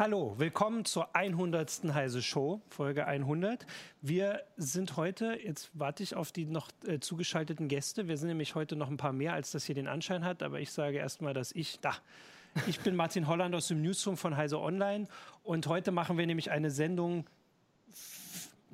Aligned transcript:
Hallo, 0.00 0.34
willkommen 0.38 0.86
zur 0.86 1.14
100. 1.14 1.92
Heise 1.92 2.22
Show, 2.22 2.62
Folge 2.70 3.06
100. 3.06 3.66
Wir 4.00 4.40
sind 4.56 4.96
heute, 4.96 5.38
jetzt 5.44 5.68
warte 5.74 6.02
ich 6.02 6.16
auf 6.16 6.32
die 6.32 6.46
noch 6.46 6.70
äh, 6.86 7.00
zugeschalteten 7.00 7.68
Gäste. 7.68 8.08
Wir 8.08 8.16
sind 8.16 8.28
nämlich 8.28 8.54
heute 8.54 8.76
noch 8.76 8.88
ein 8.88 8.96
paar 8.96 9.12
mehr, 9.12 9.34
als 9.34 9.50
das 9.50 9.64
hier 9.64 9.74
den 9.74 9.88
Anschein 9.88 10.24
hat. 10.24 10.42
Aber 10.42 10.58
ich 10.58 10.72
sage 10.72 10.96
erstmal, 10.96 11.34
dass 11.34 11.52
ich, 11.52 11.80
da, 11.80 11.92
ich 12.66 12.80
bin 12.80 12.96
Martin 12.96 13.28
Holland 13.28 13.54
aus 13.54 13.68
dem 13.68 13.82
Newsroom 13.82 14.16
von 14.16 14.38
Heise 14.38 14.58
Online. 14.58 15.06
Und 15.44 15.66
heute 15.66 15.90
machen 15.90 16.16
wir 16.16 16.26
nämlich 16.26 16.50
eine 16.50 16.70
Sendung 16.70 17.26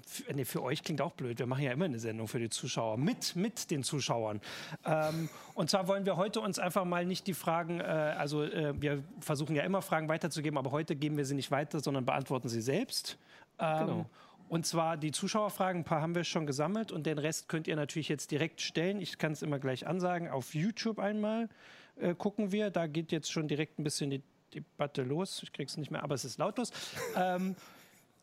für, 0.07 0.33
nee, 0.33 0.45
für 0.45 0.63
euch 0.63 0.83
klingt 0.83 1.01
auch 1.01 1.13
blöd. 1.13 1.39
Wir 1.39 1.47
machen 1.47 1.65
ja 1.65 1.73
immer 1.73 1.85
eine 1.85 1.99
Sendung 1.99 2.29
für 2.29 2.39
die 2.39 2.49
Zuschauer, 2.49 2.97
mit, 2.97 3.35
mit 3.37 3.71
den 3.71 3.83
Zuschauern. 3.83 4.41
Ähm, 4.85 5.29
und 5.55 5.69
zwar 5.69 5.89
wollen 5.89 6.07
wir 6.07 6.17
heute 6.17 6.41
uns 6.41 6.59
einfach 6.59 6.85
mal 6.85 7.05
nicht 7.05 7.27
die 7.27 7.35
Fragen, 7.35 7.81
äh, 7.81 7.85
also 7.85 8.45
äh, 8.45 8.81
wir 8.81 9.03
versuchen 9.21 9.57
ja 9.57 9.65
immer 9.65 9.83
Fragen 9.83 10.09
weiterzugeben, 10.09 10.59
aber 10.59 10.71
heute 10.71 10.95
geben 10.95 11.17
wir 11.17 11.25
sie 11.25 11.35
nicht 11.35 11.51
weiter, 11.51 11.81
sondern 11.81 12.05
beantworten 12.05 12.49
sie 12.49 12.61
selbst. 12.61 13.19
Ähm, 13.59 13.79
genau. 13.79 14.07
Und 14.49 14.65
zwar 14.65 14.97
die 14.97 15.11
Zuschauerfragen, 15.11 15.81
ein 15.81 15.85
paar 15.85 16.01
haben 16.01 16.15
wir 16.15 16.23
schon 16.23 16.47
gesammelt 16.47 16.93
und 16.93 17.05
den 17.05 17.19
Rest 17.19 17.49
könnt 17.49 17.67
ihr 17.67 17.75
natürlich 17.75 18.09
jetzt 18.09 18.31
direkt 18.31 18.61
stellen. 18.61 19.01
Ich 19.01 19.19
kann 19.19 19.33
es 19.33 19.43
immer 19.43 19.59
gleich 19.59 19.89
ansagen. 19.89 20.29
Auf 20.29 20.55
YouTube 20.55 21.01
einmal 21.01 21.49
äh, 21.97 22.15
gucken 22.15 22.53
wir. 22.53 22.71
Da 22.71 22.87
geht 22.87 23.11
jetzt 23.11 23.33
schon 23.33 23.49
direkt 23.49 23.81
ein 23.81 23.85
bisschen 23.85 24.11
die 24.11 24.23
Debatte 24.55 25.03
los. 25.03 25.43
Ich 25.43 25.53
krieg's 25.53 25.77
nicht 25.77 25.91
mehr, 25.91 26.05
aber 26.05 26.15
es 26.15 26.25
ist 26.25 26.39
lautlos. 26.39 26.71
ähm, 27.17 27.57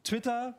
Twitter 0.05 0.55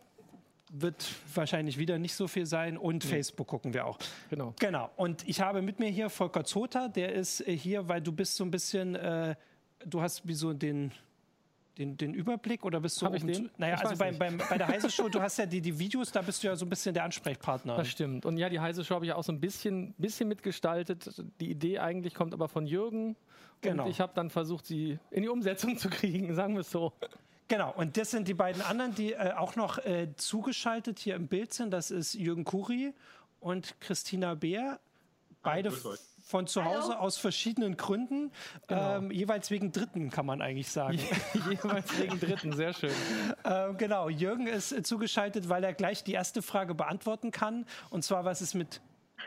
wird 0.80 1.06
wahrscheinlich 1.34 1.78
wieder 1.78 1.98
nicht 1.98 2.14
so 2.14 2.28
viel 2.28 2.46
sein 2.46 2.76
und 2.76 3.04
mhm. 3.04 3.08
Facebook 3.08 3.46
gucken 3.46 3.74
wir 3.74 3.86
auch. 3.86 3.98
Genau. 4.30 4.54
Genau. 4.58 4.90
Und 4.96 5.26
ich 5.28 5.40
habe 5.40 5.62
mit 5.62 5.78
mir 5.78 5.88
hier 5.88 6.10
Volker 6.10 6.44
Zota, 6.44 6.88
der 6.88 7.12
ist 7.12 7.46
äh, 7.46 7.56
hier, 7.56 7.88
weil 7.88 8.00
du 8.00 8.12
bist 8.12 8.36
so 8.36 8.44
ein 8.44 8.50
bisschen, 8.50 8.94
äh, 8.94 9.34
du 9.84 10.02
hast 10.02 10.26
wie 10.26 10.34
so 10.34 10.52
den 10.52 10.92
den, 11.78 11.96
den 11.96 12.14
Überblick 12.14 12.64
oder 12.64 12.80
bist 12.80 13.00
du 13.00 13.06
Hab 13.06 13.14
ich 13.14 13.24
den? 13.24 13.50
Naja, 13.56 13.74
ich 13.74 13.80
also 13.80 13.96
beim, 13.96 14.16
beim, 14.18 14.38
bei 14.38 14.58
der 14.58 14.68
Heise 14.68 14.90
Show, 14.90 15.08
du 15.08 15.20
hast 15.20 15.38
ja 15.38 15.46
die, 15.46 15.60
die 15.60 15.76
Videos, 15.76 16.12
da 16.12 16.22
bist 16.22 16.42
du 16.42 16.46
ja 16.46 16.56
so 16.56 16.64
ein 16.64 16.68
bisschen 16.68 16.94
der 16.94 17.04
Ansprechpartner. 17.04 17.76
Das 17.76 17.88
stimmt. 17.88 18.24
Und 18.26 18.38
ja, 18.38 18.48
die 18.48 18.60
Heise 18.60 18.84
Show 18.84 18.94
habe 18.94 19.06
ich 19.06 19.12
auch 19.12 19.24
so 19.24 19.32
ein 19.32 19.40
bisschen, 19.40 19.92
bisschen 19.98 20.28
mitgestaltet. 20.28 21.10
Die 21.40 21.50
Idee 21.50 21.80
eigentlich 21.80 22.14
kommt 22.14 22.32
aber 22.32 22.48
von 22.48 22.66
Jürgen. 22.66 23.16
Genau. 23.60 23.84
Und 23.84 23.90
ich 23.90 24.00
habe 24.00 24.12
dann 24.14 24.30
versucht, 24.30 24.66
sie 24.66 24.98
in 25.10 25.22
die 25.22 25.28
Umsetzung 25.28 25.76
zu 25.78 25.88
kriegen, 25.88 26.34
sagen 26.34 26.54
wir 26.54 26.60
es 26.60 26.70
so. 26.70 26.92
Genau, 27.48 27.72
und 27.76 27.96
das 27.96 28.10
sind 28.10 28.26
die 28.26 28.34
beiden 28.34 28.62
anderen, 28.62 28.94
die 28.94 29.12
äh, 29.12 29.32
auch 29.32 29.56
noch 29.56 29.78
äh, 29.78 30.08
zugeschaltet 30.16 30.98
hier 30.98 31.14
im 31.14 31.28
Bild 31.28 31.52
sind. 31.52 31.70
Das 31.70 31.90
ist 31.90 32.14
Jürgen 32.14 32.44
Kuri 32.44 32.94
und 33.40 33.78
Christina 33.80 34.34
Beer. 34.34 34.80
Beide 35.42 35.70
von 36.24 36.46
zu 36.46 36.64
Hause 36.64 36.94
Hallo. 36.94 37.00
aus 37.00 37.18
verschiedenen 37.18 37.76
Gründen. 37.76 38.32
Genau. 38.66 38.96
Ähm, 38.96 39.10
jeweils 39.10 39.50
wegen 39.50 39.72
Dritten, 39.72 40.10
kann 40.10 40.24
man 40.24 40.40
eigentlich 40.40 40.70
sagen. 40.70 40.98
jeweils 41.50 41.98
wegen 41.98 42.18
Dritten, 42.18 42.52
sehr 42.54 42.72
schön. 42.72 42.94
ähm, 43.44 43.76
genau, 43.76 44.08
Jürgen 44.08 44.46
ist 44.46 44.72
äh, 44.72 44.82
zugeschaltet, 44.82 45.50
weil 45.50 45.62
er 45.64 45.74
gleich 45.74 46.02
die 46.02 46.12
erste 46.12 46.40
Frage 46.40 46.74
beantworten 46.74 47.30
kann. 47.30 47.66
Und 47.90 48.04
zwar, 48.04 48.24
was 48.24 48.40
ist 48.40 48.54
mit 48.54 48.80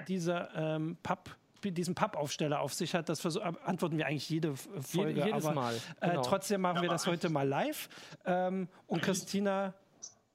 dieser 0.08 0.50
ähm, 0.56 0.98
Papp 1.04 1.36
diesen 1.63 1.95
Pappaufsteller 1.95 2.59
auf 2.59 2.73
sich 2.73 2.94
hat, 2.94 3.09
das 3.09 3.25
antworten 3.38 3.97
wir 3.97 4.08
eigentlich 4.08 4.30
jede 4.30 4.55
Folge. 4.55 5.25
Jedes 5.25 5.45
aber, 5.45 5.55
Mal. 5.55 5.75
Äh, 5.75 6.09
genau. 6.09 6.22
Äh, 6.22 6.25
trotzdem 6.25 6.61
machen 6.61 6.77
ja, 6.77 6.81
wir 6.83 6.89
das 6.89 7.08
heute 7.08 7.30
mal 7.30 7.47
live. 7.47 7.89
Ähm, 8.25 8.67
und 8.88 9.02
Christina 9.02 9.73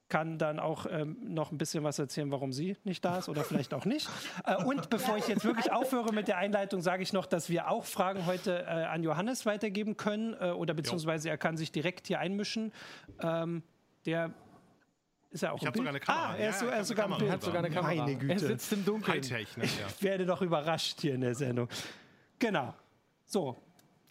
kann 0.09 0.37
dann 0.37 0.59
auch 0.59 0.85
ähm, 0.87 1.17
noch 1.23 1.51
ein 1.51 1.57
bisschen 1.57 1.83
was 1.83 1.97
erzählen, 1.97 2.29
warum 2.29 2.51
sie 2.51 2.77
nicht 2.83 3.03
da 3.03 3.17
ist 3.17 3.29
oder 3.29 3.43
vielleicht 3.43 3.73
auch 3.73 3.85
nicht. 3.85 4.09
Äh, 4.45 4.61
und 4.63 4.89
bevor 4.89 5.17
ich 5.17 5.27
jetzt 5.27 5.45
wirklich 5.45 5.71
aufhöre 5.71 6.11
mit 6.11 6.27
der 6.27 6.37
Einleitung, 6.37 6.81
sage 6.81 7.01
ich 7.01 7.13
noch, 7.13 7.25
dass 7.25 7.49
wir 7.49 7.69
auch 7.69 7.85
Fragen 7.85 8.25
heute 8.25 8.63
äh, 8.63 8.65
an 8.65 9.01
Johannes 9.01 9.45
weitergeben 9.45 9.95
können 9.95 10.35
äh, 10.39 10.49
oder 10.51 10.73
beziehungsweise 10.73 11.29
er 11.29 11.37
kann 11.37 11.55
sich 11.55 11.71
direkt 11.71 12.07
hier 12.07 12.19
einmischen. 12.19 12.73
Ähm, 13.21 13.63
der 14.05 14.33
ist 15.33 15.43
er 15.43 15.53
auch 15.53 15.59
ich 15.59 15.65
habe 15.65 15.77
sogar 15.77 15.89
eine 15.89 15.99
Kamera. 15.99 16.31
Ah, 16.31 16.35
er, 16.37 16.49
ist, 16.49 16.61
ja, 16.61 16.67
er, 16.69 16.81
ist 16.81 16.87
sogar, 16.87 17.09
Kamera 17.09 17.31
hat 17.31 17.43
sogar 17.43 17.63
eine 17.63 17.73
Kamera. 17.73 17.95
Meine 17.95 18.15
Güte. 18.15 18.33
Er 18.33 18.39
sitzt 18.39 18.71
im 18.71 18.85
Dunkeln. 18.85 19.19
Ne? 19.21 19.39
ja. 19.57 19.67
Ich 19.89 20.03
werde 20.03 20.25
doch 20.25 20.41
überrascht 20.41 21.01
hier 21.01 21.15
in 21.15 21.21
der 21.21 21.33
Sendung. 21.35 21.67
Genau. 22.39 22.73
So. 23.25 23.57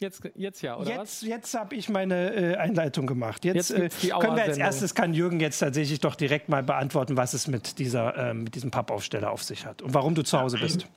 Jetzt, 0.00 0.22
jetzt 0.34 0.62
ja, 0.62 0.76
oder 0.76 0.88
jetzt, 0.88 1.22
was? 1.22 1.22
Jetzt 1.22 1.54
habe 1.54 1.76
ich 1.76 1.88
meine 1.88 2.34
äh, 2.34 2.56
Einleitung 2.56 3.06
gemacht. 3.06 3.44
Jetzt, 3.44 3.70
jetzt 3.70 4.04
äh, 4.04 4.08
können 4.08 4.34
wir 4.34 4.42
als 4.42 4.58
erstes, 4.58 4.96
kann 4.96 5.14
Jürgen 5.14 5.38
jetzt 5.38 5.60
tatsächlich 5.60 6.00
doch 6.00 6.16
direkt 6.16 6.48
mal 6.48 6.64
beantworten, 6.64 7.16
was 7.16 7.34
es 7.34 7.46
mit, 7.46 7.78
dieser, 7.78 8.16
äh, 8.16 8.34
mit 8.34 8.56
diesem 8.56 8.72
Pappaufsteller 8.72 9.30
auf 9.30 9.44
sich 9.44 9.64
hat 9.64 9.80
und 9.80 9.94
warum 9.94 10.16
du 10.16 10.24
zu 10.24 10.40
Hause 10.40 10.58
bist. 10.58 10.88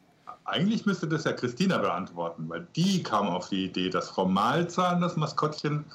Eigentlich 0.44 0.88
müsste 0.88 1.08
das 1.08 1.24
ja 1.24 1.34
Christina 1.34 1.78
beantworten, 1.78 2.50
weil 2.50 2.66
die 2.76 3.04
kam 3.04 3.28
auf 3.28 3.50
die 3.50 3.66
Idee, 3.66 3.92
dass 3.92 4.10
Frau 4.10 4.26
Malzahn, 4.26 5.02
das 5.02 5.16
Maskottchen, 5.18 5.86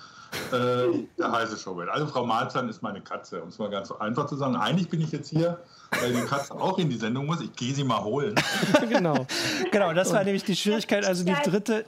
äh, 0.53 1.07
der 1.19 1.33
heiße 1.33 1.57
Show 1.57 1.77
wird. 1.77 1.89
Also 1.89 2.07
Frau 2.07 2.25
Malzahn 2.27 2.69
ist 2.69 2.83
meine 2.83 3.01
Katze, 3.01 3.43
um 3.43 3.49
es 3.49 3.59
mal 3.59 3.71
ganz 3.71 3.91
einfach 3.93 4.27
zu 4.27 4.37
sagen. 4.37 4.57
Eigentlich 4.57 4.89
bin 4.89 5.01
ich 5.01 5.13
jetzt 5.13 5.29
hier, 5.29 5.59
weil 6.01 6.13
die 6.13 6.23
Katze 6.23 6.55
auch 6.55 6.79
in 6.79 6.89
die 6.89 6.97
Sendung 6.97 7.27
muss. 7.27 7.41
Ich 7.41 7.53
gehe 7.55 7.75
sie 7.75 7.85
mal 7.85 8.03
holen. 8.03 8.35
genau. 8.89 9.27
genau, 9.71 9.93
das 9.93 10.13
war 10.13 10.25
nämlich 10.25 10.45
die 10.45 10.57
Schwierigkeit. 10.57 11.05
Also 11.05 11.25
die 11.25 11.35
dritte 11.45 11.85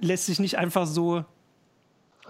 lässt 0.00 0.26
sich 0.26 0.38
nicht 0.38 0.58
einfach 0.58 0.86
so 0.86 1.24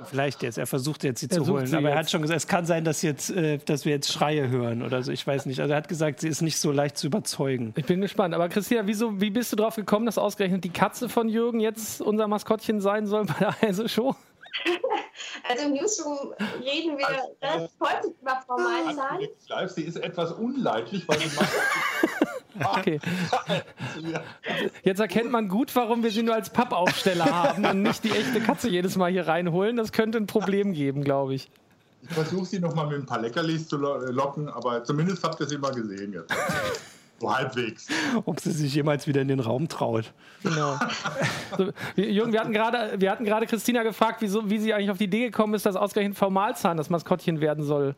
Vielleicht 0.04 0.42
jetzt, 0.42 0.58
er 0.58 0.66
versucht 0.66 1.04
jetzt 1.04 1.20
sie 1.20 1.30
er 1.30 1.36
zu 1.36 1.46
holen, 1.46 1.66
sie 1.66 1.76
aber 1.76 1.90
er 1.90 1.98
hat 1.98 2.10
schon 2.10 2.20
gesagt, 2.20 2.36
es 2.36 2.46
kann 2.46 2.66
sein, 2.66 2.84
dass, 2.84 3.00
jetzt, 3.00 3.30
äh, 3.30 3.58
dass 3.58 3.86
wir 3.86 3.92
jetzt 3.92 4.12
Schreie 4.12 4.48
hören 4.48 4.82
oder 4.82 5.02
so, 5.02 5.10
ich 5.10 5.26
weiß 5.26 5.46
nicht. 5.46 5.60
Also 5.60 5.72
er 5.72 5.78
hat 5.78 5.88
gesagt, 5.88 6.20
sie 6.20 6.28
ist 6.28 6.42
nicht 6.42 6.58
so 6.58 6.70
leicht 6.70 6.98
zu 6.98 7.06
überzeugen. 7.06 7.72
Ich 7.76 7.86
bin 7.86 8.00
gespannt. 8.00 8.34
Aber 8.34 8.48
Christina, 8.48 8.86
wieso, 8.86 9.20
wie 9.20 9.30
bist 9.30 9.52
du 9.52 9.56
drauf 9.56 9.76
gekommen, 9.76 10.04
dass 10.04 10.18
ausgerechnet 10.18 10.64
die 10.64 10.70
Katze 10.70 11.08
von 11.08 11.28
Jürgen 11.28 11.60
jetzt 11.60 12.02
unser 12.02 12.28
Maskottchen 12.28 12.80
sein 12.80 13.06
soll 13.06 13.24
bei 13.24 13.34
der 13.38 13.60
Heise 13.62 13.88
Show? 13.88 14.14
Also 15.48 15.66
im 15.66 15.74
Newsroom 15.74 16.34
reden 16.60 16.98
wir 16.98 17.08
also, 17.40 17.68
häufig 17.80 18.12
über 18.20 18.42
Frau 18.46 18.56
Malzahn. 18.58 19.20
Live, 19.48 19.70
sie 19.70 19.84
ist 19.84 19.96
etwas 19.96 20.32
unleidlich, 20.32 21.06
weil 21.08 21.18
sie 21.18 21.34
macht. 21.36 21.52
Okay. 22.78 23.00
Jetzt 24.82 24.98
erkennt 24.98 25.30
man 25.30 25.48
gut, 25.48 25.76
warum 25.76 26.02
wir 26.02 26.10
sie 26.10 26.22
nur 26.22 26.34
als 26.34 26.48
Pappaufsteller 26.48 27.26
haben 27.26 27.66
und 27.66 27.82
nicht 27.82 28.02
die 28.02 28.12
echte 28.12 28.40
Katze 28.40 28.70
jedes 28.70 28.96
Mal 28.96 29.10
hier 29.10 29.28
reinholen. 29.28 29.76
Das 29.76 29.92
könnte 29.92 30.16
ein 30.16 30.26
Problem 30.26 30.72
geben, 30.72 31.04
glaube 31.04 31.34
ich. 31.34 31.50
Ich 32.02 32.14
versuche 32.14 32.46
sie 32.46 32.58
nochmal 32.58 32.86
mit 32.86 33.00
ein 33.00 33.04
paar 33.06 33.20
Leckerlis 33.20 33.68
zu 33.68 33.76
locken, 33.76 34.48
aber 34.48 34.84
zumindest 34.84 35.22
habt 35.22 35.38
ihr 35.40 35.46
sie 35.46 35.58
mal 35.58 35.74
gesehen 35.74 36.14
jetzt. 36.14 36.32
So 37.19 37.34
halbwegs. 37.34 37.88
Ob 38.27 38.41
sie 38.41 38.50
sich 38.50 38.75
jemals 38.75 39.06
wieder 39.06 39.22
in 39.22 39.28
den 39.28 39.41
Raum 39.41 39.69
traut. 39.69 40.12
Genau. 40.43 40.78
So, 41.56 41.71
Jürgen, 41.94 42.32
wir 42.32 42.41
hatten 42.41 42.53
gerade, 42.53 43.00
wir 43.00 43.10
hatten 43.10 43.25
gerade 43.25 43.47
Christina 43.47 43.82
gefragt, 43.82 44.21
wieso, 44.21 44.50
wie 44.50 44.59
sie 44.59 44.75
eigentlich 44.75 44.91
auf 44.91 44.99
die 44.99 45.04
Idee 45.04 45.27
gekommen 45.27 45.54
ist, 45.54 45.65
dass 45.65 45.77
ausgerechnet 45.77 46.19
Formalzahn 46.19 46.77
das 46.77 46.91
Maskottchen 46.91 47.41
werden 47.41 47.65
soll. 47.65 47.94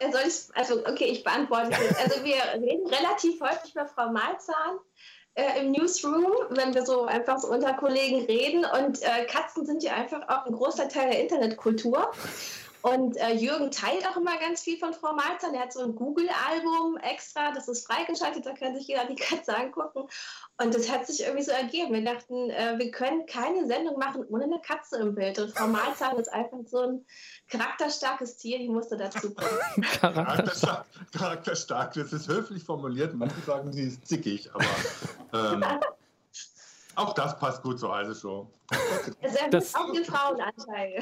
Soll 0.00 0.22
ich, 0.26 0.34
also, 0.54 0.80
okay, 0.86 1.06
ich 1.06 1.24
beantworte 1.24 1.70
es. 1.72 1.96
Also, 1.98 2.24
wir 2.24 2.36
reden 2.54 2.86
relativ 2.86 3.40
häufig 3.40 3.74
über 3.74 3.86
Frau 3.86 4.10
Malzahn 4.10 4.78
äh, 5.34 5.60
im 5.60 5.72
Newsroom, 5.72 6.32
wenn 6.50 6.74
wir 6.74 6.86
so 6.86 7.04
einfach 7.04 7.38
so 7.38 7.48
unter 7.48 7.74
Kollegen 7.74 8.24
reden. 8.26 8.64
Und 8.64 9.02
äh, 9.02 9.26
Katzen 9.26 9.66
sind 9.66 9.82
ja 9.82 9.94
einfach 9.94 10.22
auch 10.28 10.46
ein 10.46 10.52
großer 10.52 10.88
Teil 10.88 11.10
der 11.10 11.20
Internetkultur. 11.20 12.12
Und 12.84 13.16
äh, 13.16 13.32
Jürgen 13.32 13.70
teilt 13.70 14.06
auch 14.06 14.18
immer 14.18 14.36
ganz 14.36 14.60
viel 14.60 14.78
von 14.78 14.92
Frau 14.92 15.14
Malzahn. 15.14 15.54
Er 15.54 15.62
hat 15.62 15.72
so 15.72 15.80
ein 15.80 15.94
Google-Album 15.94 16.98
extra, 16.98 17.50
das 17.50 17.66
ist 17.66 17.86
freigeschaltet, 17.86 18.44
da 18.44 18.52
kann 18.52 18.76
sich 18.76 18.86
jeder 18.86 19.04
die 19.08 19.14
Katze 19.14 19.56
angucken. 19.56 20.06
Und 20.62 20.74
das 20.74 20.90
hat 20.90 21.06
sich 21.06 21.22
irgendwie 21.22 21.44
so 21.44 21.52
ergeben. 21.52 21.94
Wir 21.94 22.04
dachten, 22.04 22.50
äh, 22.50 22.74
wir 22.76 22.90
können 22.90 23.24
keine 23.24 23.66
Sendung 23.66 23.98
machen 23.98 24.26
ohne 24.28 24.44
eine 24.44 24.60
Katze 24.60 24.98
im 24.98 25.14
Bild. 25.14 25.38
Und 25.38 25.56
Frau 25.56 25.66
Malzahn 25.66 26.18
ist 26.18 26.30
einfach 26.30 26.58
so 26.66 26.80
ein 26.80 27.06
charakterstarkes 27.48 28.36
Tier, 28.36 28.58
die 28.58 28.68
musste 28.68 28.98
dazu 28.98 29.34
bringen. 29.34 29.88
charakterstark, 30.00 30.84
charakterstark, 31.10 31.94
das 31.94 32.12
ist 32.12 32.28
höflich 32.28 32.64
formuliert. 32.64 33.14
Manche 33.14 33.40
sagen, 33.46 33.72
sie 33.72 33.84
ist 33.84 34.06
zickig, 34.06 34.50
aber. 34.52 35.54
Ähm, 35.54 35.64
auch 36.96 37.14
das 37.14 37.38
passt 37.38 37.62
gut 37.62 37.80
zur 37.80 37.96
Heise 37.96 38.14
Show. 38.14 38.46
Das 39.22 39.64
ist 39.64 39.74
auch 39.74 39.90
den 39.90 40.04
Frauenanteil. 40.04 41.00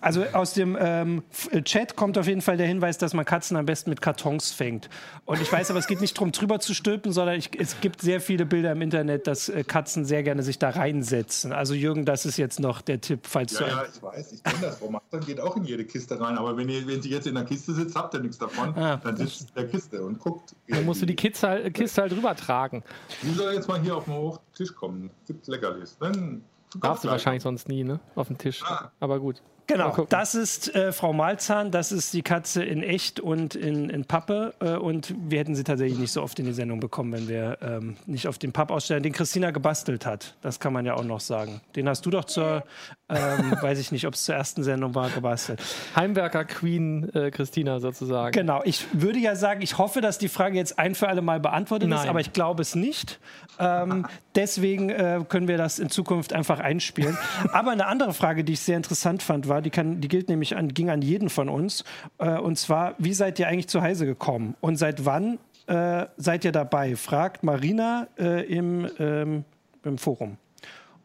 Also 0.00 0.24
aus 0.32 0.54
dem 0.54 0.76
ähm, 0.78 1.22
Chat 1.64 1.96
kommt 1.96 2.18
auf 2.18 2.26
jeden 2.26 2.40
Fall 2.40 2.56
der 2.56 2.66
Hinweis, 2.66 2.98
dass 2.98 3.14
man 3.14 3.24
Katzen 3.24 3.56
am 3.56 3.66
besten 3.66 3.90
mit 3.90 4.00
Kartons 4.00 4.52
fängt. 4.52 4.88
Und 5.24 5.40
ich 5.40 5.52
weiß 5.52 5.70
aber, 5.70 5.78
es 5.78 5.86
geht 5.86 6.00
nicht 6.00 6.16
darum, 6.16 6.32
drüber 6.32 6.60
zu 6.60 6.74
stülpen, 6.74 7.12
sondern 7.12 7.36
ich, 7.36 7.50
es 7.58 7.80
gibt 7.80 8.00
sehr 8.00 8.20
viele 8.20 8.46
Bilder 8.46 8.72
im 8.72 8.82
Internet, 8.82 9.26
dass 9.26 9.48
äh, 9.48 9.64
Katzen 9.64 10.04
sehr 10.04 10.22
gerne 10.22 10.42
sich 10.42 10.58
da 10.58 10.70
reinsetzen. 10.70 11.52
Also 11.52 11.74
Jürgen, 11.74 12.04
das 12.04 12.26
ist 12.26 12.36
jetzt 12.36 12.60
noch 12.60 12.80
der 12.80 13.00
Tipp, 13.00 13.26
falls 13.26 13.52
ja, 13.54 13.60
du... 13.60 13.66
Ja, 13.66 13.84
ich 13.92 14.02
weiß, 14.02 14.32
ich 14.32 14.42
kenne 14.42 14.58
das. 14.62 14.78
Frau 14.78 14.90
Machtern 14.90 15.20
geht 15.20 15.40
auch 15.40 15.56
in 15.56 15.64
jede 15.64 15.84
Kiste 15.84 16.20
rein. 16.20 16.38
Aber 16.38 16.56
wenn, 16.56 16.68
ihr, 16.68 16.86
wenn 16.86 17.02
sie 17.02 17.10
jetzt 17.10 17.26
in 17.26 17.34
der 17.34 17.44
Kiste 17.44 17.72
sitzt, 17.72 17.96
habt 17.96 18.14
ihr 18.14 18.20
nichts 18.20 18.38
davon. 18.38 18.76
Ah, 18.76 18.96
dann 18.96 19.16
sitzt 19.16 19.38
sie 19.38 19.44
in 19.46 19.54
der 19.54 19.68
Kiste 19.68 20.02
und 20.02 20.18
guckt. 20.18 20.54
Dann 20.68 20.84
musst 20.84 21.02
du 21.02 21.06
die 21.06 21.16
Kiste 21.16 21.48
halt, 21.48 21.74
Kiste 21.74 22.02
halt 22.02 22.12
rübertragen. 22.12 22.82
Die 23.22 23.30
soll 23.30 23.54
jetzt 23.54 23.68
mal 23.68 23.80
hier 23.80 23.96
auf 23.96 24.04
den 24.04 24.38
Tisch 24.54 24.74
kommen. 24.74 25.10
Gibt 25.26 25.46
Leckerlis. 25.46 25.96
Dann 25.98 26.42
Darfst 26.80 27.04
du 27.04 27.08
wahrscheinlich 27.08 27.42
sonst 27.42 27.68
nie, 27.68 27.84
ne? 27.84 28.00
Auf 28.14 28.28
dem 28.28 28.38
Tisch. 28.38 28.62
Ah. 28.64 28.90
Aber 29.00 29.20
gut. 29.20 29.42
Genau, 29.66 30.06
das 30.08 30.34
ist 30.34 30.74
äh, 30.74 30.92
Frau 30.92 31.12
Malzahn, 31.12 31.70
das 31.70 31.90
ist 31.90 32.14
die 32.14 32.22
Katze 32.22 32.62
in 32.62 32.82
echt 32.82 33.18
und 33.18 33.54
in, 33.54 33.90
in 33.90 34.04
Pappe. 34.04 34.54
Äh, 34.60 34.76
und 34.76 35.14
wir 35.28 35.40
hätten 35.40 35.56
sie 35.56 35.64
tatsächlich 35.64 35.98
nicht 35.98 36.12
so 36.12 36.22
oft 36.22 36.38
in 36.38 36.46
die 36.46 36.52
Sendung 36.52 36.78
bekommen, 36.78 37.12
wenn 37.12 37.28
wir 37.28 37.58
ähm, 37.62 37.96
nicht 38.06 38.28
auf 38.28 38.38
den 38.38 38.52
Pappaussteller, 38.52 39.00
den 39.00 39.12
Christina 39.12 39.50
gebastelt 39.50 40.06
hat. 40.06 40.34
Das 40.40 40.60
kann 40.60 40.72
man 40.72 40.86
ja 40.86 40.94
auch 40.94 41.04
noch 41.04 41.20
sagen. 41.20 41.60
Den 41.74 41.88
hast 41.88 42.06
du 42.06 42.10
doch 42.10 42.24
zur, 42.24 42.64
ähm, 43.08 43.56
weiß 43.60 43.80
ich 43.80 43.90
nicht, 43.90 44.06
ob 44.06 44.14
es 44.14 44.24
zur 44.24 44.36
ersten 44.36 44.62
Sendung 44.62 44.94
war, 44.94 45.10
gebastelt. 45.10 45.60
Heimwerker 45.96 46.44
Queen 46.44 47.12
äh, 47.14 47.30
Christina 47.30 47.80
sozusagen. 47.80 48.32
Genau, 48.32 48.62
ich 48.64 48.86
würde 48.92 49.18
ja 49.18 49.34
sagen, 49.34 49.62
ich 49.62 49.78
hoffe, 49.78 50.00
dass 50.00 50.18
die 50.18 50.28
Frage 50.28 50.56
jetzt 50.56 50.78
ein 50.78 50.94
für 50.94 51.08
alle 51.08 51.22
Mal 51.22 51.40
beantwortet 51.40 51.88
Nein. 51.88 51.98
ist, 51.98 52.08
aber 52.08 52.20
ich 52.20 52.32
glaube 52.32 52.62
es 52.62 52.76
nicht. 52.76 53.18
Ähm, 53.58 54.06
deswegen 54.34 54.90
äh, 54.90 55.20
können 55.28 55.48
wir 55.48 55.58
das 55.58 55.78
in 55.78 55.90
Zukunft 55.90 56.32
einfach 56.32 56.60
einspielen. 56.60 57.16
Aber 57.52 57.70
eine 57.70 57.86
andere 57.86 58.12
Frage, 58.12 58.44
die 58.44 58.54
ich 58.54 58.60
sehr 58.60 58.76
interessant 58.76 59.22
fand, 59.22 59.48
war, 59.48 59.55
die, 59.60 59.70
kann, 59.70 60.00
die 60.00 60.08
gilt 60.08 60.28
nämlich 60.28 60.56
an, 60.56 60.68
ging 60.68 60.90
an 60.90 61.02
jeden 61.02 61.28
von 61.28 61.48
uns. 61.48 61.84
Äh, 62.18 62.38
und 62.38 62.56
zwar, 62.58 62.94
wie 62.98 63.14
seid 63.14 63.38
ihr 63.38 63.48
eigentlich 63.48 63.68
zu 63.68 63.82
Heise 63.82 64.06
gekommen? 64.06 64.54
Und 64.60 64.76
seit 64.76 65.04
wann 65.04 65.38
äh, 65.66 66.06
seid 66.16 66.44
ihr 66.44 66.52
dabei? 66.52 66.96
Fragt 66.96 67.42
Marina 67.42 68.08
äh, 68.18 68.44
im, 68.46 68.88
ähm, 68.98 69.44
im 69.84 69.98
Forum. 69.98 70.38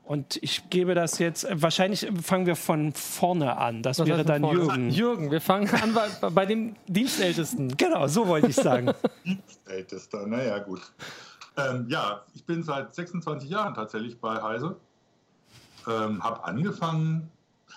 Und 0.03 0.38
ich 0.44 0.69
gebe 0.69 0.94
das 0.94 1.19
jetzt, 1.19 1.48
wahrscheinlich 1.50 2.06
fangen 2.21 2.45
wir 2.45 2.57
von 2.57 2.92
vorne 2.92 3.56
an. 3.56 3.81
Das 3.81 4.00
Was 4.00 4.07
wäre 4.07 4.25
dann 4.25 4.42
vorne? 4.42 4.59
Jürgen. 4.59 4.89
Jürgen, 4.89 5.31
wir 5.31 5.39
fangen 5.39 5.69
an 5.69 5.94
bei, 5.94 6.30
bei 6.30 6.45
dem 6.45 6.75
Dienstältesten. 6.88 7.77
Genau, 7.77 8.07
so 8.07 8.27
wollte 8.27 8.48
ich 8.48 8.56
sagen. 8.56 8.92
Dienstältester, 9.24 10.27
naja, 10.27 10.59
gut. 10.59 10.81
Ähm, 11.56 11.86
ja, 11.88 12.24
ich 12.33 12.45
bin 12.45 12.62
seit 12.62 12.94
26 12.94 13.50
Jahren 13.50 13.74
tatsächlich 13.74 14.19
bei 14.19 14.42
Heise. 14.42 14.75
Ähm, 15.88 16.21
habe 16.21 16.44
angefangen, 16.44 17.31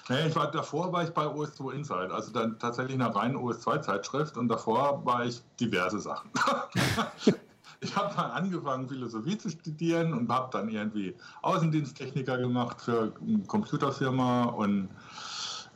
naja, 0.08 0.26
ich 0.26 0.36
war, 0.36 0.50
davor 0.50 0.92
war 0.92 1.02
ich 1.04 1.10
bei 1.10 1.24
OS2 1.24 1.72
Insight, 1.72 2.10
also 2.10 2.32
dann 2.32 2.58
tatsächlich 2.58 2.94
einer 2.94 3.14
reinen 3.14 3.36
OS2-Zeitschrift 3.36 4.36
und 4.36 4.48
davor 4.48 5.04
war 5.04 5.24
ich 5.24 5.42
diverse 5.58 6.00
Sachen. 6.00 6.30
ich 7.80 7.96
habe 7.96 8.14
dann 8.14 8.30
angefangen, 8.30 8.88
Philosophie 8.88 9.38
zu 9.38 9.50
studieren 9.50 10.12
und 10.12 10.30
habe 10.30 10.50
dann 10.52 10.68
irgendwie 10.68 11.14
Außendiensttechniker 11.42 12.38
gemacht 12.38 12.82
für 12.82 13.14
eine 13.20 13.44
Computerfirma 13.44 14.44
und 14.44 14.88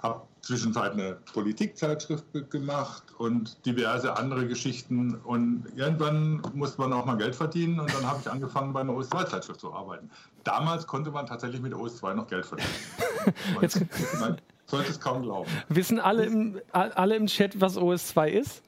habe 0.03 0.23
zwischenzeitlich 0.49 1.05
eine 1.05 1.15
Politikzeitschrift 1.35 2.25
gemacht 2.51 3.03
und 3.19 3.67
diverse 3.67 4.17
andere 4.17 4.49
Geschichten. 4.49 5.15
Und 5.17 5.67
irgendwann 5.77 6.41
musste 6.55 6.81
man 6.81 6.93
auch 6.95 7.05
mal 7.05 7.19
Geld 7.19 7.35
verdienen 7.35 7.79
und 7.79 7.93
dann 7.95 8.07
habe 8.07 8.21
ich 8.23 8.31
angefangen, 8.31 8.73
bei 8.73 8.81
einer 8.81 8.95
OS2-Zeitschrift 8.95 9.61
zu 9.61 9.75
arbeiten. 9.75 10.11
Damals 10.45 10.87
konnte 10.87 11.11
man 11.11 11.27
tatsächlich 11.27 11.61
mit 11.61 11.75
OS2 11.75 12.15
noch 12.15 12.27
Geld 12.29 12.47
verdienen. 12.47 12.71
Jetzt, 13.61 13.83
man 14.19 14.39
sollte 14.65 14.91
es 14.91 14.99
kaum 14.99 15.21
glauben. 15.23 15.51
Wissen 15.69 16.01
alle 16.01 16.25
im, 16.25 16.59
alle 16.73 17.17
im 17.17 17.27
Chat, 17.27 17.61
was 17.61 17.77
OS2 17.77 18.29
ist? 18.29 18.63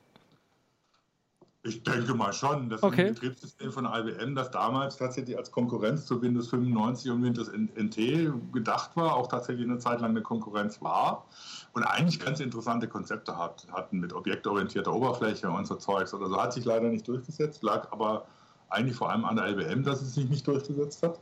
Ich 1.63 1.83
denke 1.83 2.15
mal 2.15 2.33
schon. 2.33 2.71
Das 2.71 2.83
okay. 2.83 3.11
Betriebssystem 3.11 3.71
von 3.71 3.85
IBM, 3.85 4.35
das 4.35 4.51
damals 4.51 4.97
tatsächlich 4.97 5.37
als 5.37 5.51
Konkurrenz 5.51 6.07
zu 6.07 6.23
Windows 6.23 6.49
95 6.49 7.11
und 7.11 7.23
Windows 7.23 7.51
NT 7.53 8.33
gedacht 8.53 8.93
war, 8.95 9.15
auch 9.15 9.27
tatsächlich 9.27 9.67
eine 9.67 9.79
Zeit 9.79 10.01
lang 10.01 10.11
eine 10.11 10.23
Konkurrenz 10.23 10.81
war 10.81 11.27
und 11.75 11.83
eigentlich 11.83 12.19
ganz 12.19 12.41
interessante 12.41 12.89
Konzepte 12.89 13.37
hat, 13.37 13.67
hatten 13.73 14.01
mit 14.01 14.15
objektorientierter 14.15 14.93
Oberfläche 14.93 15.51
und 15.51 15.67
so 15.67 15.75
Zeugs 15.75 16.15
oder 16.15 16.29
so. 16.29 16.41
Hat 16.41 16.55
sich 16.55 16.65
leider 16.65 16.89
nicht 16.89 17.07
durchgesetzt, 17.07 17.63
lag 17.63 17.93
aber 17.93 18.25
eigentlich 18.71 18.97
vor 18.97 19.11
allem 19.11 19.27
an 19.27 19.37
der 19.37 19.49
IBM, 19.49 19.83
dass 19.83 20.01
es 20.01 20.15
sich 20.15 20.31
nicht 20.31 20.47
durchgesetzt 20.47 21.03
hat. 21.03 21.21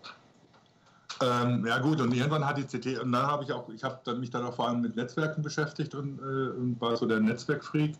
Ähm, 1.21 1.67
ja 1.67 1.79
gut, 1.79 2.01
und 2.01 2.15
irgendwann 2.15 2.47
hat 2.47 2.59
die 2.59 2.65
CT, 2.65 3.01
und 3.01 3.11
dann 3.11 3.27
habe 3.27 3.43
ich 3.43 3.53
auch, 3.53 3.69
ich 3.71 3.83
habe 3.83 4.15
mich 4.15 4.31
dann 4.31 4.45
auch 4.45 4.55
vor 4.55 4.69
allem 4.69 4.83
mit 4.83 4.95
Netzwerken 4.95 5.43
beschäftigt 5.43 5.95
und, 5.97 6.21
äh, 6.21 6.51
und 6.57 6.81
war 6.81 6.97
so 6.97 7.07
der 7.07 7.19
Netzwerkfreak. 7.19 7.97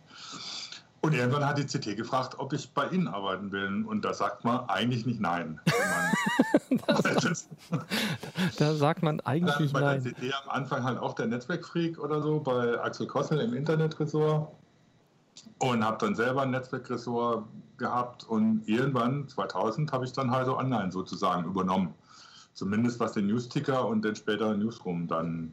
Und 1.01 1.15
irgendwann 1.15 1.47
hat 1.47 1.59
die 1.59 1.65
CT 1.65 1.97
gefragt, 1.97 2.35
ob 2.39 2.53
ich 2.53 2.71
bei 2.73 2.89
Ihnen 2.89 3.07
arbeiten 3.07 3.53
will. 3.53 3.85
Und 3.87 4.05
da 4.05 4.13
sagt 4.13 4.45
man 4.45 4.69
eigentlich 4.69 5.07
nicht 5.07 5.21
nein. 5.21 5.61
da 8.59 8.75
sagt 8.75 9.03
man 9.05 9.21
eigentlich 9.21 9.73
bei 9.73 9.81
nein. 9.81 10.03
Bei 10.03 10.11
der 10.11 10.31
CT 10.31 10.35
am 10.45 10.51
Anfang 10.51 10.83
halt 10.83 10.99
auch 10.99 11.15
der 11.15 11.29
Netzwerkfreak 11.29 11.99
oder 11.99 12.21
so, 12.21 12.41
bei 12.41 12.81
Axel 12.81 13.07
Kossel 13.07 13.41
im 13.41 13.55
Internetressort. 13.55 14.49
Und 15.59 15.85
habe 15.85 15.99
dann 16.05 16.17
selber 16.17 16.43
ein 16.43 16.51
Netzwerkressort 16.51 17.45
gehabt. 17.77 18.25
Und 18.25 18.67
irgendwann, 18.67 19.29
2000, 19.29 19.93
habe 19.93 20.05
ich 20.05 20.13
dann 20.13 20.33
halt 20.33 20.47
so 20.47 20.59
online 20.59 20.91
sozusagen 20.91 21.45
übernommen. 21.45 21.95
Zumindest 22.55 22.99
was 22.99 23.13
den 23.13 23.29
Newsticker 23.29 23.87
und 23.87 24.05
den 24.05 24.17
späteren 24.17 24.59
Newsroom 24.59 25.07
dann 25.07 25.53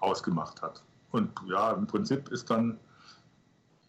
ausgemacht 0.00 0.60
hat. 0.60 0.82
Und 1.12 1.30
ja, 1.48 1.72
im 1.72 1.86
Prinzip 1.86 2.28
ist 2.28 2.50
dann 2.50 2.78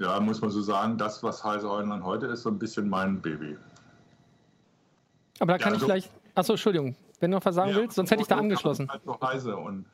ja, 0.01 0.19
muss 0.19 0.41
man 0.41 0.49
so 0.49 0.61
sagen, 0.61 0.97
das, 0.97 1.21
was 1.21 1.43
Heise 1.43 1.69
Online 1.69 2.03
heute 2.03 2.25
ist, 2.25 2.41
so 2.41 2.49
ein 2.49 2.57
bisschen 2.57 2.89
mein 2.89 3.21
Baby. 3.21 3.55
Aber 5.39 5.53
da 5.53 5.57
kann 5.59 5.73
ja, 5.73 5.75
also, 5.75 5.85
ich 5.85 5.85
gleich. 5.85 6.09
Achso, 6.33 6.53
Entschuldigung, 6.53 6.95
wenn 7.19 7.29
du 7.29 7.37
noch 7.37 7.45
was 7.45 7.55
sagen 7.55 7.71
ja, 7.71 7.77
willst, 7.77 7.95
sonst 7.95 8.09
hätte 8.09 8.23
ich 8.23 8.27
da 8.27 8.37
angeschlossen. 8.37 8.89
Halt 8.89 9.05
noch 9.05 9.21
Heise 9.21 9.55
und 9.55 9.85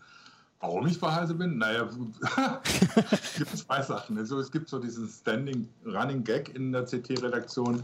warum 0.61 0.87
ich 0.87 0.99
bei 0.99 1.13
Heise 1.13 1.33
bin? 1.33 1.57
Naja, 1.57 1.83
es 1.83 1.97
gibt 3.37 3.57
zwei 3.57 3.81
Sachen. 3.81 4.17
Also, 4.17 4.39
es 4.39 4.49
gibt 4.49 4.69
so 4.69 4.79
diesen 4.79 5.09
Standing 5.09 5.67
Running 5.85 6.23
Gag 6.23 6.55
in 6.55 6.71
der 6.71 6.85
CT-Redaktion, 6.85 7.83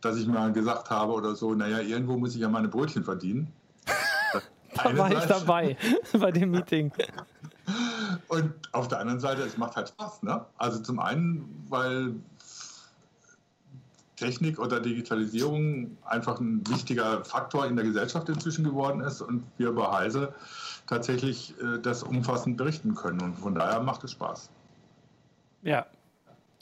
dass 0.00 0.16
ich 0.16 0.28
mal 0.28 0.52
gesagt 0.52 0.90
habe 0.90 1.12
oder 1.12 1.34
so, 1.34 1.54
naja, 1.54 1.80
irgendwo 1.80 2.16
muss 2.16 2.34
ich 2.34 2.40
ja 2.40 2.48
meine 2.48 2.68
Brötchen 2.68 3.02
verdienen. 3.02 3.52
da 4.76 4.96
war 4.96 5.10
ich 5.10 5.24
dabei 5.24 5.76
bei 6.12 6.30
dem 6.30 6.52
Meeting. 6.52 6.92
Und 8.34 8.52
auf 8.72 8.88
der 8.88 8.98
anderen 8.98 9.20
Seite, 9.20 9.42
es 9.42 9.56
macht 9.56 9.76
halt 9.76 9.88
Spaß. 9.88 10.22
Ne? 10.24 10.44
Also 10.58 10.80
zum 10.80 10.98
einen, 10.98 11.64
weil 11.68 12.14
Technik 14.16 14.58
oder 14.58 14.80
Digitalisierung 14.80 15.96
einfach 16.04 16.40
ein 16.40 16.66
wichtiger 16.68 17.24
Faktor 17.24 17.66
in 17.66 17.76
der 17.76 17.84
Gesellschaft 17.84 18.28
inzwischen 18.28 18.64
geworden 18.64 19.00
ist 19.00 19.20
und 19.20 19.44
wir 19.58 19.72
bei 19.72 19.90
Heise 19.90 20.34
tatsächlich 20.86 21.54
äh, 21.60 21.78
das 21.80 22.02
umfassend 22.02 22.56
berichten 22.56 22.94
können. 22.94 23.20
Und 23.20 23.38
von 23.38 23.54
daher 23.54 23.80
macht 23.80 24.02
es 24.04 24.12
Spaß. 24.12 24.50
Ja, 25.62 25.86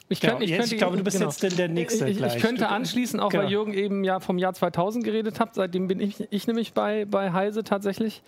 ich, 0.09 0.21
genau, 0.21 0.33
könnte, 0.35 0.45
ich, 0.45 0.51
könnte, 0.53 0.75
ich 0.75 0.79
glaube, 0.79 0.97
du 0.97 1.05
bist 1.05 1.19
genau. 1.19 1.31
jetzt 1.31 1.59
der 1.59 1.69
Nächste. 1.69 2.09
Ich, 2.09 2.21
ich 2.21 2.39
könnte 2.39 2.69
anschließen, 2.69 3.21
auch 3.21 3.31
genau. 3.31 3.45
weil 3.45 3.51
Jürgen 3.51 3.75
eben 3.75 4.05
ja 4.05 4.21
vom 4.21 4.39
Jahr 4.39 4.53
2000 4.53 5.05
geredet 5.05 5.41
hat. 5.41 5.55
Seitdem 5.55 5.89
bin 5.89 6.01
ich, 6.01 6.27
ich 6.31 6.47
nämlich 6.47 6.73
bei, 6.75 7.05
bei 7.05 7.33
Heise 7.33 7.65
tatsächlich. 7.65 8.23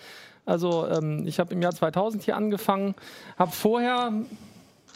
Also 0.46 0.88
ähm, 0.88 1.26
ich 1.26 1.40
habe 1.40 1.52
im 1.54 1.62
Jahr 1.62 1.72
2000 1.72 2.22
hier 2.22 2.36
angefangen, 2.36 2.94
habe 3.38 3.52
vorher 3.52 4.12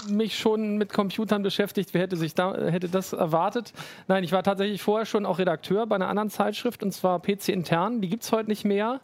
mich 0.08 0.38
schon 0.38 0.76
mit 0.76 0.92
Computern 0.92 1.42
beschäftigt. 1.42 1.90
Wer 1.92 2.02
hätte 2.02 2.16
sich 2.16 2.34
da 2.34 2.54
hätte 2.56 2.88
das 2.88 3.12
erwartet? 3.12 3.72
Nein, 4.06 4.22
ich 4.24 4.32
war 4.32 4.42
tatsächlich 4.42 4.80
vorher 4.82 5.06
schon 5.06 5.26
auch 5.26 5.38
Redakteur 5.38 5.86
bei 5.86 5.96
einer 5.96 6.08
anderen 6.08 6.30
Zeitschrift 6.30 6.82
und 6.82 6.92
zwar 6.92 7.20
PC 7.20 7.48
Intern. 7.48 8.00
Die 8.00 8.08
gibt 8.08 8.22
es 8.22 8.32
heute 8.32 8.48
nicht 8.48 8.64
mehr. 8.64 9.00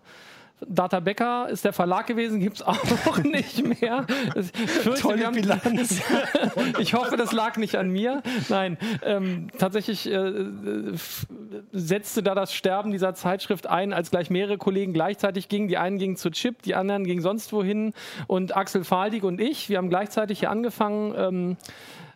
Data 0.61 1.01
Becker 1.01 1.49
ist 1.49 1.65
der 1.65 1.73
Verlag 1.73 2.07
gewesen, 2.07 2.41
gibt 2.41 2.57
es 2.57 2.63
auch 2.63 3.19
nicht 3.23 3.81
mehr. 3.81 4.07
Fürchte, 4.83 5.01
Tolle 5.01 5.27
haben, 5.27 5.35
Bilanz. 5.35 6.01
ich 6.79 6.95
hoffe, 6.95 7.17
das 7.17 7.33
lag 7.33 7.57
nicht 7.57 7.77
an 7.77 7.91
mir. 7.91 8.23
Nein, 8.49 8.79
ähm, 9.03 9.49
tatsächlich 9.59 10.11
äh, 10.11 10.33
setzte 11.73 12.23
da 12.23 12.35
das 12.35 12.55
Sterben 12.55 12.93
dieser 12.93 13.15
Zeitschrift 13.15 13.67
ein, 13.67 13.93
als 13.93 14.11
gleich 14.11 14.31
mehrere 14.31 14.59
Kollegen 14.59 14.93
gleichzeitig 14.93 15.49
gingen. 15.49 15.69
Die 15.69 15.77
einen 15.77 15.99
gingen 15.99 16.17
zu 16.17 16.31
Chip, 16.31 16.63
die 16.63 16.75
anderen 16.75 17.05
gingen 17.05 17.23
sonst 17.23 17.53
wohin. 17.53 17.93
Und 18.27 18.57
Axel 18.57 18.85
Faldig 18.85 19.25
und 19.25 19.41
ich, 19.41 19.69
wir 19.69 19.79
haben 19.79 19.91
gleichzeitig 19.91 20.41
hier 20.41 20.51
angefangen. 20.51 21.15
Ähm, 21.17 21.57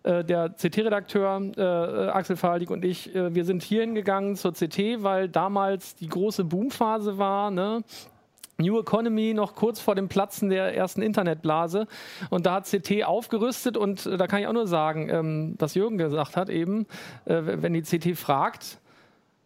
äh, 0.05 0.25
der 0.25 0.51
CT-Redakteur 0.51 1.53
äh, 1.57 2.09
Axel 2.11 2.37
Faldig 2.37 2.71
und 2.71 2.85
ich, 2.85 3.15
äh, 3.15 3.35
wir 3.35 3.45
sind 3.45 3.63
hierhin 3.63 3.95
gegangen 3.95 4.37
zur 4.37 4.53
CT, 4.53 5.03
weil 5.03 5.29
damals 5.29 5.97
die 5.97 6.09
große 6.09 6.45
Boomphase 6.45 7.19
war. 7.19 7.51
Ne? 7.51 7.83
New 8.61 8.81
Economy 8.81 9.35
noch 9.35 9.55
kurz 9.55 9.79
vor 9.79 9.95
dem 9.95 10.09
Platzen 10.09 10.51
der 10.51 10.77
ersten 10.77 11.01
Internetblase. 11.01 11.87
Und 12.29 12.45
da 12.45 12.55
hat 12.55 12.67
CT 12.67 13.05
aufgerüstet 13.05 13.77
und 13.77 14.05
äh, 14.07 14.17
da 14.17 14.27
kann 14.27 14.41
ich 14.41 14.49
auch 14.49 14.53
nur 14.53 14.67
sagen, 14.67 15.09
ähm, 15.11 15.55
was 15.59 15.75
Jürgen 15.75 15.97
gesagt 15.97 16.37
hat 16.37 16.51
eben, 16.51 16.87
äh, 17.25 17.41
wenn 17.45 17.73
die 17.73 17.83
CT 17.83 18.19
fragt, 18.19 18.81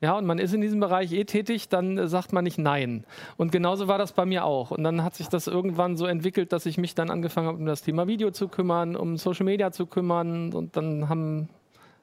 ja, 0.01 0.19
und 0.19 0.27
man 0.27 0.39
ist 0.39 0.53
in 0.53 0.61
diesem 0.61 0.81
Bereich 0.81 1.13
eh 1.13 1.25
tätig, 1.25 1.69
dann 1.69 1.97
äh, 1.97 2.09
sagt 2.09 2.33
man 2.33 2.43
nicht 2.43 2.59
Nein. 2.59 3.05
Und 3.37 3.53
genauso 3.53 3.87
war 3.87 3.99
das 3.99 4.13
bei 4.13 4.25
mir 4.25 4.45
auch. 4.45 4.71
Und 4.71 4.83
dann 4.83 5.05
hat 5.05 5.15
sich 5.15 5.29
das 5.29 5.47
irgendwann 5.47 5.97
so 5.97 6.07
entwickelt, 6.07 6.53
dass 6.53 6.65
ich 6.65 6.79
mich 6.79 6.95
dann 6.95 7.11
angefangen 7.11 7.47
habe, 7.47 7.59
um 7.59 7.67
das 7.67 7.83
Thema 7.83 8.09
Video 8.09 8.31
zu 8.31 8.49
kümmern, 8.49 8.97
um 8.97 9.19
Social 9.19 9.45
Media 9.45 9.71
zu 9.73 9.87
kümmern. 9.87 10.55
Und 10.55 10.77
dann 10.77 11.11
haben 11.11 11.51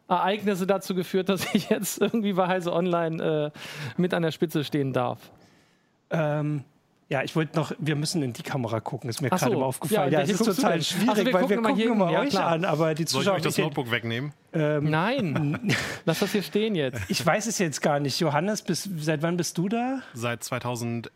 Ereignisse 0.07 0.65
dazu 0.65 0.95
geführt, 0.95 1.27
dass 1.27 1.53
ich 1.53 1.69
jetzt 1.69 1.99
irgendwie 1.99 2.33
bei 2.33 2.47
Heise 2.47 2.71
Online 2.71 3.51
äh, 3.55 3.59
mit 3.99 4.13
an 4.13 4.21
der 4.21 4.31
Spitze 4.31 4.63
stehen 4.63 4.93
darf. 4.93 5.31
Ähm, 6.11 6.63
ja, 7.09 7.23
ich 7.23 7.35
wollte 7.35 7.57
noch, 7.57 7.71
wir 7.79 7.95
müssen 7.95 8.21
in 8.21 8.33
die 8.33 8.43
Kamera 8.43 8.79
gucken, 8.79 9.09
ist 9.09 9.19
mir 9.19 9.29
gerade 9.29 9.51
so. 9.51 9.63
aufgefallen. 9.63 10.13
Ja, 10.13 10.19
ja 10.19 10.25
es 10.25 10.29
ist 10.29 10.45
total 10.45 10.79
schwierig, 10.81 11.09
also 11.09 11.25
wir 11.25 11.33
weil 11.33 11.49
wir 11.49 11.57
gucken 11.57 11.75
hier 11.75 11.91
immer 11.91 12.11
ja, 12.11 12.19
euch 12.19 12.29
klar. 12.29 12.49
an, 12.49 12.65
aber 12.65 12.93
die 12.93 13.05
Zuschauer... 13.05 13.23
Soll 13.23 13.33
ich 13.33 13.45
euch 13.47 13.55
das 13.55 13.57
Notebook 13.57 13.89
wegnehmen? 13.89 14.31
Ähm, 14.53 14.91
Nein, 14.91 15.75
lass 16.05 16.19
das 16.19 16.31
hier 16.33 16.43
stehen 16.43 16.75
jetzt. 16.75 17.01
Ich 17.07 17.25
weiß 17.25 17.47
es 17.47 17.57
jetzt 17.57 17.81
gar 17.81 17.99
nicht. 17.99 18.19
Johannes, 18.19 18.61
bis, 18.61 18.87
seit 18.99 19.23
wann 19.23 19.37
bist 19.37 19.57
du 19.57 19.69
da? 19.69 20.01
Seit 20.13 20.43
2011. 20.43 21.09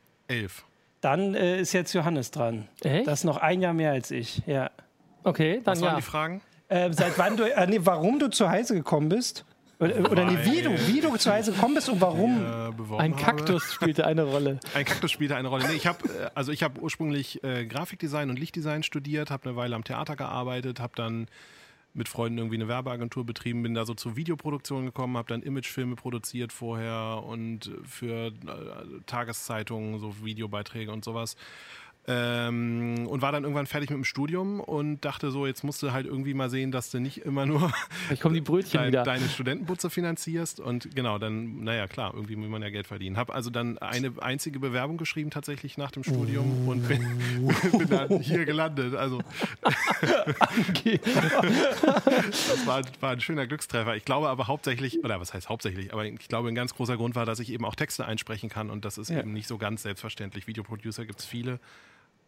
Dann 1.02 1.36
äh, 1.36 1.60
ist 1.62 1.74
jetzt 1.74 1.94
Johannes 1.94 2.32
dran. 2.32 2.68
Echt? 2.84 3.06
Das 3.06 3.20
ist 3.20 3.26
noch 3.26 3.38
ein 3.38 3.62
Jahr 3.62 3.74
mehr 3.74 3.92
als 3.92 4.10
ich, 4.10 4.42
ja. 4.48 4.72
Okay, 5.24 5.62
dann 5.64 5.76
Was 5.76 5.82
waren 5.82 5.90
ja. 5.90 5.96
die 5.98 6.02
Fragen? 6.02 6.42
Äh, 6.70 6.92
seit 6.92 7.20
wann 7.20 7.38
du, 7.38 7.44
äh, 7.44 7.68
nee, 7.68 7.80
warum 7.84 8.18
du 8.18 8.32
zu 8.32 8.50
Heise 8.50 8.74
gekommen 8.74 9.10
bist? 9.10 9.46
Oder, 9.84 10.12
oder 10.12 10.26
nee, 10.26 10.38
wie 10.44 10.62
du, 10.62 10.72
wie 10.88 11.02
du 11.02 11.16
zu 11.18 11.32
Heise 11.32 11.52
gekommen 11.52 11.76
bist 11.76 11.90
und 11.90 12.02
warum? 12.02 12.42
Äh, 12.42 12.98
Ein 12.98 13.14
habe. 13.14 13.24
Kaktus 13.24 13.74
spielte 13.74 14.06
eine 14.06 14.24
Rolle. 14.24 14.60
Ein 14.74 14.86
Kaktus 14.86 15.12
spielte 15.12 15.36
eine 15.36 15.48
Rolle. 15.48 15.66
Nee, 15.68 15.76
ich 15.76 15.88
habe 15.88 16.00
also 16.36 16.52
ich 16.52 16.64
habe 16.64 16.80
ursprünglich 16.80 17.44
äh, 17.44 17.66
Grafikdesign 17.66 18.30
und 18.30 18.40
Lichtdesign 18.40 18.84
studiert, 18.84 19.32
habe 19.32 19.50
eine 19.50 19.56
Weile 19.56 19.76
am 19.76 19.84
Theater 19.84 20.16
gearbeitet, 20.16 20.80
habe 20.80 20.94
dann 20.96 21.28
mit 21.94 22.10
Freunden 22.10 22.40
irgendwie 22.40 22.56
eine 22.56 22.68
Werbeagentur 22.68 23.26
betrieben, 23.26 23.64
bin 23.64 23.74
da 23.74 23.86
so 23.86 23.94
zur 23.94 24.16
Videoproduktion 24.16 24.86
gekommen, 24.86 25.16
habe 25.18 25.28
dann 25.28 25.44
Imagefilme 25.44 25.96
produziert 25.96 26.52
vorher 26.52 27.24
und 27.24 27.72
für 27.86 28.28
äh, 28.28 28.32
Tageszeitungen 29.06 30.00
so 30.00 30.16
Videobeiträge 30.24 30.92
und 30.92 31.06
sowas. 31.06 31.36
Ähm, 32.06 33.08
und 33.08 33.22
war 33.22 33.32
dann 33.32 33.44
irgendwann 33.44 33.66
fertig 33.66 33.90
mit 33.90 33.96
dem 33.96 34.04
Studium 34.04 34.60
und 34.60 35.06
dachte 35.06 35.32
so, 35.32 35.46
jetzt 35.48 35.64
musst 35.64 35.82
du 35.82 35.94
halt 35.94 36.06
irgendwie 36.06 36.34
mal 36.34 36.50
sehen, 36.50 36.70
dass 36.72 36.92
du 36.92 37.00
nicht 37.00 37.20
immer 37.20 37.46
nur 37.46 37.72
Vielleicht 38.08 38.22
kommen 38.22 38.36
die 38.36 38.42
Brötchen 38.42 38.78
dein, 38.78 38.88
wieder. 38.90 39.04
deine 39.04 39.30
Studentenputze 39.30 39.90
finanzierst 39.90 40.60
und 40.60 40.94
genau, 40.96 41.18
dann, 41.18 41.64
naja, 41.64 41.88
klar, 41.88 42.12
irgendwie 42.14 42.36
muss 42.36 42.50
man 42.50 42.62
ja 42.62 42.70
Geld 42.72 42.88
verdienen. 42.88 43.16
Habe 43.16 43.34
also 43.34 43.50
dann 43.50 43.78
eine 43.78 44.12
einzige 44.20 44.60
Bewerbung 44.60 44.98
geschrieben 44.98 45.30
tatsächlich 45.30 45.78
nach 45.78 45.92
dem 45.92 46.04
Studium 46.04 46.68
und 46.68 46.86
bin, 46.90 47.00
bin 47.78 47.88
dann 47.90 48.20
hier 48.20 48.44
gelandet. 48.44 48.96
Also 48.96 49.22
das 52.04 52.68
war, 52.68 52.82
war 53.00 53.12
ein 53.12 53.22
schöner 53.22 53.48
Glückstreffer. 53.48 53.96
Ich 53.96 54.06
glaube 54.06 54.30
aber 54.30 54.48
hauptsächlich, 54.48 55.04
oder 55.04 55.20
was 55.20 55.34
heißt 55.34 55.50
hauptsächlich, 55.50 55.94
aber 55.94 56.06
ich 56.06 56.28
glaube 56.28 56.50
ein 56.50 56.56
ganz 56.56 56.74
großer 56.76 56.98
Grund 56.98 57.16
war, 57.16 57.26
dass 57.26 57.40
ich 57.40 57.52
eben 57.52 57.66
auch 57.66 57.76
Texte 57.76 58.06
einsprechen 58.06 58.50
kann 58.50 58.70
und 58.70 58.86
das 58.86 58.98
ist 58.98 59.10
Ja. 59.10 59.20
eben 59.20 59.34
nicht 59.34 59.48
so 59.48 59.58
ganz 59.58 59.84
selbstverständlich. 59.84 60.48
Videoproducer 60.48 61.06
gibt 61.06 61.20
es 61.20 61.26
viele. 61.26 61.60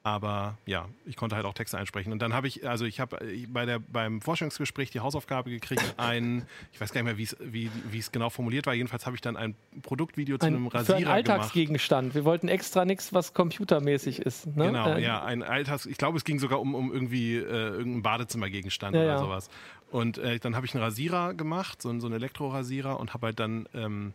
Aber 0.05 0.55
ja, 0.67 0.87
ich 1.07 1.15
konnte 1.15 1.35
halt 1.35 1.47
auch 1.47 1.55
Texte 1.55 1.79
einsprechen. 1.79 2.13
Und 2.13 2.21
dann 2.21 2.31
habe 2.31 2.47
ich, 2.47 2.69
also 2.69 2.85
ich 2.85 2.99
habe 2.99 3.19
äh, 3.21 3.47
bei 3.47 3.65
der, 3.65 3.79
beim 3.79 4.21
Forschungsgespräch 4.21 4.91
die 4.91 4.99
Hausaufgabe 4.99 5.49
gekriegt, 5.49 5.81
ein, 5.97 6.45
ich 6.71 6.79
weiß 6.79 6.93
gar 6.93 7.01
nicht 7.01 7.05
mehr, 7.07 7.17
wie's- 7.17 7.35
wie 7.39 7.71
wie 7.89 7.97
es 7.97 8.11
genau 8.11 8.29
formuliert 8.29 8.67
war. 8.67 8.75
Jedenfalls 8.75 9.07
habe 9.07 9.15
ich 9.15 9.21
dann 9.21 9.35
ein 9.35 9.55
Produktvideo 9.81 10.37
zu 10.37 10.45
einem 10.45 10.67
Ein, 10.67 10.69
für 10.69 10.77
Rasierer 10.77 10.97
einen 10.97 11.23
gemacht. 11.23 11.29
Alltagsgegenstand. 11.39 12.13
Wir 12.13 12.23
wollten 12.23 12.49
extra 12.49 12.85
nichts, 12.85 13.13
was 13.13 13.33
computermäßig 13.33 14.19
ist. 14.19 14.45
Ne? 14.55 14.67
Genau, 14.67 14.93
Äh, 14.93 15.01
ja, 15.01 15.23
ein 15.23 15.41
Alltags. 15.41 15.87
Ich 15.87 15.97
glaube, 15.97 16.19
es 16.19 16.23
ging 16.23 16.37
sogar 16.37 16.59
um, 16.61 16.75
um 16.75 16.93
irgendwie 16.93 17.37
äh, 17.37 17.39
irgendeinen 17.41 18.03
Badezimmergegenstand 18.03 18.95
Ja, 18.95 19.01
oder 19.01 19.09
ja. 19.13 19.17
sowas. 19.17 19.49
Und 19.89 20.19
äh, 20.19 20.37
dann 20.37 20.55
habe 20.55 20.67
ich 20.67 20.75
einen 20.75 20.83
Rasierer 20.83 21.33
gemacht, 21.33 21.81
so, 21.81 21.89
einen- 21.89 21.99
so 21.99 22.05
einen 22.05 22.15
Elektrorasierer 22.17 22.99
und 22.99 23.15
habe 23.15 23.25
halt 23.25 23.39
dann 23.39 23.67
ähm, 23.73 24.13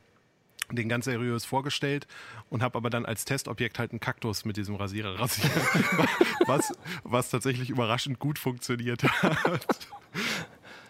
den 0.76 0.88
ganz 0.88 1.04
seriös 1.06 1.44
vorgestellt 1.44 2.06
und 2.48 2.62
habe 2.62 2.76
aber 2.76 2.90
dann 2.90 3.04
als 3.06 3.24
Testobjekt 3.24 3.78
halt 3.78 3.90
einen 3.92 4.00
Kaktus 4.00 4.44
mit 4.44 4.56
diesem 4.56 4.74
Rasierer 4.76 5.18
rasiert, 5.18 5.50
was, 6.46 6.72
was 7.04 7.30
tatsächlich 7.30 7.70
überraschend 7.70 8.18
gut 8.18 8.38
funktioniert 8.38 9.02
hat. 9.04 9.88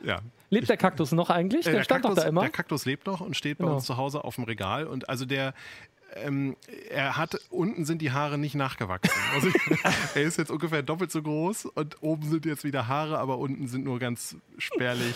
ja. 0.04 0.20
Lebt 0.52 0.68
der 0.68 0.76
Kaktus 0.76 1.12
noch 1.12 1.30
eigentlich? 1.30 1.66
Äh, 1.66 1.72
Der, 1.72 1.84
stand 1.84 2.02
Kaktus, 2.02 2.16
doch 2.16 2.22
da 2.24 2.28
immer. 2.28 2.40
Der 2.42 2.50
Kaktus 2.50 2.84
lebt 2.84 3.06
noch 3.06 3.20
und 3.20 3.36
steht 3.36 3.58
bei 3.58 3.64
Genau. 3.64 3.76
uns 3.76 3.84
zu 3.86 3.96
Hause 3.96 4.24
auf 4.24 4.34
dem 4.34 4.44
Regal. 4.44 4.86
Und 4.88 5.08
also 5.08 5.24
der, 5.24 5.54
ähm, 6.14 6.56
er 6.90 7.16
hat, 7.16 7.36
unten 7.50 7.84
sind 7.84 8.02
die 8.02 8.10
Haare 8.10 8.36
nicht 8.36 8.56
nachgewachsen. 8.56 9.12
Also 9.32 9.48
er 10.16 10.22
ist 10.22 10.38
jetzt 10.38 10.50
ungefähr 10.50 10.82
doppelt 10.82 11.12
so 11.12 11.22
groß 11.22 11.66
und 11.66 12.02
oben 12.02 12.28
sind 12.28 12.46
jetzt 12.46 12.64
wieder 12.64 12.88
Haare, 12.88 13.18
aber 13.20 13.38
unten 13.38 13.68
sind 13.68 13.84
nur 13.84 14.00
ganz 14.00 14.34
spärlich. 14.58 15.14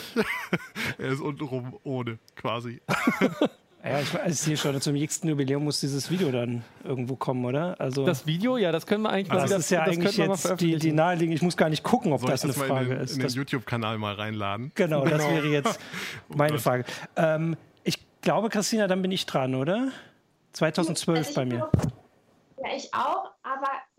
er 0.97 1.09
ist 1.09 1.19
untenrum 1.19 1.77
ohne, 1.83 2.17
quasi. 2.37 2.81
Ja, 3.87 3.99
ich, 3.99 4.19
also 4.19 4.33
sehe 4.45 4.57
schon, 4.57 4.81
zum 4.81 4.93
nächsten 4.93 5.27
Jubiläum 5.27 5.63
muss 5.63 5.79
dieses 5.79 6.09
Video 6.09 6.31
dann 6.31 6.63
irgendwo 6.83 7.15
kommen, 7.15 7.45
oder? 7.45 7.79
Also 7.79 8.03
Das 8.05 8.25
Video, 8.25 8.57
ja, 8.57 8.71
das 8.71 8.87
können 8.87 9.03
wir 9.03 9.11
eigentlich 9.11 9.29
mal 9.29 9.35
das 9.41 9.45
wieder 9.49 9.57
ist 9.57 9.69
ja 9.69 9.85
das 9.85 9.95
eigentlich 9.95 10.17
jetzt 10.17 10.59
die, 10.61 10.77
die 10.77 10.91
naheliegende. 10.91 11.35
Ich 11.35 11.43
muss 11.43 11.55
gar 11.55 11.69
nicht 11.69 11.83
gucken, 11.83 12.11
ob 12.11 12.21
Soll 12.21 12.31
das 12.31 12.39
ich 12.43 12.45
eine 12.45 12.53
das 12.53 12.59
mal 12.61 12.67
Frage 12.67 12.85
in 12.85 12.89
den, 12.95 12.99
ist. 13.01 13.11
in 13.11 13.19
den 13.19 13.23
Das, 13.27 13.35
YouTube-Kanal 13.35 13.97
mal 13.99 14.15
reinladen? 14.15 14.71
genau, 14.73 15.05
das 15.05 15.21
Genau. 15.21 15.29
wäre 15.35 15.47
jetzt 15.49 15.79
meine 16.29 16.53
Gott. 16.53 16.61
Frage. 16.61 16.85
Ähm, 17.15 17.55
ich 17.83 17.99
glaube, 18.21 18.49
Christina, 18.49 18.87
dann 18.87 19.03
bin 19.03 19.11
ich 19.11 19.27
dran, 19.27 19.53
oder? 19.53 19.89
2012 20.53 21.17
Also 21.19 21.29
ich 21.29 21.35
bei 21.35 21.45
mir. 21.45 21.65
auch- 21.65 21.71
Ja, 22.63 22.75
ich 22.75 22.91
auch, 22.93 23.31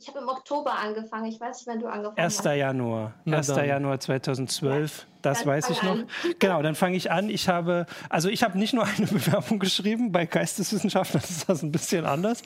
ich 0.07 0.15
habe 0.15 0.23
im 0.23 0.29
Oktober 0.29 0.79
angefangen. 0.79 1.27
Ich 1.27 1.41
weiß 1.41 1.59
nicht, 1.59 1.67
wann 1.67 1.81
du 1.81 1.87
angefangen 1.89 2.19
1. 2.19 2.39
hast. 2.39 2.45
Januar. 2.45 3.15
Na 3.25 3.39
1. 3.39 3.49
dann. 3.49 3.67
Januar 3.67 3.99
2012. 3.99 5.07
Das 5.23 5.41
Dann 5.41 5.49
weiß 5.49 5.71
ich 5.71 5.83
noch. 5.83 5.93
an. 5.93 6.07
Genau, 6.39 6.63
dann 6.63 6.77
fange 6.77 6.97
ich 6.97 7.11
an. 7.11 7.29
Ich 7.29 7.49
habe, 7.49 7.87
also 8.09 8.29
ich 8.29 8.45
habe 8.45 8.57
nicht 8.57 8.73
nur 8.73 8.85
eine 8.97 9.07
Bewerbung 9.07 9.59
geschrieben, 9.59 10.13
bei 10.13 10.25
Geisteswissenschaftlern 10.27 11.25
ist 11.25 11.49
das 11.49 11.63
ein 11.65 11.73
bisschen 11.73 12.05
anders. 12.05 12.43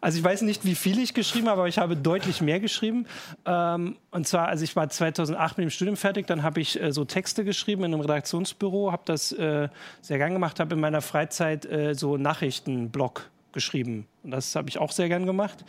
Also 0.00 0.18
ich 0.18 0.24
weiß 0.24 0.42
nicht, 0.42 0.64
wie 0.64 0.74
viel 0.74 0.98
ich 0.98 1.12
geschrieben 1.12 1.48
habe, 1.48 1.60
aber 1.60 1.68
ich 1.68 1.76
habe 1.76 1.94
deutlich 1.96 2.40
mehr 2.40 2.60
geschrieben. 2.60 3.06
Ähm, 3.44 3.96
und 4.10 4.26
zwar, 4.26 4.48
also 4.48 4.64
ich 4.64 4.74
war 4.74 4.88
2008 4.88 5.58
mit 5.58 5.64
dem 5.64 5.70
Studium 5.70 5.98
fertig, 5.98 6.26
dann 6.26 6.42
habe 6.42 6.60
ich 6.60 6.80
äh, 6.80 6.90
so 6.90 7.04
Texte 7.04 7.44
geschrieben 7.44 7.84
in 7.84 7.92
einem 7.92 8.00
Redaktionsbüro, 8.00 8.90
habe 8.90 9.02
das 9.04 9.32
äh, 9.32 9.68
sehr 10.00 10.16
gern 10.16 10.32
gemacht, 10.32 10.58
habe 10.60 10.74
in 10.74 10.80
meiner 10.80 11.02
Freizeit 11.02 11.66
äh, 11.66 11.94
so 11.94 12.16
Nachrichtenblog 12.16 13.28
geschrieben. 13.52 14.06
Und 14.22 14.30
das 14.30 14.56
habe 14.56 14.70
ich 14.70 14.78
auch 14.78 14.92
sehr 14.92 15.08
gern 15.08 15.26
gemacht. 15.26 15.64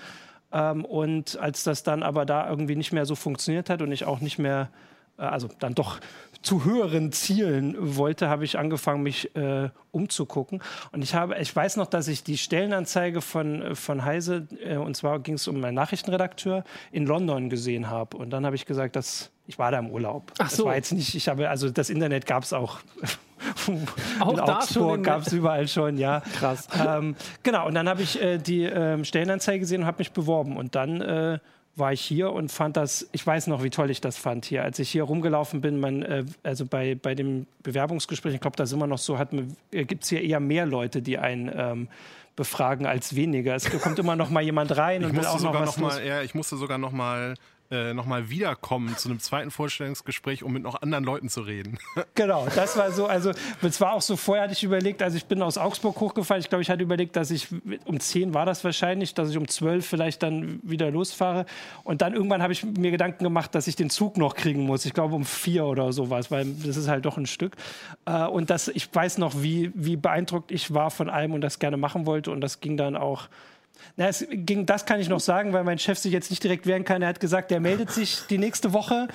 Ähm, 0.56 0.86
und 0.86 1.38
als 1.38 1.64
das 1.64 1.84
dann 1.84 2.02
aber 2.02 2.26
da 2.26 2.50
irgendwie 2.50 2.78
nicht 2.78 2.94
mehr 2.94 3.06
so 3.06 3.16
funktioniert 3.16 3.70
hat 3.70 3.82
und 3.82 3.92
ich 3.92 4.06
auch 4.06 4.22
nicht 4.22 4.40
mehr, 4.40 4.70
äh, 5.18 5.24
also 5.24 5.50
dann 5.60 5.76
doch 5.76 6.00
zu 6.42 6.64
höheren 6.64 7.12
Zielen 7.12 7.76
wollte, 7.78 8.30
habe 8.30 8.46
ich 8.46 8.58
angefangen, 8.58 9.04
mich 9.04 9.36
äh, 9.36 9.70
umzugucken. 9.92 10.62
Und 10.94 11.04
ich 11.04 11.14
habe, 11.14 11.38
ich 11.40 11.54
weiß 11.54 11.76
noch, 11.76 11.88
dass 11.88 12.08
ich 12.08 12.24
die 12.24 12.38
Stellenanzeige 12.38 13.20
von, 13.20 13.76
von 13.76 14.06
Heise, 14.06 14.48
äh, 14.64 14.78
und 14.78 14.96
zwar 14.96 15.20
ging 15.20 15.36
es 15.36 15.48
um 15.50 15.62
einen 15.64 15.76
Nachrichtenredakteur, 15.76 16.64
in 16.92 17.06
London 17.06 17.50
gesehen 17.50 17.90
habe. 17.90 18.16
Und 18.16 18.30
dann 18.30 18.46
habe 18.46 18.56
ich 18.56 18.66
gesagt, 18.66 18.96
dass 18.96 19.32
ich 19.48 19.60
war 19.60 19.72
da 19.72 19.80
im 19.80 19.90
Urlaub. 19.90 20.32
Ach 20.40 20.50
so. 20.50 20.64
Das 20.64 20.66
war 20.66 20.76
jetzt 20.76 20.92
nicht, 20.92 21.16
ich 21.16 21.28
habe, 21.28 21.50
also 21.50 21.70
das 21.70 21.90
Internet 21.90 22.26
gab 22.26 22.44
es 22.44 22.54
auch. 22.54 22.80
Auch 24.20 24.32
in 24.32 24.38
da 24.38 24.46
schon 24.46 24.50
Augsburg 24.56 25.04
gab 25.04 25.22
es 25.22 25.34
überall 25.34 25.68
schon, 25.68 25.98
ja. 25.98 26.22
Krass. 26.40 26.68
Ähm, 26.84 27.16
genau, 27.44 27.68
und 27.68 27.76
dann 27.76 27.88
habe 27.88 28.02
ich 28.02 28.20
äh, 28.20 28.38
die 28.38 28.64
ähm, 28.64 29.06
Stellenanzeige 29.06 29.60
gesehen 29.60 29.82
und 29.82 29.88
habe 29.88 30.00
mich 30.00 30.14
beworben. 30.14 30.58
Und 30.58 30.74
dann 30.74 31.02
äh, 31.02 31.40
war 31.76 31.94
ich 31.94 32.02
hier 32.02 32.32
und 32.32 32.52
fand 32.52 32.78
das, 32.78 33.08
ich 33.12 33.26
weiß 33.26 33.48
noch, 33.48 33.62
wie 33.62 33.70
toll 33.70 33.92
ich 33.92 34.02
das 34.02 34.18
fand 34.18 34.46
hier. 34.46 34.64
Als 34.64 34.80
ich 34.80 34.90
hier 34.90 35.04
rumgelaufen 35.04 35.62
bin, 35.62 35.80
man, 35.80 36.02
äh, 36.04 36.26
also 36.44 36.66
bei, 36.66 36.96
bei 36.96 37.14
dem 37.14 37.46
Bewerbungsgespräch, 37.62 38.34
ich 38.34 38.42
glaube, 38.42 38.56
da 38.56 38.64
ist 38.64 38.72
immer 38.72 38.88
noch 38.88 38.98
so, 38.98 39.18
äh, 39.72 39.86
gibt 39.86 40.04
es 40.04 40.10
hier 40.10 40.22
eher 40.22 40.40
mehr 40.40 40.66
Leute, 40.66 41.02
die 41.02 41.18
einen 41.18 41.52
ähm, 41.54 41.88
befragen 42.36 42.86
als 42.86 43.16
weniger. 43.16 43.56
Es 43.56 43.70
kommt 43.82 44.00
immer 44.00 44.16
noch 44.16 44.30
mal 44.30 44.42
jemand 44.42 44.76
rein 44.76 45.02
Ich 45.02 45.08
und 45.08 45.14
will 45.14 45.22
musste 45.22 45.32
auch 45.32 45.40
noch 45.40 45.54
sogar 45.54 45.62
was 45.62 45.78
noch 45.78 45.90
mal, 45.90 46.06
ja, 46.06 46.22
ich 46.22 46.36
musste 46.36 46.58
sogar 46.58 46.78
noch 46.78 46.92
mal, 46.92 47.36
äh, 47.72 47.94
noch 47.94 48.06
mal 48.06 48.30
wiederkommen 48.30 48.96
zu 48.96 49.10
einem 49.10 49.20
zweiten 49.20 49.50
Vorstellungsgespräch, 49.50 50.44
um 50.44 50.54
mit 50.54 50.64
noch 50.64 50.82
anderen 50.82 51.04
Leuten 51.04 51.30
zu 51.30 51.42
reden. 51.42 51.78
Genau, 52.14 52.48
das 52.56 52.78
war 52.78 52.92
so, 52.92 53.08
also 53.08 53.32
es 53.62 53.82
war 53.82 53.94
auch 53.94 54.02
so, 54.02 54.16
vorher 54.16 54.44
hatte 54.44 54.54
ich 54.54 54.64
überlegt, 54.64 55.02
also 55.02 55.18
ich 55.18 55.26
bin 55.26 55.42
aus 55.42 55.58
Augsburg 55.58 56.00
hochgefahren, 56.00 56.40
ich 56.40 56.48
glaube, 56.48 56.62
ich 56.62 56.70
hatte 56.70 56.82
überlegt, 56.82 57.16
dass 57.16 57.30
ich, 57.30 57.48
um 57.84 58.00
10 58.00 58.34
war 58.34 58.46
das 58.46 58.64
wahrscheinlich, 58.64 59.14
dass 59.14 59.30
ich 59.30 59.38
um 59.38 59.48
12 59.48 59.86
vielleicht 59.86 60.24
dann 60.24 60.60
wieder 60.64 60.92
losfahre. 60.92 61.46
Und 61.84 62.02
dann 62.02 62.14
irgendwann 62.14 62.42
habe 62.42 62.54
ich 62.54 62.64
mir 62.64 62.92
Gedanken 62.92 63.24
gemacht, 63.24 63.54
dass 63.54 63.68
ich 63.68 63.76
den 63.76 63.90
Zug 63.90 64.18
noch 64.18 64.36
kriegen 64.36 64.62
muss, 64.62 64.86
ich 64.86 64.94
glaube 64.94 65.16
um 65.16 65.26
4 65.26 65.66
oder 65.66 65.92
sowas, 65.92 66.32
weil 66.32 66.46
das 66.46 66.78
ist 66.78 66.88
halt 66.88 67.06
doch 67.06 67.18
ein 67.18 67.26
Stück. 67.26 67.56
Äh, 68.06 68.26
und 68.26 68.50
das, 68.50 68.70
ich 68.70 68.94
weiß 68.94 69.18
noch, 69.18 69.42
wie, 69.42 69.72
wie 69.74 69.98
beeindruckt 69.98 70.52
ich 70.52 70.74
war 70.74 70.92
von 70.92 71.10
allem 71.10 71.34
und 71.34 71.42
das 71.42 71.60
gerne 71.60 71.78
machen 71.78 72.06
wollte. 72.06 72.32
Und 72.32 72.42
das 72.42 72.62
ging 72.62 72.78
dann 72.78 72.96
auch 72.96 73.28
na, 73.98 74.08
es 74.08 74.26
ging, 74.30 74.66
das 74.66 74.86
kann 74.86 75.00
ich 75.00 75.10
noch 75.10 75.20
sagen, 75.20 75.54
weil 75.54 75.64
mein 75.64 75.80
Chef 75.80 75.98
sich 75.98 76.12
jetzt 76.12 76.30
nicht 76.30 76.44
direkt 76.44 76.66
wehren 76.66 76.84
kann. 76.84 77.02
Er 77.02 77.08
hat 77.10 77.20
gesagt, 77.20 77.52
er 77.52 77.60
meldet 77.60 77.92
sich 77.92 78.24
die 78.30 78.38
nächste 78.38 78.74
Woche. 78.74 79.08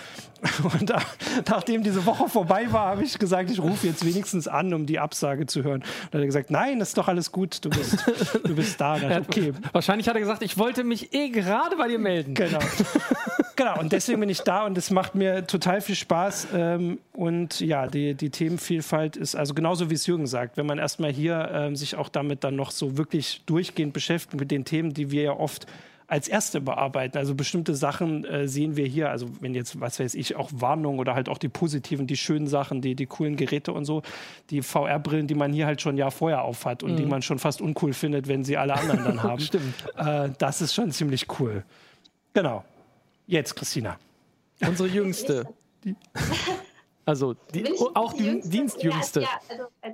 Und 0.62 0.88
da, 0.88 1.02
nachdem 1.48 1.82
diese 1.82 2.06
Woche 2.06 2.28
vorbei 2.28 2.72
war, 2.72 2.86
habe 2.86 3.04
ich 3.04 3.18
gesagt, 3.18 3.50
ich 3.50 3.60
rufe 3.60 3.86
jetzt 3.86 4.06
wenigstens 4.06 4.48
an, 4.48 4.72
um 4.72 4.86
die 4.86 4.98
Absage 4.98 5.46
zu 5.46 5.62
hören. 5.62 5.82
Und 5.82 6.14
hat 6.14 6.20
er 6.20 6.26
gesagt, 6.26 6.50
nein, 6.50 6.78
das 6.78 6.88
ist 6.88 6.98
doch 6.98 7.08
alles 7.08 7.30
gut, 7.30 7.62
du 7.64 7.68
bist, 7.68 7.98
du 8.42 8.54
bist 8.54 8.80
da. 8.80 8.98
Okay, 9.30 9.52
Wahrscheinlich 9.72 10.08
hat 10.08 10.14
er 10.14 10.20
gesagt, 10.20 10.42
ich 10.42 10.56
wollte 10.56 10.82
mich 10.82 11.12
eh 11.12 11.28
gerade 11.28 11.76
bei 11.76 11.88
dir 11.88 11.98
melden. 11.98 12.34
Genau. 12.34 12.58
genau, 13.60 13.80
und 13.80 13.92
deswegen 13.92 14.20
bin 14.20 14.28
ich 14.28 14.40
da 14.40 14.64
und 14.64 14.76
es 14.78 14.90
macht 14.90 15.14
mir 15.14 15.46
total 15.46 15.80
viel 15.80 15.94
Spaß. 15.94 16.48
Ähm, 16.54 16.98
und 17.12 17.60
ja, 17.60 17.86
die, 17.86 18.14
die 18.14 18.30
Themenvielfalt 18.30 19.16
ist, 19.16 19.34
also 19.36 19.54
genauso 19.54 19.90
wie 19.90 19.94
es 19.94 20.06
Jürgen 20.06 20.26
sagt, 20.26 20.56
wenn 20.56 20.66
man 20.66 20.78
erstmal 20.78 21.12
hier 21.12 21.50
ähm, 21.52 21.76
sich 21.76 21.96
auch 21.96 22.08
damit 22.08 22.44
dann 22.44 22.56
noch 22.56 22.70
so 22.70 22.96
wirklich 22.96 23.42
durchgehend 23.46 23.92
beschäftigt 23.92 24.40
mit 24.40 24.50
den 24.50 24.64
Themen, 24.64 24.94
die 24.94 25.10
wir 25.10 25.22
ja 25.22 25.32
oft 25.32 25.66
als 26.06 26.26
erste 26.26 26.60
bearbeiten. 26.60 27.18
Also 27.18 27.36
bestimmte 27.36 27.74
Sachen 27.76 28.24
äh, 28.24 28.48
sehen 28.48 28.76
wir 28.76 28.84
hier, 28.84 29.10
also 29.10 29.28
wenn 29.40 29.54
jetzt, 29.54 29.78
was 29.80 30.00
weiß 30.00 30.14
ich, 30.14 30.34
auch 30.34 30.50
Warnungen 30.52 30.98
oder 30.98 31.14
halt 31.14 31.28
auch 31.28 31.38
die 31.38 31.48
positiven, 31.48 32.08
die 32.08 32.16
schönen 32.16 32.48
Sachen, 32.48 32.80
die, 32.80 32.96
die 32.96 33.06
coolen 33.06 33.36
Geräte 33.36 33.72
und 33.72 33.84
so, 33.84 34.02
die 34.50 34.60
VR-Brillen, 34.60 35.28
die 35.28 35.36
man 35.36 35.52
hier 35.52 35.66
halt 35.66 35.80
schon 35.80 35.94
ein 35.94 35.98
Jahr 35.98 36.10
vorher 36.10 36.42
aufhat 36.42 36.82
und 36.82 36.96
die 36.96 37.06
man 37.06 37.22
schon 37.22 37.38
fast 37.38 37.60
uncool 37.60 37.92
findet, 37.92 38.26
wenn 38.26 38.42
sie 38.42 38.56
alle 38.56 38.74
anderen 38.74 39.04
dann 39.04 39.22
haben. 39.22 39.40
Stimmt. 39.40 39.74
Äh, 39.96 40.30
das 40.38 40.60
ist 40.60 40.74
schon 40.74 40.90
ziemlich 40.90 41.26
cool. 41.38 41.62
Genau. 42.34 42.64
Jetzt, 43.30 43.54
Christina. 43.54 43.96
Unsere 44.60 44.88
Jüngste. 44.88 45.46
Also 47.06 47.34
die, 47.54 47.62
ich 47.62 47.80
oh, 47.80 47.92
auch 47.94 48.12
die 48.12 48.24
die 48.24 48.26
Jüngste? 48.26 48.50
Dienstjüngste. 48.50 49.20
Ja, 49.20 49.40
also, 49.48 49.68
äh, 49.82 49.92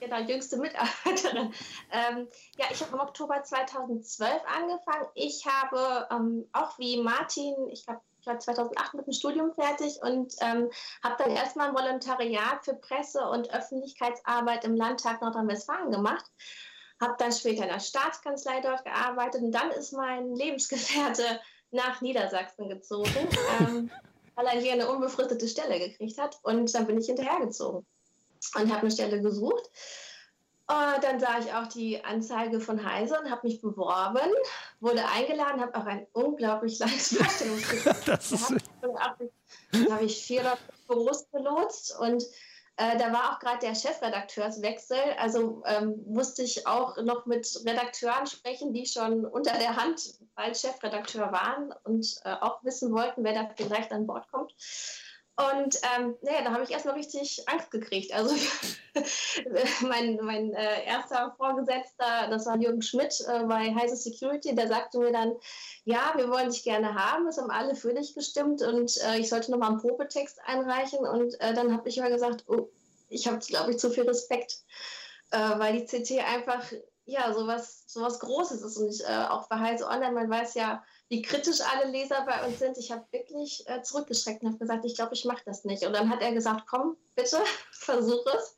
genau, 0.00 0.18
jüngste 0.18 0.56
Mitarbeiterin. 0.56 1.54
Ähm, 1.92 2.26
ja, 2.56 2.66
ich 2.72 2.80
habe 2.80 2.92
im 2.94 3.00
Oktober 3.00 3.40
2012 3.40 4.32
angefangen. 4.46 5.06
Ich 5.14 5.46
habe 5.46 6.08
ähm, 6.10 6.44
auch 6.52 6.76
wie 6.80 7.00
Martin, 7.00 7.54
ich 7.70 7.86
glaube 7.86 8.00
ich 8.20 8.26
war 8.26 8.38
2008 8.40 8.94
mit 8.94 9.06
dem 9.06 9.12
Studium 9.12 9.52
fertig 9.52 10.00
und 10.02 10.34
ähm, 10.40 10.68
habe 11.04 11.22
dann 11.22 11.30
erstmal 11.30 11.68
ein 11.68 11.74
Volontariat 11.74 12.64
für 12.64 12.74
Presse- 12.74 13.28
und 13.28 13.52
Öffentlichkeitsarbeit 13.54 14.64
im 14.64 14.74
Landtag 14.74 15.20
Nordrhein-Westfalen 15.22 15.92
gemacht. 15.92 16.24
Habe 17.00 17.14
dann 17.18 17.30
später 17.30 17.62
in 17.62 17.68
der 17.68 17.80
Staatskanzlei 17.80 18.60
dort 18.60 18.84
gearbeitet 18.84 19.42
und 19.42 19.52
dann 19.52 19.70
ist 19.70 19.92
mein 19.92 20.34
Lebensgefährte 20.34 21.40
nach 21.72 22.00
Niedersachsen 22.00 22.68
gezogen, 22.68 23.28
ähm, 23.60 23.90
weil 24.34 24.46
er 24.46 24.60
hier 24.60 24.72
eine 24.72 24.88
unbefristete 24.88 25.48
Stelle 25.48 25.78
gekriegt 25.78 26.18
hat. 26.18 26.38
Und 26.42 26.72
dann 26.74 26.86
bin 26.86 26.98
ich 26.98 27.06
hinterhergezogen 27.06 27.84
und 28.54 28.70
habe 28.70 28.82
eine 28.82 28.90
Stelle 28.90 29.20
gesucht. 29.20 29.70
Und 30.68 31.04
dann 31.04 31.18
sah 31.18 31.38
ich 31.38 31.52
auch 31.52 31.66
die 31.66 32.02
Anzeige 32.04 32.60
von 32.60 32.88
Heise 32.88 33.18
und 33.20 33.30
habe 33.30 33.46
mich 33.46 33.60
beworben, 33.60 34.30
wurde 34.80 35.06
eingeladen, 35.06 35.60
habe 35.60 35.74
auch 35.74 35.84
ein 35.84 36.06
unglaublich 36.12 36.78
langes 36.78 37.08
Vorstellungsgespräch 37.16 38.04
gehabt. 38.80 39.22
Da 39.72 39.94
habe 39.94 40.04
ich 40.04 40.24
vier 40.24 40.56
Büros 40.86 41.24
belotst 41.24 41.98
und 41.98 42.24
äh, 42.76 42.96
da 42.96 43.12
war 43.12 43.32
auch 43.32 43.38
gerade 43.38 43.58
der 43.58 43.74
Chefredakteurswechsel, 43.74 44.98
also 45.18 45.62
ähm, 45.66 46.02
musste 46.06 46.42
ich 46.42 46.66
auch 46.66 46.96
noch 46.96 47.26
mit 47.26 47.46
Redakteuren 47.66 48.26
sprechen, 48.26 48.72
die 48.72 48.86
schon 48.86 49.26
unter 49.26 49.58
der 49.58 49.76
Hand 49.76 50.14
bald 50.34 50.56
Chefredakteur 50.56 51.30
waren 51.32 51.72
und 51.84 52.06
äh, 52.24 52.32
auch 52.32 52.64
wissen 52.64 52.92
wollten, 52.92 53.24
wer 53.24 53.34
da 53.34 53.50
vielleicht 53.56 53.92
an 53.92 54.06
Bord 54.06 54.26
kommt. 54.30 54.54
Und 55.50 55.76
ähm, 55.96 56.16
naja, 56.22 56.42
da 56.44 56.52
habe 56.52 56.64
ich 56.64 56.70
erstmal 56.70 56.94
richtig 56.94 57.42
Angst 57.48 57.70
gekriegt. 57.70 58.12
Also 58.12 58.34
mein, 59.86 60.18
mein 60.22 60.52
äh, 60.54 60.84
erster 60.84 61.34
Vorgesetzter, 61.36 62.28
das 62.30 62.46
war 62.46 62.58
Jürgen 62.58 62.82
Schmidt 62.82 63.20
äh, 63.28 63.44
bei 63.44 63.74
Heise 63.74 63.96
Security, 63.96 64.54
der 64.54 64.68
sagte 64.68 64.98
mir 64.98 65.12
dann, 65.12 65.32
ja, 65.84 66.12
wir 66.16 66.28
wollen 66.28 66.50
dich 66.50 66.62
gerne 66.62 66.94
haben, 66.94 67.26
es 67.26 67.38
haben 67.38 67.50
alle 67.50 67.74
für 67.74 67.94
dich 67.94 68.14
gestimmt 68.14 68.62
und 68.62 68.96
äh, 69.04 69.18
ich 69.18 69.28
sollte 69.28 69.50
nochmal 69.50 69.70
einen 69.70 69.80
Probetext 69.80 70.40
einreichen. 70.44 71.00
Und 71.00 71.40
äh, 71.40 71.54
dann 71.54 71.72
habe 71.72 71.88
ich 71.88 71.96
mal 71.98 72.12
gesagt, 72.12 72.44
oh, 72.48 72.68
ich 73.08 73.26
habe, 73.26 73.38
glaube 73.38 73.72
ich, 73.72 73.78
zu 73.78 73.90
viel 73.90 74.04
Respekt, 74.04 74.58
äh, 75.30 75.38
weil 75.58 75.78
die 75.78 75.84
CT 75.84 76.24
einfach 76.24 76.64
ja 77.04 77.32
sowas, 77.32 77.84
sowas 77.86 78.20
Großes 78.20 78.62
ist. 78.62 78.76
Und 78.76 78.88
ich, 78.88 79.04
äh, 79.04 79.26
auch 79.28 79.48
bei 79.48 79.58
Heise 79.58 79.86
Online, 79.86 80.12
man 80.12 80.30
weiß 80.30 80.54
ja, 80.54 80.82
wie 81.08 81.22
kritisch 81.22 81.60
alle 81.60 81.90
Leser 81.90 82.24
bei 82.26 82.46
uns 82.46 82.58
sind. 82.58 82.78
Ich 82.78 82.90
habe 82.92 83.04
wirklich 83.10 83.64
äh, 83.66 83.82
zurückgeschreckt 83.82 84.42
und 84.42 84.48
habe 84.48 84.58
gesagt, 84.58 84.84
ich 84.84 84.94
glaube, 84.94 85.14
ich 85.14 85.24
mache 85.24 85.42
das 85.44 85.64
nicht. 85.64 85.84
Und 85.84 85.92
dann 85.94 86.08
hat 86.08 86.22
er 86.22 86.32
gesagt, 86.32 86.66
komm, 86.68 86.96
bitte, 87.14 87.38
versuch 87.72 88.24
es. 88.34 88.56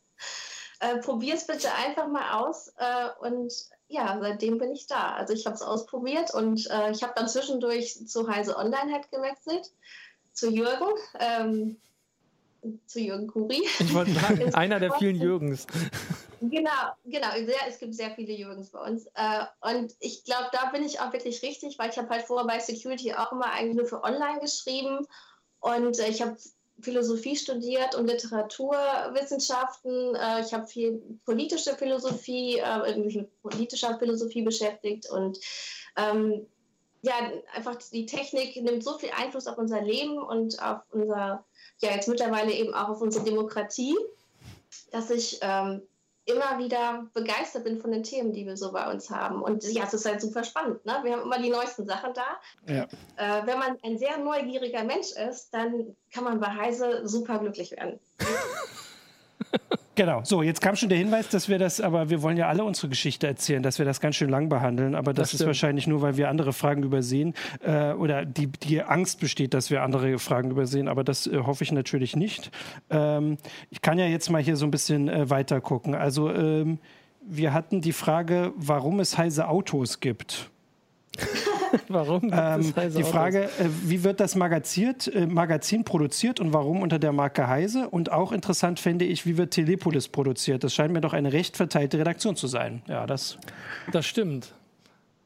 Äh, 0.81 0.99
Probier 0.99 1.35
es 1.35 1.47
bitte 1.47 1.73
einfach 1.73 2.09
mal 2.09 2.41
aus. 2.41 2.69
Äh, 2.77 3.09
und 3.21 3.53
ja, 3.89 4.19
seitdem 4.21 4.59
bin 4.59 4.73
ich 4.73 4.87
da. 4.87 5.15
Also 5.15 5.33
ich 5.33 5.47
habe 5.47 5.55
es 5.55 5.63
ausprobiert 5.63 6.35
und 6.35 6.69
äh, 6.71 6.91
ich 6.91 7.03
habe 7.03 7.13
dann 7.17 7.29
zwischendurch 7.29 8.07
zu 8.07 8.29
Heise 8.29 8.57
Online 8.57 8.93
halt 8.93 9.11
gewechselt, 9.11 9.73
zu 10.33 10.51
Jürgen. 10.51 10.89
Ähm, 11.19 11.81
zu 12.87 13.01
Jürgen 13.01 13.27
Kuri. 13.27 13.67
Ich 13.79 13.95
wollte 13.95 14.13
sagen, 14.13 14.55
einer 14.55 14.81
der 14.81 14.93
vielen 14.95 15.17
Jürgens. 15.17 15.67
Genau, 16.41 16.71
genau. 17.05 17.29
Es 17.69 17.79
gibt 17.79 17.95
sehr 17.95 18.11
viele 18.11 18.33
Jürgens 18.33 18.71
bei 18.71 18.81
uns. 18.81 19.07
Äh, 19.15 19.45
und 19.61 19.95
ich 20.01 20.25
glaube, 20.25 20.49
da 20.53 20.71
bin 20.71 20.83
ich 20.85 20.99
auch 21.01 21.13
wirklich 21.13 21.43
richtig, 21.43 21.79
weil 21.79 21.91
ich 21.91 21.99
habe 21.99 22.09
halt 22.09 22.23
vorher 22.23 22.47
bei 22.47 22.59
Security 22.59 23.13
auch 23.15 23.33
immer 23.33 23.53
eigentlich 23.53 23.77
nur 23.77 23.87
für 23.87 24.03
Online 24.03 24.41
geschrieben. 24.41 25.07
Und 25.61 25.99
äh, 25.99 26.09
ich 26.09 26.23
habe 26.23 26.37
Philosophie 26.81 27.37
studiert 27.37 27.95
und 27.95 28.09
Literaturwissenschaften. 28.09 30.17
Äh, 30.17 30.41
ich 30.43 30.53
habe 30.53 30.67
viel 30.67 31.01
politische 31.25 31.77
Philosophie, 31.77 32.61
mich 32.97 33.15
mit 33.17 33.43
politischer 33.43 33.99
Philosophie 33.99 34.43
beschäftigt. 34.43 35.09
Und 35.11 35.39
ähm, 35.97 36.47
ja, 37.05 37.31
einfach 37.55 37.77
die 37.93 38.07
Technik 38.07 38.57
nimmt 38.57 38.83
so 38.83 38.97
viel 38.97 39.11
Einfluss 39.11 39.47
auf 39.47 39.59
unser 39.59 39.83
Leben 39.83 40.17
und 40.17 40.61
auf 40.63 40.81
unser, 40.91 41.45
ja, 41.85 41.91
jetzt 41.93 42.09
mittlerweile 42.09 42.53
eben 42.53 42.75
auch 42.75 42.89
auf 42.89 43.01
unsere 43.01 43.25
Demokratie, 43.25 43.97
dass 44.91 45.11
ich 45.11 45.39
ähm, 45.43 45.83
immer 46.27 46.59
wieder 46.59 47.07
begeistert 47.13 47.65
bin 47.65 47.79
von 47.79 47.93
den 47.93 48.03
Themen, 48.03 48.33
die 48.33 48.47
wir 48.47 48.57
so 48.57 48.73
bei 48.73 48.91
uns 48.91 49.11
haben. 49.11 49.43
Und 49.43 49.63
ja, 49.65 49.85
es 49.85 49.93
ist 49.93 50.07
halt 50.07 50.21
super 50.21 50.43
spannend. 50.43 50.85
Ne? 50.87 50.99
Wir 51.03 51.13
haben 51.13 51.23
immer 51.23 51.39
die 51.39 51.51
neuesten 51.51 51.87
Sachen 51.87 52.15
da. 52.15 52.73
Ja. 52.73 52.85
Äh, 53.17 53.47
wenn 53.47 53.59
man 53.59 53.77
ein 53.83 53.99
sehr 53.99 54.17
neugieriger 54.19 54.85
Mensch 54.85 55.13
ist, 55.13 55.53
dann 55.53 55.95
kann 56.13 56.25
man 56.25 56.41
bei 56.41 56.49
Heise 56.49 57.07
super 57.07 57.39
glücklich 57.39 57.73
werden. 57.73 58.01
Genau, 59.97 60.23
so, 60.25 60.43
jetzt 60.43 60.61
kam 60.61 60.75
schon 60.75 60.89
der 60.89 60.99
Hinweis, 60.99 61.29
dass 61.29 61.49
wir 61.49 61.59
das, 61.59 61.81
aber 61.81 62.11
wir 62.11 62.21
wollen 62.21 62.37
ja 62.37 62.49
alle 62.49 62.65
unsere 62.65 62.89
Geschichte 62.89 63.29
erzählen, 63.29 63.63
dass 63.63 63.79
wir 63.79 63.87
das 63.87 64.01
ganz 64.01 64.17
schön 64.17 64.29
lang 64.29 64.49
behandeln, 64.49 64.97
aber 64.97 65.13
das, 65.13 65.31
das 65.31 65.41
ist 65.41 65.47
wahrscheinlich 65.47 65.87
nur, 65.87 66.03
weil 66.03 66.17
wir 66.17 66.29
andere 66.29 66.53
Fragen 66.53 66.83
übersehen 66.83 67.33
äh, 67.61 67.93
oder 67.93 68.25
die, 68.25 68.49
die 68.49 68.83
Angst 68.83 69.21
besteht, 69.21 69.55
dass 69.55 69.71
wir 69.71 69.83
andere 69.83 70.19
Fragen 70.19 70.51
übersehen, 70.51 70.89
aber 70.89 71.05
das 71.05 71.29
äh, 71.29 71.39
hoffe 71.39 71.63
ich 71.63 71.71
natürlich 71.71 72.17
nicht. 72.17 72.51
Ähm, 72.91 73.39
ich 73.71 73.83
kann 73.83 73.99
ja 74.01 74.07
jetzt 74.07 74.31
mal 74.31 74.43
hier 74.43 74.57
so 74.57 74.67
ein 74.67 74.73
bisschen 74.73 75.09
äh, 75.09 75.31
weiter 75.31 75.61
gucken. 75.61 75.95
Also, 75.95 76.29
ähm, 76.29 76.79
wir 77.27 77.55
hatten 77.55 77.81
die 77.81 77.93
Frage, 77.93 78.53
warum 78.57 79.01
es 79.01 79.17
heise 79.17 79.49
Autos 79.49 80.01
gibt. 80.01 80.51
warum? 81.89 82.31
Ähm, 82.33 82.75
die 82.97 83.05
Frage, 83.05 83.45
äh, 83.45 83.69
wie 83.85 84.05
wird 84.05 84.21
das 84.21 84.35
Magaziert, 84.35 85.07
äh, 85.09 85.27
Magazin 85.27 85.85
produziert 85.85 86.41
und 86.41 86.53
warum 86.53 86.83
unter 86.83 86.99
der 86.99 87.13
Marke 87.13 87.49
Heise? 87.49 87.89
Und 87.89 88.13
auch 88.13 88.33
interessant 88.33 88.81
fände 88.81 89.05
ich, 89.05 89.27
wie 89.27 89.37
wird 89.37 89.53
Telepolis 89.53 90.09
produziert? 90.09 90.65
Das 90.65 90.75
scheint 90.75 90.93
mir 90.93 91.01
doch 91.01 91.13
eine 91.13 91.33
recht 91.33 91.57
verteilte 91.57 91.99
Redaktion 91.99 92.37
zu 92.37 92.47
sein. 92.47 92.83
Ja, 92.87 93.07
das. 93.07 93.39
Das 93.93 94.07
stimmt. 94.07 94.53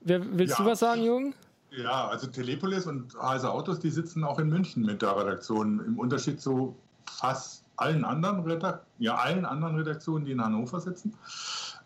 Wer, 0.01 0.39
willst 0.39 0.59
ja. 0.59 0.65
du 0.65 0.71
was 0.71 0.79
sagen, 0.79 1.03
Jürgen? 1.03 1.35
Ja, 1.71 2.09
also 2.09 2.27
Telepolis 2.27 2.87
und 2.87 3.15
Heise 3.21 3.51
Autos, 3.51 3.79
die 3.79 3.91
sitzen 3.91 4.25
auch 4.25 4.39
in 4.39 4.49
München 4.49 4.85
mit 4.85 5.03
der 5.03 5.17
Redaktion. 5.17 5.81
Im 5.87 5.99
Unterschied 5.99 6.41
zu 6.41 6.75
fast 7.07 7.65
allen 7.77 8.05
anderen, 8.05 8.41
Redakt 8.41 8.87
ja, 8.99 9.15
allen 9.17 9.45
anderen 9.45 9.77
Redaktionen, 9.77 10.25
die 10.25 10.33
in 10.33 10.43
Hannover 10.43 10.81
sitzen. 10.81 11.15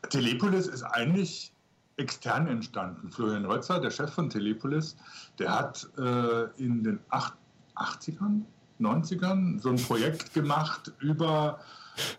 Telepolis 0.08 0.66
ist 0.66 0.82
eigentlich 0.82 1.51
extern 2.02 2.46
entstanden. 2.46 3.10
Florian 3.10 3.46
Rötzer, 3.46 3.80
der 3.80 3.90
Chef 3.90 4.12
von 4.12 4.28
Telepolis, 4.28 4.96
der 5.38 5.58
hat 5.58 5.88
äh, 5.96 6.44
in 6.62 6.82
den 6.82 7.00
80ern, 7.10 8.42
90ern 8.80 9.60
so 9.60 9.70
ein 9.70 9.76
Projekt 9.76 10.34
gemacht 10.34 10.92
über 10.98 11.60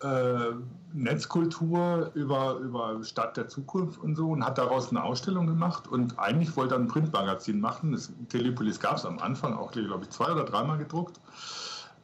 äh, 0.02 0.52
Netzkultur, 0.92 2.10
über, 2.14 2.56
über 2.56 3.02
Stadt 3.04 3.36
der 3.36 3.48
Zukunft 3.48 4.00
und 4.00 4.16
so 4.16 4.30
und 4.30 4.44
hat 4.44 4.56
daraus 4.56 4.90
eine 4.90 5.02
Ausstellung 5.02 5.46
gemacht 5.46 5.88
und 5.88 6.18
eigentlich 6.18 6.56
wollte 6.56 6.74
er 6.74 6.80
ein 6.80 6.88
Printmagazin 6.88 7.60
machen. 7.60 7.92
Das 7.92 8.12
Telepolis 8.28 8.80
gab 8.80 8.96
es 8.96 9.04
am 9.04 9.18
Anfang 9.18 9.54
auch, 9.54 9.72
glaube 9.72 10.04
ich, 10.04 10.10
zwei 10.10 10.32
oder 10.32 10.44
dreimal 10.44 10.78
gedruckt. 10.78 11.20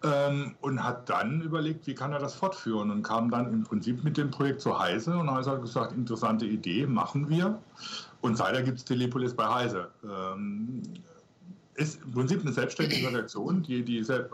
Ähm, 0.02 0.54
und 0.62 0.82
hat 0.82 1.10
dann 1.10 1.42
überlegt, 1.42 1.86
wie 1.86 1.94
kann 1.94 2.12
er 2.12 2.20
das 2.20 2.34
fortführen 2.34 2.90
und 2.90 3.02
kam 3.02 3.30
dann 3.30 3.52
im 3.52 3.64
Prinzip 3.64 4.02
mit 4.02 4.16
dem 4.16 4.30
Projekt 4.30 4.62
zu 4.62 4.78
Heise 4.78 5.14
und 5.14 5.30
Heise 5.30 5.50
hat 5.50 5.60
gesagt, 5.60 5.92
interessante 5.92 6.46
Idee, 6.46 6.86
machen 6.86 7.28
wir. 7.28 7.58
Und 8.22 8.36
seitdem 8.36 8.64
gibt 8.64 8.78
es 8.78 8.84
Telepolis 8.86 9.34
bei 9.34 9.46
Heise. 9.46 9.88
Ähm, 10.02 10.82
ist 11.80 12.02
im 12.02 12.12
Prinzip 12.12 12.42
eine 12.42 12.52
selbstständige 12.52 13.08
Redaktion, 13.08 13.62
die, 13.62 13.82
die 13.82 13.98
äh, 13.98 14.24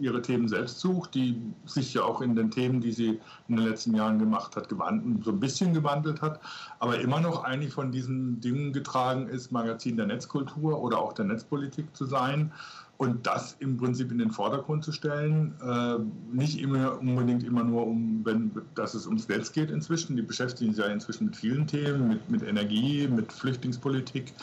ihre 0.00 0.20
Themen 0.20 0.48
selbst 0.48 0.80
sucht, 0.80 1.14
die 1.14 1.40
sich 1.64 1.94
ja 1.94 2.02
auch 2.02 2.20
in 2.20 2.34
den 2.34 2.50
Themen, 2.50 2.80
die 2.80 2.92
sie 2.92 3.20
in 3.48 3.56
den 3.56 3.66
letzten 3.66 3.94
Jahren 3.94 4.18
gemacht 4.18 4.56
hat, 4.56 4.68
gewandelt, 4.68 5.24
so 5.24 5.30
ein 5.30 5.40
bisschen 5.40 5.72
gewandelt 5.74 6.20
hat, 6.20 6.40
aber 6.80 7.00
immer 7.00 7.20
noch 7.20 7.44
eigentlich 7.44 7.72
von 7.72 7.92
diesen 7.92 8.40
Dingen 8.40 8.72
getragen 8.72 9.28
ist, 9.28 9.52
Magazin 9.52 9.96
der 9.96 10.06
Netzkultur 10.06 10.80
oder 10.80 10.98
auch 10.98 11.12
der 11.12 11.26
Netzpolitik 11.26 11.94
zu 11.94 12.04
sein 12.04 12.52
und 12.98 13.26
das 13.28 13.56
im 13.60 13.76
Prinzip 13.76 14.10
in 14.10 14.18
den 14.18 14.32
Vordergrund 14.32 14.84
zu 14.84 14.90
stellen, 14.90 15.54
äh, 15.62 15.98
nicht 16.36 16.60
immer 16.60 16.98
unbedingt 16.98 17.44
immer 17.44 17.62
nur 17.62 17.86
um, 17.86 18.24
wenn, 18.24 18.50
dass 18.74 18.94
es 18.94 19.06
ums 19.06 19.28
Netz 19.28 19.52
geht 19.52 19.70
inzwischen. 19.70 20.16
Die 20.16 20.22
beschäftigen 20.22 20.74
sich 20.74 20.84
ja 20.84 20.90
inzwischen 20.90 21.26
mit 21.26 21.36
vielen 21.36 21.66
Themen, 21.68 22.08
mit, 22.08 22.28
mit 22.28 22.42
Energie, 22.42 23.06
mit 23.06 23.32
Flüchtlingspolitik, 23.32 24.34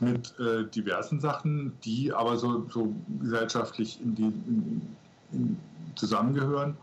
mit 0.00 0.38
äh, 0.38 0.64
diversen 0.66 1.20
Sachen, 1.20 1.72
die 1.84 2.12
aber 2.12 2.36
so, 2.36 2.68
so 2.68 2.94
gesellschaftlich 3.18 3.98
in 4.02 4.14
die, 4.14 4.24
in, 4.24 4.82
in 5.32 5.56
zusammengehören. 5.94 6.76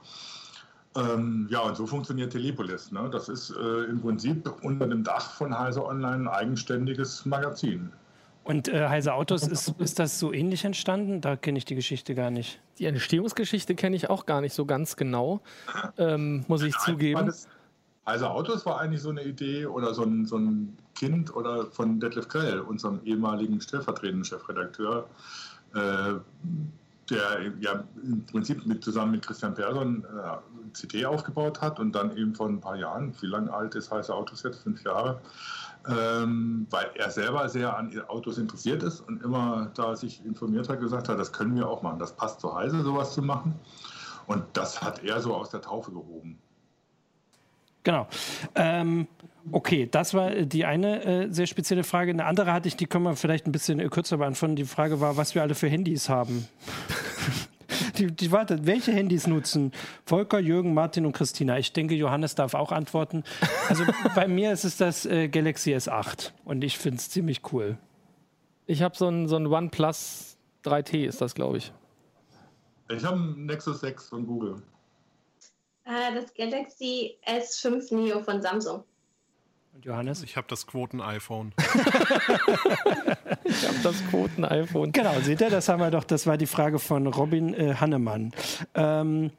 Ähm, 0.96 1.48
ja, 1.52 1.60
und 1.60 1.78
so 1.78 1.86
funktioniert 1.86 2.32
Telepolis. 2.32 2.92
Ne? 2.92 3.08
Das 3.12 3.30
ist 3.30 3.52
äh, 3.52 3.84
im 3.84 4.02
Prinzip 4.02 4.52
unter 4.64 4.88
dem 4.88 5.04
Dach 5.04 5.30
von 5.34 5.58
Heise 5.58 5.86
Online 5.86 6.24
ein 6.24 6.28
eigenständiges 6.28 7.28
Magazin. 7.28 7.92
Und 8.50 8.68
äh, 8.68 8.90
Heise 8.90 9.14
Autos, 9.14 9.48
ist, 9.48 9.76
ist 9.78 10.00
das 10.00 10.18
so 10.18 10.34
ähnlich 10.34 10.66
entstanden? 10.66 11.22
Da 11.22 11.36
kenne 11.36 11.60
ich 11.60 11.66
die 11.66 11.76
Geschichte 11.76 12.16
gar 12.16 12.32
nicht. 12.32 12.60
Die 12.80 12.86
Entstehungsgeschichte 12.86 13.76
kenne 13.76 13.96
ich 13.96 14.10
auch 14.10 14.26
gar 14.26 14.42
nicht 14.42 14.56
so 14.56 14.66
ganz 14.66 14.96
genau, 14.96 15.42
ähm, 16.00 16.46
muss 16.48 16.64
ich 16.64 16.76
zugeben. 16.80 17.28
Das, 17.28 17.48
Heise 18.08 18.28
Autos 18.28 18.66
war 18.66 18.80
eigentlich 18.80 19.04
so 19.04 19.12
eine 19.12 19.24
Idee 19.24 19.68
oder 19.68 19.94
so 19.94 20.02
ein, 20.02 20.26
so 20.26 20.40
ein 20.40 20.76
Kind 20.96 21.36
oder 21.36 21.68
von 21.68 22.00
Detlef 22.00 22.28
Grell, 22.28 22.62
unserem 22.62 23.02
ehemaligen 23.06 23.62
stellvertretenden 23.62 24.26
Chefredakteur. 24.26 25.08
Äh, 25.76 26.14
der 27.12 27.52
ja 27.60 27.84
im 28.04 28.26
Prinzip 28.26 28.66
mit, 28.66 28.84
zusammen 28.84 29.12
mit 29.14 29.26
Christian 29.26 29.54
Persson 29.54 30.06
äh, 30.06 30.72
CT 30.74 31.06
aufgebaut 31.06 31.62
hat 31.62 31.80
und 31.80 31.94
dann 31.94 32.16
eben 32.18 32.36
vor 32.36 32.48
ein 32.48 32.62
paar 32.62 32.76
Jahren, 32.76 33.14
wie 33.22 33.28
lange 33.28 33.52
alt 33.52 33.76
ist 33.76 33.92
heiße 33.92 34.14
Autos 34.14 34.44
jetzt, 34.44 34.62
fünf 34.64 34.84
Jahre, 34.84 35.20
ähm, 35.88 36.68
weil 36.70 36.90
er 36.96 37.10
selber 37.10 37.48
sehr 37.50 37.76
an 37.76 38.00
Autos 38.08 38.38
interessiert 38.38 38.84
ist 38.84 39.02
und 39.02 39.24
immer 39.24 39.72
da 39.76 39.96
sich 39.96 40.24
informiert 40.26 40.70
hat, 40.70 40.80
gesagt 40.80 41.10
hat, 41.10 41.20
das 41.20 41.32
können 41.32 41.56
wir 41.56 41.68
auch 41.68 41.82
machen, 41.82 42.00
das 42.00 42.16
passt 42.16 42.42
zu 42.42 42.54
Heise, 42.56 42.82
sowas 42.84 43.14
zu 43.14 43.22
machen. 43.22 43.56
Und 44.28 44.44
das 44.54 44.82
hat 44.82 45.04
er 45.04 45.22
so 45.22 45.34
aus 45.34 45.50
der 45.50 45.62
Taufe 45.62 45.92
gehoben. 45.92 46.38
Genau. 47.84 48.08
Ähm, 48.56 49.08
okay, 49.52 49.88
das 49.90 50.14
war 50.14 50.32
die 50.32 50.66
eine 50.66 51.04
äh, 51.04 51.28
sehr 51.32 51.48
spezielle 51.48 51.84
Frage. 51.84 52.12
Eine 52.12 52.26
andere 52.26 52.54
hatte 52.54 52.68
ich, 52.68 52.76
die 52.76 52.86
können 52.86 53.06
wir 53.06 53.16
vielleicht 53.16 53.48
ein 53.48 53.52
bisschen 53.52 53.80
äh, 53.80 53.88
kürzer 53.88 54.18
beantworten. 54.18 54.56
Die 54.56 54.66
Frage 54.66 55.00
war, 55.00 55.18
was 55.18 55.34
wir 55.34 55.42
alle 55.42 55.56
für 55.56 55.68
Handys 55.68 56.10
haben. 56.10 56.48
Die, 58.00 58.08
die 58.08 58.32
wartet, 58.32 58.66
welche 58.66 58.92
Handys 58.92 59.28
nutzen 59.28 59.72
Volker, 60.06 60.40
Jürgen, 60.40 60.74
Martin 60.74 61.06
und 61.06 61.12
Christina? 61.14 61.58
Ich 61.58 61.74
denke, 61.74 61.96
Johannes 61.96 62.36
darf 62.36 62.54
auch 62.54 62.72
antworten. 62.72 63.24
Also 63.68 63.84
bei 64.16 64.28
mir 64.28 64.52
ist 64.52 64.64
es 64.64 64.78
das 64.78 65.06
äh, 65.06 65.28
Galaxy 65.28 65.76
S8 65.76 66.32
und 66.46 66.64
ich 66.64 66.78
finde 66.78 66.98
es 66.98 67.10
ziemlich 67.10 67.42
cool. 67.52 67.78
Ich 68.66 68.82
habe 68.82 68.96
so 68.96 69.08
ein, 69.08 69.28
so 69.28 69.36
ein 69.36 69.48
OnePlus 69.48 70.38
3T, 70.64 71.06
ist 71.06 71.22
das, 71.22 71.36
glaube 71.36 71.58
ich. 71.58 71.72
Ich 72.90 73.04
habe 73.04 73.18
ein 73.18 73.46
Nexus 73.46 73.82
6 73.82 74.10
von 74.10 74.26
Google. 74.26 74.62
Äh, 75.86 76.16
das 76.16 76.34
Galaxy 76.34 77.18
S5 77.26 77.96
Neo 77.96 78.22
von 78.22 78.42
Samsung. 78.42 78.84
Und 79.80 79.86
Johannes? 79.86 80.24
Ich 80.24 80.36
habe 80.36 80.46
das 80.50 80.68
Quoten-iPhone. 80.68 81.54
ich 83.46 83.66
habe 83.66 83.78
das 83.82 84.06
Quoten-iPhone. 84.10 84.92
Genau, 84.92 85.18
seht 85.22 85.40
ihr, 85.40 85.50
das 85.50 85.70
haben 85.70 85.80
wir 85.80 85.90
doch, 85.90 86.04
das 86.04 86.28
war 86.28 86.36
die 86.38 86.48
Frage 86.48 86.80
von 86.80 87.08
Robin 87.08 87.54
äh, 87.54 87.76
Hannemann. 87.76 88.34
Ähm, 88.76 89.32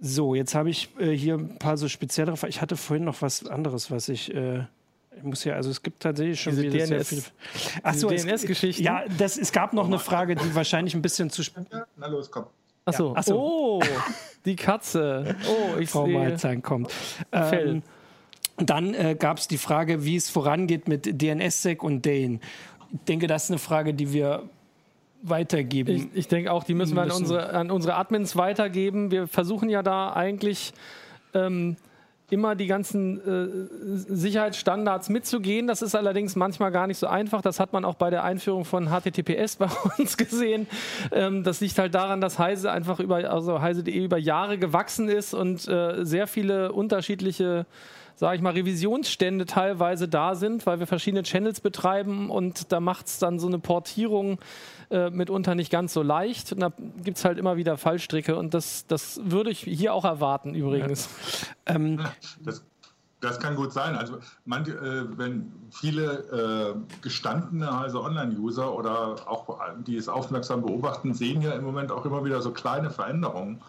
so, 0.00 0.34
jetzt 0.34 0.54
habe 0.54 0.70
ich 0.70 0.88
äh, 0.98 1.10
hier 1.10 1.34
ein 1.34 1.58
paar 1.58 1.76
so 1.76 1.86
speziellere 1.86 2.38
Fragen. 2.38 2.48
Ich 2.50 2.62
hatte 2.62 2.78
vorhin 2.78 3.04
noch 3.04 3.20
was 3.20 3.46
anderes, 3.46 3.90
was 3.90 4.08
ich. 4.08 4.34
Äh, 4.34 4.64
ich 5.14 5.22
muss 5.22 5.44
ja, 5.44 5.54
also 5.56 5.68
es 5.68 5.82
gibt 5.82 6.02
tatsächlich 6.02 6.40
schon 6.40 6.56
Diese 6.56 6.62
wieder 6.62 6.86
sehr 6.86 7.00
DNS 7.00 7.08
viele. 7.08 7.22
Achso, 7.82 8.08
DNS-Geschichten? 8.08 8.82
Ja, 8.82 9.04
das, 9.18 9.36
es 9.36 9.52
gab 9.52 9.74
noch 9.74 9.86
eine 9.86 9.98
Frage, 9.98 10.34
die 10.34 10.54
wahrscheinlich 10.54 10.94
ein 10.94 11.02
bisschen 11.02 11.28
zu 11.28 11.42
spät. 11.42 11.66
Ja, 11.70 11.84
na 11.98 12.06
los, 12.06 12.30
komm. 12.30 12.46
Achso, 12.86 13.12
Ach 13.14 13.22
so. 13.22 13.38
oh, 13.38 13.82
die 14.46 14.56
Katze. 14.56 15.36
Oh, 15.46 15.76
ich 15.78 15.90
Frau 15.90 16.06
sehe. 16.06 16.18
Malzahn 16.18 16.62
kommt. 16.62 16.90
Fell. 17.30 17.68
Ähm, 17.68 17.82
dann 18.58 18.94
äh, 18.94 19.16
gab 19.18 19.38
es 19.38 19.48
die 19.48 19.58
Frage, 19.58 20.04
wie 20.04 20.16
es 20.16 20.30
vorangeht 20.30 20.88
mit 20.88 21.20
DNSSEC 21.22 21.82
und 21.82 22.04
Dane. 22.04 22.40
Ich 22.92 23.00
denke, 23.06 23.26
das 23.26 23.44
ist 23.44 23.50
eine 23.50 23.58
Frage, 23.58 23.94
die 23.94 24.12
wir 24.12 24.48
weitergeben. 25.22 26.10
Ich, 26.12 26.18
ich 26.18 26.28
denke 26.28 26.52
auch, 26.52 26.64
die 26.64 26.74
müssen 26.74 26.94
wir 26.94 27.02
an 27.02 27.10
unsere, 27.10 27.50
an 27.50 27.70
unsere 27.70 27.96
Admins 27.96 28.36
weitergeben. 28.36 29.10
Wir 29.10 29.26
versuchen 29.26 29.68
ja 29.68 29.82
da 29.82 30.12
eigentlich 30.12 30.72
ähm, 31.34 31.76
immer 32.30 32.54
die 32.54 32.66
ganzen 32.66 33.18
äh, 33.18 33.48
Sicherheitsstandards 34.14 35.08
mitzugehen. 35.08 35.66
Das 35.66 35.82
ist 35.82 35.94
allerdings 35.94 36.36
manchmal 36.36 36.70
gar 36.70 36.86
nicht 36.86 36.98
so 36.98 37.06
einfach. 37.06 37.40
Das 37.40 37.58
hat 37.58 37.72
man 37.72 37.84
auch 37.84 37.94
bei 37.94 38.10
der 38.10 38.22
Einführung 38.22 38.64
von 38.64 38.88
HTTPS 38.88 39.56
bei 39.56 39.68
uns 39.98 40.16
gesehen. 40.16 40.66
Ähm, 41.10 41.42
das 41.42 41.60
liegt 41.60 41.78
halt 41.78 41.94
daran, 41.94 42.20
dass 42.20 42.38
Heise 42.38 42.70
einfach 42.70 43.00
über, 43.00 43.30
also 43.30 43.60
Heise.de 43.60 44.04
über 44.04 44.18
Jahre 44.18 44.58
gewachsen 44.58 45.08
ist 45.08 45.32
und 45.32 45.66
äh, 45.68 46.04
sehr 46.04 46.26
viele 46.26 46.72
unterschiedliche 46.72 47.66
sage 48.18 48.34
ich 48.34 48.42
mal, 48.42 48.52
Revisionsstände 48.52 49.46
teilweise 49.46 50.08
da 50.08 50.34
sind, 50.34 50.66
weil 50.66 50.80
wir 50.80 50.88
verschiedene 50.88 51.22
Channels 51.22 51.60
betreiben 51.60 52.30
und 52.30 52.72
da 52.72 52.80
macht 52.80 53.06
es 53.06 53.20
dann 53.20 53.38
so 53.38 53.46
eine 53.46 53.60
Portierung 53.60 54.40
äh, 54.90 55.10
mitunter 55.10 55.54
nicht 55.54 55.70
ganz 55.70 55.92
so 55.92 56.02
leicht. 56.02 56.52
Und 56.52 56.58
da 56.58 56.72
gibt 57.04 57.18
es 57.18 57.24
halt 57.24 57.38
immer 57.38 57.56
wieder 57.56 57.76
Fallstricke 57.76 58.34
und 58.34 58.54
das, 58.54 58.88
das 58.88 59.20
würde 59.22 59.50
ich 59.50 59.60
hier 59.60 59.94
auch 59.94 60.04
erwarten 60.04 60.56
übrigens. 60.56 61.08
ähm, 61.66 62.00
Das, 62.40 62.64
das 63.20 63.38
kann 63.38 63.54
gut 63.54 63.72
sein. 63.72 63.94
Also 63.94 64.18
manche, 64.44 64.72
äh, 64.72 65.16
wenn 65.16 65.52
viele 65.70 66.74
äh, 66.74 67.00
gestandene 67.02 67.70
also 67.70 68.02
Online-User 68.02 68.74
oder 68.74 69.28
auch 69.28 69.60
die 69.86 69.96
es 69.96 70.08
aufmerksam 70.08 70.62
beobachten, 70.62 71.14
sehen 71.14 71.40
ja 71.40 71.52
im 71.52 71.62
Moment 71.62 71.92
auch 71.92 72.04
immer 72.04 72.24
wieder 72.24 72.42
so 72.42 72.50
kleine 72.50 72.90
Veränderungen, 72.90 73.60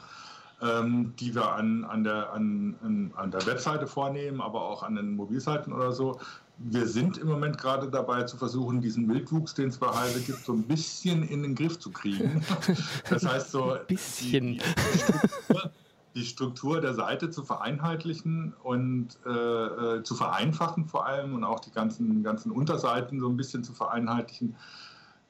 ähm, 0.62 1.14
die 1.20 1.34
wir 1.34 1.54
an, 1.54 1.86
an, 1.86 2.04
der, 2.04 2.34
an, 2.34 3.12
an, 3.16 3.32
der 3.32 3.46
Webseite 3.46 3.88
vornehmen, 3.88 4.42
aber 4.42 4.62
auch 4.62 4.84
an 4.84 4.96
den 4.96 5.16
Mobilseiten 5.16 5.74
oder 5.74 5.92
so. 5.92 6.20
Wir 6.58 6.86
sind 6.88 7.18
im 7.18 7.28
Moment 7.28 7.58
gerade 7.58 7.90
dabei 7.90 8.24
zu 8.24 8.36
versuchen, 8.36 8.82
diesen 8.82 9.08
Wildwuchs, 9.08 9.54
den 9.54 9.70
es 9.70 9.78
bei 9.78 9.88
Heise 9.88 10.20
gibt, 10.20 10.44
so 10.44 10.52
ein 10.54 10.64
bisschen 10.64 11.24
in 11.24 11.44
den 11.44 11.56
Griff 11.56 11.80
zu 11.80 11.90
kriegen. 11.90 12.44
Das 13.10 13.26
heißt 13.26 13.52
so, 13.52 13.78
Bisschen. 13.88 14.54
Die, 14.54 14.60
die, 14.60 15.00
Struktur, 15.00 15.72
die 16.16 16.26
Struktur 16.26 16.82
der 16.82 16.94
Seite 16.96 17.30
zu 17.30 17.44
vereinheitlichen 17.44 18.54
und 18.62 19.18
äh, 19.26 19.30
äh, 19.30 20.04
zu 20.04 20.16
vereinfachen 20.16 20.86
vor 20.86 21.06
allem 21.06 21.34
und 21.34 21.46
auch 21.46 21.62
die 21.62 21.72
ganzen, 21.72 22.24
ganzen 22.24 22.52
Unterseiten 22.52 23.22
so 23.22 23.30
ein 23.30 23.38
bisschen 23.38 23.64
zu 23.64 23.72
vereinheitlichen. 23.72 24.56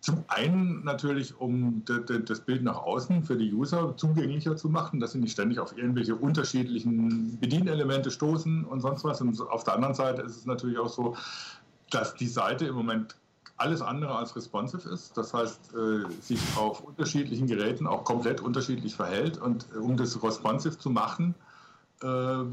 Zum 0.02 0.24
einen 0.28 0.84
natürlich, 0.86 1.38
um 1.40 1.84
das 1.86 2.40
Bild 2.40 2.64
nach 2.64 2.78
außen 2.78 3.24
für 3.24 3.36
die 3.36 3.54
User 3.54 3.98
zugänglicher 3.98 4.56
zu 4.56 4.70
machen, 4.70 5.02
dass 5.02 5.12
sie 5.12 5.20
nicht 5.20 5.34
ständig 5.34 5.60
auf 5.60 5.78
irgendwelche 5.78 6.16
unterschiedlichen 6.16 7.38
Bedienelemente 7.40 8.10
stoßen 8.10 8.64
und 8.64 8.80
sonst 8.80 9.04
was. 9.04 9.20
Und 9.20 9.40
auf 9.42 9.66
der 9.66 9.76
anderen 9.76 9.94
Seite 9.94 10.22
ist 10.22 10.38
es 10.38 10.46
natürlich 10.46 10.78
auch 10.78 10.88
so, 10.88 11.18
dass 11.90 12.16
die 12.16 12.28
Seite 12.28 12.66
im 12.66 12.76
Moment 12.76 13.16
alles 13.58 13.82
andere 13.82 14.16
als 14.16 14.36
responsive 14.36 14.88
ist. 14.90 15.18
Das 15.18 15.34
heißt, 15.34 15.74
äh, 15.74 16.10
sich 16.22 16.40
auf 16.56 16.82
unterschiedlichen 16.82 17.48
Geräten 17.48 17.86
auch 17.86 18.06
komplett 18.06 18.40
unterschiedlich 18.40 18.96
verhält. 18.96 19.38
Und 19.38 19.66
äh, 19.76 19.80
um 19.80 19.98
das 19.98 20.22
responsive 20.24 20.78
zu 20.78 20.90
machen, 20.90 21.36
äh, 22.02 22.46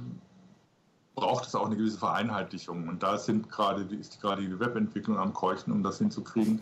braucht 1.14 1.46
es 1.46 1.54
auch 1.54 1.66
eine 1.66 1.76
gewisse 1.76 1.98
Vereinheitlichung. 1.98 2.88
Und 2.88 3.02
da 3.02 3.18
sind 3.18 3.48
gerade, 3.48 3.82
ist 3.94 4.20
gerade 4.20 4.42
die 4.42 4.58
Webentwicklung 4.58 5.16
am 5.16 5.32
Keuchen, 5.32 5.72
um 5.72 5.82
das 5.82 5.98
hinzukriegen. 5.98 6.60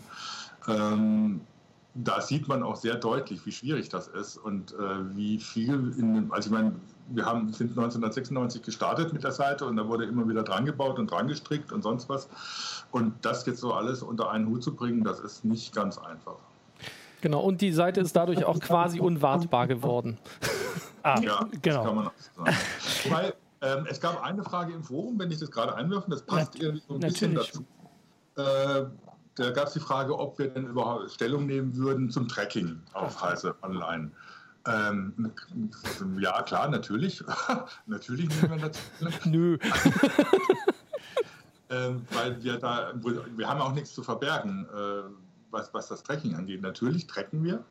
Ähm, 0.68 1.40
da 1.96 2.20
sieht 2.20 2.48
man 2.48 2.62
auch 2.64 2.74
sehr 2.76 2.96
deutlich, 2.96 3.46
wie 3.46 3.52
schwierig 3.52 3.88
das 3.88 4.08
ist 4.08 4.36
und 4.36 4.72
äh, 4.72 5.16
wie 5.16 5.38
viel, 5.38 5.94
in, 5.96 6.28
also 6.32 6.48
ich 6.48 6.52
meine, 6.52 6.74
wir 7.10 7.24
haben, 7.24 7.52
sind 7.52 7.70
1996 7.70 8.62
gestartet 8.62 9.12
mit 9.12 9.22
der 9.22 9.30
Seite 9.32 9.64
und 9.66 9.76
da 9.76 9.86
wurde 9.86 10.04
immer 10.04 10.28
wieder 10.28 10.42
dran 10.42 10.64
gebaut 10.64 10.98
und 10.98 11.10
dran 11.10 11.28
gestrickt 11.28 11.70
und 11.70 11.82
sonst 11.82 12.08
was. 12.08 12.28
Und 12.90 13.14
das 13.24 13.46
jetzt 13.46 13.60
so 13.60 13.74
alles 13.74 14.02
unter 14.02 14.30
einen 14.30 14.48
Hut 14.48 14.64
zu 14.64 14.74
bringen, 14.74 15.04
das 15.04 15.20
ist 15.20 15.44
nicht 15.44 15.74
ganz 15.74 15.98
einfach. 15.98 16.36
Genau, 17.20 17.40
und 17.42 17.60
die 17.60 17.72
Seite 17.72 18.00
ist 18.00 18.16
dadurch 18.16 18.44
auch 18.44 18.58
quasi 18.58 19.00
unwartbar 19.00 19.66
geworden. 19.66 20.18
ah, 21.02 21.20
Ja, 21.20 21.46
genau. 21.62 21.76
das 21.76 21.86
kann 21.86 21.94
man 21.96 22.06
auch 22.08 22.12
sagen. 22.36 22.56
Wobei, 23.04 23.34
ähm, 23.60 23.86
es 23.88 24.00
gab 24.00 24.22
eine 24.22 24.42
Frage 24.42 24.72
im 24.72 24.82
Forum, 24.82 25.18
wenn 25.18 25.30
ich 25.30 25.38
das 25.38 25.50
gerade 25.50 25.74
einwerfen, 25.76 26.10
das 26.10 26.22
passt 26.22 26.54
Nat- 26.54 26.62
irgendwie 26.62 26.82
so 26.88 26.94
ein 26.94 27.00
bisschen 27.00 27.34
natürlich. 27.34 27.52
dazu. 28.34 28.82
Äh, 28.82 28.86
da 29.36 29.50
gab 29.50 29.66
es 29.66 29.72
die 29.72 29.80
Frage, 29.80 30.18
ob 30.18 30.38
wir 30.38 30.48
denn 30.48 30.66
überhaupt 30.66 31.10
Stellung 31.10 31.46
nehmen 31.46 31.76
würden 31.76 32.10
zum 32.10 32.28
Tracking 32.28 32.80
auf 32.92 33.20
Heise 33.22 33.54
Online. 33.62 34.10
Ähm, 34.66 35.32
ja, 36.18 36.42
klar, 36.42 36.68
natürlich. 36.68 37.22
natürlich 37.86 38.28
nehmen 38.28 38.50
wir 38.50 38.68
dazu. 38.68 38.80
Nö. 39.28 39.58
ähm, 41.70 42.06
weil 42.12 42.42
wir 42.42 42.58
da, 42.58 42.92
wir 42.94 43.48
haben 43.48 43.60
auch 43.60 43.72
nichts 43.72 43.92
zu 43.92 44.02
verbergen, 44.02 44.66
äh, 44.74 45.02
was, 45.50 45.72
was 45.74 45.88
das 45.88 46.02
Tracking 46.02 46.34
angeht. 46.34 46.62
Natürlich 46.62 47.06
tracken 47.06 47.44
wir, 47.44 47.62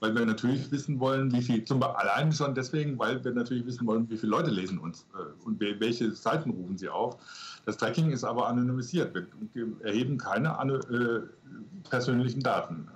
weil 0.00 0.14
wir 0.14 0.26
natürlich 0.26 0.70
wissen 0.70 1.00
wollen, 1.00 1.32
wie 1.32 1.42
viel, 1.42 1.64
zum 1.64 1.82
allein 1.82 2.32
schon 2.32 2.54
deswegen, 2.54 2.98
weil 2.98 3.24
wir 3.24 3.32
natürlich 3.32 3.64
wissen 3.66 3.86
wollen, 3.86 4.08
wie 4.10 4.16
viele 4.16 4.30
Leute 4.30 4.50
lesen 4.50 4.78
uns 4.78 5.06
äh, 5.14 5.44
und 5.46 5.60
wel- 5.60 5.80
welche 5.80 6.12
Seiten 6.12 6.50
rufen 6.50 6.76
sie 6.76 6.88
auf. 6.88 7.16
Das 7.64 7.76
Tracking 7.78 8.10
ist 8.10 8.22
aber 8.24 8.46
anonymisiert. 8.48 9.14
Wir 9.54 9.66
erheben 9.82 10.18
keine 10.18 10.48
äh, 10.50 11.88
persönlichen 11.88 12.40
Daten. 12.40 12.88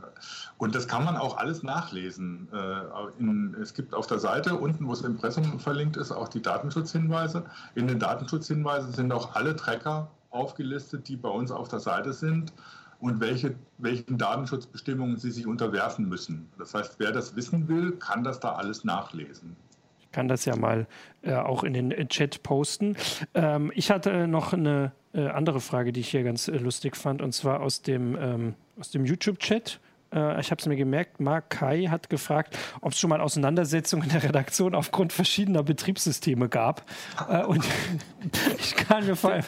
Und 0.58 0.74
das 0.74 0.86
kann 0.86 1.04
man 1.04 1.16
auch 1.16 1.38
alles 1.38 1.62
nachlesen. 1.62 2.48
Äh, 2.52 2.82
in, 3.18 3.54
es 3.60 3.72
gibt 3.72 3.94
auf 3.94 4.06
der 4.06 4.18
Seite 4.18 4.54
unten, 4.54 4.86
wo 4.86 4.90
das 4.90 5.00
Impressum 5.00 5.58
verlinkt 5.58 5.96
ist, 5.96 6.12
auch 6.12 6.28
die 6.28 6.42
Datenschutzhinweise. 6.42 7.44
In 7.74 7.88
den 7.88 7.98
Datenschutzhinweisen 7.98 8.92
sind 8.92 9.10
auch 9.12 9.34
alle 9.34 9.56
Tracker 9.56 10.10
aufgelistet, 10.28 11.08
die 11.08 11.16
bei 11.16 11.30
uns 11.30 11.50
auf 11.50 11.68
der 11.68 11.80
Seite 11.80 12.12
sind 12.12 12.52
und 13.00 13.20
welche, 13.20 13.54
welchen 13.78 14.18
Datenschutzbestimmungen 14.18 15.16
sie 15.16 15.30
sich 15.30 15.46
unterwerfen 15.46 16.08
müssen. 16.08 16.48
Das 16.58 16.74
heißt, 16.74 16.96
wer 16.98 17.12
das 17.12 17.36
wissen 17.36 17.68
will, 17.68 17.92
kann 17.92 18.24
das 18.24 18.40
da 18.40 18.52
alles 18.52 18.84
nachlesen. 18.84 19.56
Ich 20.00 20.12
kann 20.12 20.28
das 20.28 20.44
ja 20.44 20.56
mal 20.56 20.86
äh, 21.22 21.34
auch 21.34 21.64
in 21.64 21.72
den 21.72 21.92
äh, 21.92 22.06
Chat 22.06 22.42
posten. 22.42 22.96
Ähm, 23.34 23.72
ich 23.74 23.90
hatte 23.90 24.10
äh, 24.10 24.26
noch 24.26 24.52
eine 24.52 24.92
äh, 25.14 25.28
andere 25.28 25.60
Frage, 25.60 25.92
die 25.92 26.00
ich 26.00 26.10
hier 26.10 26.24
ganz 26.24 26.48
äh, 26.48 26.56
lustig 26.58 26.96
fand, 26.96 27.22
und 27.22 27.32
zwar 27.32 27.60
aus 27.60 27.82
dem, 27.82 28.16
ähm, 28.20 28.54
aus 28.78 28.90
dem 28.90 29.04
YouTube-Chat. 29.04 29.80
Äh, 30.12 30.40
ich 30.40 30.50
habe 30.50 30.60
es 30.60 30.66
mir 30.66 30.76
gemerkt, 30.76 31.20
Mark 31.20 31.50
Kai 31.50 31.86
hat 31.86 32.10
gefragt, 32.10 32.58
ob 32.80 32.92
es 32.92 32.98
schon 32.98 33.10
mal 33.10 33.20
Auseinandersetzungen 33.20 34.04
in 34.04 34.10
der 34.10 34.22
Redaktion 34.22 34.74
aufgrund 34.74 35.12
verschiedener 35.12 35.62
Betriebssysteme 35.62 36.48
gab. 36.48 36.84
Äh, 37.28 37.44
und 37.44 37.64
ich 38.58 38.74
kann 38.76 39.06
mir 39.06 39.16
vor, 39.16 39.38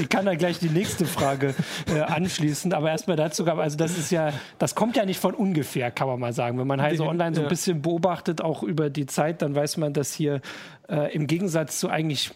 ich 0.00 0.08
kann 0.08 0.26
da 0.26 0.34
gleich 0.34 0.58
die 0.58 0.68
nächste 0.68 1.06
Frage 1.06 1.54
äh, 1.94 2.00
anschließen, 2.00 2.72
aber 2.72 2.90
erstmal 2.90 3.16
dazu 3.16 3.44
gab, 3.44 3.58
also 3.58 3.76
das 3.76 3.96
ist 3.96 4.10
ja, 4.10 4.32
das 4.58 4.74
kommt 4.74 4.96
ja 4.96 5.04
nicht 5.04 5.20
von 5.20 5.34
ungefähr, 5.34 5.90
kann 5.90 6.08
man 6.08 6.20
mal 6.20 6.32
sagen. 6.32 6.58
Wenn 6.58 6.66
man 6.66 6.82
Heise 6.82 7.04
Online 7.04 7.34
so 7.34 7.42
ein 7.42 7.48
bisschen 7.48 7.82
beobachtet, 7.82 8.40
auch 8.40 8.62
über 8.62 8.90
die 8.90 9.06
Zeit, 9.06 9.42
dann 9.42 9.54
weiß 9.54 9.76
man, 9.76 9.92
dass 9.92 10.12
hier 10.12 10.40
äh, 10.88 11.12
im 11.14 11.26
Gegensatz 11.26 11.78
zu 11.78 11.88
eigentlich 11.88 12.32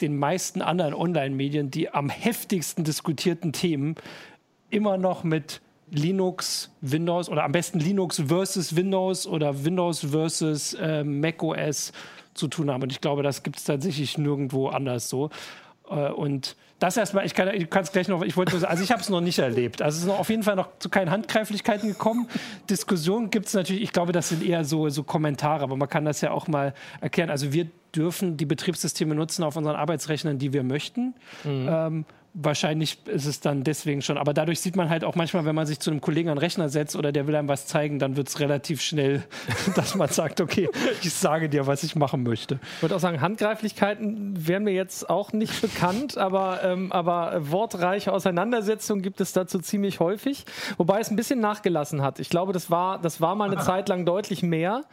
den 0.00 0.16
meisten 0.16 0.62
anderen 0.62 0.94
Online-Medien 0.94 1.70
die 1.70 1.92
am 1.92 2.08
heftigsten 2.08 2.84
diskutierten 2.84 3.52
Themen 3.52 3.96
immer 4.70 4.96
noch 4.96 5.24
mit 5.24 5.60
Linux, 5.90 6.70
Windows 6.80 7.28
oder 7.28 7.44
am 7.44 7.52
besten 7.52 7.78
Linux 7.78 8.22
versus 8.26 8.76
Windows 8.76 9.26
oder 9.26 9.64
Windows 9.64 10.00
versus 10.00 10.74
äh, 10.74 11.04
Mac 11.04 11.42
OS 11.42 11.92
zu 12.34 12.48
tun 12.48 12.70
haben. 12.70 12.82
Und 12.82 12.92
ich 12.92 13.00
glaube, 13.00 13.22
das 13.22 13.42
gibt 13.42 13.56
es 13.56 13.64
tatsächlich 13.64 14.18
nirgendwo 14.18 14.68
anders 14.68 15.08
so. 15.08 15.30
Äh, 15.90 16.10
und 16.10 16.56
das 16.78 16.96
erstmal, 16.96 17.26
ich 17.26 17.34
kann 17.34 17.48
es 17.48 17.90
gleich 17.90 18.06
noch, 18.06 18.22
ich 18.22 18.36
wollte 18.36 18.68
also 18.68 18.84
ich 18.84 18.92
habe 18.92 19.02
es 19.02 19.08
noch 19.08 19.20
nicht 19.20 19.40
erlebt. 19.40 19.82
Also 19.82 19.96
es 19.96 20.02
ist 20.04 20.08
noch 20.08 20.20
auf 20.20 20.30
jeden 20.30 20.44
Fall 20.44 20.54
noch 20.54 20.68
zu 20.78 20.88
keinen 20.88 21.10
Handgreiflichkeiten 21.10 21.88
gekommen. 21.88 22.28
Diskussionen 22.70 23.30
gibt 23.30 23.46
es 23.46 23.54
natürlich, 23.54 23.82
ich 23.82 23.92
glaube, 23.92 24.12
das 24.12 24.28
sind 24.28 24.44
eher 24.44 24.64
so, 24.64 24.88
so 24.88 25.02
Kommentare, 25.02 25.64
aber 25.64 25.76
man 25.76 25.88
kann 25.88 26.04
das 26.04 26.20
ja 26.20 26.30
auch 26.30 26.46
mal 26.46 26.74
erklären. 27.00 27.30
Also 27.30 27.52
wir 27.52 27.66
dürfen 27.96 28.36
die 28.36 28.46
Betriebssysteme 28.46 29.16
nutzen 29.16 29.42
auf 29.42 29.56
unseren 29.56 29.74
Arbeitsrechnern, 29.74 30.38
die 30.38 30.52
wir 30.52 30.62
möchten. 30.62 31.14
Mhm. 31.42 31.68
Ähm, 31.68 32.04
wahrscheinlich 32.40 32.98
ist 33.06 33.26
es 33.26 33.40
dann 33.40 33.64
deswegen 33.64 34.02
schon. 34.02 34.16
Aber 34.16 34.32
dadurch 34.32 34.60
sieht 34.60 34.76
man 34.76 34.88
halt 34.88 35.04
auch 35.04 35.16
manchmal, 35.16 35.44
wenn 35.44 35.54
man 35.54 35.66
sich 35.66 35.80
zu 35.80 35.90
einem 35.90 36.00
Kollegen 36.00 36.28
an 36.28 36.36
den 36.36 36.40
Rechner 36.40 36.68
setzt 36.68 36.94
oder 36.94 37.10
der 37.10 37.26
will 37.26 37.34
einem 37.34 37.48
was 37.48 37.66
zeigen, 37.66 37.98
dann 37.98 38.16
wird 38.16 38.28
es 38.28 38.38
relativ 38.38 38.80
schnell, 38.80 39.24
dass 39.74 39.94
man 39.94 40.08
sagt, 40.08 40.40
okay, 40.40 40.68
ich 41.02 41.12
sage 41.12 41.48
dir, 41.48 41.66
was 41.66 41.82
ich 41.82 41.96
machen 41.96 42.22
möchte. 42.22 42.60
Ich 42.76 42.82
würde 42.82 42.96
auch 42.96 43.00
sagen, 43.00 43.20
Handgreiflichkeiten 43.20 44.46
wären 44.46 44.64
mir 44.64 44.72
jetzt 44.72 45.10
auch 45.10 45.32
nicht 45.32 45.60
bekannt, 45.60 46.16
aber, 46.16 46.60
ähm, 46.62 46.92
aber 46.92 47.50
wortreiche 47.50 48.12
Auseinandersetzungen 48.12 49.02
gibt 49.02 49.20
es 49.20 49.32
dazu 49.32 49.58
ziemlich 49.58 50.00
häufig, 50.00 50.44
wobei 50.76 51.00
es 51.00 51.10
ein 51.10 51.16
bisschen 51.16 51.40
nachgelassen 51.40 52.02
hat. 52.02 52.20
Ich 52.20 52.30
glaube, 52.30 52.52
das 52.52 52.70
war, 52.70 53.00
das 53.00 53.20
war 53.20 53.34
mal 53.34 53.50
eine 53.50 53.60
Zeit 53.62 53.88
lang 53.88 54.06
deutlich 54.06 54.42
mehr. 54.42 54.84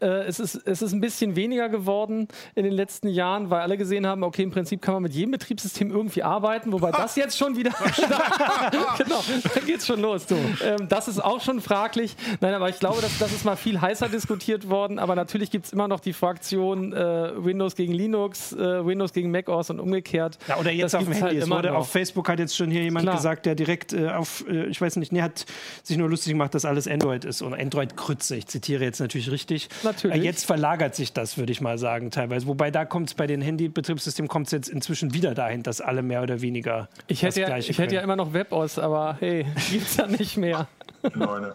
Äh, 0.00 0.06
es, 0.26 0.40
ist, 0.40 0.56
es 0.66 0.82
ist 0.82 0.92
ein 0.92 1.00
bisschen 1.00 1.36
weniger 1.36 1.68
geworden 1.68 2.28
in 2.56 2.64
den 2.64 2.72
letzten 2.72 3.08
Jahren, 3.08 3.50
weil 3.50 3.60
alle 3.60 3.78
gesehen 3.78 4.06
haben, 4.06 4.24
okay, 4.24 4.42
im 4.42 4.50
Prinzip 4.50 4.82
kann 4.82 4.94
man 4.94 5.04
mit 5.04 5.14
jedem 5.14 5.30
Betriebssystem 5.30 5.90
irgendwie 5.90 6.24
arbeiten, 6.24 6.72
wobei 6.72 6.87
das 6.92 7.16
jetzt 7.16 7.36
schon 7.36 7.56
wieder. 7.56 7.70
genau, 8.98 9.22
da 9.54 9.60
geht's 9.60 9.86
schon 9.86 10.00
los. 10.00 10.26
Ähm, 10.30 10.88
das 10.88 11.08
ist 11.08 11.22
auch 11.22 11.40
schon 11.40 11.60
fraglich. 11.60 12.16
Nein, 12.40 12.54
aber 12.54 12.68
ich 12.68 12.78
glaube, 12.78 13.00
das, 13.00 13.18
das 13.18 13.32
ist 13.32 13.44
mal 13.44 13.56
viel 13.56 13.80
heißer 13.80 14.08
diskutiert 14.08 14.68
worden. 14.68 14.98
Aber 14.98 15.14
natürlich 15.14 15.50
gibt 15.50 15.66
es 15.66 15.72
immer 15.72 15.88
noch 15.88 16.00
die 16.00 16.12
Fraktion 16.12 16.92
äh, 16.92 17.32
Windows 17.36 17.74
gegen 17.74 17.92
Linux, 17.92 18.52
äh, 18.52 18.84
Windows 18.84 19.12
gegen 19.12 19.30
macOS 19.30 19.70
und 19.70 19.80
umgekehrt. 19.80 20.38
Ja, 20.48 20.58
oder 20.58 20.70
jetzt 20.70 20.94
das 20.94 21.00
auf 21.00 21.04
dem 21.04 21.12
Handy. 21.12 21.40
Halt 21.40 21.50
wurde, 21.50 21.74
auf 21.74 21.90
Facebook 21.90 22.28
hat 22.28 22.38
jetzt 22.38 22.56
schon 22.56 22.70
hier 22.70 22.82
jemand 22.82 23.04
Klar. 23.04 23.16
gesagt, 23.16 23.46
der 23.46 23.54
direkt 23.54 23.92
äh, 23.92 24.08
auf, 24.08 24.44
äh, 24.48 24.66
ich 24.66 24.80
weiß 24.80 24.96
nicht, 24.96 25.12
nee, 25.12 25.22
hat 25.22 25.46
sich 25.82 25.96
nur 25.96 26.08
lustig 26.08 26.32
gemacht, 26.32 26.54
dass 26.54 26.64
alles 26.64 26.86
Android 26.88 27.24
ist 27.24 27.42
und 27.42 27.54
Android-Krütze. 27.54 28.36
Ich 28.36 28.46
zitiere 28.46 28.84
jetzt 28.84 29.00
natürlich 29.00 29.30
richtig. 29.30 29.68
Natürlich. 29.82 30.16
Äh, 30.16 30.24
jetzt 30.24 30.44
verlagert 30.44 30.94
sich 30.94 31.12
das, 31.12 31.38
würde 31.38 31.52
ich 31.52 31.60
mal 31.60 31.78
sagen, 31.78 32.10
teilweise. 32.10 32.46
Wobei 32.46 32.70
da 32.70 32.84
kommt 32.84 33.08
es 33.08 33.14
bei 33.14 33.26
den 33.26 33.40
Handy-Betriebssystemen 33.40 34.28
kommt 34.28 34.46
es 34.46 34.52
jetzt 34.52 34.68
inzwischen 34.68 35.14
wieder 35.14 35.34
dahin, 35.34 35.62
dass 35.62 35.80
alle 35.80 36.02
mehr 36.02 36.22
oder 36.22 36.40
weniger 36.40 36.67
weniger. 36.68 36.88
Ich 37.06 37.22
hätte, 37.22 37.40
ja, 37.40 37.56
ich 37.56 37.78
hätte 37.78 37.94
ja 37.94 38.00
immer 38.02 38.16
noch 38.16 38.32
WebOS, 38.32 38.78
aber 38.78 39.16
hey, 39.20 39.46
gibt's 39.70 39.96
ja 39.96 40.06
nicht 40.06 40.36
mehr. 40.36 40.66
Neune 41.14 41.54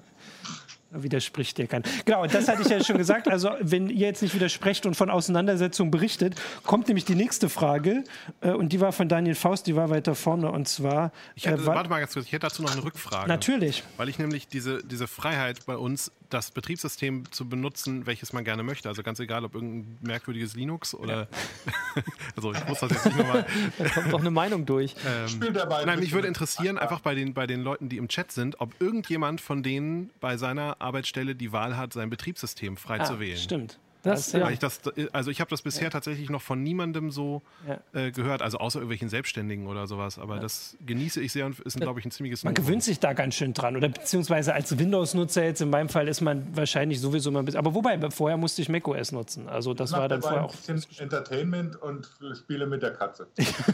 widerspricht 0.94 1.58
dir 1.58 1.68
keiner. 1.68 1.84
Genau, 2.06 2.26
das 2.26 2.48
hatte 2.48 2.62
ich 2.62 2.70
ja 2.70 2.84
schon 2.84 2.98
gesagt. 2.98 3.28
Also, 3.28 3.52
wenn 3.60 3.90
ihr 3.90 4.08
jetzt 4.08 4.22
nicht 4.22 4.36
widersprecht 4.36 4.86
und 4.86 4.96
von 4.96 5.10
Auseinandersetzungen 5.10 5.92
berichtet, 5.92 6.36
kommt 6.64 6.88
nämlich 6.88 7.06
die 7.06 7.16
nächste 7.16 7.50
Frage. 7.50 8.04
Äh, 8.42 8.52
und 8.52 8.70
die 8.70 8.82
war 8.82 8.92
von 8.92 9.10
Daniel 9.10 9.36
Faust, 9.36 9.68
die 9.68 9.76
war 9.76 9.90
weiter 9.90 10.16
vorne. 10.16 10.52
Und 10.52 10.68
zwar. 10.68 11.12
Ich 11.36 11.46
hätte, 11.46 11.64
äh, 11.64 11.66
warte 11.66 11.90
mal 11.90 12.00
ganz 12.00 12.14
kurz, 12.14 12.26
ich 12.26 12.32
hätte 12.32 12.48
dazu 12.48 12.62
noch 12.62 12.72
eine 12.72 12.84
Rückfrage. 12.84 13.28
Natürlich. 13.28 13.84
Weil 13.98 14.10
ich 14.10 14.20
nämlich 14.20 14.48
diese, 14.48 14.84
diese 14.84 15.08
Freiheit 15.08 15.66
bei 15.66 15.78
uns, 15.78 16.12
das 16.30 16.52
Betriebssystem 16.52 17.32
zu 17.32 17.48
benutzen, 17.48 18.06
welches 18.08 18.34
man 18.34 18.44
gerne 18.44 18.64
möchte, 18.64 18.90
also 18.90 19.04
ganz 19.04 19.20
egal, 19.20 19.46
ob 19.46 19.54
irgendein 19.54 19.98
merkwürdiges 20.02 20.56
Linux 20.56 20.96
oder. 20.96 21.22
Ja. 21.22 22.04
also, 22.36 22.54
ich 22.54 22.68
muss 22.68 22.80
das 22.80 22.92
jetzt 22.92 23.06
nicht 23.06 23.18
nochmal. 23.18 23.46
da 23.78 23.90
kommt 23.90 24.14
doch 24.14 24.20
eine 24.20 24.32
Meinung 24.32 24.66
durch. 24.66 24.96
Ähm, 25.06 25.54
nein, 25.86 26.00
mich 26.00 26.14
würde 26.14 26.28
interessieren, 26.28 26.78
einfach 26.78 27.00
bei 27.02 27.16
den, 27.16 27.34
bei 27.34 27.48
den 27.48 27.62
Leuten, 27.62 27.90
die 27.90 27.98
im 27.98 28.08
Chat 28.08 28.32
sind, 28.32 28.60
ob 28.60 28.80
irgendjemand 28.82 29.42
von 29.42 29.64
denen 29.64 30.10
bei 30.20 30.38
seiner 30.38 30.82
Arbeitsstelle 30.84 31.36
die 31.36 31.52
Wahl 31.52 31.76
hat, 31.78 31.94
sein 31.94 32.10
Betriebssystem 32.10 32.78
frei 32.78 33.00
ah, 33.00 33.06
zu 33.06 33.20
wählen. 33.20 33.38
Stimmt. 33.38 33.80
Das, 34.04 34.34
ja. 34.34 34.50
ich 34.50 34.60
das, 34.60 34.82
also 35.14 35.32
ich 35.32 35.40
habe 35.40 35.50
das 35.50 35.62
bisher 35.62 35.86
ja. 35.86 35.90
tatsächlich 35.90 36.30
noch 36.30 36.42
von 36.42 36.62
niemandem 36.62 37.10
so 37.10 37.42
ja. 37.66 37.80
äh, 37.94 38.12
gehört, 38.12 38.42
also 38.42 38.58
außer 38.58 38.80
irgendwelchen 38.80 39.08
Selbstständigen 39.08 39.66
oder 39.66 39.88
sowas. 39.88 40.20
Aber 40.20 40.40
das 40.40 40.76
genieße 40.86 41.22
ich 41.22 41.32
sehr 41.32 41.46
und 41.46 41.58
ist, 41.62 41.80
glaube 41.80 42.02
ich, 42.02 42.06
ein 42.06 42.12
ziemliches. 42.12 42.44
Man 42.44 42.54
gewöhnt 42.54 42.84
sich 42.84 43.00
da 43.00 43.14
ganz 43.14 43.36
schön 43.36 43.54
dran. 43.54 43.78
Oder 43.78 43.88
beziehungsweise 43.88 44.54
als 44.54 44.78
Windows-Nutzer 44.78 45.46
jetzt 45.46 45.62
in 45.62 45.70
meinem 45.70 45.88
Fall 45.88 46.10
ist 46.10 46.20
man 46.20 46.46
wahrscheinlich 46.54 47.00
sowieso 47.00 47.32
mal 47.32 47.40
ein 47.40 47.46
bisschen. 47.46 47.60
Aber 47.60 47.74
wobei, 47.74 47.98
vorher 48.12 48.36
musste 48.36 48.62
ich 48.62 48.68
macOS 48.68 49.14
nutzen. 49.14 49.48
Also 49.48 49.74
das 49.74 49.94
war 49.94 50.10
dann 50.10 50.22
vorher 50.22 50.44
auch. 50.44 50.54
Ein 50.68 50.76
bisschen 50.76 51.00
Entertainment 51.00 51.82
und 51.82 52.10
Spiele 52.36 52.68
mit 52.68 52.84
der 52.84 52.92
Katze. 52.92 53.28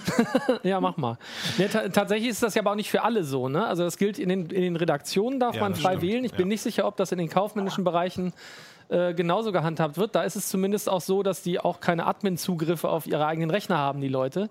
ja, 0.63 0.79
mach 0.79 0.97
mal. 0.97 1.17
tatsächlich 1.91 2.29
ist 2.29 2.43
das 2.43 2.53
ja 2.53 2.61
aber 2.61 2.71
auch 2.71 2.75
nicht 2.75 2.91
für 2.91 3.01
alle 3.01 3.23
so. 3.23 3.49
Ne? 3.49 3.65
Also 3.65 3.83
das 3.83 3.97
gilt 3.97 4.19
in 4.19 4.29
den, 4.29 4.45
in 4.51 4.61
den 4.61 4.75
Redaktionen 4.75 5.39
darf 5.39 5.59
man 5.59 5.73
frei 5.73 5.93
stimmt. 5.93 6.03
wählen. 6.03 6.23
Ich 6.23 6.33
bin 6.33 6.47
nicht 6.47 6.61
sicher, 6.61 6.85
ob 6.85 6.97
das 6.97 7.11
in 7.11 7.17
den 7.17 7.29
kaufmännischen 7.29 7.83
Bereichen 7.83 8.31
äh, 8.89 9.13
genauso 9.13 9.51
gehandhabt 9.51 9.97
wird. 9.97 10.15
Da 10.15 10.23
ist 10.23 10.35
es 10.35 10.49
zumindest 10.49 10.89
auch 10.89 11.01
so, 11.01 11.23
dass 11.23 11.41
die 11.41 11.59
auch 11.59 11.79
keine 11.79 12.07
Admin-Zugriffe 12.07 12.89
auf 12.89 13.07
ihre 13.07 13.25
eigenen 13.25 13.51
Rechner 13.51 13.77
haben, 13.77 14.01
die 14.01 14.07
Leute. 14.07 14.49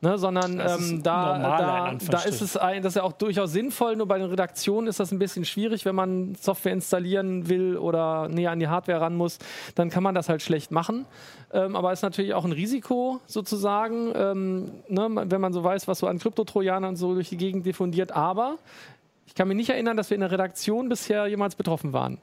Ne, 0.00 0.18
sondern 0.18 0.60
ähm, 0.60 1.02
da, 1.02 1.38
da, 1.38 1.94
da, 2.10 2.18
ist 2.24 2.42
es 2.42 2.58
ein, 2.58 2.82
das 2.82 2.90
ist 2.90 2.96
ja 2.96 3.04
auch 3.04 3.12
durchaus 3.12 3.52
sinnvoll, 3.52 3.96
nur 3.96 4.06
bei 4.06 4.18
den 4.18 4.28
Redaktionen 4.28 4.86
ist 4.86 5.00
das 5.00 5.12
ein 5.12 5.18
bisschen 5.18 5.46
schwierig, 5.46 5.86
wenn 5.86 5.94
man 5.94 6.34
Software 6.34 6.74
installieren 6.74 7.48
will 7.48 7.78
oder 7.78 8.28
näher 8.28 8.50
an 8.50 8.60
die 8.60 8.68
Hardware 8.68 9.00
ran 9.00 9.16
muss, 9.16 9.38
dann 9.76 9.88
kann 9.88 10.02
man 10.02 10.14
das 10.14 10.28
halt 10.28 10.42
schlecht 10.42 10.70
machen. 10.72 11.06
Ähm, 11.54 11.74
aber 11.74 11.90
ist 11.90 12.02
natürlich 12.02 12.34
auch 12.34 12.44
ein 12.44 12.52
Risiko 12.52 13.20
sozusagen, 13.26 14.12
ähm, 14.14 14.72
ne, 14.88 15.08
wenn 15.10 15.40
man 15.40 15.54
so 15.54 15.64
weiß, 15.64 15.88
was 15.88 16.00
so 16.00 16.06
an 16.06 16.18
Kryptotrojanern 16.18 16.96
so 16.96 17.14
durch 17.14 17.30
die 17.30 17.38
Gegend 17.38 17.64
diffundiert. 17.64 18.12
Aber 18.12 18.58
ich 19.26 19.34
kann 19.34 19.48
mich 19.48 19.56
nicht 19.56 19.70
erinnern, 19.70 19.96
dass 19.96 20.10
wir 20.10 20.16
in 20.16 20.20
der 20.20 20.32
Redaktion 20.32 20.90
bisher 20.90 21.26
jemals 21.28 21.54
betroffen 21.54 21.94
waren. 21.94 22.18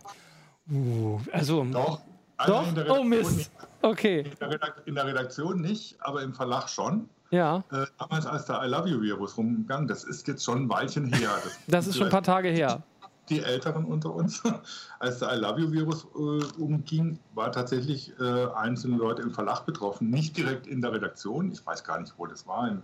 Uh, 0.70 1.20
also. 1.32 1.66
Doch. 1.66 2.02
Also 2.38 2.72
Doch? 2.76 2.98
oh 2.98 3.04
Mist. 3.04 3.38
Nicht. 3.38 3.52
Okay. 3.82 4.20
In 4.20 4.38
der, 4.40 4.74
in 4.86 4.96
der, 4.96 5.06
Redaktion 5.06 5.62
nicht, 5.62 5.96
aber 6.02 6.22
im 6.22 6.34
Verlag 6.34 6.70
schon. 6.70 7.10
Ja. 7.32 7.64
Äh, 7.72 7.86
damals, 7.98 8.26
als 8.26 8.46
der 8.46 8.62
I 8.64 8.68
Love 8.68 8.90
You 8.90 9.02
Virus 9.02 9.38
rumgegangen, 9.38 9.88
das 9.88 10.04
ist 10.04 10.28
jetzt 10.28 10.44
schon 10.44 10.64
ein 10.64 10.70
Weilchen 10.70 11.12
her. 11.14 11.30
Das, 11.44 11.60
das 11.68 11.88
ist 11.88 11.98
schon 11.98 12.08
ein 12.08 12.12
paar 12.12 12.24
Tage 12.24 12.50
her. 12.50 12.84
Die 13.30 13.40
Älteren 13.40 13.86
unter 13.86 14.14
uns, 14.14 14.44
als 15.00 15.20
der 15.20 15.34
I 15.34 15.38
Love 15.38 15.62
You 15.62 15.72
Virus 15.72 16.06
äh, 16.16 16.62
umging, 16.62 17.20
war 17.34 17.52
tatsächlich 17.52 18.12
äh, 18.20 18.48
einzelne 18.56 18.98
Leute 18.98 19.22
im 19.22 19.32
Verlag 19.32 19.66
betroffen. 19.66 20.10
Nicht 20.10 20.36
direkt 20.36 20.68
in 20.68 20.82
der 20.82 20.92
Redaktion. 20.92 21.52
Ich 21.52 21.66
weiß 21.66 21.84
gar 21.84 22.00
nicht, 22.00 22.14
wo 22.18 22.26
das 22.26 22.46
war. 22.48 22.68
Im, 22.68 22.82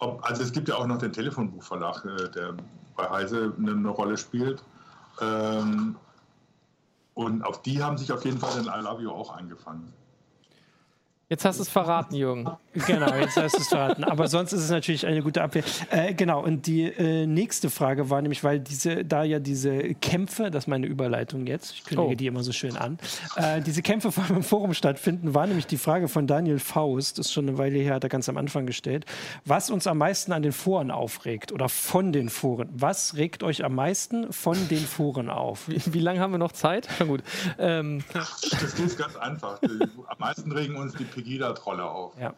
ob, 0.00 0.24
also 0.24 0.42
es 0.42 0.52
gibt 0.52 0.68
ja 0.68 0.76
auch 0.76 0.86
noch 0.86 0.98
den 0.98 1.12
Telefonbuchverlag, 1.12 2.04
äh, 2.04 2.28
der 2.30 2.54
bei 2.96 3.08
Heise 3.08 3.54
eine, 3.56 3.72
eine 3.72 3.88
Rolle 3.88 4.16
spielt. 4.16 4.62
Ähm, 5.20 5.96
und 7.18 7.42
auf 7.42 7.62
die 7.62 7.82
haben 7.82 7.98
sich 7.98 8.12
auf 8.12 8.24
jeden 8.24 8.38
Fall 8.38 8.54
den 8.54 8.66
I 8.66 8.80
Love 8.80 9.02
You 9.02 9.10
auch 9.10 9.36
eingefangen. 9.36 9.92
Jetzt 11.30 11.44
hast 11.44 11.58
du 11.58 11.62
es 11.62 11.68
verraten, 11.68 12.14
Jürgen. 12.14 12.48
Genau, 12.86 13.14
jetzt 13.14 13.36
hast 13.36 13.54
du 13.54 13.60
es 13.60 13.68
verraten. 13.68 14.02
Aber 14.04 14.28
sonst 14.28 14.54
ist 14.54 14.62
es 14.62 14.70
natürlich 14.70 15.06
eine 15.06 15.22
gute 15.22 15.42
Abwehr. 15.42 15.62
Äh, 15.90 16.14
genau, 16.14 16.42
und 16.42 16.66
die 16.66 16.84
äh, 16.84 17.26
nächste 17.26 17.68
Frage 17.68 18.08
war 18.08 18.22
nämlich, 18.22 18.44
weil 18.44 18.60
diese, 18.60 19.04
da 19.04 19.24
ja 19.24 19.38
diese 19.38 19.94
Kämpfe, 19.94 20.50
das 20.50 20.64
ist 20.64 20.68
meine 20.68 20.86
Überleitung 20.86 21.46
jetzt, 21.46 21.74
ich 21.74 21.84
kündige 21.84 22.12
oh. 22.12 22.14
die 22.14 22.26
immer 22.28 22.42
so 22.42 22.52
schön 22.52 22.78
an, 22.78 22.98
äh, 23.36 23.60
diese 23.60 23.82
Kämpfe 23.82 24.10
vor 24.10 24.24
allem 24.24 24.36
im 24.36 24.42
Forum 24.42 24.72
stattfinden, 24.72 25.34
war 25.34 25.46
nämlich 25.46 25.66
die 25.66 25.76
Frage 25.76 26.08
von 26.08 26.26
Daniel 26.26 26.58
Faust, 26.58 27.18
das 27.18 27.26
ist 27.26 27.32
schon 27.32 27.46
eine 27.46 27.58
Weile 27.58 27.78
her, 27.78 27.96
hat 27.96 28.04
er 28.04 28.10
ganz 28.10 28.30
am 28.30 28.38
Anfang 28.38 28.64
gestellt, 28.64 29.04
was 29.44 29.68
uns 29.68 29.86
am 29.86 29.98
meisten 29.98 30.32
an 30.32 30.40
den 30.40 30.52
Foren 30.52 30.90
aufregt 30.90 31.52
oder 31.52 31.68
von 31.68 32.12
den 32.12 32.30
Foren. 32.30 32.70
Was 32.72 33.16
regt 33.16 33.42
euch 33.42 33.64
am 33.64 33.74
meisten 33.74 34.32
von 34.32 34.56
den 34.68 34.80
Foren 34.80 35.28
auf? 35.28 35.68
Wie, 35.68 35.82
wie 35.92 36.00
lange 36.00 36.20
haben 36.20 36.32
wir 36.32 36.38
noch 36.38 36.52
Zeit? 36.52 36.88
Na 37.00 37.04
gut. 37.04 37.22
Ähm. 37.58 38.02
Das 38.14 38.42
ist 38.78 38.96
ganz 38.96 39.16
einfach. 39.16 39.60
Am 39.62 40.18
meisten 40.18 40.50
regen 40.52 40.76
uns 40.76 40.94
die 40.94 41.17
Pegida-Trolle 41.22 41.84
auf. 41.84 42.12
Ja. 42.20 42.34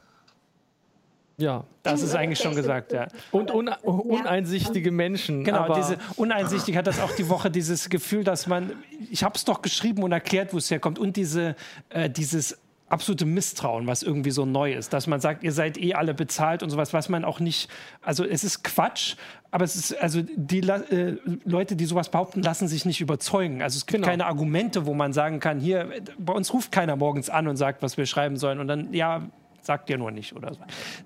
Ja, 1.36 1.64
das 1.82 2.02
ist 2.02 2.14
eigentlich 2.14 2.38
schon 2.38 2.54
gesagt, 2.54 2.92
ja. 2.92 3.08
Und 3.30 3.50
un 3.50 3.68
uneinsichtige 3.68 4.90
Menschen. 4.90 5.42
Genau, 5.42 5.74
diese 5.74 5.96
uneinsichtig 6.16 6.76
hat 6.76 6.86
das 6.86 7.00
auch 7.00 7.12
die 7.12 7.30
Woche 7.30 7.50
dieses 7.50 7.88
Gefühl, 7.88 8.24
dass 8.24 8.46
man, 8.46 8.72
ich 9.10 9.24
habe 9.24 9.36
es 9.36 9.46
doch 9.46 9.62
geschrieben 9.62 10.02
und 10.02 10.12
erklärt, 10.12 10.52
wo 10.52 10.58
es 10.58 10.70
herkommt. 10.70 10.98
Und 10.98 11.16
diese, 11.16 11.56
äh, 11.88 12.10
dieses 12.10 12.58
absolute 12.90 13.24
Misstrauen, 13.24 13.86
was 13.86 14.02
irgendwie 14.02 14.32
so 14.32 14.44
neu 14.44 14.74
ist, 14.74 14.92
dass 14.92 15.06
man 15.06 15.20
sagt, 15.20 15.44
ihr 15.44 15.52
seid 15.52 15.78
eh 15.78 15.94
alle 15.94 16.12
bezahlt 16.12 16.62
und 16.62 16.70
sowas, 16.70 16.92
was 16.92 17.08
man 17.08 17.24
auch 17.24 17.40
nicht, 17.40 17.70
also 18.02 18.24
es 18.24 18.44
ist 18.44 18.64
Quatsch, 18.64 19.16
aber 19.52 19.64
es 19.64 19.76
ist, 19.76 19.96
also 20.02 20.22
die 20.22 20.60
äh, 20.60 21.16
Leute, 21.44 21.76
die 21.76 21.86
sowas 21.86 22.10
behaupten, 22.10 22.42
lassen 22.42 22.68
sich 22.68 22.84
nicht 22.84 23.00
überzeugen. 23.00 23.62
Also 23.62 23.76
es 23.76 23.86
gibt 23.86 23.98
genau. 23.98 24.08
keine 24.08 24.26
Argumente, 24.26 24.86
wo 24.86 24.94
man 24.94 25.12
sagen 25.12 25.38
kann, 25.38 25.60
hier, 25.60 26.02
bei 26.18 26.32
uns 26.32 26.52
ruft 26.52 26.72
keiner 26.72 26.96
morgens 26.96 27.30
an 27.30 27.46
und 27.46 27.56
sagt, 27.56 27.80
was 27.82 27.96
wir 27.96 28.06
schreiben 28.06 28.36
sollen 28.36 28.58
und 28.58 28.66
dann, 28.66 28.92
ja, 28.92 29.22
sagt 29.62 29.88
ihr 29.88 29.98
nur 29.98 30.10
nicht 30.10 30.34
oder 30.34 30.52
so. 30.54 30.60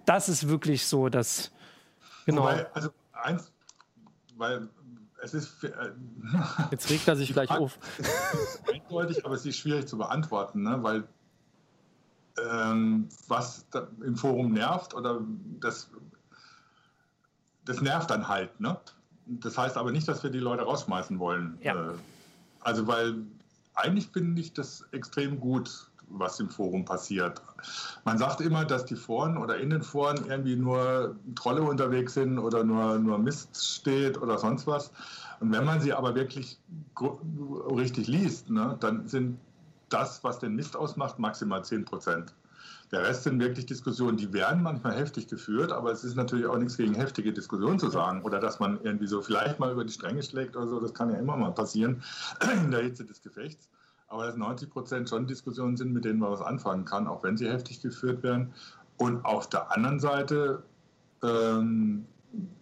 Das 0.07 0.29
ist 0.31 0.49
wirklich 0.49 0.87
so, 0.87 1.11
dass, 1.11 1.53
genau. 2.25 2.43
Wobei, 2.43 2.67
also 2.73 2.91
eins, 3.13 3.53
weil 4.37 4.69
es 5.23 5.35
ist. 5.35 5.65
Äh, 5.65 5.71
Jetzt 6.71 6.89
regt 6.89 7.09
er 7.09 7.17
sich 7.17 7.33
gleich 7.33 7.51
auf. 7.59 7.79
eindeutig, 8.73 9.25
aber 9.25 9.35
es 9.35 9.45
ist 9.45 9.59
schwierig 9.59 9.87
zu 9.87 9.99
beantworten, 9.99 10.63
ne? 10.63 10.83
weil 10.83 11.05
ähm, 12.43 13.09
was 13.29 13.67
im 14.05 14.17
Forum 14.17 14.53
nervt 14.53 14.95
oder 14.95 15.21
das, 15.61 15.91
das 17.65 17.81
nervt 17.81 18.11
dann 18.11 18.29
halt. 18.29 18.59
Ne? 18.61 18.77
Das 19.27 19.57
heißt 19.57 19.77
aber 19.77 19.93
nicht, 19.93 20.09
dass 20.09 20.23
wir 20.23 20.31
die 20.31 20.41
Leute 20.41 20.63
rausschmeißen 20.63 21.19
wollen. 21.19 21.59
Ja. 21.63 21.75
Äh, 21.75 21.95
also, 22.61 22.87
weil 22.87 23.17
eigentlich 23.75 24.09
finde 24.09 24.41
ich 24.41 24.53
das 24.53 24.85
extrem 24.93 25.41
gut, 25.41 25.91
was 26.09 26.39
im 26.41 26.49
Forum 26.49 26.85
passiert. 26.85 27.41
Man 28.05 28.19
sagt 28.19 28.41
immer, 28.41 28.65
dass 28.65 28.85
die 28.85 28.97
Foren 28.97 29.37
oder 29.37 29.59
in 29.59 29.71
den 29.71 29.83
Foren 29.83 30.27
irgendwie 30.29 30.57
nur 30.57 31.17
Trolle 31.35 31.63
unterwegs 31.63 32.15
sind 32.15 32.39
oder 32.39 32.63
nur, 32.63 32.99
nur 32.99 33.19
Mist 33.19 33.57
steht 33.57 34.21
oder 34.21 34.39
sonst 34.39 34.67
was. 34.67 34.91
Und 35.41 35.53
wenn 35.53 35.65
man 35.65 35.81
sie 35.81 35.93
aber 35.93 36.15
wirklich 36.15 36.59
richtig 37.75 38.07
liest, 38.07 38.51
ne, 38.51 38.77
dann 38.81 39.09
sind 39.09 39.39
das, 39.89 40.25
was 40.25 40.39
den 40.39 40.55
Mist 40.55 40.77
ausmacht, 40.77 41.19
maximal 41.19 41.65
10 41.65 41.85
Prozent. 41.85 42.35
Der 42.91 43.03
Rest 43.03 43.25
sind 43.25 43.41
wirklich 43.41 43.67
Diskussionen, 43.67 44.17
die 44.17 44.33
werden 44.33 44.63
manchmal 44.63 44.95
heftig 44.95 45.27
geführt, 45.27 45.73
aber 45.73 45.91
es 45.91 46.05
ist 46.05 46.17
natürlich 46.17 46.47
auch 46.47 46.59
nichts 46.59 46.77
gegen 46.77 46.95
heftige 46.95 47.33
Diskussionen 47.33 47.79
zu 47.79 47.91
sagen 47.91 48.23
oder 48.23 48.39
dass 48.39 48.61
man 48.61 48.79
irgendwie 48.83 49.07
so 49.07 49.21
vielleicht 49.21 49.59
mal 49.59 49.73
über 49.73 49.85
die 49.85 49.93
Stränge 49.93 50.23
schlägt 50.23 50.57
oder 50.57 50.69
so, 50.69 50.81
das 50.81 50.95
kann 50.95 51.11
ja 51.11 51.19
immer 51.19 51.37
mal 51.37 51.53
passieren 51.53 52.03
in 52.63 52.71
der 52.71 52.83
Hitze 52.83 53.05
des 53.05 53.23
Gefechts. 53.23 53.69
Aber 54.09 54.27
dass 54.27 54.37
90 54.37 54.71
Prozent 54.71 55.09
schon 55.09 55.27
Diskussionen 55.27 55.77
sind, 55.77 55.93
mit 55.93 56.05
denen 56.05 56.21
man 56.21 56.31
was 56.31 56.43
anfangen 56.43 56.85
kann, 56.85 57.09
auch 57.09 57.23
wenn 57.23 57.37
sie 57.37 57.49
heftig 57.49 57.81
geführt 57.81 58.23
werden. 58.23 58.53
Und 58.97 59.25
auf 59.25 59.49
der 59.49 59.73
anderen 59.73 59.99
Seite 59.99 60.63
ähm, 61.23 62.07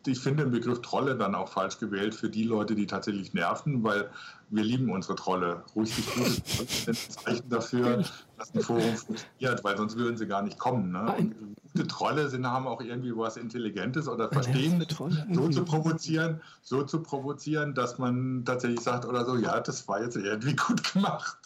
ich 0.07 0.21
finde 0.21 0.45
den 0.45 0.53
Begriff 0.53 0.81
Trolle 0.83 1.17
dann 1.17 1.35
auch 1.35 1.49
falsch 1.49 1.79
gewählt 1.79 2.15
für 2.15 2.29
die 2.29 2.45
Leute, 2.45 2.75
die 2.75 2.87
tatsächlich 2.87 3.35
nerven, 3.35 3.83
weil 3.83 4.11
wir 4.53 4.65
lieben 4.65 4.91
unsere 4.91 5.15
Trolle. 5.15 5.65
Richtig 5.75 6.07
gute 6.15 6.43
Trolle 6.43 6.69
sind 6.69 6.97
Zeichen 6.97 7.49
dafür, 7.49 8.05
dass 8.37 8.55
ein 8.55 8.61
Forum 8.61 8.97
funktioniert, 8.97 9.65
weil 9.65 9.77
sonst 9.79 9.97
würden 9.97 10.19
sie 10.19 10.27
gar 10.27 10.43
nicht 10.43 10.59
kommen. 10.59 10.93
Ne? 10.93 11.15
Und 11.19 11.35
gute 11.73 11.87
Trolle 11.87 12.29
sind, 12.29 12.47
haben 12.47 12.67
auch 12.67 12.83
irgendwie 12.83 13.17
was 13.17 13.39
Intelligentes 13.39 14.09
oder 14.09 14.29
verstehen, 14.29 14.85
so 15.33 15.49
zu 15.49 15.65
provozieren, 15.65 16.43
so 16.61 16.83
zu 16.83 17.03
provozieren, 17.03 17.75
dass 17.75 17.99
man 17.99 18.45
tatsächlich 18.45 18.81
sagt 18.81 19.07
oder 19.07 19.25
so, 19.25 19.37
ja, 19.37 19.59
das 19.59 19.89
war 19.89 20.03
jetzt 20.03 20.17
irgendwie 20.17 20.55
gut 20.67 20.93
gemacht, 20.93 21.39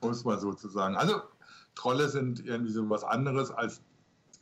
um 0.00 0.10
es 0.10 0.24
mal 0.24 0.38
so 0.38 0.52
zu 0.52 0.68
sagen. 0.68 0.96
Also 0.96 1.20
Trolle 1.74 2.08
sind 2.08 2.46
irgendwie 2.46 2.72
so 2.72 2.88
was 2.88 3.02
anderes 3.02 3.50
als 3.50 3.80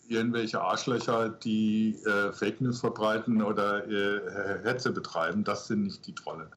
irgendwelche 0.09 0.61
Arschlöcher, 0.61 1.31
die 1.31 1.97
äh, 2.05 2.33
Fake 2.33 2.61
News 2.61 2.81
verbreiten 2.81 3.41
oder 3.41 3.89
äh, 3.89 4.61
Hetze 4.65 4.91
betreiben. 4.91 5.45
Das 5.45 5.69
sind 5.69 5.85
nicht 5.85 6.07
die 6.07 6.15
Trolle. 6.15 6.51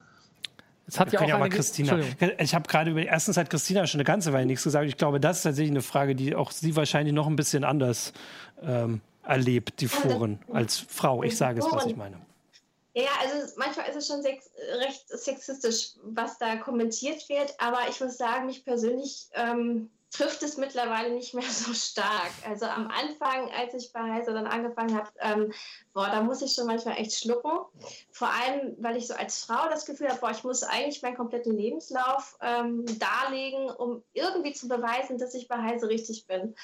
Es 0.86 1.00
hat 1.00 1.12
ja 1.12 1.20
auch 1.20 1.28
ja 1.28 1.38
mal 1.38 1.48
Christina. 1.48 1.98
Ich 2.38 2.54
habe 2.54 2.68
gerade 2.68 2.90
über 2.90 3.02
erstens 3.02 3.36
hat 3.36 3.48
Christina 3.48 3.86
schon 3.86 4.00
eine 4.00 4.04
ganze 4.04 4.32
Weile 4.32 4.46
nichts 4.46 4.64
gesagt. 4.64 4.86
Ich 4.86 4.96
glaube, 4.96 5.18
das 5.18 5.38
ist 5.38 5.42
tatsächlich 5.44 5.70
eine 5.70 5.82
Frage, 5.82 6.14
die 6.14 6.34
auch 6.34 6.50
sie 6.50 6.76
wahrscheinlich 6.76 7.14
noch 7.14 7.26
ein 7.26 7.36
bisschen 7.36 7.64
anders 7.64 8.12
ähm, 8.62 9.00
erlebt, 9.22 9.80
die 9.80 9.88
Foren 9.88 10.38
als 10.52 10.78
Frau. 10.78 11.22
Ich 11.22 11.36
sage 11.36 11.60
es, 11.60 11.66
was 11.70 11.86
ich 11.86 11.96
meine. 11.96 12.18
Ja, 12.96 13.08
also 13.20 13.52
manchmal 13.56 13.88
ist 13.88 13.96
es 13.96 14.06
schon 14.06 14.22
sex 14.22 14.50
recht 14.78 15.08
sexistisch, 15.08 15.94
was 16.04 16.38
da 16.38 16.56
kommentiert 16.56 17.28
wird, 17.28 17.54
aber 17.58 17.80
ich 17.90 18.00
muss 18.00 18.16
sagen, 18.16 18.46
mich 18.46 18.64
persönlich 18.64 19.26
ähm, 19.34 19.90
trifft 20.14 20.42
es 20.42 20.56
mittlerweile 20.56 21.12
nicht 21.12 21.34
mehr 21.34 21.42
so 21.50 21.74
stark. 21.74 22.30
Also 22.48 22.66
am 22.66 22.88
Anfang, 22.88 23.50
als 23.50 23.74
ich 23.74 23.92
bei 23.92 24.00
Heise 24.00 24.32
dann 24.32 24.46
angefangen 24.46 24.96
habe, 24.96 25.10
ähm, 25.20 25.52
boah, 25.92 26.06
da 26.06 26.22
muss 26.22 26.42
ich 26.42 26.54
schon 26.54 26.66
manchmal 26.66 26.98
echt 26.98 27.18
schlucken. 27.18 27.50
Vor 28.12 28.28
allem, 28.28 28.76
weil 28.78 28.96
ich 28.96 29.08
so 29.08 29.14
als 29.14 29.44
Frau 29.44 29.68
das 29.68 29.84
Gefühl 29.84 30.08
habe, 30.08 30.20
boah, 30.20 30.30
ich 30.30 30.44
muss 30.44 30.62
eigentlich 30.62 31.02
meinen 31.02 31.16
kompletten 31.16 31.56
Lebenslauf 31.56 32.36
ähm, 32.40 32.84
darlegen, 32.98 33.70
um 33.70 34.02
irgendwie 34.12 34.52
zu 34.52 34.68
beweisen, 34.68 35.18
dass 35.18 35.34
ich 35.34 35.48
bei 35.48 35.60
Heise 35.60 35.88
richtig 35.88 36.26
bin. 36.26 36.54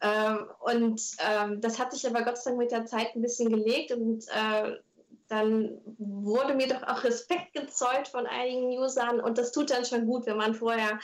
Ähm, 0.00 0.46
und 0.60 1.02
ähm, 1.28 1.60
das 1.60 1.78
hat 1.78 1.92
sich 1.92 2.06
aber 2.06 2.22
Gott 2.22 2.38
sei 2.38 2.50
Dank 2.50 2.58
mit 2.58 2.70
der 2.70 2.86
Zeit 2.86 3.14
ein 3.14 3.22
bisschen 3.22 3.50
gelegt 3.50 3.92
und 3.92 4.24
äh, 4.28 4.76
dann 5.30 5.80
wurde 5.96 6.54
mir 6.54 6.66
doch 6.66 6.82
auch 6.82 7.04
Respekt 7.04 7.52
gezollt 7.54 8.08
von 8.08 8.26
einigen 8.26 8.78
Usern 8.78 9.20
und 9.20 9.38
das 9.38 9.52
tut 9.52 9.70
dann 9.70 9.84
schon 9.84 10.04
gut, 10.04 10.26
wenn 10.26 10.36
man 10.36 10.54
vorher 10.54 10.98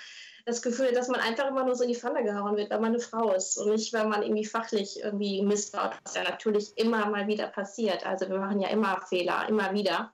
das 0.45 0.63
Gefühl, 0.63 0.93
dass 0.93 1.07
man 1.07 1.21
einfach 1.21 1.47
immer 1.47 1.65
nur 1.65 1.77
so 1.77 1.85
in 1.85 1.91
die 1.91 1.99
Pfanne 1.99 2.25
gehauen 2.25 2.57
wird, 2.57 2.71
weil 2.71 2.81
man 2.81 2.91
eine 2.91 2.99
Frau 2.99 3.33
ist 3.33 3.57
und 3.57 3.71
nicht, 3.71 3.93
weil 3.93 4.09
man 4.09 4.23
irgendwie 4.23 4.45
fachlich 4.45 5.01
irgendwie 5.01 5.43
Mist 5.43 5.73
baut, 5.73 5.93
was 6.05 6.15
ja 6.15 6.25
natürlich 6.25 6.77
immer 6.77 7.07
mal 7.07 7.29
wieder 7.29 7.47
passiert. 7.47 8.05
Also 8.05 8.29
wir 8.29 8.39
machen 8.39 8.61
ja 8.61 8.69
immer 8.69 9.01
Fehler, 9.09 9.49
immer 9.49 9.73
wieder. 9.73 10.13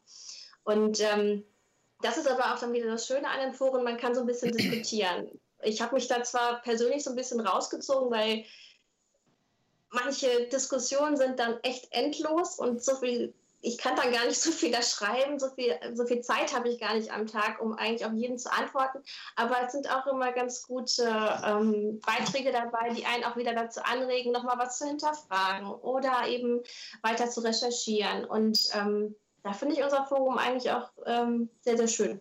Und 0.64 1.00
ähm, 1.00 1.44
das 2.02 2.18
ist 2.18 2.30
aber 2.30 2.52
auch 2.52 2.58
dann 2.58 2.74
wieder 2.74 2.90
das 2.90 3.06
Schöne 3.06 3.28
an 3.28 3.40
den 3.40 3.54
Foren, 3.54 3.82
man 3.82 3.96
kann 3.96 4.14
so 4.14 4.20
ein 4.20 4.26
bisschen 4.26 4.52
diskutieren. 4.56 5.40
Ich 5.62 5.80
habe 5.80 5.94
mich 5.94 6.06
da 6.06 6.22
zwar 6.22 6.60
persönlich 6.60 7.02
so 7.02 7.10
ein 7.10 7.16
bisschen 7.16 7.40
rausgezogen, 7.40 8.10
weil 8.10 8.44
manche 9.88 10.48
Diskussionen 10.48 11.16
sind 11.16 11.38
dann 11.38 11.58
echt 11.62 11.88
endlos 11.92 12.58
und 12.58 12.82
so 12.82 12.96
viel 12.96 13.32
ich 13.62 13.78
kann 13.78 13.94
dann 13.94 14.12
gar 14.12 14.26
nicht 14.26 14.40
so 14.40 14.50
viel 14.50 14.72
da 14.72 14.82
schreiben, 14.82 15.38
so 15.38 15.48
viel, 15.50 15.78
so 15.94 16.04
viel 16.04 16.20
Zeit 16.20 16.54
habe 16.54 16.68
ich 16.68 16.80
gar 16.80 16.94
nicht 16.94 17.12
am 17.12 17.26
Tag, 17.26 17.62
um 17.62 17.74
eigentlich 17.74 18.04
auf 18.04 18.12
jeden 18.12 18.36
zu 18.36 18.52
antworten. 18.52 18.98
Aber 19.36 19.56
es 19.64 19.72
sind 19.72 19.88
auch 19.88 20.06
immer 20.08 20.32
ganz 20.32 20.66
gute 20.66 21.04
ähm, 21.44 22.00
Beiträge 22.04 22.50
dabei, 22.50 22.90
die 22.90 23.06
einen 23.06 23.24
auch 23.24 23.36
wieder 23.36 23.54
dazu 23.54 23.80
anregen, 23.84 24.32
nochmal 24.32 24.58
was 24.58 24.78
zu 24.78 24.86
hinterfragen 24.86 25.68
oder 25.68 26.26
eben 26.26 26.60
weiter 27.02 27.30
zu 27.30 27.40
recherchieren. 27.40 28.24
Und 28.24 28.68
ähm, 28.74 29.14
da 29.44 29.52
finde 29.52 29.76
ich 29.76 29.82
unser 29.82 30.06
Forum 30.06 30.38
eigentlich 30.38 30.72
auch 30.72 30.90
ähm, 31.06 31.48
sehr, 31.60 31.76
sehr 31.76 31.88
schön. 31.88 32.20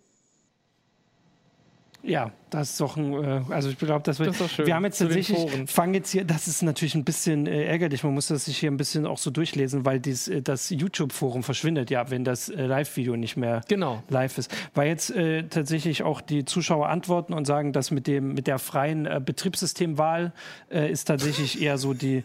Ja, 2.03 2.31
das 2.49 2.71
ist 2.71 2.81
doch 2.81 2.97
ein, 2.97 3.13
äh, 3.13 3.41
also 3.49 3.69
ich 3.69 3.77
glaube, 3.77 4.01
das 4.03 4.19
wird. 4.19 4.39
Das 4.39 4.57
wir 4.57 4.73
haben 4.73 4.85
jetzt 4.85 4.97
tatsächlich, 4.97 5.37
fangen 5.67 5.93
jetzt 5.93 6.09
hier, 6.11 6.23
das 6.25 6.47
ist 6.47 6.63
natürlich 6.63 6.95
ein 6.95 7.03
bisschen 7.03 7.45
äh, 7.45 7.65
ärgerlich, 7.65 8.03
man 8.03 8.13
muss 8.13 8.27
das 8.27 8.45
sich 8.45 8.57
hier 8.57 8.71
ein 8.71 8.77
bisschen 8.77 9.05
auch 9.05 9.19
so 9.19 9.29
durchlesen, 9.29 9.85
weil 9.85 9.99
dies, 9.99 10.27
äh, 10.27 10.41
das 10.41 10.69
YouTube-Forum 10.71 11.43
verschwindet 11.43 11.91
ja, 11.91 12.09
wenn 12.09 12.23
das 12.23 12.49
äh, 12.49 12.65
Live-Video 12.65 13.15
nicht 13.15 13.37
mehr 13.37 13.61
genau. 13.67 14.01
live 14.09 14.37
ist. 14.37 14.51
Weil 14.73 14.87
jetzt 14.87 15.11
äh, 15.11 15.43
tatsächlich 15.43 16.03
auch 16.03 16.21
die 16.21 16.45
Zuschauer 16.45 16.89
antworten 16.89 17.33
und 17.33 17.45
sagen, 17.45 17.71
dass 17.71 17.91
mit 17.91 18.07
dem, 18.07 18.33
mit 18.33 18.47
der 18.47 18.57
freien 18.59 19.07
Betriebssystemwahl 19.23 20.33
ist 20.69 21.05
tatsächlich 21.05 21.61
eher 21.61 21.77
so 21.77 21.93
die, 21.93 22.23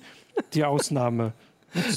die 0.54 0.64
Ausnahme. 0.64 1.32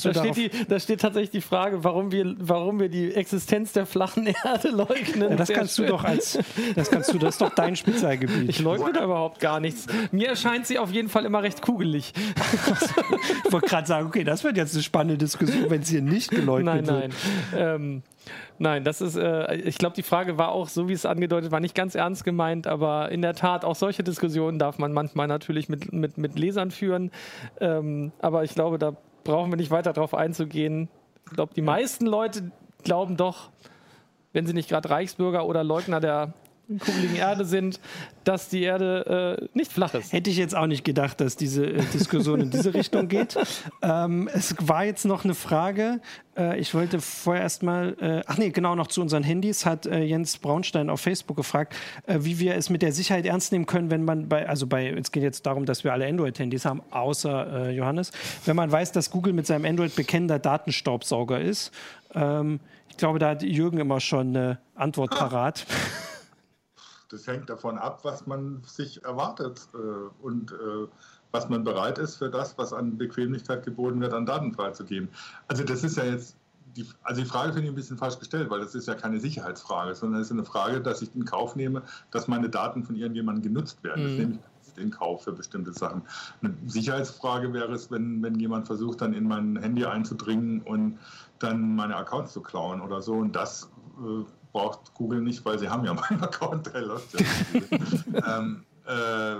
Da 0.03 0.13
steht, 0.13 0.35
die, 0.35 0.51
da 0.67 0.79
steht, 0.79 1.01
tatsächlich 1.01 1.31
die 1.31 1.41
Frage, 1.41 1.83
warum 1.83 2.11
wir, 2.11 2.35
warum 2.39 2.79
wir 2.79 2.89
die 2.89 3.13
Existenz 3.13 3.73
der 3.73 3.85
flachen 3.85 4.27
Erde 4.27 4.69
leugnen. 4.71 5.31
Ja, 5.31 5.35
das 5.35 5.49
kannst 5.49 5.75
schön. 5.75 5.85
du 5.85 5.93
doch 5.93 6.03
als, 6.03 6.37
das 6.75 6.89
kannst 6.89 7.13
du, 7.13 7.17
das 7.17 7.35
ist 7.35 7.41
doch 7.41 7.53
dein 7.53 7.75
Spezialgebiet. 7.75 8.49
Ich 8.49 8.59
leugne 8.59 8.91
da 8.93 9.03
überhaupt 9.03 9.39
gar 9.39 9.59
nichts. 9.59 9.87
Mir 10.11 10.29
erscheint 10.29 10.67
sie 10.67 10.79
auf 10.79 10.91
jeden 10.91 11.09
Fall 11.09 11.25
immer 11.25 11.43
recht 11.43 11.61
kugelig. 11.61 12.13
ich 13.45 13.51
wollte 13.51 13.67
gerade 13.67 13.87
sagen, 13.87 14.07
okay, 14.07 14.23
das 14.23 14.43
wird 14.43 14.57
jetzt 14.57 14.73
eine 14.73 14.83
spannende 14.83 15.17
Diskussion, 15.17 15.69
wenn 15.69 15.81
es 15.81 15.89
hier 15.89 16.01
nicht 16.01 16.31
geleugnet 16.31 16.85
nein, 16.85 16.87
wird. 16.87 17.13
Nein, 17.51 17.61
ähm, 17.75 18.03
nein, 18.57 18.83
das 18.83 19.01
ist, 19.01 19.15
äh, 19.15 19.55
ich 19.55 19.77
glaube, 19.77 19.95
die 19.95 20.03
Frage 20.03 20.37
war 20.37 20.49
auch, 20.49 20.69
so 20.69 20.87
wie 20.87 20.93
es 20.93 21.05
angedeutet 21.05 21.51
war, 21.51 21.59
nicht 21.59 21.75
ganz 21.75 21.95
ernst 21.95 22.23
gemeint, 22.23 22.67
aber 22.67 23.11
in 23.11 23.21
der 23.21 23.33
Tat, 23.33 23.65
auch 23.65 23.75
solche 23.75 24.03
Diskussionen 24.03 24.59
darf 24.59 24.77
man 24.77 24.93
manchmal 24.93 25.27
natürlich 25.27 25.69
mit, 25.69 25.91
mit, 25.93 26.17
mit 26.17 26.37
Lesern 26.37 26.71
führen. 26.71 27.11
Ähm, 27.59 28.11
aber 28.19 28.43
ich 28.43 28.53
glaube, 28.53 28.77
da 28.77 28.95
brauchen 29.23 29.51
wir 29.51 29.57
nicht 29.57 29.71
weiter 29.71 29.93
darauf 29.93 30.13
einzugehen. 30.13 30.89
Ich 31.25 31.31
glaube, 31.33 31.53
die 31.53 31.61
meisten 31.61 32.05
Leute 32.05 32.51
glauben 32.83 33.17
doch, 33.17 33.49
wenn 34.33 34.45
sie 34.45 34.53
nicht 34.53 34.69
gerade 34.69 34.89
Reichsbürger 34.89 35.45
oder 35.45 35.63
Leugner 35.63 35.99
der 35.99 36.33
kugeligen 36.77 37.15
Erde 37.15 37.45
sind, 37.45 37.79
dass 38.23 38.49
die 38.49 38.61
Erde 38.61 39.39
äh, 39.41 39.57
nicht 39.57 39.71
flach 39.71 39.93
ist. 39.95 40.13
Hätte 40.13 40.29
ich 40.29 40.37
jetzt 40.37 40.55
auch 40.55 40.67
nicht 40.67 40.83
gedacht, 40.83 41.19
dass 41.19 41.35
diese 41.35 41.65
äh, 41.65 41.81
Diskussion 41.93 42.41
in 42.41 42.51
diese 42.51 42.73
Richtung 42.73 43.07
geht. 43.07 43.37
Ähm, 43.81 44.29
es 44.31 44.55
war 44.59 44.85
jetzt 44.85 45.05
noch 45.05 45.23
eine 45.23 45.33
Frage. 45.33 45.99
Äh, 46.37 46.59
ich 46.59 46.73
wollte 46.73 47.01
vorher 47.01 47.43
erstmal, 47.43 47.95
äh, 47.99 48.21
ach 48.27 48.37
nee, 48.37 48.49
genau 48.49 48.75
noch 48.75 48.87
zu 48.87 49.01
unseren 49.01 49.23
Handys, 49.23 49.65
hat 49.65 49.87
äh, 49.87 50.03
Jens 50.03 50.37
Braunstein 50.37 50.89
auf 50.89 51.01
Facebook 51.01 51.37
gefragt, 51.37 51.75
äh, 52.05 52.19
wie 52.21 52.39
wir 52.39 52.55
es 52.55 52.69
mit 52.69 52.81
der 52.81 52.91
Sicherheit 52.91 53.25
ernst 53.25 53.51
nehmen 53.51 53.65
können, 53.65 53.89
wenn 53.89 54.05
man 54.05 54.29
bei, 54.29 54.47
also 54.47 54.67
bei, 54.67 54.89
es 54.89 55.11
geht 55.11 55.23
jetzt 55.23 55.45
darum, 55.45 55.65
dass 55.65 55.83
wir 55.83 55.93
alle 55.93 56.07
Android-Handys 56.07 56.65
haben, 56.65 56.81
außer 56.91 57.71
Johannes, 57.71 58.11
wenn 58.45 58.55
man 58.55 58.71
weiß, 58.71 58.91
dass 58.91 59.09
Google 59.11 59.33
mit 59.33 59.47
seinem 59.47 59.65
Android 59.65 59.95
bekennender 59.95 60.39
Datenstaubsauger 60.39 61.39
ist. 61.39 61.71
Ähm, 62.13 62.59
ich 62.89 62.97
glaube, 62.97 63.19
da 63.19 63.29
hat 63.29 63.43
Jürgen 63.43 63.79
immer 63.79 63.99
schon 63.99 64.35
eine 64.35 64.59
Antwort 64.75 65.11
parat. 65.11 65.65
Das 67.09 67.27
hängt 67.27 67.49
davon 67.49 67.77
ab, 67.77 67.99
was 68.03 68.25
man 68.27 68.61
sich 68.63 69.03
erwartet. 69.03 69.67
Äh, 69.73 69.77
und 70.23 70.51
äh, 70.51 70.87
was 71.31 71.49
man 71.49 71.63
bereit 71.63 71.97
ist 71.97 72.15
für 72.15 72.29
das, 72.29 72.57
was 72.57 72.73
an 72.73 72.97
Bequemlichkeit 72.97 73.63
geboten 73.63 74.01
wird, 74.01 74.13
an 74.13 74.25
Daten 74.25 74.51
freizugeben. 74.53 75.09
Also 75.47 75.63
das 75.63 75.83
ist 75.83 75.97
ja 75.97 76.05
jetzt, 76.05 76.35
die, 76.75 76.87
also 77.03 77.21
die 77.21 77.27
Frage 77.27 77.53
finde 77.53 77.65
ich 77.67 77.71
ein 77.71 77.75
bisschen 77.75 77.97
falsch 77.97 78.17
gestellt, 78.19 78.49
weil 78.49 78.59
das 78.61 78.73
ist 78.75 78.87
ja 78.87 78.95
keine 78.95 79.19
Sicherheitsfrage, 79.19 79.93
sondern 79.95 80.21
es 80.21 80.27
ist 80.27 80.33
eine 80.33 80.43
Frage, 80.45 80.81
dass 80.81 81.01
ich 81.01 81.13
in 81.15 81.25
Kauf 81.25 81.55
nehme, 81.55 81.83
dass 82.11 82.27
meine 82.27 82.49
Daten 82.49 82.83
von 82.83 82.95
irgendjemandem 82.95 83.43
genutzt 83.43 83.83
werden. 83.83 84.03
Das 84.03 84.11
Mhm. 84.13 84.17
nehme 84.17 84.33
ich 84.33 84.81
in 84.81 84.91
Kauf 84.91 85.23
für 85.23 85.33
bestimmte 85.33 85.73
Sachen. 85.73 86.03
Eine 86.41 86.55
Sicherheitsfrage 86.65 87.53
wäre 87.53 87.73
es, 87.73 87.91
wenn, 87.91 88.23
wenn 88.23 88.39
jemand 88.39 88.65
versucht, 88.65 89.01
dann 89.01 89.13
in 89.13 89.27
mein 89.27 89.57
Handy 89.57 89.85
einzudringen 89.85 90.61
und 90.61 90.99
dann 91.39 91.75
meine 91.75 91.95
Accounts 91.95 92.33
zu 92.33 92.41
klauen 92.41 92.81
oder 92.81 93.01
so. 93.01 93.13
Und 93.15 93.35
das 93.35 93.69
äh, 93.99 94.23
braucht 94.59 94.93
Google 94.93 95.21
nicht, 95.21 95.43
weil 95.45 95.57
sie 95.57 95.69
haben 95.69 95.85
ja 95.85 95.93
meinen 95.93 96.21
Account, 96.29 96.73
der 96.73 96.81
läuft 96.81 97.19
ja. 97.19 98.37
ähm, 98.37 98.65
äh, 98.85 99.35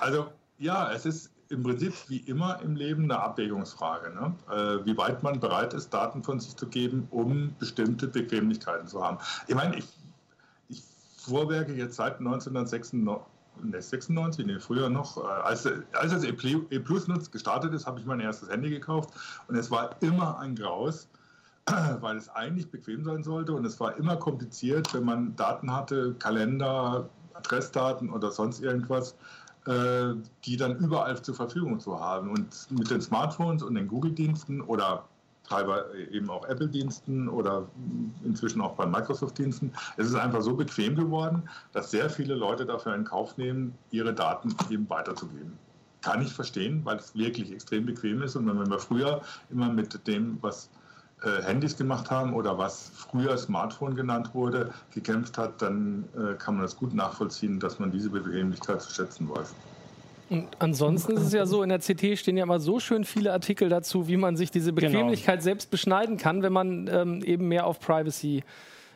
also 0.00 0.28
ja, 0.58 0.92
es 0.92 1.04
ist 1.04 1.30
im 1.48 1.62
Prinzip 1.62 1.92
wie 2.08 2.18
immer 2.18 2.60
im 2.62 2.76
Leben 2.76 3.04
eine 3.04 3.20
Abwägungsfrage, 3.20 4.14
ne? 4.14 4.34
äh, 4.50 4.86
wie 4.86 4.96
weit 4.96 5.22
man 5.22 5.40
bereit 5.40 5.74
ist, 5.74 5.92
Daten 5.92 6.22
von 6.22 6.40
sich 6.40 6.56
zu 6.56 6.66
geben, 6.66 7.06
um 7.10 7.54
bestimmte 7.58 8.06
Bequemlichkeiten 8.06 8.86
zu 8.86 9.04
haben. 9.04 9.18
Ich 9.48 9.54
meine, 9.54 9.76
ich, 9.76 9.86
ich 10.68 10.82
vorwerke 11.18 11.74
jetzt 11.74 11.96
seit 11.96 12.18
1996, 12.18 13.00
ne, 13.00 13.20
96, 13.80 14.46
nee, 14.46 14.58
früher 14.58 14.88
noch, 14.88 15.16
äh, 15.16 15.20
als, 15.20 15.64
das 15.64 16.24
E 16.24 16.34
E 16.70 16.80
gestartet 17.30 17.74
ist, 17.74 17.86
habe 17.86 18.00
ich 18.00 18.06
mein 18.06 18.20
erstes 18.20 18.48
Handy 18.48 18.70
gekauft 18.70 19.10
und 19.48 19.56
es 19.56 19.70
war 19.70 19.96
immer 20.00 20.38
ein 20.38 20.54
Graus, 20.54 21.08
weil 22.00 22.16
es 22.16 22.28
eigentlich 22.28 22.70
bequem 22.70 23.04
sein 23.04 23.22
sollte 23.22 23.52
und 23.52 23.64
es 23.64 23.80
war 23.80 23.96
immer 23.96 24.16
kompliziert, 24.16 24.92
wenn 24.94 25.04
man 25.04 25.36
Daten 25.36 25.72
hatte, 25.72 26.14
Kalender, 26.18 27.08
Adressdaten 27.34 28.10
oder 28.10 28.30
sonst 28.30 28.60
irgendwas, 28.60 29.16
äh, 29.66 30.14
die 30.44 30.56
dann 30.56 30.76
überall 30.76 31.20
zur 31.22 31.34
Verfügung 31.34 31.80
zu 31.80 31.98
haben. 31.98 32.30
Und 32.30 32.70
mit 32.70 32.90
den 32.90 33.00
Smartphones 33.00 33.62
und 33.62 33.74
den 33.74 33.88
Google-Diensten 33.88 34.60
oder 34.60 35.04
teilweise 35.48 35.86
eben 36.10 36.30
auch 36.30 36.44
Apple-Diensten 36.46 37.28
oder 37.28 37.66
inzwischen 38.24 38.60
auch 38.60 38.74
bei 38.74 38.86
Microsoft-Diensten. 38.86 39.72
Es 39.96 40.06
ist 40.06 40.14
einfach 40.14 40.42
so 40.42 40.54
bequem 40.54 40.96
geworden, 40.96 41.42
dass 41.72 41.90
sehr 41.90 42.08
viele 42.08 42.34
Leute 42.34 42.64
dafür 42.64 42.94
in 42.94 43.04
Kauf 43.04 43.36
nehmen, 43.36 43.74
ihre 43.90 44.14
Daten 44.14 44.54
eben 44.70 44.88
weiterzugeben. 44.88 45.58
Kann 46.00 46.22
ich 46.22 46.32
verstehen, 46.32 46.82
weil 46.84 46.96
es 46.96 47.14
wirklich 47.14 47.52
extrem 47.52 47.86
bequem 47.86 48.22
ist. 48.22 48.36
Und 48.36 48.46
wenn 48.46 48.70
wir 48.70 48.78
früher 48.78 49.22
immer 49.50 49.70
mit 49.70 50.06
dem, 50.06 50.38
was 50.42 50.68
äh, 51.24 51.42
Handys 51.42 51.76
gemacht 51.76 52.10
haben 52.10 52.34
oder 52.34 52.58
was 52.58 52.90
früher 52.94 53.36
Smartphone 53.36 53.94
genannt 53.94 54.30
wurde, 54.34 54.72
gekämpft 54.92 55.38
hat, 55.38 55.62
dann 55.62 56.04
äh, 56.16 56.34
kann 56.34 56.54
man 56.54 56.62
das 56.62 56.76
gut 56.76 56.94
nachvollziehen, 56.94 57.58
dass 57.60 57.78
man 57.78 57.90
diese 57.90 58.10
Bequemlichkeit 58.10 58.82
zu 58.82 58.92
schätzen 58.92 59.28
weiß. 59.28 59.54
Und 60.30 60.48
ansonsten 60.58 61.12
ist 61.12 61.22
es 61.22 61.32
ja 61.32 61.46
so, 61.46 61.62
in 61.62 61.68
der 61.68 61.78
CT 61.78 62.18
stehen 62.18 62.36
ja 62.36 62.44
immer 62.44 62.58
so 62.58 62.80
schön 62.80 63.04
viele 63.04 63.32
Artikel 63.32 63.68
dazu, 63.68 64.08
wie 64.08 64.16
man 64.16 64.36
sich 64.36 64.50
diese 64.50 64.72
Bequemlichkeit 64.72 65.42
selbst 65.42 65.70
beschneiden 65.70 66.16
kann, 66.16 66.42
wenn 66.42 66.52
man 66.52 66.88
ähm, 66.90 67.22
eben 67.22 67.48
mehr 67.48 67.66
auf 67.66 67.78
Privacy 67.78 68.42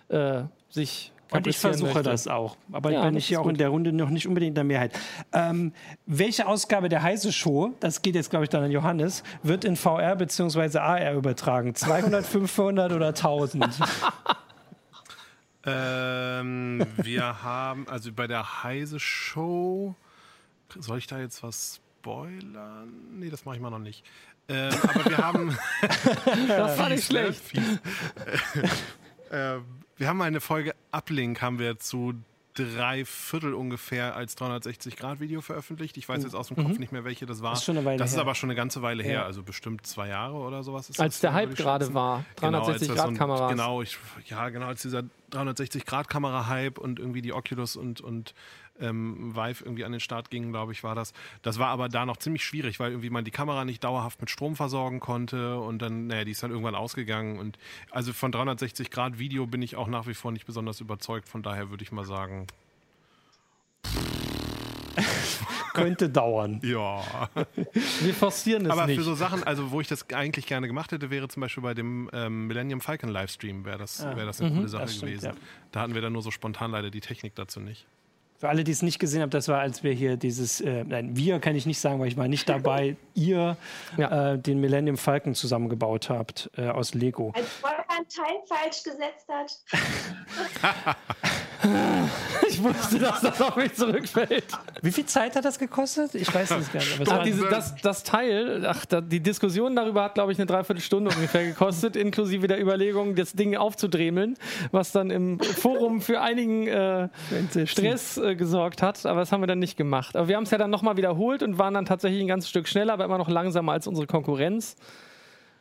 äh, 0.08 0.42
sich 0.70 1.12
Und 1.30 1.46
ich 1.46 1.58
versuche 1.58 1.94
möchte. 1.94 2.04
das 2.10 2.26
auch. 2.26 2.56
Aber 2.72 2.90
Ja, 2.90 3.04
bin 3.04 3.16
ich 3.16 3.26
hier 3.26 3.36
ist 3.38 3.40
auch 3.42 3.46
in 3.46 3.52
gut. 3.52 3.60
der 3.60 3.68
Runde 3.68 3.92
noch 3.92 4.08
nicht 4.10 4.26
unbedingt 4.26 4.50
in 4.50 4.54
der 4.54 4.64
Mehrheit. 4.64 4.98
Ähm, 5.32 5.72
welche 6.06 6.46
Ausgabe 6.46 6.88
der 6.88 7.02
Heise 7.02 7.32
Show, 7.32 7.74
das 7.80 8.00
geht 8.02 8.14
jetzt, 8.14 8.30
glaube 8.30 8.44
ich, 8.44 8.50
dann 8.50 8.62
an 8.64 8.70
Johannes, 8.70 9.22
wird 9.42 9.64
in 9.64 9.76
VR 9.76 10.16
bzw. 10.16 10.78
AR 10.78 11.12
übertragen? 11.14 11.74
200, 11.74 12.24
500 12.24 12.92
oder 12.92 13.08
1000? 13.08 13.66
Ähm, 15.66 16.86
wir 16.96 17.42
haben, 17.42 17.86
also 17.88 18.10
bei 18.12 18.26
der 18.26 18.62
Heise 18.62 18.98
Show, 18.98 19.94
soll 20.78 20.98
ich 20.98 21.06
da 21.08 21.18
jetzt 21.18 21.42
was 21.42 21.80
spoilern? 22.00 22.88
Nee, 23.12 23.28
das 23.28 23.44
mache 23.44 23.56
ich 23.56 23.60
mal 23.62 23.68
noch 23.70 23.78
nicht. 23.80 24.02
Ähm, 24.48 24.72
aber 24.82 25.04
wir 25.10 25.18
haben. 25.18 25.58
Das 26.48 26.78
war 26.78 26.88
nicht 26.88 27.04
schlecht. 27.04 27.38
Fies. 27.42 27.80
Wir 29.98 30.08
haben 30.08 30.22
eine 30.22 30.40
Folge 30.40 30.74
Uplink, 30.92 31.42
haben 31.42 31.58
wir 31.58 31.78
zu 31.78 32.14
drei 32.54 33.04
Viertel 33.04 33.54
ungefähr 33.54 34.16
als 34.16 34.36
360-Grad-Video 34.36 35.40
veröffentlicht. 35.42 35.96
Ich 35.96 36.08
weiß 36.08 36.24
jetzt 36.24 36.34
aus 36.34 36.48
dem 36.48 36.56
Kopf 36.56 36.76
nicht 36.80 36.90
mehr, 36.90 37.04
welche 37.04 37.24
das 37.24 37.40
war. 37.40 37.50
Mhm. 37.50 37.56
Ist 37.56 37.64
schon 37.64 37.76
eine 37.76 37.86
Weile 37.86 37.98
das 37.98 38.10
ist 38.10 38.16
her. 38.16 38.22
aber 38.22 38.34
schon 38.34 38.48
eine 38.50 38.56
ganze 38.56 38.82
Weile 38.82 39.04
her, 39.04 39.12
Ja. 39.12 39.24
also 39.24 39.44
bestimmt 39.44 39.86
zwei 39.86 40.08
Jahre 40.08 40.34
oder 40.34 40.64
sowas. 40.64 40.88
Als 40.88 40.96
das, 40.96 41.20
der 41.20 41.34
Hype 41.34 41.54
gerade 41.54 41.94
war, 41.94 42.24
Genau, 42.40 42.58
als 42.64 42.78
das 42.80 42.88
so 42.88 42.92
ein- 42.94 42.98
360-Grad-Kameras. 42.98 43.50
Genau, 43.52 43.82
ich, 43.82 43.96
ja, 44.26 44.48
genau, 44.48 44.66
als 44.66 44.82
dieser 44.82 45.04
360-Grad-Kamera-Hype 45.30 46.78
und 46.78 46.98
irgendwie 46.98 47.22
die 47.22 47.32
Oculus 47.32 47.76
und, 47.76 48.00
und 48.00 48.34
ähm, 48.80 49.34
Vive 49.34 49.64
irgendwie 49.64 49.84
an 49.84 49.92
den 49.92 50.00
Start 50.00 50.30
gingen, 50.30 50.50
glaube 50.52 50.72
ich, 50.72 50.82
war 50.84 50.94
das. 50.94 51.12
Das 51.42 51.58
war 51.58 51.68
aber 51.68 51.88
da 51.88 52.06
noch 52.06 52.16
ziemlich 52.16 52.44
schwierig, 52.44 52.78
weil 52.80 52.90
irgendwie 52.92 53.10
man 53.10 53.24
die 53.24 53.30
Kamera 53.30 53.64
nicht 53.64 53.82
dauerhaft 53.84 54.20
mit 54.20 54.30
Strom 54.30 54.56
versorgen 54.56 55.00
konnte 55.00 55.58
und 55.58 55.80
dann, 55.80 56.06
naja, 56.08 56.24
die 56.24 56.30
ist 56.32 56.42
dann 56.42 56.50
irgendwann 56.50 56.74
ausgegangen. 56.74 57.38
Und 57.38 57.58
also 57.90 58.12
von 58.12 58.32
360-Grad-Video 58.32 59.46
bin 59.46 59.62
ich 59.62 59.76
auch 59.76 59.88
nach 59.88 60.06
wie 60.06 60.14
vor 60.14 60.32
nicht 60.32 60.46
besonders 60.46 60.80
überzeugt. 60.80 61.28
Von 61.28 61.42
daher 61.42 61.70
würde 61.70 61.82
ich 61.84 61.92
mal 61.92 62.04
sagen, 62.04 62.46
Könnte 65.74 66.08
dauern. 66.08 66.60
ja. 66.64 67.02
Wir 68.00 68.14
forcieren 68.14 68.64
es 68.66 68.70
Aber 68.72 68.86
nicht. 68.86 68.96
für 68.96 69.04
so 69.04 69.14
Sachen, 69.14 69.44
also 69.44 69.70
wo 69.70 69.80
ich 69.80 69.86
das 69.86 70.08
eigentlich 70.10 70.46
gerne 70.46 70.66
gemacht 70.66 70.90
hätte, 70.90 71.10
wäre 71.10 71.28
zum 71.28 71.40
Beispiel 71.42 71.62
bei 71.62 71.74
dem 71.74 72.10
ähm, 72.12 72.48
Millennium 72.48 72.80
Falcon 72.80 73.10
Livestream, 73.10 73.64
wäre 73.64 73.78
das, 73.78 74.00
Ah. 74.04 74.16
wär 74.16 74.26
das 74.26 74.40
eine 74.40 74.50
coole 74.54 74.68
Sache 74.68 74.82
das 74.82 74.96
stimmt, 74.96 75.12
gewesen. 75.12 75.26
ja. 75.26 75.34
Da 75.70 75.80
hatten 75.80 75.94
wir 75.94 76.02
dann 76.02 76.12
nur 76.12 76.22
so 76.22 76.30
spontan 76.32 76.72
leider 76.72 76.90
die 76.90 77.00
Technik 77.00 77.34
dazu 77.36 77.60
nicht. 77.60 77.86
Für 78.38 78.48
alle, 78.48 78.62
die 78.62 78.70
es 78.70 78.82
nicht 78.82 79.00
gesehen 79.00 79.22
haben, 79.22 79.30
das 79.30 79.48
war, 79.48 79.58
als 79.58 79.82
wir 79.82 79.92
hier 79.92 80.16
dieses, 80.16 80.60
äh, 80.60 80.84
nein, 80.84 81.16
wir 81.16 81.40
kann 81.40 81.56
ich 81.56 81.66
nicht 81.66 81.80
sagen, 81.80 81.98
weil 81.98 82.06
ich 82.06 82.16
war 82.16 82.28
nicht 82.28 82.48
dabei, 82.48 82.96
ihr 83.14 83.56
Ja. 83.96 84.34
äh, 84.34 84.38
den 84.38 84.60
Millennium 84.60 84.96
Falcon 84.96 85.34
zusammengebaut 85.34 86.08
habt 86.08 86.48
äh, 86.56 86.68
aus 86.68 86.94
Lego. 86.94 87.32
Als 87.34 87.46
Wolfgang 87.62 88.08
Teil 88.08 88.36
falsch 88.46 88.84
gesetzt 88.84 89.26
hat. 89.28 89.52
ich 92.48 92.62
wusste, 92.62 92.98
dass 92.98 93.20
das 93.20 93.40
auf 93.40 93.56
mich 93.56 93.74
zurückfällt. 93.74 94.44
Wie 94.80 94.92
viel 94.92 95.06
Zeit 95.06 95.34
hat 95.34 95.44
das 95.44 95.58
gekostet? 95.58 96.14
Ich 96.14 96.32
weiß 96.32 96.50
es 96.52 96.72
gar 96.72 96.80
nicht. 96.80 97.10
Aber 97.10 97.22
diese, 97.24 97.48
das, 97.48 97.74
das 97.76 98.04
Teil, 98.04 98.64
ach, 98.66 98.86
da, 98.86 99.00
die 99.00 99.20
Diskussion 99.20 99.74
darüber 99.74 100.04
hat, 100.04 100.14
glaube 100.14 100.32
ich, 100.32 100.38
eine 100.38 100.46
Dreiviertelstunde 100.46 101.10
ungefähr 101.14 101.44
gekostet, 101.44 101.96
inklusive 101.96 102.46
der 102.46 102.60
Überlegung, 102.60 103.16
das 103.16 103.32
Ding 103.32 103.56
aufzudremeln, 103.56 104.36
was 104.70 104.92
dann 104.92 105.10
im 105.10 105.40
Forum 105.40 106.00
für 106.00 106.20
einigen 106.20 106.68
äh, 106.68 107.08
Stress 107.64 108.18
äh, 108.18 108.36
gesorgt 108.36 108.82
hat. 108.82 109.04
Aber 109.04 109.20
das 109.20 109.32
haben 109.32 109.42
wir 109.42 109.48
dann 109.48 109.58
nicht 109.58 109.76
gemacht. 109.76 110.16
Aber 110.16 110.28
wir 110.28 110.36
haben 110.36 110.44
es 110.44 110.50
ja 110.50 110.58
dann 110.58 110.70
nochmal 110.70 110.96
wiederholt 110.96 111.42
und 111.42 111.58
waren 111.58 111.74
dann 111.74 111.86
tatsächlich 111.86 112.20
ein 112.20 112.28
ganzes 112.28 112.50
Stück 112.50 112.68
schneller, 112.68 112.92
aber 112.92 113.04
immer 113.04 113.18
noch 113.18 113.28
langsamer 113.28 113.72
als 113.72 113.86
unsere 113.86 114.06
Konkurrenz. 114.06 114.76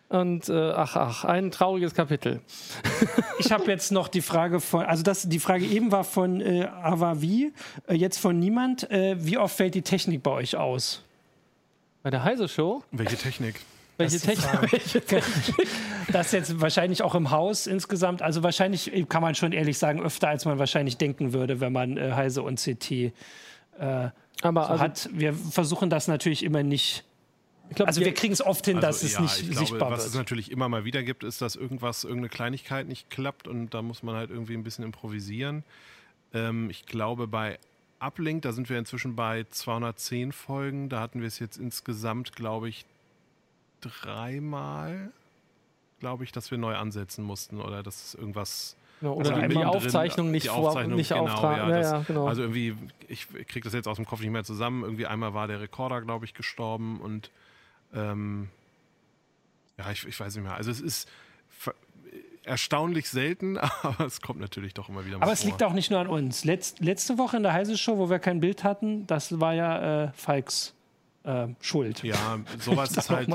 Und 0.10 0.48
äh, 0.48 0.72
ach, 0.72 0.96
ach, 0.96 1.26
ein 1.26 1.52
trauriges 1.52 1.94
Kapitel. 1.94 2.42
Ich 3.40 3.52
habe 3.52 3.66
jetzt 3.66 3.92
noch 3.92 4.08
die 4.08 4.24
Frage 4.24 4.60
von, 4.60 4.84
also 4.84 5.04
das, 5.04 5.30
die 5.30 5.38
Frage 5.38 5.64
eben 5.64 5.92
war 5.92 6.04
von 6.04 6.42
äh, 6.42 6.64
Avavi, 6.82 7.54
äh, 7.88 7.94
jetzt 7.94 8.18
von 8.18 8.40
niemand. 8.40 8.90
Äh, 8.90 9.16
wie 9.24 9.38
oft 9.38 9.56
fällt 9.56 9.76
die 9.76 9.84
Technik 9.84 10.24
bei 10.24 10.32
euch 10.32 10.56
aus? 10.56 11.04
Bei 12.02 12.10
der 12.10 12.24
Heise 12.24 12.48
Show? 12.48 12.84
Welche 12.92 13.16
Technik? 13.16 13.62
Welche 13.98 14.20
Technik? 14.20 14.72
Welche 14.72 15.02
Technik? 15.06 15.68
Das 16.12 16.32
jetzt 16.32 16.60
wahrscheinlich 16.60 17.04
auch 17.04 17.14
im 17.14 17.30
Haus 17.30 17.68
insgesamt. 17.68 18.22
Also 18.24 18.42
wahrscheinlich 18.42 18.94
äh, 18.94 19.04
kann 19.04 19.22
man 19.22 19.36
schon 19.36 19.52
ehrlich 19.52 19.78
sagen, 19.78 20.02
öfter 20.02 20.30
als 20.30 20.46
man 20.46 20.58
wahrscheinlich 20.58 20.98
denken 20.98 21.34
würde, 21.34 21.60
wenn 21.60 21.74
man 21.74 21.98
äh, 21.98 22.14
Heise 22.14 22.42
und 22.42 22.60
CT 22.60 22.92
äh, 22.92 23.12
Aber 24.42 24.64
so 24.64 24.68
also, 24.70 24.80
hat. 24.80 25.10
Wir 25.14 25.34
versuchen 25.34 25.90
das 25.90 26.08
natürlich 26.08 26.44
immer 26.44 26.64
nicht. 26.64 27.04
Ich 27.70 27.76
glaube, 27.76 27.88
Also 27.88 28.02
wir 28.02 28.14
kriegen 28.14 28.34
es 28.34 28.42
oft 28.42 28.66
hin, 28.66 28.80
dass 28.82 29.04
es 29.04 29.14
ja, 29.14 29.22
nicht 29.22 29.40
ich 29.42 29.50
glaube, 29.52 29.66
sichtbar 29.68 29.92
was 29.92 30.06
es 30.06 30.14
wird. 30.14 30.22
natürlich 30.22 30.52
immer 30.52 30.70
mal 30.70 30.86
wieder 30.86 31.04
gibt, 31.04 31.24
ist, 31.24 31.42
dass 31.42 31.56
irgendwas, 31.56 32.04
irgendeine 32.04 32.30
Kleinigkeit 32.30 32.88
nicht 32.88 33.10
klappt 33.10 33.48
und 33.48 33.74
da 33.74 33.82
muss 33.82 34.04
man 34.04 34.16
halt 34.16 34.30
irgendwie 34.30 34.54
ein 34.54 34.64
bisschen 34.64 34.84
improvisieren. 34.86 35.64
Ähm, 36.34 36.70
ich 36.70 36.86
glaube, 36.86 37.28
bei 37.28 37.60
Uplink, 38.00 38.44
da 38.44 38.52
sind 38.52 38.70
wir 38.70 38.78
inzwischen 38.78 39.16
bei 39.16 39.46
210 39.50 40.32
Folgen. 40.32 40.88
Da 40.90 41.00
hatten 41.00 41.20
wir 41.22 41.28
es 41.28 41.40
jetzt 41.40 41.58
insgesamt, 41.58 42.36
glaube 42.36 42.70
ich, 42.70 42.86
dreimal, 43.82 45.12
glaube 46.00 46.24
ich, 46.24 46.32
dass 46.32 46.52
wir 46.52 46.58
neu 46.58 46.76
ansetzen 46.76 47.24
mussten 47.24 47.60
oder 47.62 47.84
dass 47.84 48.14
irgendwas 48.16 48.76
also 49.02 49.14
oder 49.14 49.32
die, 49.42 49.48
die 49.50 49.54
drin- 49.56 49.64
Aufzeichnung 49.68 50.32
nicht, 50.32 50.46
die 50.46 50.50
vor, 50.50 50.70
Aufzeichnung, 50.70 50.96
nicht 50.98 51.10
genau, 51.10 51.24
auftragen. 51.26 51.70
ja, 51.70 51.76
Ja, 51.76 51.82
das- 51.82 51.92
ja, 51.92 52.04
genau. 52.08 52.28
Also 52.28 52.42
irgendwie, 52.42 52.76
ich 53.08 53.28
kriege 53.30 53.62
das 53.62 53.74
jetzt 53.74 53.88
aus 53.88 53.98
dem 53.98 54.06
Kopf 54.06 54.22
nicht 54.22 54.32
mehr 54.32 54.44
zusammen. 54.44 54.84
Irgendwie 54.84 55.06
einmal 55.06 55.34
war 55.34 55.48
der 55.48 55.62
Rekorder, 55.62 56.02
glaube 56.02 56.26
ich, 56.26 56.34
gestorben 56.34 57.00
und 57.00 57.30
ähm, 57.98 58.50
ja, 59.78 59.92
ich, 59.92 60.06
ich 60.06 60.20
weiß 60.20 60.36
nicht 60.36 60.44
mehr. 60.44 60.56
Also 60.56 60.72
es 60.72 60.82
ist 60.82 61.10
erstaunlich 62.48 63.10
selten, 63.10 63.58
aber 63.84 64.06
es 64.06 64.22
kommt 64.22 64.40
natürlich 64.40 64.74
doch 64.74 64.90
immer 64.90 65.06
wieder 65.06 65.18
mal 65.18 65.24
Aber 65.24 65.34
es 65.34 65.42
vor. 65.42 65.52
liegt 65.52 65.64
auch 65.64 65.74
nicht 65.74 65.92
nur 65.92 66.00
an 66.00 66.08
uns. 66.08 66.46
Letz, 66.46 66.76
letzte 66.80 67.18
Woche 67.18 67.38
in 67.38 67.44
der 67.44 67.54
Heise 67.54 67.78
Show, 67.78 67.98
wo 67.98 68.10
wir 68.10 68.20
kein 68.20 68.40
Bild 68.40 68.64
hatten, 68.64 69.06
das 69.06 69.40
war 69.40 69.54
ja 69.54 70.06
äh, 70.06 70.12
Falks 70.14 70.74
äh, 71.28 71.48
schuld. 71.62 72.04
Ja, 72.04 72.40
sowas 72.60 72.96
ist 72.96 73.10
halt, 73.10 73.30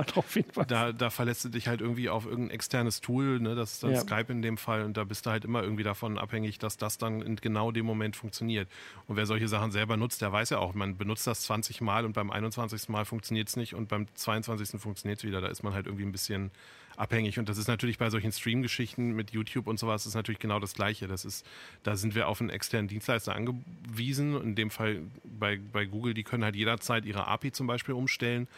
da, 0.69 0.93
da 0.93 1.11
verlässt 1.11 1.45
du 1.45 1.51
dich 1.51 1.69
halt 1.69 1.81
irgendwie 1.81 2.09
auf 2.09 2.25
irgendein 2.25 2.55
externes 2.55 3.01
Tool, 3.01 3.39
ne? 3.39 3.55
das 3.55 3.75
ist 3.75 3.83
dann 3.83 3.93
Ja. 3.93 4.01
Skype 4.01 4.33
in 4.33 4.41
dem 4.41 4.57
Fall 4.57 4.83
und 4.85 4.97
da 4.97 5.05
bist 5.05 5.27
du 5.27 5.31
halt 5.31 5.45
immer 5.45 5.63
irgendwie 5.63 5.83
davon 5.83 6.19
abhängig, 6.19 6.59
dass 6.59 6.79
das 6.79 6.97
dann 6.97 7.21
in 7.21 7.37
genau 7.37 7.71
dem 7.71 7.85
Moment 7.85 8.17
funktioniert. 8.17 8.69
Und 9.07 9.17
wer 9.17 9.27
solche 9.27 9.47
Sachen 9.47 9.71
selber 9.71 9.97
nutzt, 9.97 10.23
der 10.23 10.33
weiß 10.33 10.51
ja 10.51 10.59
auch, 10.59 10.75
man 10.75 10.97
benutzt 10.97 11.27
das 11.27 11.43
20 11.43 11.83
Mal 11.83 12.05
und 12.07 12.15
beim 12.15 12.31
21. 12.31 12.89
Mal 12.89 13.05
funktioniert 13.05 13.49
es 13.49 13.57
nicht 13.57 13.75
und 13.75 13.89
beim 13.89 14.07
22. 14.15 14.81
funktioniert 14.81 15.19
es 15.19 15.25
wieder. 15.25 15.41
Da 15.41 15.49
ist 15.49 15.63
man 15.63 15.75
halt 15.75 15.87
irgendwie 15.87 16.07
ein 16.07 16.13
bisschen 16.13 16.51
abhängig. 16.97 17.39
Und 17.39 17.49
das 17.49 17.59
ist 17.59 17.69
natürlich 17.69 17.99
bei 17.99 18.11
solchen 18.11 18.33
Stream-Geschichten 18.33 19.13
mit 19.13 19.31
YouTube 19.31 19.67
und 19.67 19.79
sowas 19.79 20.07
ist 20.07 20.15
natürlich 20.15 20.39
genau 20.39 20.61
das 20.61 20.75
Gleiche. 20.75 21.07
Das 21.09 21.25
ist, 21.25 21.47
da 21.83 21.97
sind 21.97 22.15
wir 22.15 22.29
auf 22.29 22.41
einen 22.41 22.51
externen 22.51 22.89
Dienstleister 22.89 23.35
angewiesen. 23.35 24.41
In 24.41 24.55
dem 24.55 24.71
Fall 24.71 25.01
bei, 25.25 25.59
bei 25.73 25.85
Google, 25.85 26.15
die 26.15 26.23
können 26.25 26.45
halt 26.45 26.57
jederzeit 26.57 27.05
ihre 27.05 27.27
API 27.27 27.53
zum 27.53 27.67
Beispiel 27.67 27.95
umstellen. 27.95 28.49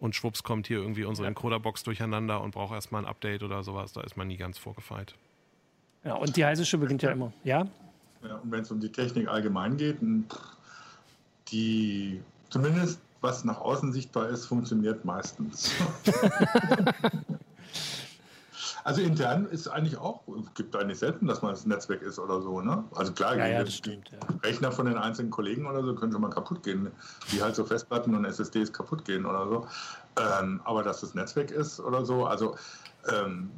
Und 0.00 0.16
schwupps 0.16 0.42
kommt 0.42 0.66
hier 0.66 0.78
irgendwie 0.78 1.04
unsere 1.04 1.28
Encoder-Box 1.28 1.84
durcheinander 1.84 2.40
und 2.40 2.50
braucht 2.52 2.74
erstmal 2.74 3.02
ein 3.02 3.08
Update 3.08 3.42
oder 3.44 3.62
sowas. 3.62 3.92
Da 3.92 4.00
ist 4.00 4.16
man 4.16 4.26
nie 4.26 4.36
ganz 4.36 4.58
vorgefeit. 4.58 5.14
Ja, 6.04 6.14
und 6.14 6.36
die 6.36 6.44
heiße 6.44 6.66
Show 6.66 6.78
beginnt 6.78 7.02
ja 7.02 7.12
immer. 7.12 7.32
Ja? 7.44 7.68
Ja, 8.26 8.34
und 8.36 8.50
wenn 8.50 8.62
es 8.62 8.70
um 8.72 8.80
die 8.80 8.88
Technik 8.90 9.28
allgemein 9.28 9.76
geht, 9.76 10.02
n- 10.02 10.24
die 11.52 12.20
zumindest 12.50 13.00
was 13.20 13.44
nach 13.44 13.60
außen 13.60 13.92
sichtbar 13.92 14.28
ist, 14.30 14.46
funktioniert 14.46 15.04
meistens. 15.04 15.72
also 18.84 19.00
intern 19.00 19.46
ist 19.46 19.68
eigentlich 19.68 19.96
auch, 19.96 20.22
gibt 20.54 20.74
eigentlich 20.74 20.98
selten, 20.98 21.26
dass 21.26 21.42
man 21.42 21.52
das 21.52 21.66
Netzwerk 21.66 22.02
ist 22.02 22.18
oder 22.18 22.40
so. 22.40 22.60
Ne? 22.60 22.84
Also 22.94 23.12
klar, 23.12 23.36
Ja, 23.36 23.46
ja, 23.46 23.66
stimmt. 23.66 24.10
Ja. 24.10 24.18
Rechner 24.42 24.72
von 24.72 24.86
den 24.86 24.98
einzelnen 24.98 25.30
Kollegen 25.30 25.66
oder 25.66 25.84
so 25.84 25.94
können 25.94 26.12
schon 26.12 26.20
mal 26.20 26.30
kaputt 26.30 26.62
gehen, 26.62 26.90
wie 27.28 27.42
halt 27.42 27.54
so 27.54 27.64
Festplatten 27.64 28.14
und 28.14 28.24
SSDs 28.24 28.72
kaputt 28.72 29.04
gehen 29.04 29.24
oder 29.24 29.46
so. 29.48 29.66
Ähm, 30.16 30.60
aber 30.64 30.82
dass 30.82 31.00
das 31.00 31.14
Netzwerk 31.14 31.50
ist 31.50 31.80
oder 31.80 32.04
so, 32.04 32.26
also 32.26 32.56
ähm, 33.08 33.50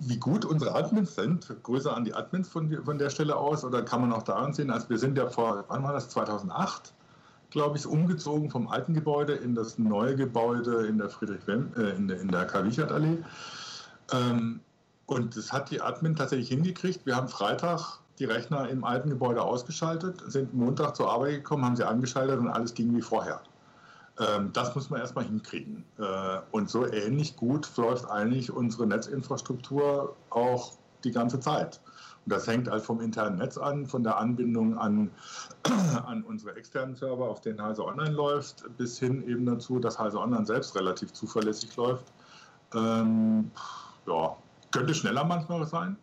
wie 0.00 0.16
gut 0.16 0.44
unsere 0.44 0.74
Admins 0.74 1.14
sind, 1.14 1.54
Grüße 1.62 1.92
an 1.92 2.04
die 2.04 2.14
Admins 2.14 2.48
von, 2.48 2.84
von 2.84 2.98
der 2.98 3.10
Stelle 3.10 3.36
aus, 3.36 3.64
oder 3.64 3.82
kann 3.82 4.00
man 4.00 4.12
auch 4.12 4.22
daran 4.22 4.52
sehen, 4.52 4.70
als 4.70 4.88
wir 4.88 4.98
sind 4.98 5.16
ja 5.16 5.28
vor, 5.28 5.64
wann 5.68 5.82
war 5.82 5.92
das, 5.92 6.08
2008, 6.10 6.92
glaube 7.50 7.78
ich, 7.78 7.86
umgezogen 7.86 8.50
vom 8.50 8.68
alten 8.68 8.94
Gebäude 8.94 9.34
in 9.34 9.54
das 9.54 9.78
neue 9.78 10.16
Gebäude 10.16 10.86
in 10.86 10.98
der 10.98 11.08
Friedrich 11.08 11.46
Wem, 11.46 11.72
äh, 11.76 11.90
in 11.90 12.08
der, 12.08 12.20
in 12.20 12.28
der 12.28 12.46
Karl-Wiechert-Allee. 12.46 13.18
Ähm, 14.12 14.60
und 15.06 15.36
das 15.36 15.52
hat 15.52 15.70
die 15.70 15.80
Admin 15.80 16.16
tatsächlich 16.16 16.48
hingekriegt. 16.48 17.06
Wir 17.06 17.16
haben 17.16 17.28
Freitag 17.28 18.00
die 18.18 18.26
Rechner 18.26 18.68
im 18.68 18.84
alten 18.84 19.08
Gebäude 19.08 19.42
ausgeschaltet, 19.42 20.22
sind 20.26 20.52
Montag 20.52 20.96
zur 20.96 21.10
Arbeit 21.10 21.36
gekommen, 21.36 21.64
haben 21.64 21.76
sie 21.76 21.86
angeschaltet 21.86 22.38
und 22.38 22.48
alles 22.48 22.74
ging 22.74 22.94
wie 22.94 23.00
vorher. 23.00 23.40
Ähm, 24.18 24.50
das 24.52 24.74
muss 24.74 24.90
man 24.90 25.00
erstmal 25.00 25.24
hinkriegen. 25.24 25.84
Äh, 25.98 26.38
und 26.50 26.68
so 26.68 26.86
ähnlich 26.86 27.36
gut 27.36 27.70
läuft 27.76 28.10
eigentlich 28.10 28.50
unsere 28.50 28.86
Netzinfrastruktur 28.86 30.16
auch 30.30 30.72
die 31.04 31.12
ganze 31.12 31.40
Zeit. 31.40 31.80
Das 32.28 32.46
hängt 32.46 32.68
halt 32.68 32.82
vom 32.82 33.00
internen 33.00 33.38
Netz 33.38 33.58
an, 33.58 33.86
von 33.86 34.02
der 34.02 34.18
Anbindung 34.18 34.76
an, 34.78 35.10
an 36.06 36.22
unsere 36.22 36.56
externen 36.56 36.94
Server, 36.94 37.28
auf 37.28 37.40
denen 37.40 37.62
Heise 37.62 37.84
Online 37.84 38.10
läuft, 38.10 38.64
bis 38.76 38.98
hin 38.98 39.26
eben 39.28 39.46
dazu, 39.46 39.78
dass 39.78 39.98
Heise 39.98 40.18
Online 40.18 40.46
selbst 40.46 40.74
relativ 40.76 41.12
zuverlässig 41.12 41.74
läuft. 41.76 42.04
Ähm, 42.74 43.50
ja, 44.06 44.36
könnte 44.70 44.94
schneller 44.94 45.24
manchmal 45.24 45.66
sein, 45.66 45.96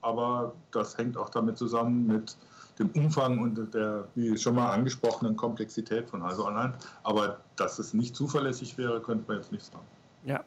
aber 0.00 0.54
das 0.70 0.96
hängt 0.96 1.16
auch 1.16 1.30
damit 1.30 1.58
zusammen 1.58 2.06
mit 2.06 2.36
dem 2.78 2.90
Umfang 2.90 3.38
und 3.38 3.74
der, 3.74 4.08
wie 4.14 4.36
schon 4.38 4.54
mal 4.54 4.70
angesprochenen 4.70 5.36
Komplexität 5.36 6.08
von 6.08 6.22
Heise 6.22 6.44
Online. 6.44 6.74
Aber 7.02 7.38
dass 7.56 7.78
es 7.78 7.92
nicht 7.92 8.16
zuverlässig 8.16 8.78
wäre, 8.78 9.00
könnte 9.00 9.24
man 9.28 9.38
jetzt 9.38 9.52
nicht 9.52 9.64
sagen. 9.64 9.84
ja. 10.24 10.44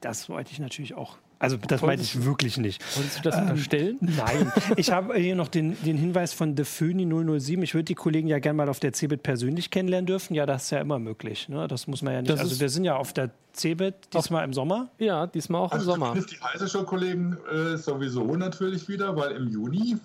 Das 0.00 0.28
wollte 0.28 0.52
ich 0.52 0.60
natürlich 0.60 0.94
auch. 0.94 1.16
Also, 1.40 1.56
das 1.56 1.82
meinte 1.82 2.02
ich 2.02 2.24
wirklich 2.24 2.56
nicht. 2.58 2.82
Wolltest 2.96 3.18
du 3.18 3.22
das 3.22 3.36
Ähm, 3.36 3.42
unterstellen? 3.50 3.98
Nein, 4.00 4.52
ich 4.76 4.90
habe 4.90 5.14
hier 5.14 5.36
noch 5.36 5.46
den, 5.48 5.76
den 5.84 5.96
Hinweis 5.96 6.32
von 6.32 6.56
The 6.56 6.64
Föni 6.64 7.06
007. 7.06 7.62
Ich 7.62 7.74
würde 7.74 7.84
die 7.84 7.94
Kollegen 7.94 8.26
ja 8.26 8.40
gerne 8.40 8.56
mal 8.56 8.68
auf 8.68 8.80
der 8.80 8.92
CeBIT 8.92 9.22
persönlich 9.22 9.70
kennenlernen 9.70 10.06
dürfen. 10.06 10.34
Ja, 10.34 10.46
das 10.46 10.64
ist 10.64 10.70
ja 10.70 10.80
immer 10.80 10.98
möglich. 10.98 11.48
Ne? 11.48 11.68
Das 11.68 11.86
muss 11.86 12.02
man 12.02 12.14
ja 12.14 12.22
nicht. 12.22 12.30
Das 12.32 12.40
also 12.40 12.58
wir 12.58 12.68
sind 12.68 12.82
ja 12.84 12.96
auf 12.96 13.12
der 13.12 13.30
CeBIT 13.52 13.94
diesmal 14.14 14.44
im 14.44 14.52
Sommer. 14.52 14.88
Ja, 14.98 15.28
diesmal 15.28 15.62
auch 15.62 15.72
im 15.72 15.78
Also 15.78 15.92
Sommer. 15.92 16.06
zumindest 16.08 16.34
die 16.34 16.40
Heise 16.42 16.68
Show 16.68 16.82
Kollegen 16.82 17.36
äh, 17.52 17.76
sowieso 17.76 18.34
natürlich 18.34 18.88
wieder, 18.88 19.14
weil 19.16 19.30
im 19.32 19.46
Juni, 19.48 19.96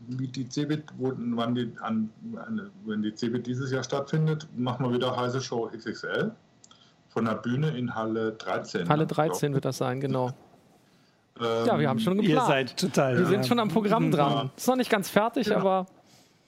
die 0.00 0.48
CeBIT, 0.48 0.84
wo- 0.98 1.14
wann 1.16 1.54
die, 1.54 1.72
an, 1.80 2.10
an, 2.46 2.70
wenn 2.84 3.02
die 3.02 3.14
CeBIT 3.14 3.46
dieses 3.46 3.70
Jahr 3.70 3.82
stattfindet, 3.84 4.46
machen 4.56 4.84
wir 4.86 4.92
wieder 4.94 5.16
Heise 5.16 5.40
Show 5.40 5.70
XXL 5.74 6.30
von 7.08 7.24
der 7.24 7.34
Bühne 7.36 7.70
in 7.70 7.94
Halle 7.94 8.32
13. 8.32 8.86
Halle 8.88 9.02
ne? 9.04 9.06
13 9.06 9.54
wird 9.54 9.64
das 9.64 9.78
sein, 9.78 10.00
genau. 10.00 10.30
Ähm, 11.40 11.66
Ja, 11.66 11.78
wir 11.78 11.88
haben 11.88 11.98
schon 11.98 12.16
Ihr 12.18 12.28
geplant. 12.28 12.48
seid 12.48 12.76
total. 12.76 13.14
Wir 13.16 13.22
ja. 13.22 13.28
sind 13.28 13.46
schon 13.46 13.58
am 13.58 13.68
Programm 13.68 14.10
dran. 14.10 14.50
Ist 14.56 14.68
noch 14.68 14.76
nicht 14.76 14.90
ganz 14.90 15.08
fertig, 15.08 15.46
Ja. 15.48 15.58
aber 15.58 15.86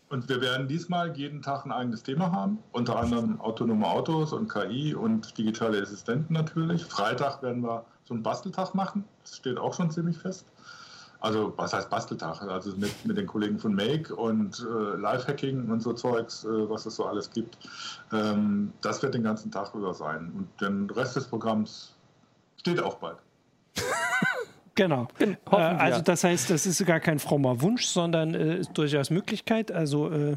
Und 0.09 0.29
wir 0.29 0.41
werden 0.41 0.67
diesmal 0.67 1.17
jeden 1.17 1.41
Tag 1.43 1.65
ein 1.65 1.73
eigenes 1.73 2.03
Thema 2.03 2.33
haben, 2.33 2.59
unter 2.73 2.99
anderem 2.99 3.41
autonome 3.41 3.87
Autos 3.87 4.33
und 4.33 4.49
KI 4.53 4.95
und 4.95 5.37
digitale 5.39 5.81
Assistenten 5.81 6.35
natürlich. 6.35 6.85
Freitag 6.85 7.43
werden 7.43 7.63
wir 7.63 7.85
so 8.05 8.15
einen 8.15 8.23
Basteltag 8.25 8.75
machen, 8.75 9.05
das 9.23 9.37
steht 9.37 9.57
auch 9.59 9.73
schon 9.75 9.91
ziemlich 9.91 10.19
fest. 10.19 10.47
Also 11.21 11.53
was 11.57 11.75
heißt 11.75 11.91
Basteltag? 11.91 12.41
Also 12.43 12.75
mit, 12.77 13.05
mit 13.05 13.19
den 13.19 13.27
Kollegen 13.27 13.59
von 13.59 13.75
Make 13.75 14.17
und 14.17 14.67
äh, 14.67 14.97
Lifehacking 14.97 15.71
und 15.71 15.81
so 15.83 15.93
Zeugs, 15.93 16.45
äh, 16.45 16.49
was 16.71 16.87
es 16.87 16.97
so 16.97 17.05
alles 17.05 17.31
gibt. 17.31 17.59
Ähm, 18.11 18.73
das 18.81 19.03
wird 19.03 19.13
den 19.15 19.23
ganzen 19.23 19.51
Tag 19.53 19.75
über 19.75 19.93
sein. 19.93 20.33
Und 20.35 20.49
den 20.63 20.89
Rest 20.91 21.17
des 21.17 21.27
Programms 21.27 21.95
steht 22.57 22.83
auch 22.83 22.95
bald. 22.95 23.19
Genau. 24.75 25.09
Äh, 25.19 25.35
hoffen 25.47 25.59
wir. 25.59 25.81
also 25.81 26.01
das 26.01 26.25
heißt, 26.25 26.51
das 26.51 26.67
ist 26.67 26.85
gar 26.87 27.01
kein 27.01 27.19
frommer 27.19 27.61
Wunsch, 27.61 27.87
sondern 27.87 28.35
äh, 28.35 28.59
ist 28.59 28.73
durchaus 28.75 29.11
Möglichkeit. 29.11 29.73
Also 29.73 30.11
äh, 30.11 30.37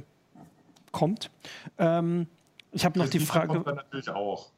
kommt. 0.92 1.30
Ähm, 1.78 2.28
ich 2.72 2.86
habe 2.86 3.00
noch 3.00 3.10
die 3.10 3.20
Frage. 3.20 3.48
kommt 3.48 3.68
dann 3.68 3.76
natürlich 3.76 4.10
auch. 4.10 4.52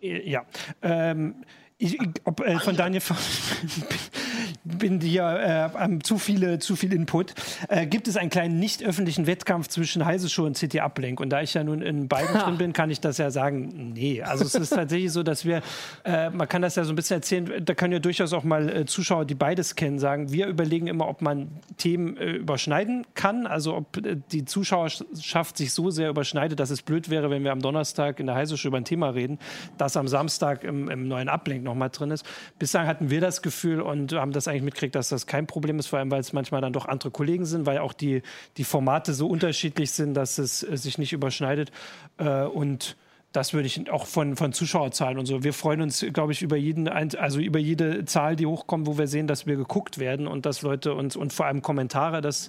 Äh, 0.00 0.28
Ja. 0.28 0.44
Ähm, 0.82 1.44
ich, 1.78 1.98
ob, 2.24 2.40
äh, 2.40 2.58
von 2.58 2.76
Daniel 2.76 3.00
bin 4.64 5.00
dir 5.00 5.70
äh, 5.74 5.98
zu 6.02 6.18
viele 6.18 6.58
zu 6.58 6.76
viel 6.76 6.92
Input. 6.92 7.34
Äh, 7.68 7.86
gibt 7.86 8.08
es 8.08 8.16
einen 8.16 8.30
kleinen 8.30 8.58
nicht 8.58 8.82
öffentlichen 8.82 9.26
Wettkampf 9.26 9.68
zwischen 9.68 10.04
Heise 10.04 10.28
Show 10.28 10.44
und 10.44 10.58
CT 10.58 10.80
Uplink? 10.80 11.20
Und 11.20 11.30
da 11.30 11.42
ich 11.42 11.54
ja 11.54 11.64
nun 11.64 11.82
in 11.82 12.08
beiden 12.08 12.38
drin 12.38 12.58
bin, 12.58 12.72
kann 12.72 12.90
ich 12.90 13.00
das 13.00 13.18
ja 13.18 13.30
sagen. 13.30 13.92
Nee, 13.94 14.22
also 14.22 14.44
es 14.44 14.54
ist 14.54 14.70
tatsächlich 14.70 15.12
so, 15.12 15.22
dass 15.22 15.44
wir, 15.44 15.62
äh, 16.04 16.30
man 16.30 16.48
kann 16.48 16.62
das 16.62 16.76
ja 16.76 16.84
so 16.84 16.92
ein 16.92 16.96
bisschen 16.96 17.16
erzählen. 17.16 17.64
Da 17.64 17.74
können 17.74 17.92
ja 17.92 17.98
durchaus 17.98 18.32
auch 18.32 18.44
mal 18.44 18.68
äh, 18.68 18.86
Zuschauer, 18.86 19.24
die 19.24 19.34
beides 19.34 19.76
kennen, 19.76 19.98
sagen. 19.98 20.32
Wir 20.32 20.46
überlegen 20.46 20.86
immer, 20.86 21.08
ob 21.08 21.22
man 21.22 21.48
Themen 21.76 22.16
äh, 22.16 22.32
überschneiden 22.32 23.06
kann. 23.14 23.46
Also 23.46 23.76
ob 23.76 23.96
äh, 23.98 24.16
die 24.32 24.44
Zuschauerschaft 24.44 25.56
sich 25.56 25.72
so 25.72 25.90
sehr 25.90 26.10
überschneidet, 26.10 26.60
dass 26.60 26.70
es 26.70 26.82
blöd 26.82 27.10
wäre, 27.10 27.30
wenn 27.30 27.44
wir 27.44 27.52
am 27.52 27.60
Donnerstag 27.60 28.20
in 28.20 28.26
der 28.26 28.34
Heise 28.34 28.56
Show 28.56 28.68
über 28.68 28.78
ein 28.78 28.84
Thema 28.84 29.10
reden, 29.10 29.38
das 29.76 29.96
am 29.96 30.08
Samstag 30.08 30.64
im, 30.64 30.90
im 30.90 31.08
neuen 31.08 31.28
Uplink 31.28 31.64
nochmal 31.64 31.90
drin 31.90 32.10
ist. 32.10 32.26
Bislang 32.58 32.86
hatten 32.86 33.10
wir 33.10 33.20
das 33.20 33.42
Gefühl 33.42 33.80
und 33.80 34.12
haben 34.12 34.32
das 34.32 34.47
eigentlich 34.48 34.62
mitgekriegt, 34.62 34.94
dass 34.94 35.08
das 35.08 35.26
kein 35.26 35.46
Problem 35.46 35.78
ist, 35.78 35.86
vor 35.86 35.98
allem 35.98 36.10
weil 36.10 36.20
es 36.20 36.32
manchmal 36.32 36.60
dann 36.60 36.72
doch 36.72 36.86
andere 36.86 37.10
Kollegen 37.10 37.46
sind, 37.46 37.66
weil 37.66 37.78
auch 37.78 37.92
die, 37.92 38.22
die 38.56 38.64
Formate 38.64 39.14
so 39.14 39.28
unterschiedlich 39.28 39.90
sind, 39.92 40.14
dass 40.14 40.38
es 40.38 40.62
äh, 40.62 40.76
sich 40.76 40.98
nicht 40.98 41.12
überschneidet. 41.12 41.70
Äh, 42.18 42.44
und 42.44 42.96
das 43.32 43.52
würde 43.52 43.66
ich 43.66 43.90
auch 43.90 44.06
von, 44.06 44.36
von 44.36 44.52
Zuschauerzahlen 44.52 45.18
und 45.18 45.26
so. 45.26 45.44
Wir 45.44 45.52
freuen 45.52 45.82
uns, 45.82 46.04
glaube 46.14 46.32
ich, 46.32 46.40
über 46.40 46.56
jeden, 46.56 46.88
also 46.88 47.40
über 47.40 47.58
jede 47.58 48.06
Zahl, 48.06 48.36
die 48.36 48.46
hochkommt, 48.46 48.86
wo 48.86 48.96
wir 48.96 49.06
sehen, 49.06 49.26
dass 49.26 49.46
wir 49.46 49.56
geguckt 49.56 49.98
werden 49.98 50.26
und 50.26 50.46
dass 50.46 50.62
Leute 50.62 50.94
uns 50.94 51.14
und 51.14 51.32
vor 51.32 51.44
allem 51.46 51.60
Kommentare, 51.60 52.22
das 52.22 52.48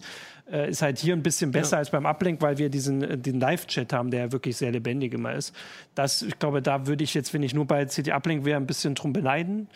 äh, 0.49 0.69
ist 0.69 0.81
halt 0.81 0.97
hier 0.97 1.13
ein 1.13 1.21
bisschen 1.21 1.51
besser 1.51 1.77
als 1.77 1.89
beim 1.89 2.05
Uplink, 2.05 2.41
weil 2.41 2.57
wir 2.57 2.69
diesen 2.69 3.03
äh, 3.03 3.17
den 3.17 3.41
Live-Chat 3.41 3.91
haben, 3.91 4.09
der 4.09 4.21
ja 4.21 4.31
wirklich 4.31 4.55
sehr 4.55 4.71
lebendig 4.71 5.13
immer 5.13 5.33
ist. 5.33 5.53
Das, 5.95 6.21
ich 6.21 6.39
glaube, 6.39 6.61
da 6.61 6.87
würde 6.87 7.03
ich 7.03 7.13
jetzt, 7.13 7.33
wenn 7.33 7.43
ich 7.43 7.53
nur 7.53 7.65
bei 7.65 7.85
CT 7.85 8.09
Uplink 8.09 8.45
wäre, 8.45 8.57
ein 8.57 8.67
bisschen 8.67 8.95
drum 8.95 9.11
beneiden. 9.11 9.67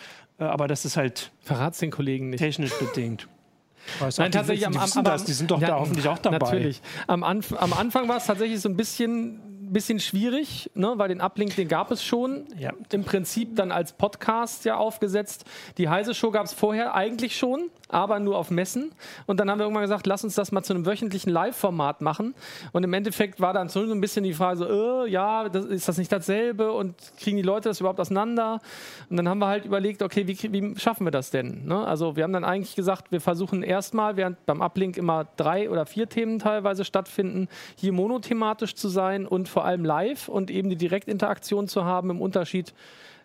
Äh, 0.43 0.49
aber 0.49 0.67
das 0.67 0.85
ist 0.85 0.97
halt 0.97 1.31
verrat's 1.41 1.79
den 1.79 1.91
Kollegen 1.91 2.29
nicht. 2.29 2.39
technisch 2.39 2.73
bedingt. 2.79 3.27
Weißt 3.99 4.17
du, 4.17 4.21
Nein, 4.21 4.31
die, 4.31 4.37
tatsächlich 4.37 4.67
die, 4.67 4.77
am, 4.77 4.81
wissen 4.81 4.99
am, 4.99 5.03
das, 5.05 5.25
die 5.25 5.33
sind 5.33 5.51
doch 5.51 5.59
ja, 5.59 5.67
da 5.67 5.79
hoffentlich 5.79 6.07
auch 6.07 6.17
dabei. 6.17 6.37
Natürlich. 6.37 6.81
Am, 7.07 7.23
Anf 7.23 7.53
am 7.53 7.73
Anfang 7.73 8.07
war 8.07 8.17
es 8.17 8.25
tatsächlich 8.25 8.61
so 8.61 8.69
ein 8.69 8.77
bisschen, 8.77 9.41
bisschen 9.73 9.99
schwierig, 9.99 10.69
ne, 10.75 10.93
weil 10.95 11.09
den 11.09 11.21
Uplink, 11.21 11.55
den 11.55 11.67
gab 11.67 11.91
es 11.91 12.03
schon. 12.03 12.45
Ja. 12.57 12.71
Im 12.91 13.03
Prinzip 13.03 13.55
dann 13.55 13.71
als 13.71 13.93
Podcast 13.93 14.65
ja 14.65 14.77
aufgesetzt. 14.77 15.45
Die 15.77 15.89
Heise 15.89 16.13
Show 16.13 16.31
gab 16.31 16.45
es 16.45 16.53
vorher 16.53 16.95
eigentlich 16.95 17.37
schon, 17.37 17.69
aber 17.89 18.19
nur 18.19 18.37
auf 18.37 18.51
Messen. 18.51 18.91
Und 19.25 19.39
dann 19.39 19.49
haben 19.49 19.59
wir 19.59 19.63
irgendwann 19.63 19.83
gesagt, 19.83 20.07
lass 20.07 20.23
uns 20.23 20.35
das 20.35 20.51
mal 20.51 20.63
zu 20.63 20.73
einem 20.73 20.85
wöchentlichen 20.85 21.31
Live-Format 21.31 22.01
machen. 22.01 22.35
Und 22.71 22.83
im 22.83 22.93
Endeffekt 22.93 23.41
war 23.41 23.53
dann 23.53 23.69
so 23.69 23.81
ein 23.81 24.01
bisschen 24.01 24.23
die 24.23 24.33
Frage 24.33 24.57
so, 24.57 25.05
äh, 25.05 25.09
ja, 25.09 25.49
das, 25.49 25.65
ist 25.65 25.87
das 25.87 25.97
nicht 25.97 26.11
dasselbe? 26.11 26.71
Und 26.71 26.95
kriegen 27.19 27.37
die 27.37 27.43
Leute 27.43 27.69
das 27.69 27.79
überhaupt 27.79 27.99
auseinander? 27.99 28.59
Und 29.09 29.17
dann 29.17 29.27
haben 29.27 29.39
wir 29.39 29.47
halt 29.47 29.65
überlegt, 29.65 30.01
okay, 30.01 30.27
wie, 30.27 30.53
wie 30.53 30.79
schaffen 30.79 31.05
wir 31.05 31.11
das 31.11 31.31
denn? 31.31 31.65
Ne? 31.65 31.85
Also 31.85 32.15
wir 32.15 32.23
haben 32.23 32.33
dann 32.33 32.43
eigentlich 32.43 32.75
gesagt, 32.75 33.11
wir 33.11 33.21
versuchen 33.21 33.63
erstmal, 33.63 34.17
während 34.17 34.45
beim 34.45 34.61
Uplink 34.61 34.97
immer 34.97 35.27
drei 35.37 35.69
oder 35.69 35.85
vier 35.85 36.07
Themen 36.07 36.39
teilweise 36.39 36.85
stattfinden, 36.85 37.47
hier 37.75 37.93
monothematisch 37.93 38.75
zu 38.75 38.89
sein 38.89 39.25
und 39.25 39.49
vor 39.49 39.62
vor 39.63 39.69
allem 39.69 39.85
live 39.85 40.27
und 40.27 40.51
eben 40.51 40.69
die 40.69 40.75
Direktinteraktion 40.75 41.69
zu 41.69 41.85
haben 41.85 42.09
im 42.09 42.21
Unterschied 42.21 42.73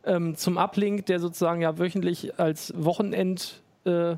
ähm, 0.04 0.36
zum 0.36 0.56
Uplink, 0.56 1.06
der 1.06 1.18
sozusagen 1.18 1.60
ja 1.60 1.80
wöchentlich 1.80 2.38
als 2.38 2.72
Wochenend 2.76 3.60
äh, 3.84 4.14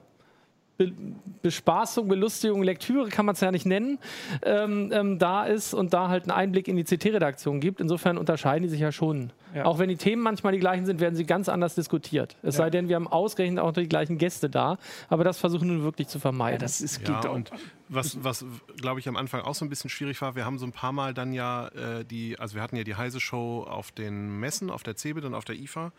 Be 0.76 0.92
Bespaßung, 1.40 2.08
Belustigung, 2.08 2.62
Lektüre 2.62 3.08
kann 3.08 3.24
man 3.24 3.34
es 3.34 3.40
ja 3.40 3.50
nicht 3.50 3.64
nennen, 3.64 3.98
ähm, 4.42 4.90
ähm, 4.92 5.18
da 5.18 5.44
ist 5.44 5.72
und 5.72 5.94
da 5.94 6.08
halt 6.08 6.24
einen 6.24 6.32
Einblick 6.32 6.68
in 6.68 6.76
die 6.76 6.84
CT-Redaktion 6.84 7.60
gibt. 7.60 7.80
Insofern 7.80 8.18
unterscheiden 8.18 8.64
die 8.64 8.68
sich 8.68 8.80
ja 8.80 8.92
schon. 8.92 9.32
Ja. 9.54 9.64
Auch 9.64 9.78
wenn 9.78 9.88
die 9.88 9.96
Themen 9.96 10.20
manchmal 10.22 10.52
die 10.52 10.58
gleichen 10.58 10.84
sind, 10.84 11.00
werden 11.00 11.14
sie 11.14 11.24
ganz 11.24 11.48
anders 11.48 11.74
diskutiert. 11.74 12.36
Es 12.42 12.56
ja. 12.56 12.64
sei 12.64 12.70
denn, 12.70 12.88
wir 12.90 12.96
haben 12.96 13.08
ausgerechnet 13.08 13.60
auch 13.60 13.72
die 13.72 13.88
gleichen 13.88 14.18
Gäste 14.18 14.50
da. 14.50 14.76
Aber 15.08 15.24
das 15.24 15.38
versuchen 15.38 15.70
wir 15.70 15.82
wirklich 15.82 16.08
zu 16.08 16.18
vermeiden. 16.18 16.60
Ja, 16.60 16.66
das 16.66 16.82
ist, 16.82 17.08
ja, 17.08 17.30
und 17.30 17.50
was, 17.90 18.22
was 18.22 18.44
glaube 18.76 19.00
ich, 19.00 19.08
am 19.08 19.16
Anfang 19.16 19.42
auch 19.42 19.54
so 19.54 19.64
ein 19.64 19.68
bisschen 19.68 19.90
schwierig 19.90 20.20
war, 20.22 20.36
wir 20.36 20.44
haben 20.44 20.58
so 20.58 20.66
ein 20.66 20.72
paar 20.72 20.92
Mal 20.92 21.12
dann 21.12 21.32
ja 21.32 21.68
äh, 21.68 22.04
die, 22.04 22.38
also 22.38 22.54
wir 22.54 22.62
hatten 22.62 22.76
ja 22.76 22.84
die 22.84 22.94
Heise 22.94 23.20
Show 23.20 23.66
auf 23.68 23.90
den 23.92 24.38
Messen, 24.38 24.70
auf 24.70 24.82
der 24.82 24.96
CeBIT 24.96 25.24
und 25.24 25.34
auf 25.34 25.44
der 25.44 25.56
IFA 25.56 25.92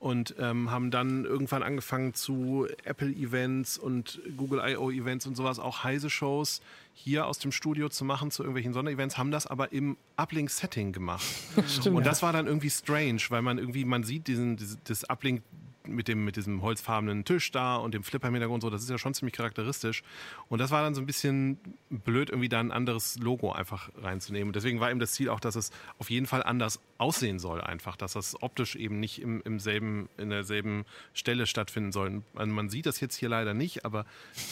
und 0.00 0.34
ähm, 0.38 0.70
haben 0.70 0.90
dann 0.90 1.24
irgendwann 1.24 1.62
angefangen 1.62 2.14
zu 2.14 2.66
Apple-Events 2.84 3.78
und 3.78 4.20
Google 4.36 4.60
I.O.-Events 4.60 5.26
und 5.26 5.36
sowas, 5.36 5.58
auch 5.58 5.84
heise 5.84 6.08
Shows 6.08 6.60
hier 6.94 7.26
aus 7.26 7.38
dem 7.38 7.52
Studio 7.52 7.88
zu 7.88 8.04
machen 8.04 8.30
zu 8.30 8.42
irgendwelchen 8.42 8.72
Sonderevents, 8.72 9.18
haben 9.18 9.30
das 9.30 9.46
aber 9.46 9.72
im 9.72 9.96
Uplink-Setting 10.16 10.92
gemacht. 10.92 11.26
Stimmt, 11.68 11.96
und 11.96 12.06
das 12.06 12.22
war 12.22 12.32
dann 12.32 12.46
irgendwie 12.46 12.70
strange, 12.70 13.20
weil 13.28 13.42
man 13.42 13.58
irgendwie, 13.58 13.84
man 13.84 14.04
sieht 14.04 14.26
diesen, 14.28 14.56
dieses, 14.56 14.78
das 14.84 15.08
Uplink 15.08 15.42
mit, 15.88 16.08
dem, 16.08 16.24
mit 16.24 16.36
diesem 16.36 16.62
holzfarbenen 16.62 17.24
Tisch 17.24 17.50
da 17.50 17.76
und 17.76 17.94
dem 17.94 18.02
Flipper 18.02 18.28
im 18.28 18.34
Hintergrund, 18.34 18.62
so, 18.62 18.70
das 18.70 18.82
ist 18.82 18.90
ja 18.90 18.98
schon 18.98 19.14
ziemlich 19.14 19.34
charakteristisch. 19.34 20.02
Und 20.48 20.60
das 20.60 20.70
war 20.70 20.82
dann 20.82 20.94
so 20.94 21.00
ein 21.00 21.06
bisschen 21.06 21.58
blöd, 21.90 22.30
irgendwie 22.30 22.48
da 22.48 22.60
ein 22.60 22.72
anderes 22.72 23.18
Logo 23.18 23.52
einfach 23.52 23.90
reinzunehmen. 23.96 24.48
Und 24.48 24.56
deswegen 24.56 24.80
war 24.80 24.90
eben 24.90 25.00
das 25.00 25.12
Ziel 25.12 25.28
auch, 25.28 25.40
dass 25.40 25.56
es 25.56 25.70
auf 25.98 26.10
jeden 26.10 26.26
Fall 26.26 26.42
anders 26.42 26.80
aussehen 26.98 27.38
soll, 27.38 27.60
einfach, 27.60 27.96
dass 27.96 28.12
das 28.12 28.40
optisch 28.42 28.76
eben 28.76 29.00
nicht 29.00 29.22
im, 29.22 29.40
im 29.42 29.60
selben, 29.60 30.08
in 30.18 30.30
derselben 30.30 30.84
Stelle 31.14 31.46
stattfinden 31.46 31.92
soll. 31.92 32.22
Also 32.34 32.52
man 32.52 32.68
sieht 32.68 32.86
das 32.86 33.00
jetzt 33.00 33.16
hier 33.16 33.28
leider 33.28 33.54
nicht, 33.54 33.84
aber 33.84 34.04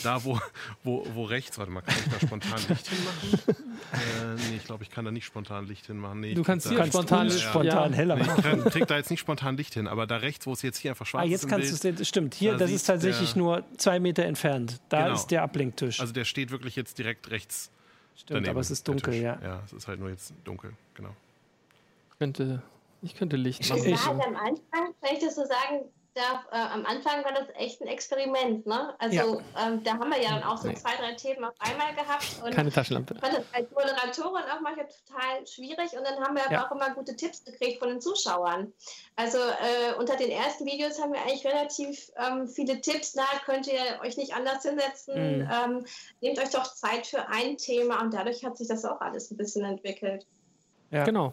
da, 0.02 0.24
wo, 0.24 0.40
wo, 0.84 1.06
wo 1.14 1.24
rechts, 1.24 1.58
warte 1.58 1.72
mal, 1.72 1.82
kann 1.82 1.94
ich 1.98 2.12
da 2.12 2.26
spontan 2.26 2.60
Licht 2.68 2.86
hinmachen? 2.88 3.56
äh, 3.92 4.50
nee, 4.50 4.56
ich 4.56 4.64
glaube, 4.64 4.84
ich 4.84 4.90
kann 4.90 5.04
da 5.04 5.10
nicht 5.10 5.24
spontan 5.24 5.66
Licht 5.66 5.86
hinmachen. 5.86 6.20
Nee, 6.20 6.34
du 6.34 6.42
kannst 6.42 6.68
hier 6.68 6.84
spontan, 6.86 7.30
spontan 7.30 7.92
ja. 7.92 7.96
heller 7.96 8.16
machen. 8.16 8.42
Nee, 8.44 8.62
ich 8.66 8.72
krieg 8.72 8.86
da 8.86 8.96
jetzt 8.96 9.10
nicht 9.10 9.20
spontan 9.20 9.56
Licht 9.56 9.74
hin, 9.74 9.88
aber 9.88 10.06
da 10.06 10.16
rechts, 10.16 10.46
wo 10.46 10.52
es 10.52 10.62
jetzt 10.62 10.78
hier 10.78 10.92
einfach 10.92 11.06
schwarz 11.06 11.24
ah, 11.24 11.25
jetzt 11.30 11.48
kannst 11.48 11.84
du 11.84 11.88
es, 11.88 12.08
stimmt. 12.08 12.34
Hier, 12.34 12.52
da 12.52 12.58
das 12.58 12.70
ist 12.70 12.84
tatsächlich 12.84 13.34
der, 13.34 13.42
nur 13.42 13.64
zwei 13.76 14.00
Meter 14.00 14.24
entfernt. 14.24 14.80
Da 14.88 15.04
genau. 15.04 15.14
ist 15.14 15.26
der 15.28 15.42
Ablenktisch. 15.42 16.00
Also 16.00 16.12
der 16.12 16.24
steht 16.24 16.50
wirklich 16.50 16.76
jetzt 16.76 16.98
direkt 16.98 17.30
rechts. 17.30 17.70
Stimmt, 18.14 18.38
daneben, 18.38 18.50
aber 18.50 18.60
es 18.60 18.70
ist 18.70 18.88
dunkel, 18.88 19.14
ja. 19.14 19.38
Ja, 19.42 19.62
es 19.66 19.72
ist 19.72 19.88
halt 19.88 20.00
nur 20.00 20.08
jetzt 20.08 20.32
dunkel, 20.44 20.72
genau. 20.94 21.14
Ich 22.12 22.18
könnte, 22.18 22.62
ich 23.02 23.14
könnte 23.14 23.36
Licht 23.36 23.68
machen. 23.68 23.84
Ich, 23.84 24.00
am 24.06 24.20
Anfang, 24.20 24.94
ich 25.12 25.18
das 25.20 25.34
so 25.34 25.44
sagen 25.44 25.84
darf, 26.16 26.46
äh, 26.50 26.56
am 26.56 26.84
Anfang 26.86 27.24
war 27.24 27.32
das 27.32 27.48
echt 27.54 27.80
ein 27.80 27.88
Experiment. 27.88 28.66
Ne? 28.66 28.94
Also 28.98 29.16
ja. 29.16 29.66
ähm, 29.66 29.82
da 29.84 29.92
haben 29.92 30.10
wir 30.10 30.20
ja 30.20 30.30
dann 30.30 30.42
auch 30.42 30.56
so 30.56 30.68
nee. 30.68 30.74
zwei, 30.74 30.96
drei 30.96 31.12
Themen 31.12 31.44
auf 31.44 31.54
einmal 31.58 31.94
gehabt. 31.94 32.40
Und 32.42 32.54
Keine 32.54 32.72
Taschenlampe. 32.72 33.14
Ich 33.14 33.20
fand 33.20 33.34
das 33.34 33.44
als 33.52 33.70
Moderatorin 33.70 34.42
auch 34.44 34.60
manchmal 34.60 34.86
total 34.86 35.46
schwierig 35.46 35.92
und 35.96 36.04
dann 36.04 36.18
haben 36.20 36.34
wir 36.34 36.42
ja. 36.50 36.58
aber 36.58 36.66
auch 36.66 36.74
immer 36.74 36.94
gute 36.94 37.14
Tipps 37.14 37.44
gekriegt 37.44 37.78
von 37.78 37.88
den 37.88 38.00
Zuschauern. 38.00 38.72
Also 39.16 39.38
äh, 39.38 39.94
unter 39.98 40.16
den 40.16 40.30
ersten 40.30 40.64
Videos 40.64 41.00
haben 41.00 41.12
wir 41.12 41.20
eigentlich 41.22 41.46
relativ 41.46 42.10
ähm, 42.16 42.48
viele 42.48 42.80
Tipps. 42.80 43.14
Na, 43.14 43.24
könnt 43.44 43.66
ihr 43.66 44.00
euch 44.02 44.16
nicht 44.16 44.34
anders 44.34 44.62
hinsetzen. 44.62 45.40
Mhm. 45.40 45.50
Ähm, 45.52 45.86
nehmt 46.20 46.38
euch 46.38 46.50
doch 46.50 46.74
Zeit 46.74 47.06
für 47.06 47.28
ein 47.28 47.56
Thema 47.56 48.00
und 48.00 48.14
dadurch 48.14 48.44
hat 48.44 48.56
sich 48.56 48.68
das 48.68 48.84
auch 48.84 49.00
alles 49.00 49.30
ein 49.30 49.36
bisschen 49.36 49.64
entwickelt. 49.64 50.26
Ja, 50.90 51.04
genau. 51.04 51.32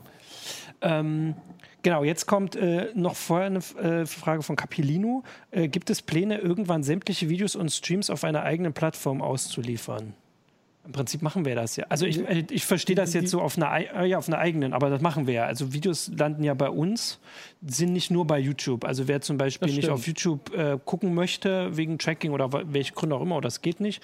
Ähm, 0.84 1.36
genau, 1.82 2.04
jetzt 2.04 2.28
kommt 2.28 2.56
äh, 2.56 2.90
noch 2.94 3.16
vorher 3.16 3.48
eine 3.48 3.60
äh, 3.82 4.06
Frage 4.06 4.44
von 4.44 4.56
Capilino. 4.56 5.24
Äh, 5.52 5.70
gibt 5.70 5.90
es 5.90 6.02
Pläne, 6.02 6.38
irgendwann 6.38 6.84
sämtliche 6.84 7.30
Videos 7.30 7.56
und 7.56 7.72
Streams 7.72 8.10
auf 8.10 8.24
einer 8.24 8.44
eigenen 8.44 8.74
Plattform 8.74 9.22
auszuliefern? 9.22 10.14
Im 10.86 10.92
Prinzip 10.92 11.22
machen 11.22 11.46
wir 11.46 11.56
das 11.56 11.78
ja. 11.78 11.86
Also 11.88 12.06
ich, 12.06 12.20
äh, 12.28 12.46
ich 12.50 12.66
verstehe 12.66 12.96
das 12.96 13.14
jetzt 13.14 13.30
so 13.30 13.42
auf 13.42 13.56
einer, 13.56 13.74
äh, 13.74 14.06
ja, 14.06 14.18
auf 14.18 14.28
einer 14.28 14.38
eigenen, 14.38 14.74
aber 14.74 14.90
das 14.90 15.02
machen 15.02 15.28
wir 15.28 15.34
ja. 15.34 15.46
Also 15.46 15.72
Videos 15.72 16.12
landen 16.18 16.44
ja 16.44 16.54
bei 16.54 16.70
uns, 16.70 17.20
sind 17.66 17.94
nicht 17.94 18.12
nur 18.12 18.28
bei 18.28 18.38
YouTube. 18.38 18.84
Also 18.84 19.08
wer 19.08 19.22
zum 19.22 19.38
Beispiel 19.38 19.74
nicht 19.74 19.90
auf 19.90 20.06
YouTube 20.06 20.54
äh, 20.54 20.78
gucken 20.84 21.14
möchte, 21.14 21.78
wegen 21.78 21.98
Tracking 22.00 22.32
oder 22.32 22.52
welche 22.74 22.94
Gründe 22.94 23.16
auch 23.16 23.22
immer, 23.22 23.38
oder 23.38 23.48
das 23.48 23.62
geht 23.62 23.80
nicht, 23.80 24.04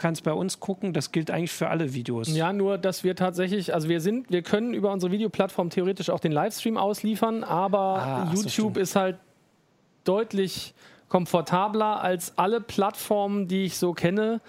kannst 0.00 0.24
bei 0.24 0.32
uns 0.32 0.58
gucken. 0.58 0.92
Das 0.92 1.12
gilt 1.12 1.30
eigentlich 1.30 1.52
für 1.52 1.68
alle 1.68 1.94
Videos. 1.94 2.34
Ja, 2.34 2.52
nur, 2.52 2.78
dass 2.78 3.04
wir 3.04 3.14
tatsächlich, 3.14 3.72
also 3.72 3.88
wir 3.88 4.00
sind, 4.00 4.30
wir 4.30 4.42
können 4.42 4.74
über 4.74 4.90
unsere 4.90 5.12
Videoplattform 5.12 5.70
theoretisch 5.70 6.10
auch 6.10 6.18
den 6.18 6.32
Livestream 6.32 6.76
ausliefern, 6.76 7.44
aber 7.44 7.78
ah, 7.78 8.32
YouTube 8.34 8.74
so, 8.74 8.80
ist 8.80 8.96
halt 8.96 9.16
deutlich 10.04 10.74
komfortabler 11.08 12.02
als 12.02 12.36
alle 12.36 12.60
Plattformen, 12.60 13.46
die 13.46 13.66
ich 13.66 13.76
so 13.76 13.92
kenne. 13.92 14.40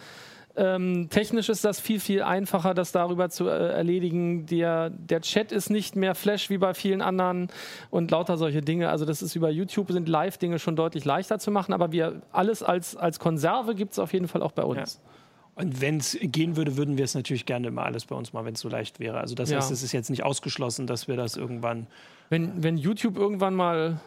Ähm, 0.56 1.08
technisch 1.10 1.48
ist 1.48 1.64
das 1.64 1.80
viel, 1.80 2.00
viel 2.00 2.24
einfacher, 2.24 2.74
das 2.74 2.92
darüber 2.92 3.30
zu 3.30 3.48
äh, 3.48 3.72
erledigen. 3.72 4.46
Der, 4.48 4.90
der 4.90 5.22
Chat 5.22 5.52
ist 5.52 5.70
nicht 5.70 5.96
mehr 5.96 6.14
Flash 6.14 6.50
wie 6.50 6.58
bei 6.58 6.74
vielen 6.74 7.02
anderen 7.02 7.48
und 7.90 8.12
lauter 8.12 8.38
solche 8.38 8.62
Dinge. 8.62 8.90
Also 8.90 9.06
das 9.06 9.22
ist 9.22 9.36
über 9.36 9.50
YouTube 9.50 9.92
sind 9.92 10.10
Live-Dinge 10.10 10.60
schon 10.60 10.76
deutlich 10.76 11.06
leichter 11.06 11.40
zu 11.40 11.52
machen, 11.52 11.74
aber 11.74 11.92
wir 11.92 12.22
alles 12.32 12.64
als, 12.64 12.98
als 12.98 13.20
Konserve 13.20 13.76
gibt 13.76 13.94
es 13.94 14.00
auf 14.00 14.12
jeden 14.14 14.28
Fall 14.28 14.42
auch 14.42 14.52
bei 14.52 14.64
uns. 14.64 15.00
Ja. 15.02 15.12
Und 15.56 15.82
wenn 15.82 15.98
es 15.98 16.18
gehen 16.22 16.56
würde, 16.56 16.78
würden 16.78 16.98
wir 16.98 17.06
es 17.06 17.14
natürlich 17.14 17.46
gerne 17.46 17.68
immer 17.68 17.84
alles 17.84 18.06
bei 18.06 18.16
uns 18.16 18.34
mal, 18.34 18.46
wenn 18.46 18.54
es 18.54 18.62
so 18.62 18.70
leicht 18.70 19.00
wäre. 19.00 19.20
Also 19.20 19.36
das 19.36 19.50
ja. 19.50 19.58
heißt, 19.58 19.72
es 19.72 19.84
ist 19.84 19.92
jetzt 19.92 20.10
nicht 20.10 20.24
ausgeschlossen, 20.24 20.88
dass 20.88 21.08
wir 21.08 21.18
das 21.18 21.36
irgendwann. 21.36 21.88
Wenn, 22.30 22.64
wenn 22.64 22.78
YouTube 22.78 23.18
irgendwann 23.18 23.54
mal 23.54 24.00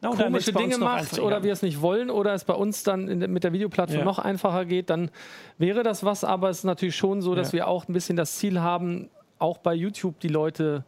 no, 0.00 0.12
komische 0.12 0.52
Dinge 0.52 0.78
macht 0.78 1.18
oder 1.18 1.42
wir 1.42 1.52
es 1.52 1.62
nicht 1.62 1.80
wollen 1.80 2.08
oder 2.10 2.34
es 2.34 2.44
bei 2.44 2.54
uns 2.54 2.84
dann 2.84 3.08
in, 3.08 3.18
mit 3.32 3.42
der 3.44 3.52
Videoplattform 3.52 4.00
ja. 4.00 4.04
noch 4.04 4.18
einfacher 4.20 4.64
geht, 4.64 4.90
dann 4.90 5.10
wäre 5.58 5.82
das 5.82 6.04
was. 6.04 6.22
Aber 6.22 6.50
es 6.50 6.58
ist 6.58 6.64
natürlich 6.64 6.96
schon 6.96 7.20
so, 7.20 7.34
dass 7.34 7.48
ja. 7.48 7.54
wir 7.54 7.68
auch 7.68 7.88
ein 7.88 7.92
bisschen 7.92 8.16
das 8.16 8.36
Ziel 8.36 8.60
haben, 8.60 9.08
auch 9.38 9.58
bei 9.58 9.74
YouTube 9.74 10.20
die 10.20 10.28
Leute 10.28 10.84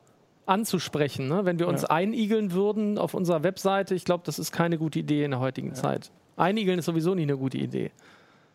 anzusprechen. 0.46 1.28
Ne? 1.28 1.44
Wenn 1.44 1.58
wir 1.58 1.68
uns 1.68 1.84
einigeln 1.84 2.52
würden 2.52 2.98
auf 2.98 3.14
unserer 3.14 3.42
Webseite, 3.42 3.94
ich 3.94 4.04
glaube, 4.04 4.22
das 4.24 4.38
ist 4.38 4.52
keine 4.52 4.78
gute 4.78 5.00
Idee 5.00 5.24
in 5.24 5.32
der 5.32 5.40
heutigen 5.40 5.74
Zeit. 5.74 6.10
Einigeln 6.36 6.78
ist 6.78 6.86
sowieso 6.86 7.14
nie 7.14 7.22
eine 7.22 7.36
gute 7.36 7.58
Idee. 7.58 7.90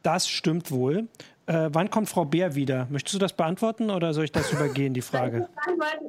Das 0.02 0.28
stimmt 0.28 0.72
wohl. 0.72 1.08
Äh, 1.46 1.70
wann 1.74 1.90
kommt 1.90 2.08
Frau 2.10 2.24
Bär 2.24 2.56
wieder? 2.56 2.88
Möchtest 2.90 3.16
du 3.16 3.20
das 3.20 3.34
beantworten 3.34 3.90
oder 3.90 4.14
soll 4.14 4.26
ich 4.26 4.32
das 4.32 4.52
übergehen, 4.52 4.94
die 4.94 5.02
Frage? 5.02 5.50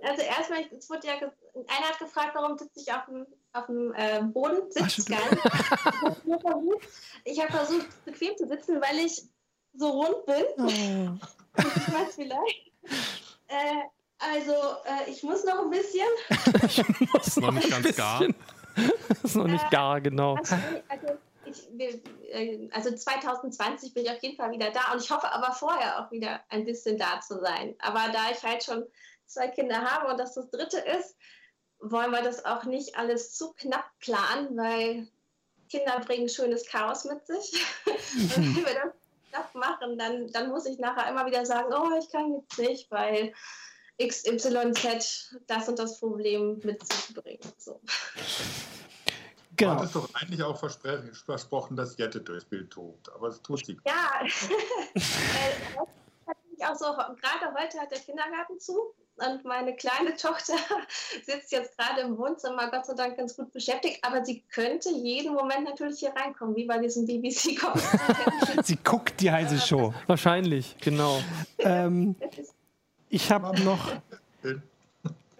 Also 0.06 0.22
erstmal, 0.22 0.60
es 0.76 0.88
wurde 0.90 1.06
ja, 1.06 1.14
einer 1.14 1.88
hat 1.88 1.98
gefragt, 1.98 2.32
warum 2.34 2.58
sitze 2.58 2.80
ich 2.80 2.92
auf 2.92 3.06
dem, 3.06 3.26
auf 3.52 3.66
dem 3.66 3.92
äh, 3.94 4.22
Boden? 4.22 4.70
Sitzt 4.70 5.08
gar 5.08 5.18
nicht. 5.30 5.42
Ich 7.24 7.40
habe 7.40 7.52
versucht, 7.52 8.04
bequem 8.04 8.36
zu 8.36 8.46
sitzen, 8.46 8.80
weil 8.80 8.98
ich 8.98 9.22
so 9.74 9.88
rund 9.88 10.26
bin. 10.26 10.44
Oh. 10.58 10.66
ich 11.58 11.94
weiß 11.94 12.14
vielleicht. 12.14 12.72
Äh, 13.48 13.82
also, 14.18 14.52
äh, 14.84 15.10
ich 15.10 15.22
muss 15.22 15.44
noch 15.44 15.64
ein 15.64 15.70
bisschen. 15.70 16.06
ich 16.66 17.12
muss 17.12 17.36
noch 17.38 17.52
nicht 17.52 17.70
ganz 17.70 17.96
gar. 17.96 18.24
Das 19.08 19.24
ist 19.24 19.36
noch 19.36 19.46
nicht 19.46 19.70
gar, 19.70 20.00
genau. 20.00 20.36
Also, 20.36 20.56
also 20.88 21.06
ich, 21.78 22.02
äh, 22.30 22.68
also 22.72 22.94
2020 22.94 23.94
bin 23.94 24.04
ich 24.04 24.10
auf 24.10 24.22
jeden 24.22 24.36
Fall 24.36 24.52
wieder 24.52 24.70
da 24.70 24.92
und 24.92 25.02
ich 25.02 25.10
hoffe 25.10 25.30
aber 25.30 25.52
vorher 25.52 26.00
auch 26.00 26.10
wieder 26.10 26.40
ein 26.48 26.64
bisschen 26.64 26.98
da 26.98 27.20
zu 27.20 27.40
sein. 27.40 27.74
Aber 27.78 28.12
da 28.12 28.30
ich 28.32 28.42
halt 28.42 28.64
schon 28.64 28.84
zwei 29.26 29.48
Kinder 29.48 29.82
habe 29.82 30.10
und 30.10 30.18
das 30.18 30.34
das 30.34 30.50
dritte 30.50 30.78
ist, 30.78 31.16
wollen 31.80 32.10
wir 32.10 32.22
das 32.22 32.44
auch 32.44 32.64
nicht 32.64 32.96
alles 32.96 33.34
zu 33.34 33.52
knapp 33.52 33.86
planen, 34.00 34.56
weil 34.56 35.08
Kinder 35.68 36.00
bringen 36.00 36.28
schönes 36.28 36.66
Chaos 36.66 37.04
mit 37.04 37.26
sich. 37.26 37.64
und 38.36 38.56
wenn 38.56 38.64
wir 38.64 38.74
das 38.74 38.92
knapp 39.30 39.54
machen, 39.54 39.98
dann, 39.98 40.28
dann 40.32 40.48
muss 40.48 40.66
ich 40.66 40.78
nachher 40.78 41.08
immer 41.10 41.26
wieder 41.26 41.44
sagen, 41.44 41.72
oh, 41.74 41.98
ich 41.98 42.10
kann 42.10 42.34
jetzt 42.34 42.58
nicht, 42.58 42.90
weil 42.90 43.32
XYZ 44.02 45.30
das 45.46 45.68
und 45.68 45.78
das 45.78 46.00
Problem 46.00 46.60
mit 46.64 46.86
sich 46.86 47.14
bringt. 47.14 47.60
So. 47.60 47.80
Genau. 49.56 49.72
Du 49.72 49.78
hattest 49.78 49.94
doch 49.96 50.08
eigentlich 50.14 50.42
auch 50.42 50.58
versprochen, 50.58 51.76
dass 51.76 51.96
Jette 51.96 52.20
durchs 52.20 52.44
Bild 52.44 52.70
tobt, 52.70 53.12
aber 53.14 53.28
das 53.28 53.42
tut 53.42 53.64
sie. 53.64 53.78
Ja, 53.86 54.20
äh, 54.94 55.84
auch 56.66 56.76
so, 56.76 56.86
gerade 56.86 57.54
heute 57.58 57.78
hat 57.78 57.90
der 57.90 57.98
Kindergarten 58.00 58.58
zu 58.58 58.94
und 59.16 59.44
meine 59.44 59.76
kleine 59.76 60.16
Tochter 60.16 60.54
sitzt 61.24 61.52
jetzt 61.52 61.76
gerade 61.76 62.02
im 62.02 62.18
Wohnzimmer, 62.18 62.70
Gott 62.70 62.86
sei 62.86 62.94
Dank 62.94 63.16
ganz 63.16 63.36
gut 63.36 63.52
beschäftigt, 63.52 63.98
aber 64.02 64.24
sie 64.24 64.42
könnte 64.50 64.90
jeden 64.90 65.34
Moment 65.34 65.64
natürlich 65.64 66.00
hier 66.00 66.12
reinkommen, 66.14 66.56
wie 66.56 66.64
bei 66.64 66.78
diesem 66.78 67.06
bbc 67.06 67.58
Sie 68.64 68.76
guckt 68.76 69.20
die 69.20 69.30
heiße 69.30 69.58
Show. 69.58 69.94
Wahrscheinlich, 70.06 70.76
genau. 70.80 71.20
ähm, 71.58 72.16
ich 73.08 73.30
habe 73.30 73.60
noch 73.62 73.92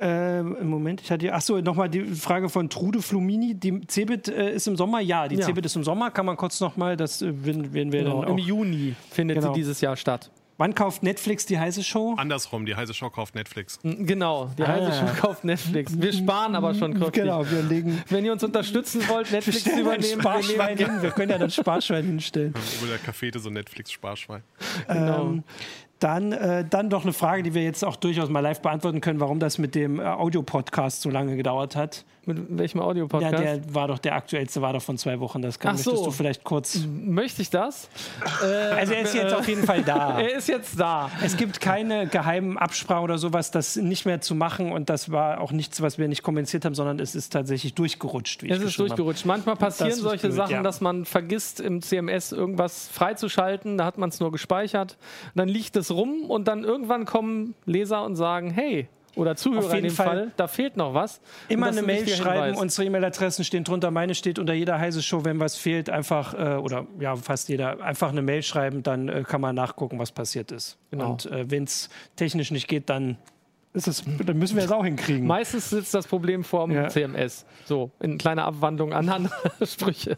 ähm, 0.05 0.57
Im 0.61 0.69
Moment, 0.69 1.01
ich 1.01 1.11
hatte, 1.11 1.33
achso, 1.33 1.61
nochmal 1.61 1.89
die 1.89 2.05
Frage 2.05 2.49
von 2.51 2.69
Trude 2.69 3.01
Flumini. 3.01 3.55
Die 3.55 3.81
Cebit 3.89 4.29
äh, 4.29 4.53
ist 4.55 4.67
im 4.69 4.77
Sommer? 4.77 5.01
Ja, 5.01 5.27
die 5.29 5.37
ja. 5.37 5.47
Cebit 5.47 5.65
ist 5.65 5.77
im 5.77 5.83
Sommer. 5.85 6.11
Kann 6.11 6.27
man 6.27 6.37
kurz 6.37 6.61
nochmal, 6.61 6.97
das 6.97 7.23
äh, 7.23 7.33
werden, 7.45 7.73
werden 7.73 7.91
wir 7.93 8.03
genau, 8.05 8.21
dann 8.21 8.31
auch, 8.31 8.33
Im 8.33 8.39
Juni 8.39 8.95
findet 9.11 9.39
genau. 9.41 9.55
sie 9.55 9.61
dieses 9.61 9.81
Jahr 9.81 9.97
statt. 9.97 10.31
Wann 10.57 10.73
kauft 10.73 11.03
Netflix 11.03 11.47
die 11.47 11.59
heiße 11.59 11.83
Show? 11.83 12.15
Andersrum, 12.17 12.65
die 12.65 12.77
heiße 12.77 12.95
Show 12.95 13.11
kauft 13.11 13.35
Netflix. 13.35 13.81
Genau, 13.83 14.51
die 14.57 14.63
Ah. 14.63 14.69
heiße 14.69 14.93
Show 15.01 15.21
kauft 15.21 15.43
Netflix. 15.43 16.01
Wir 16.01 16.13
sparen 16.13 16.55
aber 16.55 16.75
schon 16.75 16.95
kräftig. 16.95 17.25
Genau, 17.25 17.45
wir 17.51 17.63
legen. 17.63 18.01
Wenn 18.09 18.25
ihr 18.25 18.31
uns 18.33 18.45
unterstützen 18.45 19.03
wollt, 19.09 19.33
Wir 19.33 19.39
Netflix 19.39 19.67
ein 19.67 19.81
übernehmen, 19.81 20.03
wir 20.03 20.21
Sparschwein 20.21 20.77
nehmen- 20.77 20.91
hin. 20.93 21.03
Wir 21.03 21.11
können 21.11 21.31
ja 21.33 21.39
dann 21.39 21.51
Sparschwein 21.51 22.05
hinstellen. 22.05 22.55
Obwohl 22.55 22.89
der 22.89 22.99
Cafete 22.99 23.41
so 23.41 23.51
Netflix-Sparschwein. 23.51 24.43
Genau. 24.87 25.23
Ähm, 25.23 25.43
dann, 25.99 26.33
äh, 26.33 26.65
dann 26.69 26.91
doch 26.91 27.03
eine 27.05 27.13
Frage, 27.13 27.43
die 27.43 27.55
wir 27.55 27.63
jetzt 27.63 27.85
auch 27.85 27.97
durchaus 27.97 28.29
mal 28.29 28.41
live 28.41 28.61
beantworten 28.61 29.01
können, 29.01 29.21
warum 29.21 29.39
das 29.39 29.59
mit 29.59 29.75
dem 29.75 30.01
äh, 30.01 30.05
Audio-Podcast 30.05 31.03
so 31.03 31.11
lange 31.11 31.37
gedauert 31.37 31.77
hat. 31.77 32.05
Mit 32.27 32.59
welchem 32.59 32.79
Ja, 32.79 32.85
Audio-Podcast? 32.85 33.43
der 33.45 33.75
war 33.75 33.89
doch 33.89 33.99
der 33.99 34.15
aktuellste, 34.15 34.63
war 34.63 34.73
doch 34.73 34.83
von 34.83 34.97
zwei 34.99 35.21
Wochen. 35.21 35.43
Das 35.43 35.59
kann, 35.59 35.75
Ach 35.75 35.79
so. 35.79 35.91
möchtest 35.91 36.07
du 36.07 36.11
vielleicht 36.13 36.45
kurz. 36.45 36.79
Möchte 36.87 37.43
ich 37.43 37.51
das? 37.51 37.89
Also 38.41 38.93
er 38.95 39.03
ist 39.03 39.15
jetzt 39.15 39.35
auf 39.35 39.47
jeden 39.49 39.65
Fall 39.65 39.83
da. 39.83 40.19
Er 40.25 40.35
ist 40.37 40.49
jetzt 40.49 40.79
da. 40.81 41.11
Es 41.23 41.37
gibt 41.37 41.61
keine 41.61 42.07
geheimen 42.07 42.57
Absprachen 42.59 43.05
oder 43.05 43.19
sowas, 43.19 43.51
das 43.51 43.77
nicht 43.77 44.07
mehr 44.07 44.21
zu 44.21 44.35
machen 44.35 44.73
und 44.73 44.89
das 44.91 45.11
war 45.11 45.41
auch 45.41 45.53
nichts, 45.53 45.83
was 45.83 45.99
wir 45.99 46.09
nicht 46.09 46.23
kommuniziert 46.23 46.65
haben, 46.65 46.75
sondern 46.75 46.99
es 46.99 47.15
ist 47.15 47.31
tatsächlich 47.33 47.75
durchgerutscht. 47.75 48.43
Wie 48.43 48.47
ich 48.47 48.53
Es 48.53 48.59
ist 48.59 48.65
geschrieben 48.67 48.91
habe. 48.91 48.97
durchgerutscht. 48.97 49.27
Manchmal 49.27 49.57
passieren 49.57 49.93
solche 49.95 50.29
blöd, 50.29 50.37
Sachen, 50.37 50.53
ja. 50.53 50.63
dass 50.63 50.81
man 50.81 51.05
vergisst, 51.05 51.61
im 51.61 51.83
CMS 51.83 52.33
irgendwas 52.33 52.89
freizuschalten. 52.89 53.77
Da 53.79 53.85
hat 53.85 53.99
man 53.99 54.09
es 54.09 54.21
nur 54.21 54.33
gespeichert. 54.33 54.97
Dann 55.35 55.49
liegt 55.49 55.77
es 55.77 55.91
rum 55.91 56.25
und 56.29 56.49
dann 56.49 56.65
irgendwann 56.65 57.05
kommen 57.05 57.55
Leser 57.67 58.05
und 58.05 58.17
sagen, 58.17 58.51
hey, 58.51 58.89
oder 59.17 59.37
Zuhörer 59.37 59.67
Auf 59.67 59.73
jeden 59.75 59.87
in 59.87 59.91
dem 59.93 59.97
Fall. 59.97 60.07
Fall, 60.07 60.33
da 60.37 60.47
fehlt 60.49 60.77
noch 60.77 60.95
was. 60.95 61.21
Immer 61.49 61.67
eine 61.67 61.83
Mail 61.83 62.07
schreiben, 62.09 62.45
Hinweis. 62.45 62.61
unsere 62.61 62.87
E-Mail-Adressen 62.87 63.45
stehen 63.45 63.65
drunter, 63.65 63.91
meine 63.91 64.15
steht 64.15 64.39
unter 64.39 64.55
jeder 64.55 64.79
heiße 64.79 65.03
Show, 65.03 65.25
wenn 65.25 65.41
was 65.41 65.57
fehlt, 65.57 65.91
einfach, 65.91 66.35
äh, 66.35 66.57
oder 66.57 66.87
ja, 66.99 67.15
fast 67.17 67.49
jeder, 67.49 67.81
einfach 67.83 68.11
eine 68.11 68.23
Mail 68.23 68.43
schreiben, 68.43 68.83
dann 68.83 69.09
äh, 69.09 69.23
kann 69.27 69.41
man 69.41 69.55
nachgucken, 69.55 69.99
was 69.99 70.13
passiert 70.13 70.53
ist. 70.53 70.79
Genau. 70.91 71.13
Und 71.13 71.27
äh, 71.27 71.51
wenn 71.51 71.65
es 71.65 71.89
technisch 72.17 72.51
nicht 72.51 72.69
geht, 72.69 72.89
dann, 72.91 73.17
ist 73.73 73.89
es, 73.89 74.03
dann 74.27 74.39
müssen 74.39 74.57
wir 74.57 74.65
es 74.65 74.73
auch 74.73 74.85
hinkriegen. 74.85 75.27
Meistens 75.27 75.71
sitzt 75.71 75.95
das 75.95 76.07
Problem 76.07 76.45
vorm 76.45 76.71
Ja. 76.71 76.89
CMS. 76.89 77.45
So, 77.65 77.91
in 78.01 78.19
kleiner 78.19 78.45
Abwandlung 78.45 78.93
an 78.93 79.09
andere 79.09 79.35
Sprüche. 79.67 80.17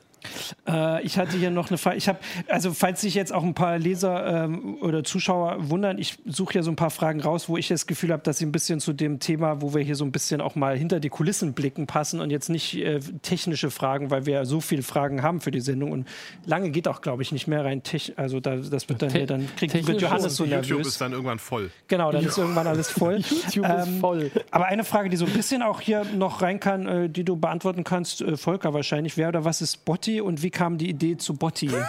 Äh, 0.68 1.02
ich 1.04 1.18
hatte 1.18 1.36
hier 1.36 1.50
noch 1.50 1.68
eine 1.68 1.78
Frage. 1.78 1.96
Ich 1.96 2.08
habe, 2.08 2.18
also 2.48 2.72
falls 2.72 3.00
sich 3.00 3.14
jetzt 3.14 3.32
auch 3.32 3.42
ein 3.44 3.54
paar 3.54 3.78
Leser 3.78 4.44
ähm, 4.44 4.76
oder 4.80 5.04
Zuschauer 5.04 5.70
wundern, 5.70 5.98
ich 5.98 6.18
suche 6.26 6.54
ja 6.54 6.62
so 6.62 6.70
ein 6.70 6.76
paar 6.76 6.90
Fragen 6.90 7.20
raus, 7.20 7.48
wo 7.48 7.56
ich 7.56 7.68
das 7.68 7.86
Gefühl 7.86 8.12
habe, 8.12 8.22
dass 8.22 8.38
sie 8.38 8.46
ein 8.46 8.52
bisschen 8.52 8.80
zu 8.80 8.92
dem 8.92 9.20
Thema, 9.20 9.60
wo 9.62 9.74
wir 9.74 9.82
hier 9.82 9.94
so 9.94 10.04
ein 10.04 10.12
bisschen 10.12 10.40
auch 10.40 10.54
mal 10.54 10.76
hinter 10.76 11.00
die 11.00 11.08
Kulissen 11.08 11.52
blicken, 11.52 11.86
passen 11.86 12.20
und 12.20 12.30
jetzt 12.30 12.48
nicht 12.48 12.76
äh, 12.76 13.00
technische 13.22 13.70
Fragen, 13.70 14.10
weil 14.10 14.26
wir 14.26 14.34
ja 14.34 14.44
so 14.44 14.60
viele 14.60 14.82
Fragen 14.82 15.22
haben 15.22 15.40
für 15.40 15.50
die 15.50 15.60
Sendung 15.60 15.92
und 15.92 16.08
lange 16.44 16.70
geht 16.70 16.88
auch, 16.88 17.00
glaube 17.02 17.22
ich, 17.22 17.32
nicht 17.32 17.46
mehr 17.46 17.64
rein. 17.64 17.82
Tech 17.82 18.14
also 18.16 18.40
da, 18.40 18.56
das 18.56 18.88
wird 18.88 19.02
dann 19.02 19.10
Te- 19.10 19.18
hier, 19.18 19.26
dann 19.26 19.48
kriegt 19.56 19.86
wird 19.86 20.00
Johannes 20.00 20.36
so 20.36 20.44
YouTube 20.44 20.68
nervös. 20.70 20.86
ist 20.88 21.00
dann 21.00 21.12
irgendwann 21.12 21.38
voll. 21.38 21.70
Genau, 21.88 22.10
dann 22.10 22.24
ist 22.24 22.36
irgendwann 22.38 22.66
alles 22.66 22.90
voll. 22.90 23.18
YouTube 23.44 23.64
ist 23.66 23.86
Ähm, 23.86 24.00
voll. 24.00 24.30
Aber 24.50 24.66
eine 24.66 24.84
Frage, 24.84 25.08
die 25.08 25.16
so 25.16 25.26
ein 25.26 25.32
bisschen 25.32 25.62
auch 25.62 25.80
hier 25.80 26.04
noch 26.04 26.42
rein 26.42 26.58
kann, 26.60 26.86
äh, 26.86 27.08
die 27.08 27.24
du 27.24 27.36
beantworten 27.36 27.84
kannst, 27.84 28.22
äh, 28.22 28.36
Volker 28.36 28.74
wahrscheinlich, 28.74 29.16
wer 29.16 29.28
oder 29.28 29.44
was 29.44 29.60
ist 29.62 29.84
Botti 30.06 30.20
und 30.20 30.42
wie 30.42 30.50
kam 30.50 30.78
die 30.78 30.88
Idee 30.88 31.16
zu 31.16 31.34
Botti? 31.34 31.70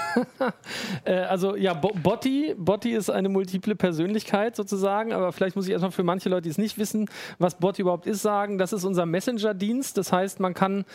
Äh, 1.06 1.20
also 1.20 1.56
ja, 1.56 1.74
Bo 1.74 1.90
Botti, 1.90 2.56
Botti 2.58 2.92
ist 2.92 3.10
eine 3.10 3.30
multiple 3.30 3.76
Persönlichkeit 3.76 4.56
sozusagen, 4.56 5.14
aber 5.14 5.32
vielleicht 5.32 5.56
muss 5.56 5.66
ich 5.66 5.72
erstmal 5.72 5.92
für 5.92 6.04
manche 6.04 6.30
Leute, 6.30 6.44
die 6.44 6.50
es 6.50 6.58
nicht 6.58 6.78
wissen, 6.78 7.10
was 7.40 7.56
Botti 7.56 7.82
überhaupt 7.82 8.08
ist, 8.08 8.22
sagen. 8.22 8.58
Das 8.58 8.74
ist 8.74 8.84
unser 8.84 9.06
Messenger-Dienst. 9.06 9.98
Das 9.98 10.12
heißt, 10.12 10.40
man 10.40 10.54
kann 10.54 10.86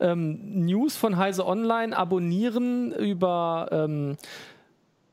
ähm, 0.00 0.40
News 0.66 0.96
von 0.96 1.16
Heise 1.16 1.46
Online 1.46 1.96
abonnieren 1.96 2.92
über 2.92 3.68
ähm, 3.72 4.16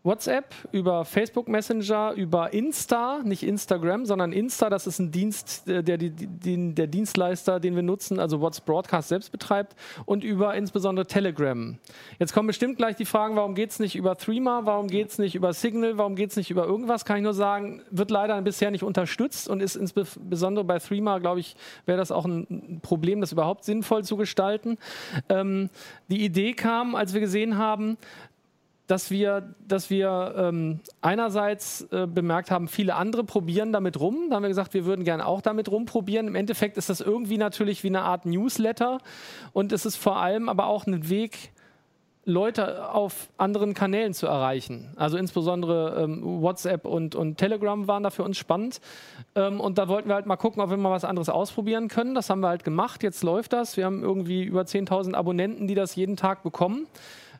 WhatsApp, 0.05 0.53
über 0.71 1.03
Facebook 1.03 1.47
Messenger, 1.47 2.13
über 2.13 2.53
Insta, 2.53 3.21
nicht 3.23 3.41
Instagram, 3.41 4.05
sondern 4.05 4.31
Insta, 4.31 4.69
das 4.69 4.85
ist 4.85 4.99
ein 4.99 5.11
Dienst, 5.11 5.67
äh, 5.67 5.83
der, 5.83 5.97
die, 5.97 6.11
der 6.11 6.85
Dienstleister, 6.85 7.59
den 7.59 7.75
wir 7.75 7.81
nutzen, 7.81 8.19
also 8.19 8.39
What's 8.39 8.61
Broadcast 8.61 9.09
selbst 9.09 9.31
betreibt, 9.31 9.75
und 10.05 10.23
über 10.23 10.53
insbesondere 10.53 11.07
Telegram. 11.07 11.77
Jetzt 12.19 12.33
kommen 12.33 12.45
bestimmt 12.45 12.77
gleich 12.77 12.95
die 12.95 13.05
Fragen, 13.05 13.35
warum 13.35 13.55
geht 13.55 13.71
es 13.71 13.79
nicht 13.79 13.95
über 13.95 14.15
Threema, 14.15 14.65
warum 14.65 14.87
geht 14.87 15.09
es 15.09 15.17
nicht 15.17 15.33
über 15.33 15.53
Signal, 15.53 15.97
warum 15.97 16.15
geht 16.15 16.29
es 16.29 16.37
nicht 16.37 16.51
über 16.51 16.65
irgendwas, 16.65 17.03
kann 17.03 17.17
ich 17.17 17.23
nur 17.23 17.33
sagen, 17.33 17.81
wird 17.89 18.11
leider 18.11 18.39
bisher 18.43 18.69
nicht 18.69 18.83
unterstützt 18.83 19.49
und 19.49 19.59
ist 19.59 19.75
insbesondere 19.75 20.63
bei 20.63 20.77
Threema, 20.77 21.17
glaube 21.17 21.39
ich, 21.39 21.55
wäre 21.87 21.97
das 21.97 22.11
auch 22.11 22.25
ein 22.25 22.79
Problem, 22.83 23.21
das 23.21 23.31
überhaupt 23.31 23.63
sinnvoll 23.63 24.03
zu 24.03 24.17
gestalten. 24.17 24.77
Ähm, 25.29 25.71
die 26.09 26.23
Idee 26.23 26.53
kam, 26.53 26.93
als 26.93 27.15
wir 27.15 27.21
gesehen 27.21 27.57
haben, 27.57 27.97
dass 28.87 29.09
wir, 29.09 29.55
dass 29.67 29.89
wir 29.89 30.33
ähm, 30.37 30.79
einerseits 31.01 31.81
äh, 31.91 32.07
bemerkt 32.07 32.51
haben, 32.51 32.67
viele 32.67 32.95
andere 32.95 33.23
probieren 33.23 33.73
damit 33.73 33.99
rum. 33.99 34.27
Da 34.29 34.35
haben 34.35 34.43
wir 34.43 34.49
gesagt, 34.49 34.73
wir 34.73 34.85
würden 34.85 35.05
gerne 35.05 35.25
auch 35.25 35.41
damit 35.41 35.69
rumprobieren. 35.71 36.27
Im 36.27 36.35
Endeffekt 36.35 36.77
ist 36.77 36.89
das 36.89 37.01
irgendwie 37.01 37.37
natürlich 37.37 37.83
wie 37.83 37.87
eine 37.87 38.03
Art 38.03 38.25
Newsletter 38.25 38.99
und 39.53 39.71
es 39.71 39.85
ist 39.85 39.95
vor 39.95 40.17
allem 40.17 40.49
aber 40.49 40.67
auch 40.67 40.85
ein 40.85 41.09
Weg, 41.09 41.51
Leute 42.27 42.91
auf 42.91 43.29
anderen 43.37 43.75
Kanälen 43.75 44.15
zu 44.15 44.25
erreichen. 44.25 44.91
Also 44.95 45.15
insbesondere 45.15 46.01
ähm, 46.03 46.41
WhatsApp 46.41 46.85
und, 46.85 47.13
und 47.13 47.37
Telegram 47.37 47.87
waren 47.87 48.01
da 48.01 48.09
für 48.09 48.23
uns 48.23 48.37
spannend. 48.37 48.81
Ähm, 49.35 49.59
und 49.59 49.77
da 49.77 49.87
wollten 49.87 50.09
wir 50.09 50.15
halt 50.15 50.25
mal 50.25 50.35
gucken, 50.35 50.61
ob 50.61 50.71
wir 50.71 50.77
mal 50.77 50.89
was 50.89 51.05
anderes 51.05 51.29
ausprobieren 51.29 51.87
können. 51.87 52.15
Das 52.15 52.31
haben 52.31 52.39
wir 52.39 52.47
halt 52.47 52.63
gemacht. 52.63 53.03
Jetzt 53.03 53.23
läuft 53.23 53.53
das. 53.53 53.77
Wir 53.77 53.85
haben 53.85 54.01
irgendwie 54.01 54.43
über 54.43 54.61
10.000 54.61 55.13
Abonnenten, 55.13 55.67
die 55.67 55.75
das 55.75 55.95
jeden 55.95 56.17
Tag 56.17 56.41
bekommen. 56.41 56.87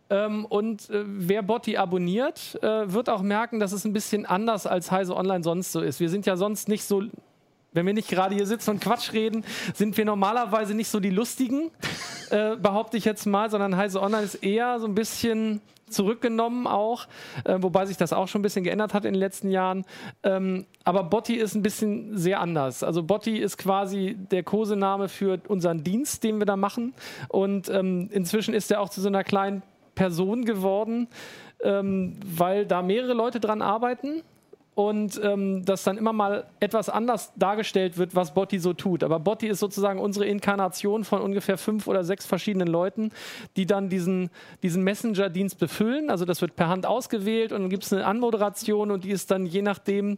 Ähm, 0.10 0.46
und 0.46 0.90
äh, 0.90 1.04
wer 1.06 1.42
Botti 1.42 1.78
abonniert, 1.78 2.60
äh, 2.62 2.92
wird 2.92 3.10
auch 3.10 3.22
merken, 3.22 3.60
dass 3.60 3.72
es 3.72 3.86
ein 3.86 3.94
bisschen 3.94 4.26
anders 4.26 4.68
als 4.68 4.92
Heise 4.92 5.16
Online 5.16 5.44
sonst 5.44 5.72
so 5.72 5.82
ist. 5.82 6.00
Wir 6.00 6.10
sind 6.10 6.26
ja 6.26 6.38
sonst 6.38 6.70
nicht 6.70 6.84
so, 6.84 7.04
wenn 7.74 7.86
wir 7.86 7.94
nicht 7.94 8.10
gerade 8.10 8.36
hier 8.36 8.46
sitzen 8.46 8.72
und 8.72 8.82
Quatsch 8.82 9.14
reden, 9.14 9.44
sind 9.74 9.98
wir 9.98 10.06
normalerweise 10.06 10.76
nicht 10.76 10.90
so 10.90 11.00
die 11.00 11.10
Lustigen, 11.10 11.72
äh, 12.30 12.56
behaupte 12.56 12.98
ich 12.98 13.06
jetzt 13.06 13.26
mal, 13.26 13.50
sondern 13.50 13.76
Heise 13.78 14.02
Online 14.02 14.24
ist 14.24 14.36
eher 14.36 14.80
so 14.80 14.86
ein 14.86 14.96
bisschen 14.96 15.62
zurückgenommen 15.90 16.68
auch, 16.68 17.08
äh, 17.44 17.58
wobei 17.60 17.86
sich 17.86 17.98
das 17.98 18.14
auch 18.14 18.28
schon 18.28 18.40
ein 18.40 18.44
bisschen 18.44 18.64
geändert 18.64 18.94
hat 18.94 19.06
in 19.06 19.14
den 19.14 19.20
letzten 19.20 19.50
Jahren. 19.50 19.86
Ähm, 20.24 20.66
aber 20.84 21.04
Botti 21.04 21.36
ist 21.36 21.56
ein 21.56 21.62
bisschen 21.62 22.18
sehr 22.18 22.40
anders. 22.40 22.84
Also 22.84 23.04
Botti 23.04 23.38
ist 23.38 23.58
quasi 23.58 24.16
der 24.32 24.44
Kosename 24.44 25.10
für 25.10 25.40
unseren 25.48 25.84
Dienst, 25.84 26.24
den 26.24 26.40
wir 26.40 26.46
da 26.46 26.58
machen. 26.58 26.94
Und 27.28 27.70
ähm, 27.70 28.10
inzwischen 28.12 28.54
ist 28.54 28.72
er 28.72 28.82
auch 28.82 28.90
zu 28.90 29.02
so 29.02 29.08
einer 29.08 29.24
kleinen 29.24 29.62
Person 29.96 30.46
geworden, 30.46 31.08
ähm, 31.62 32.20
weil 32.26 32.66
da 32.66 32.82
mehrere 32.82 33.14
Leute 33.14 33.40
dran 33.40 33.62
arbeiten 33.62 34.22
und 34.76 35.20
ähm, 35.24 35.64
dass 35.64 35.84
dann 35.84 35.98
immer 35.98 36.12
mal 36.12 36.46
etwas 36.60 36.90
anders 36.90 37.32
dargestellt 37.38 37.98
wird, 37.98 38.14
was 38.14 38.34
Botti 38.34 38.60
so 38.60 38.74
tut. 38.74 39.06
Aber 39.06 39.20
Botti 39.20 39.48
ist 39.48 39.60
sozusagen 39.60 40.00
unsere 40.00 40.26
Inkarnation 40.26 41.06
von 41.06 41.22
ungefähr 41.22 41.58
fünf 41.58 41.88
oder 41.88 42.04
sechs 42.04 42.26
verschiedenen 42.26 42.68
Leuten, 42.68 43.12
die 43.56 43.66
dann 43.66 43.88
diesen, 43.88 44.30
diesen 44.64 44.84
Messenger-Dienst 44.84 45.58
befüllen. 45.58 46.10
Also 46.10 46.26
das 46.26 46.42
wird 46.42 46.58
per 46.58 46.68
Hand 46.68 46.86
ausgewählt 46.86 47.54
und 47.54 47.62
dann 47.62 47.70
gibt 47.70 47.86
es 47.86 47.94
eine 47.94 48.06
Anmoderation 48.06 48.92
und 48.92 49.06
die 49.06 49.12
ist 49.12 49.32
dann 49.32 49.46
je 49.46 49.62
nachdem, 49.62 50.18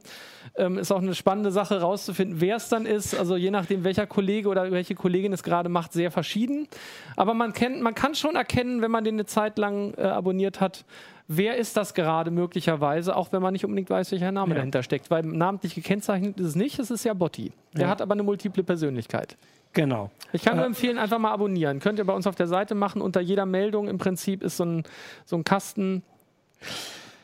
ähm, 0.56 0.80
ist 0.80 0.92
auch 0.92 1.02
eine 1.02 1.14
spannende 1.14 1.52
Sache 1.52 1.80
rauszufinden, 1.80 2.42
wer 2.42 2.56
es 2.56 2.68
dann 2.68 2.88
ist. 2.88 3.14
Also 3.14 3.36
je 3.36 3.52
nachdem, 3.52 3.84
welcher 3.84 4.08
Kollege 4.08 4.50
oder 4.50 4.72
welche 4.72 4.96
Kollegin 4.96 5.34
es 5.34 5.44
gerade 5.44 5.70
macht, 5.70 5.94
sehr 5.94 6.10
verschieden. 6.10 6.68
Aber 7.16 7.36
man, 7.36 7.54
kennt, 7.54 7.80
man 7.82 7.94
kann 7.94 8.16
schon 8.16 8.36
erkennen, 8.36 8.82
wenn 8.82 8.90
man 8.90 9.04
den 9.04 9.18
eine 9.18 9.26
Zeit 9.28 9.60
lang 9.60 9.94
äh, 9.98 10.02
abonniert 10.02 10.62
hat, 10.62 10.84
wer 11.28 11.58
ist 11.58 11.76
das 11.78 11.94
gerade 11.94 12.32
möglicherweise, 12.32 13.16
auch 13.16 13.32
wenn 13.32 13.42
man 13.42 13.54
nicht 13.54 13.66
unbedingt 13.66 13.90
weiß, 13.90 14.12
welcher 14.12 14.32
Name 14.32 14.52
Ja. 14.52 14.56
dahinter 14.58 14.84
steckt. 14.84 15.10
Weil 15.12 15.24
namentlich 15.24 15.76
gekennzeichnet 15.76 16.40
ist 16.40 16.46
es 16.48 16.56
nicht, 16.56 16.80
es 16.80 16.90
ist 16.92 17.04
ja 17.04 17.14
Botti. 17.14 17.52
Der 17.74 17.84
Ja. 17.84 17.88
hat 17.90 18.02
aber 18.02 18.14
eine 18.14 18.24
multiple 18.24 18.64
Persönlichkeit. 18.64 19.38
genau. 19.74 20.10
Ich 20.34 20.44
kann 20.44 20.56
nur 20.56 20.64
Äh, 20.66 20.68
empfehlen, 20.70 20.98
einfach 20.98 21.20
mal 21.20 21.32
abonnieren. 21.32 21.80
Könnt 21.80 22.00
ihr 22.00 22.06
bei 22.06 22.14
uns 22.14 22.26
auf 22.26 22.36
der 22.36 22.48
Seite 22.48 22.74
machen. 22.74 23.02
Unter 23.02 23.22
jeder 23.22 23.46
Meldung 23.46 23.88
im 23.88 23.98
Prinzip 24.00 24.42
ist 24.44 24.58
so 24.58 24.66
ein, 24.66 24.84
so 25.26 25.36
ein 25.36 25.44
Kasten. 25.44 26.02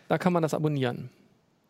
Da 0.07 0.17
kann 0.19 0.33
man 0.33 0.43
das 0.43 0.53
abonnieren. 0.53 1.09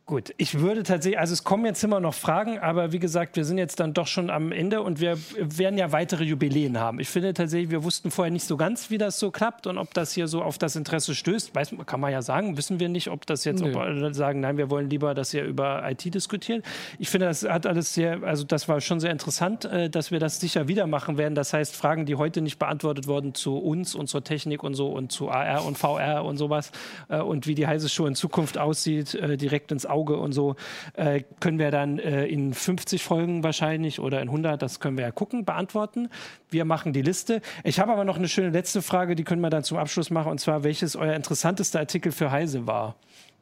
Gut, 0.05 0.33
ich 0.35 0.59
würde 0.59 0.83
tatsächlich, 0.83 1.17
also 1.17 1.31
es 1.31 1.45
kommen 1.45 1.65
jetzt 1.65 1.81
immer 1.81 2.01
noch 2.01 2.13
Fragen, 2.13 2.59
aber 2.59 2.91
wie 2.91 2.99
gesagt, 2.99 3.37
wir 3.37 3.45
sind 3.45 3.57
jetzt 3.57 3.79
dann 3.79 3.93
doch 3.93 4.05
schon 4.05 4.29
am 4.29 4.51
Ende 4.51 4.81
und 4.81 4.99
wir 4.99 5.17
werden 5.37 5.77
ja 5.77 5.93
weitere 5.93 6.25
Jubiläen 6.25 6.77
haben. 6.77 6.99
Ich 6.99 7.07
finde 7.07 7.33
tatsächlich, 7.33 7.71
wir 7.71 7.85
wussten 7.85 8.11
vorher 8.11 8.29
nicht 8.29 8.43
so 8.43 8.57
ganz, 8.57 8.89
wie 8.89 8.97
das 8.97 9.17
so 9.17 9.31
klappt 9.31 9.65
und 9.65 9.77
ob 9.77 9.93
das 9.93 10.11
hier 10.11 10.27
so 10.27 10.41
auf 10.41 10.57
das 10.57 10.75
Interesse 10.75 11.15
stößt. 11.15 11.55
Weiß, 11.55 11.73
kann 11.85 12.01
man 12.01 12.11
ja 12.11 12.21
sagen, 12.21 12.57
wissen 12.57 12.81
wir 12.81 12.89
nicht, 12.89 13.11
ob 13.11 13.25
das 13.25 13.45
jetzt, 13.45 13.63
Nö. 13.63 13.71
ob 13.71 13.77
alle 13.77 14.13
sagen, 14.13 14.41
nein, 14.41 14.57
wir 14.57 14.69
wollen 14.69 14.89
lieber, 14.89 15.13
dass 15.13 15.33
ihr 15.33 15.45
über 15.45 15.89
IT 15.89 16.13
diskutiert. 16.13 16.65
Ich 16.99 17.09
finde, 17.09 17.27
das 17.27 17.43
hat 17.43 17.65
alles 17.65 17.93
sehr, 17.93 18.23
also 18.23 18.43
das 18.43 18.67
war 18.67 18.81
schon 18.81 18.99
sehr 18.99 19.11
interessant, 19.11 19.63
äh, 19.63 19.89
dass 19.89 20.11
wir 20.11 20.19
das 20.19 20.37
sicher 20.37 20.67
wieder 20.67 20.85
machen 20.85 21.17
werden. 21.17 21.33
Das 21.33 21.53
heißt, 21.53 21.77
Fragen, 21.77 22.05
die 22.05 22.15
heute 22.15 22.41
nicht 22.41 22.59
beantwortet 22.59 23.07
wurden 23.07 23.35
zu 23.35 23.57
uns 23.57 23.95
und 23.95 24.07
zur 24.07 24.21
Technik 24.25 24.63
und 24.63 24.73
so 24.73 24.87
und 24.91 25.13
zu 25.13 25.29
AR 25.29 25.63
und 25.63 25.77
VR 25.77 26.25
und 26.25 26.35
sowas 26.35 26.73
äh, 27.07 27.21
und 27.21 27.47
wie 27.47 27.55
die 27.55 27.67
heiße 27.67 27.87
Show 27.87 28.05
in 28.05 28.15
Zukunft 28.15 28.57
aussieht, 28.57 29.15
äh, 29.15 29.37
direkt 29.37 29.71
ins 29.71 29.92
Auge 29.93 30.17
und 30.17 30.33
so, 30.33 30.55
äh, 30.95 31.23
können 31.39 31.59
wir 31.59 31.71
dann 31.71 31.99
äh, 31.99 32.25
in 32.25 32.53
50 32.53 33.03
Folgen 33.03 33.43
wahrscheinlich 33.43 33.99
oder 33.99 34.21
in 34.21 34.27
100, 34.27 34.61
das 34.61 34.79
können 34.79 34.97
wir 34.97 35.05
ja 35.05 35.11
gucken, 35.11 35.45
beantworten. 35.45 36.09
Wir 36.49 36.65
machen 36.65 36.91
die 36.91 37.01
Liste. 37.01 37.41
Ich 37.63 37.79
habe 37.79 37.91
aber 37.93 38.03
noch 38.03 38.17
eine 38.17 38.27
schöne 38.27 38.49
letzte 38.49 38.81
Frage, 38.81 39.15
die 39.15 39.23
können 39.23 39.41
wir 39.41 39.49
dann 39.49 39.63
zum 39.63 39.77
Abschluss 39.77 40.09
machen 40.09 40.31
und 40.31 40.39
zwar, 40.39 40.63
welches 40.63 40.95
euer 40.95 41.13
interessantester 41.13 41.79
Artikel 41.79 42.11
für 42.11 42.31
Heise 42.31 42.67
war. 42.67 42.95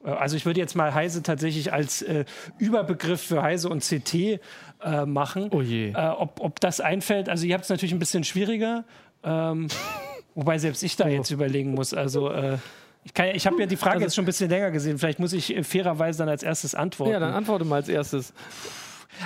Äh, 0.05 0.09
also 0.11 0.35
ich 0.37 0.45
würde 0.45 0.59
jetzt 0.59 0.75
mal 0.75 0.93
Heise 0.93 1.23
tatsächlich 1.23 1.73
als 1.73 2.01
äh, 2.01 2.25
Überbegriff 2.59 3.21
für 3.21 3.41
Heise 3.41 3.69
und 3.69 3.83
CT 3.83 4.13
äh, 4.13 5.05
machen. 5.05 5.49
Oh 5.51 5.61
je. 5.61 5.91
Äh, 5.91 6.09
ob, 6.17 6.39
ob 6.41 6.59
das 6.59 6.79
einfällt, 6.81 7.29
also 7.29 7.45
ihr 7.45 7.53
habt 7.53 7.63
es 7.63 7.69
natürlich 7.69 7.93
ein 7.93 7.99
bisschen 7.99 8.23
schwieriger. 8.23 8.83
Ähm, 9.23 9.67
wobei 10.35 10.57
selbst 10.57 10.83
ich 10.83 10.95
da 10.95 11.05
Oh. 11.05 11.09
jetzt 11.09 11.31
überlegen 11.31 11.73
muss. 11.73 11.93
Also 11.93 12.31
äh, 12.31 12.57
ich, 13.03 13.13
kann 13.13 13.27
ich 13.27 13.45
habe 13.47 13.59
ja 13.59 13.65
die 13.65 13.75
Frage 13.77 13.95
Also- 13.95 14.05
jetzt 14.05 14.15
schon 14.15 14.23
ein 14.23 14.27
bisschen 14.27 14.49
länger 14.49 14.71
gesehen. 14.71 14.97
Vielleicht 14.99 15.19
muss 15.19 15.33
ich 15.33 15.55
äh, 15.55 15.63
fairerweise 15.63 16.19
dann 16.19 16.29
als 16.29 16.43
erstes 16.43 16.75
antworten. 16.75 17.13
Ja, 17.13 17.19
dann 17.19 17.33
antworte 17.33 17.65
mal 17.65 17.77
als 17.77 17.89
erstes. 17.89 18.33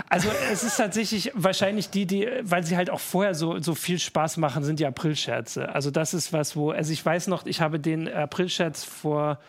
Also 0.10 0.30
es 0.52 0.64
ist 0.64 0.76
tatsächlich 0.78 1.32
wahrscheinlich 1.36 1.90
die, 1.90 2.06
die, 2.06 2.28
weil 2.42 2.64
sie 2.64 2.76
halt 2.76 2.90
auch 2.90 3.00
vorher 3.00 3.34
so, 3.36 3.60
so 3.60 3.76
viel 3.76 4.00
Spaß 4.00 4.38
machen, 4.38 4.64
sind 4.64 4.80
die 4.80 4.86
Aprilscherze. 4.86 5.74
Also 5.74 5.92
das 5.92 6.14
ist 6.14 6.34
was, 6.34 6.56
wo, 6.56 6.72
also 6.72 6.92
ich 6.92 7.06
weiß 7.06 7.28
noch, 7.28 7.46
ich 7.46 7.62
habe 7.62 7.80
den 7.80 8.12
Aprilscherz 8.12 8.84
vor, 8.84 9.40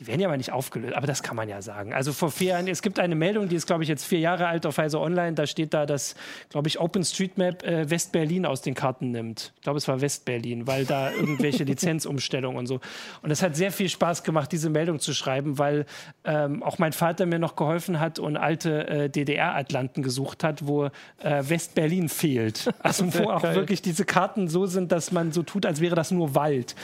die 0.00 0.06
werden 0.06 0.20
ja 0.20 0.28
aber 0.28 0.38
nicht 0.38 0.50
aufgelöst, 0.50 0.94
aber 0.94 1.06
das 1.06 1.22
kann 1.22 1.36
man 1.36 1.46
ja 1.46 1.60
sagen. 1.60 1.92
Also 1.92 2.14
vor 2.14 2.30
vier 2.30 2.48
Jahren, 2.48 2.66
es 2.68 2.80
gibt 2.80 2.98
eine 2.98 3.14
Meldung, 3.14 3.48
die 3.48 3.56
ist, 3.56 3.66
glaube 3.66 3.82
ich, 3.82 3.88
jetzt 3.88 4.06
vier 4.06 4.18
Jahre 4.18 4.46
alt 4.46 4.64
auf 4.64 4.78
Heise 4.78 4.98
Online, 4.98 5.34
da 5.34 5.46
steht 5.46 5.74
da, 5.74 5.84
dass, 5.84 6.14
glaube 6.48 6.68
ich, 6.68 6.80
OpenStreetMap 6.80 7.62
äh, 7.62 7.90
West-Berlin 7.90 8.46
aus 8.46 8.62
den 8.62 8.74
Karten 8.74 9.10
nimmt. 9.10 9.52
Ich 9.56 9.62
glaube, 9.62 9.76
es 9.76 9.86
war 9.88 10.00
West-Berlin, 10.00 10.66
weil 10.66 10.86
da 10.86 11.10
irgendwelche 11.20 11.64
Lizenzumstellungen 11.64 12.58
und 12.58 12.66
so. 12.66 12.80
Und 13.20 13.30
es 13.30 13.42
hat 13.42 13.56
sehr 13.56 13.72
viel 13.72 13.90
Spaß 13.90 14.22
gemacht, 14.22 14.50
diese 14.52 14.70
Meldung 14.70 15.00
zu 15.00 15.12
schreiben, 15.12 15.58
weil 15.58 15.84
ähm, 16.24 16.62
auch 16.62 16.78
mein 16.78 16.94
Vater 16.94 17.26
mir 17.26 17.38
noch 17.38 17.54
geholfen 17.54 18.00
hat 18.00 18.18
und 18.18 18.38
alte 18.38 18.88
äh, 18.88 19.10
DDR-Atlanten 19.10 20.02
gesucht 20.02 20.44
hat, 20.44 20.66
wo 20.66 20.86
äh, 20.86 20.90
West-Berlin 21.22 22.08
fehlt. 22.08 22.70
Also 22.82 23.12
wo 23.14 23.30
auch 23.30 23.42
geil. 23.42 23.54
wirklich 23.56 23.82
diese 23.82 24.04
Karten 24.04 24.48
so 24.48 24.64
sind, 24.66 24.90
dass 24.90 25.12
man 25.12 25.32
so 25.32 25.42
tut, 25.42 25.66
als 25.66 25.80
wäre 25.80 25.94
das 25.94 26.10
nur 26.10 26.34
Wald. 26.34 26.74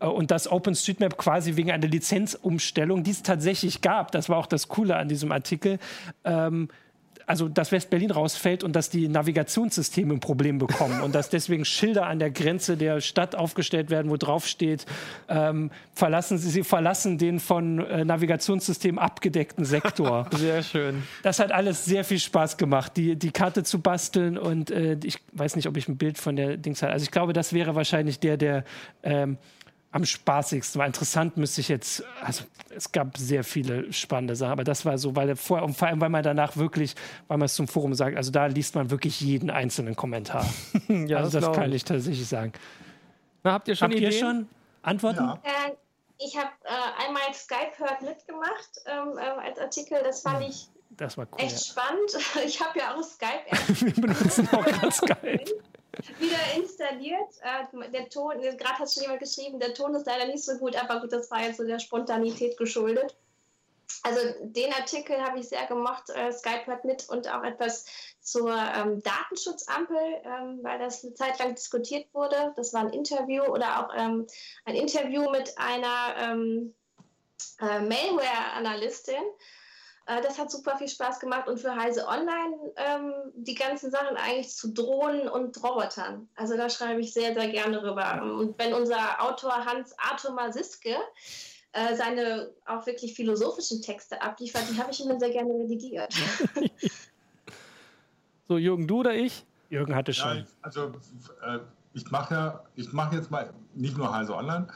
Äh, 0.00 0.06
und 0.06 0.30
dass 0.30 0.50
OpenStreetMap 0.50 1.16
quasi 1.16 1.56
wegen 1.56 1.70
einer 1.70 1.88
Lizenzumstellung, 1.88 2.65
die 2.74 3.10
es 3.10 3.22
tatsächlich 3.22 3.80
gab, 3.80 4.12
das 4.12 4.28
war 4.28 4.38
auch 4.38 4.46
das 4.46 4.68
Coole 4.68 4.96
an 4.96 5.08
diesem 5.08 5.32
Artikel, 5.32 5.78
ähm, 6.24 6.68
also 7.26 7.48
dass 7.48 7.72
West-Berlin 7.72 8.12
rausfällt 8.12 8.62
und 8.62 8.74
dass 8.74 8.88
die 8.88 9.08
Navigationssysteme 9.08 10.14
ein 10.14 10.20
Problem 10.20 10.58
bekommen 10.58 11.00
und 11.02 11.14
dass 11.14 11.28
deswegen 11.28 11.64
Schilder 11.64 12.06
an 12.06 12.18
der 12.20 12.30
Grenze 12.30 12.76
der 12.76 13.00
Stadt 13.00 13.34
aufgestellt 13.34 13.90
werden, 13.90 14.10
wo 14.10 14.16
drauf 14.16 14.46
steht, 14.46 14.86
ähm, 15.28 15.70
verlassen 15.92 16.38
Sie, 16.38 16.48
Sie 16.50 16.62
verlassen 16.62 17.18
den 17.18 17.40
von 17.40 17.80
äh, 17.80 18.04
Navigationssystemen 18.04 18.98
abgedeckten 18.98 19.64
Sektor. 19.64 20.28
Sehr 20.36 20.62
schön. 20.62 21.02
Das 21.22 21.40
hat 21.40 21.50
alles 21.50 21.84
sehr 21.84 22.04
viel 22.04 22.20
Spaß 22.20 22.56
gemacht, 22.56 22.96
die, 22.96 23.16
die 23.16 23.32
Karte 23.32 23.64
zu 23.64 23.80
basteln 23.80 24.38
und 24.38 24.70
äh, 24.70 24.96
ich 25.02 25.18
weiß 25.32 25.56
nicht, 25.56 25.66
ob 25.66 25.76
ich 25.76 25.88
ein 25.88 25.96
Bild 25.96 26.18
von 26.18 26.36
der 26.36 26.56
Dings 26.56 26.82
habe. 26.82 26.92
Also 26.92 27.02
ich 27.02 27.10
glaube, 27.10 27.32
das 27.32 27.52
wäre 27.52 27.74
wahrscheinlich 27.74 28.20
der, 28.20 28.36
der 28.36 28.64
ähm, 29.02 29.38
am 29.96 30.04
spaßigsten 30.04 30.78
war. 30.78 30.86
Interessant 30.86 31.36
müsste 31.36 31.60
ich 31.60 31.68
jetzt, 31.68 32.04
also 32.22 32.44
es 32.70 32.92
gab 32.92 33.16
sehr 33.16 33.42
viele 33.44 33.92
spannende 33.92 34.36
Sachen, 34.36 34.52
aber 34.52 34.64
das 34.64 34.84
war 34.84 34.98
so, 34.98 35.16
weil 35.16 35.34
vorher, 35.36 35.64
und 35.64 35.74
vor 35.74 35.88
allem, 35.88 36.00
weil 36.00 36.10
man 36.10 36.22
danach 36.22 36.56
wirklich, 36.56 36.94
weil 37.28 37.38
man 37.38 37.46
es 37.46 37.54
zum 37.54 37.66
Forum 37.66 37.94
sagt, 37.94 38.16
also 38.16 38.30
da 38.30 38.46
liest 38.46 38.74
man 38.74 38.90
wirklich 38.90 39.20
jeden 39.20 39.50
einzelnen 39.50 39.96
Kommentar. 39.96 40.44
Ja, 40.88 41.18
also 41.18 41.30
das 41.30 41.44
glaub 41.44 41.56
kann 41.56 41.70
ich. 41.70 41.76
ich 41.76 41.84
tatsächlich 41.84 42.28
sagen. 42.28 42.52
Na, 43.42 43.52
habt 43.52 43.66
ihr 43.68 43.74
schon 43.76 43.90
Habt 43.90 44.00
ihr 44.00 44.08
Ideen? 44.08 44.20
schon 44.20 44.48
Antworten? 44.82 45.24
Ja. 45.24 45.40
Äh, 45.42 45.72
ich 46.18 46.36
habe 46.36 46.50
äh, 46.64 47.06
einmal 47.06 47.22
Skype 47.34 47.78
hört 47.78 48.02
mitgemacht 48.02 48.70
ähm, 48.86 49.18
äh, 49.18 49.48
als 49.48 49.58
Artikel. 49.58 49.98
Das 50.04 50.20
fand 50.22 50.46
ich 50.48 50.68
Das 50.96 51.16
war 51.18 51.26
cool. 51.32 51.38
echt 51.40 51.64
spannend. 51.66 52.10
Ich 52.46 52.60
habe 52.60 52.78
ja 52.78 52.94
auch 52.94 53.02
Skype 53.02 53.44
Ja. 53.50 53.58
Wir 53.80 53.92
benutzen 53.94 54.48
auch 54.52 54.64
ganz 54.80 55.00
geil. 55.00 55.44
Wieder 56.18 56.38
installiert. 56.56 57.34
Äh, 57.42 57.90
der 57.90 58.08
Ton, 58.08 58.40
gerade 58.40 58.78
hat 58.78 58.92
schon 58.92 59.02
jemand 59.02 59.20
geschrieben, 59.20 59.58
der 59.58 59.74
Ton 59.74 59.94
ist 59.94 60.06
leider 60.06 60.26
nicht 60.26 60.44
so 60.44 60.56
gut, 60.58 60.76
aber 60.76 61.00
gut, 61.00 61.12
das 61.12 61.30
war 61.30 61.42
jetzt 61.42 61.58
so 61.58 61.64
der 61.64 61.78
Spontanität 61.78 62.56
geschuldet. 62.56 63.16
Also 64.02 64.20
den 64.40 64.72
Artikel 64.72 65.20
habe 65.20 65.38
ich 65.38 65.48
sehr 65.48 65.66
gemocht. 65.66 66.10
Äh, 66.10 66.32
Skype 66.32 66.66
hört 66.66 66.84
mit 66.84 67.08
und 67.08 67.32
auch 67.32 67.42
etwas 67.42 67.86
zur 68.20 68.52
ähm, 68.52 69.02
Datenschutzampel, 69.02 69.96
ähm, 70.24 70.58
weil 70.62 70.78
das 70.78 71.04
eine 71.04 71.14
Zeit 71.14 71.38
lang 71.38 71.54
diskutiert 71.54 72.12
wurde. 72.12 72.52
Das 72.56 72.72
war 72.72 72.80
ein 72.80 72.90
Interview 72.90 73.44
oder 73.44 73.80
auch 73.80 73.94
ähm, 73.96 74.26
ein 74.64 74.74
Interview 74.74 75.30
mit 75.30 75.56
einer 75.58 76.16
ähm, 76.18 76.74
äh, 77.60 77.80
Malware-Analystin. 77.80 79.22
Äh, 80.06 80.22
das 80.22 80.38
hat 80.38 80.50
super 80.50 80.76
viel 80.76 80.88
Spaß 80.88 81.20
gemacht 81.20 81.48
und 81.48 81.58
für 81.58 81.74
Heise 81.74 82.06
Online 82.06 82.56
ähm, 82.76 83.12
die 83.34 83.54
ganzen 83.54 83.90
Sachen 83.90 84.16
eigentlich 84.16 84.50
zu 84.50 84.72
Drohnen 84.72 85.28
und 85.28 85.62
Robotern. 85.62 86.28
Also 86.36 86.56
da 86.56 86.70
schreibe 86.70 87.00
ich 87.00 87.12
sehr, 87.12 87.34
sehr 87.34 87.48
gerne 87.48 87.82
rüber. 87.82 88.22
Und 88.22 88.58
wenn 88.58 88.72
unser 88.72 89.20
Autor 89.22 89.64
Hans 89.64 89.94
Arthur 89.98 90.32
Masiske 90.32 90.96
äh, 91.72 91.94
seine 91.96 92.50
auch 92.64 92.86
wirklich 92.86 93.14
philosophischen 93.14 93.82
Texte 93.82 94.20
abliefert, 94.22 94.64
die 94.70 94.80
habe 94.80 94.90
ich 94.90 95.04
immer 95.04 95.18
sehr 95.18 95.30
gerne 95.30 95.52
redigiert. 95.54 96.14
So, 98.48 98.58
Jürgen, 98.58 98.86
du 98.86 99.00
oder 99.00 99.12
ich? 99.12 99.44
Jürgen 99.70 99.94
hatte 99.96 100.12
Ja, 100.12 100.22
schon. 100.22 100.38
ich, 100.38 100.46
also 100.62 100.92
äh, 101.42 101.58
ich 101.96 102.10
mache 102.10 102.34
ja, 102.34 102.60
ich 102.74 102.92
mache 102.92 103.16
jetzt 103.16 103.30
mal 103.30 103.50
nicht 103.74 103.96
nur 103.96 104.14
Heise 104.14 104.36
Online, 104.36 104.66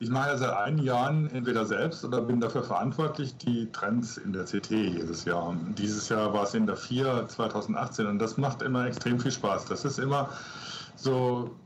ich 0.00 0.10
mache 0.10 0.28
ja 0.28 0.36
seit 0.36 0.52
einigen 0.52 0.86
Jahren 0.86 1.30
entweder 1.30 1.64
selbst 1.64 2.04
oder 2.04 2.20
bin 2.20 2.40
dafür 2.40 2.62
verantwortlich, 2.62 3.36
die 3.38 3.72
Trends 3.72 4.18
in 4.18 4.34
der 4.34 4.44
CT 4.44 4.70
jedes 4.70 5.24
Jahr. 5.24 5.56
Dieses 5.78 6.10
Jahr 6.10 6.32
war 6.34 6.44
es 6.44 6.52
in 6.52 6.66
der 6.66 6.76
4 6.76 7.26
2018 7.28 8.06
und 8.06 8.18
das 8.18 8.36
macht 8.36 8.60
immer 8.60 8.86
extrem 8.86 9.18
viel 9.18 9.32
Spaß. 9.32 9.64
Das 9.64 9.86
ist 9.86 9.98
immer 9.98 10.28
so 10.94 11.56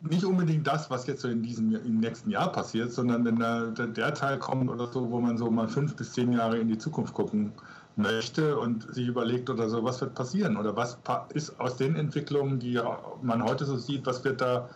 nicht 0.00 0.24
unbedingt 0.24 0.66
das, 0.66 0.90
was 0.90 1.06
jetzt 1.06 1.22
so 1.22 1.28
in 1.28 1.42
diesem 1.42 1.74
im 1.74 1.98
nächsten 1.98 2.30
Jahr 2.30 2.50
passiert, 2.50 2.92
sondern 2.92 3.24
wenn 3.24 3.38
da, 3.38 3.66
der, 3.66 3.88
der 3.88 4.14
Teil 4.14 4.38
kommt 4.38 4.70
oder 4.70 4.86
so, 4.86 5.10
wo 5.10 5.20
man 5.20 5.38
so 5.38 5.50
mal 5.50 5.68
fünf 5.68 5.96
bis 5.96 6.12
zehn 6.12 6.32
Jahre 6.32 6.58
in 6.58 6.68
die 6.68 6.78
Zukunft 6.78 7.14
gucken 7.14 7.52
möchte 7.96 8.58
und 8.58 8.94
sich 8.94 9.06
überlegt 9.06 9.50
oder 9.50 9.68
so, 9.68 9.84
was 9.84 10.00
wird 10.00 10.14
passieren 10.14 10.56
oder 10.56 10.76
was 10.76 10.98
ist 11.34 11.60
aus 11.60 11.76
den 11.76 11.96
Entwicklungen, 11.96 12.58
die 12.58 12.80
man 13.22 13.42
heute 13.42 13.64
so 13.64 13.76
sieht, 13.76 14.06
was 14.06 14.24
wird 14.24 14.40
da 14.40 14.68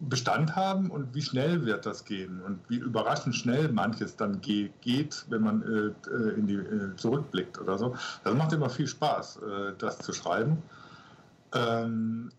Bestand 0.00 0.56
haben 0.56 0.90
und 0.90 1.14
wie 1.14 1.20
schnell 1.20 1.66
wird 1.66 1.84
das 1.84 2.06
gehen 2.06 2.40
und 2.40 2.58
wie 2.68 2.76
überraschend 2.76 3.34
schnell 3.36 3.70
manches 3.70 4.16
dann 4.16 4.40
ge 4.40 4.70
geht, 4.80 5.26
wenn 5.28 5.42
man 5.42 5.62
äh, 5.62 6.10
äh, 6.10 6.38
in 6.38 6.46
die, 6.46 6.54
äh, 6.54 6.96
zurückblickt 6.96 7.60
oder 7.60 7.76
so. 7.76 7.94
Das 8.24 8.34
macht 8.34 8.52
immer 8.54 8.70
viel 8.70 8.86
Spaß, 8.86 9.36
äh, 9.36 9.72
das 9.76 9.98
zu 9.98 10.14
schreiben. 10.14 10.62
Ähm, 11.54 12.30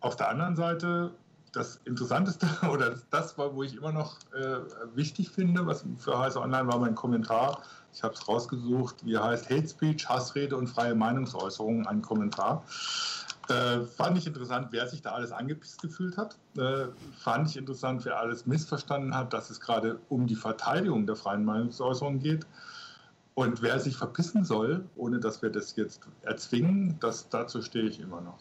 auf 0.00 0.16
der 0.16 0.30
anderen 0.30 0.56
Seite, 0.56 1.10
das 1.52 1.80
Interessanteste 1.84 2.46
oder 2.70 2.94
das, 3.10 3.36
war, 3.38 3.54
wo 3.54 3.62
ich 3.62 3.76
immer 3.76 3.92
noch 3.92 4.16
äh, 4.34 4.58
wichtig 4.94 5.30
finde, 5.30 5.66
was 5.66 5.84
für 5.98 6.18
Heise 6.18 6.40
Online 6.40 6.66
war 6.68 6.78
mein 6.78 6.94
Kommentar. 6.94 7.62
Ich 7.92 8.02
habe 8.02 8.14
es 8.14 8.28
rausgesucht, 8.28 9.04
wie 9.04 9.18
heißt 9.18 9.50
Hate 9.50 9.68
Speech, 9.68 10.08
Hassrede 10.08 10.56
und 10.56 10.68
freie 10.68 10.94
Meinungsäußerung, 10.94 11.86
ein 11.86 12.02
Kommentar. 12.02 12.64
Äh, 13.48 13.80
fand 13.82 14.16
ich 14.16 14.28
interessant, 14.28 14.68
wer 14.70 14.86
sich 14.86 15.02
da 15.02 15.10
alles 15.10 15.32
angepisst 15.32 15.82
gefühlt 15.82 16.16
hat. 16.16 16.36
Äh, 16.56 16.86
fand 17.18 17.48
ich 17.48 17.56
interessant, 17.56 18.04
wer 18.04 18.18
alles 18.18 18.46
missverstanden 18.46 19.14
hat, 19.14 19.32
dass 19.32 19.50
es 19.50 19.60
gerade 19.60 19.98
um 20.08 20.28
die 20.28 20.36
Verteidigung 20.36 21.06
der 21.06 21.16
freien 21.16 21.44
Meinungsäußerung 21.44 22.20
geht. 22.20 22.46
Und 23.34 23.62
wer 23.62 23.80
sich 23.80 23.96
verpissen 23.96 24.44
soll, 24.44 24.84
ohne 24.96 25.18
dass 25.18 25.42
wir 25.42 25.50
das 25.50 25.74
jetzt 25.74 26.00
erzwingen, 26.22 26.96
das, 27.00 27.28
dazu 27.28 27.62
stehe 27.62 27.86
ich 27.86 27.98
immer 27.98 28.20
noch. 28.20 28.38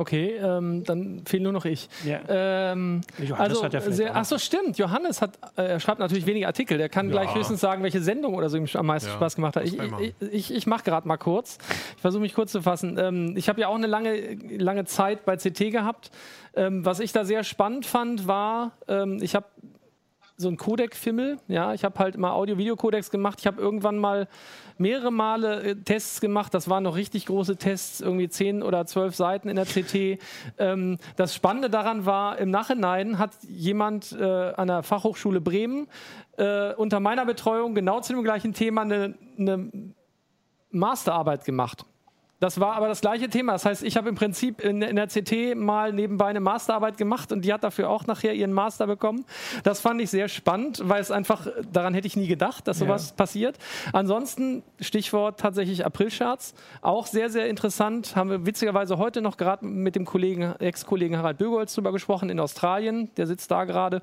Okay, 0.00 0.36
ähm, 0.42 0.82
dann 0.84 1.20
fehlt 1.26 1.42
nur 1.42 1.52
noch 1.52 1.66
ich. 1.66 1.86
Ja. 2.06 2.20
Ähm, 2.26 3.02
Johannes 3.18 3.38
also, 3.50 3.64
hat 3.64 3.74
ja 3.74 3.80
sehr, 3.82 4.16
ach 4.16 4.24
so, 4.24 4.38
stimmt. 4.38 4.78
Johannes 4.78 5.20
hat, 5.20 5.32
äh, 5.56 5.72
er 5.72 5.78
schreibt 5.78 5.98
natürlich 5.98 6.24
wenige 6.24 6.46
Artikel. 6.46 6.78
Der 6.78 6.88
kann 6.88 7.08
Ja. 7.08 7.12
gleich 7.12 7.34
höchstens 7.34 7.60
sagen, 7.60 7.82
welche 7.82 8.00
Sendung 8.00 8.32
oder 8.32 8.48
so 8.48 8.56
ihm 8.56 8.66
am 8.72 8.86
meisten 8.86 9.10
Ja, 9.10 9.16
Spaß 9.16 9.36
gemacht 9.36 9.56
hat. 9.56 9.64
ich 9.66 9.78
ich, 9.78 10.14
ich, 10.32 10.54
ich 10.54 10.66
mache 10.66 10.84
gerade 10.84 11.06
mal 11.06 11.18
kurz. 11.18 11.58
Ich 11.96 12.00
versuche 12.00 12.22
mich 12.22 12.32
kurz 12.32 12.50
zu 12.50 12.62
fassen. 12.62 12.96
Ähm, 12.98 13.34
ich 13.36 13.50
habe 13.50 13.60
ja 13.60 13.68
auch 13.68 13.74
eine 13.74 13.88
lange, 13.88 14.36
lange 14.56 14.86
Zeit 14.86 15.26
bei 15.26 15.36
CT 15.36 15.70
gehabt. 15.70 16.10
Ähm, 16.56 16.82
was 16.82 16.98
ich 17.00 17.12
da 17.12 17.26
sehr 17.26 17.44
spannend 17.44 17.84
fand, 17.84 18.26
war, 18.26 18.72
ähm, 18.88 19.18
ich 19.20 19.34
habe 19.34 19.44
so 20.40 20.48
ein 20.48 20.56
Codec-Fimmel. 20.56 21.38
Ja, 21.48 21.74
ich 21.74 21.84
habe 21.84 21.98
halt 21.98 22.16
mal 22.16 22.32
Audio-Video-Codecs 22.32 23.10
gemacht. 23.10 23.38
Ich 23.40 23.46
habe 23.46 23.60
irgendwann 23.60 23.98
mal 23.98 24.26
mehrere 24.78 25.10
Male 25.12 25.62
äh, 25.62 25.76
Tests 25.76 26.20
gemacht. 26.20 26.54
Das 26.54 26.68
waren 26.68 26.84
noch 26.84 26.96
richtig 26.96 27.26
große 27.26 27.56
Tests, 27.56 28.00
irgendwie 28.00 28.28
zehn 28.28 28.62
oder 28.62 28.86
zwölf 28.86 29.14
Seiten 29.14 29.48
in 29.48 29.56
der 29.56 29.66
CT. 29.66 30.18
Ähm, 30.58 30.98
das 31.16 31.34
Spannende 31.34 31.68
daran 31.68 32.06
war, 32.06 32.38
im 32.38 32.50
Nachhinein 32.50 33.18
hat 33.18 33.32
jemand 33.46 34.12
äh, 34.12 34.24
an 34.24 34.68
der 34.68 34.82
Fachhochschule 34.82 35.40
Bremen 35.40 35.86
äh, 36.38 36.72
unter 36.74 37.00
meiner 37.00 37.26
Betreuung 37.26 37.74
genau 37.74 38.00
zu 38.00 38.14
dem 38.14 38.22
gleichen 38.22 38.54
Thema 38.54 38.82
eine, 38.82 39.14
eine 39.38 39.70
Masterarbeit 40.70 41.44
gemacht. 41.44 41.84
Das 42.40 42.58
war 42.58 42.74
aber 42.74 42.88
das 42.88 43.02
gleiche 43.02 43.28
Thema. 43.28 43.52
Das 43.52 43.66
heißt, 43.66 43.82
ich 43.82 43.96
habe 43.96 44.08
im 44.08 44.14
Prinzip 44.14 44.60
in, 44.62 44.80
in 44.80 44.96
der 44.96 45.06
CT 45.08 45.54
mal 45.56 45.92
nebenbei 45.92 46.26
eine 46.26 46.40
Masterarbeit 46.40 46.96
gemacht 46.96 47.32
und 47.32 47.44
die 47.44 47.52
hat 47.52 47.62
dafür 47.62 47.90
auch 47.90 48.06
nachher 48.06 48.34
ihren 48.34 48.52
Master 48.52 48.86
bekommen. 48.86 49.26
Das 49.62 49.80
fand 49.80 50.00
ich 50.00 50.10
sehr 50.10 50.28
spannend, 50.28 50.80
weil 50.82 51.02
es 51.02 51.10
einfach, 51.10 51.46
daran 51.70 51.92
hätte 51.92 52.06
ich 52.06 52.16
nie 52.16 52.26
gedacht, 52.26 52.66
dass 52.66 52.78
sowas 52.78 53.12
passiert. 53.12 53.58
Ansonsten, 53.92 54.62
Stichwort 54.80 55.38
tatsächlich 55.38 55.84
Aprilcharts, 55.84 56.54
auch 56.80 57.06
sehr, 57.06 57.28
sehr 57.28 57.46
interessant. 57.46 58.16
Haben 58.16 58.30
wir 58.30 58.46
witzigerweise 58.46 58.96
heute 58.96 59.20
noch 59.20 59.36
gerade 59.36 59.66
mit 59.66 59.94
dem 59.94 60.06
Kollegen, 60.06 60.54
Ex-Kollegen 60.58 61.18
Harald 61.18 61.36
Bögholz 61.36 61.74
drüber 61.74 61.92
gesprochen 61.92 62.30
in 62.30 62.40
Australien. 62.40 63.10
Der 63.18 63.26
sitzt 63.26 63.50
da 63.50 63.64
gerade. 63.64 64.00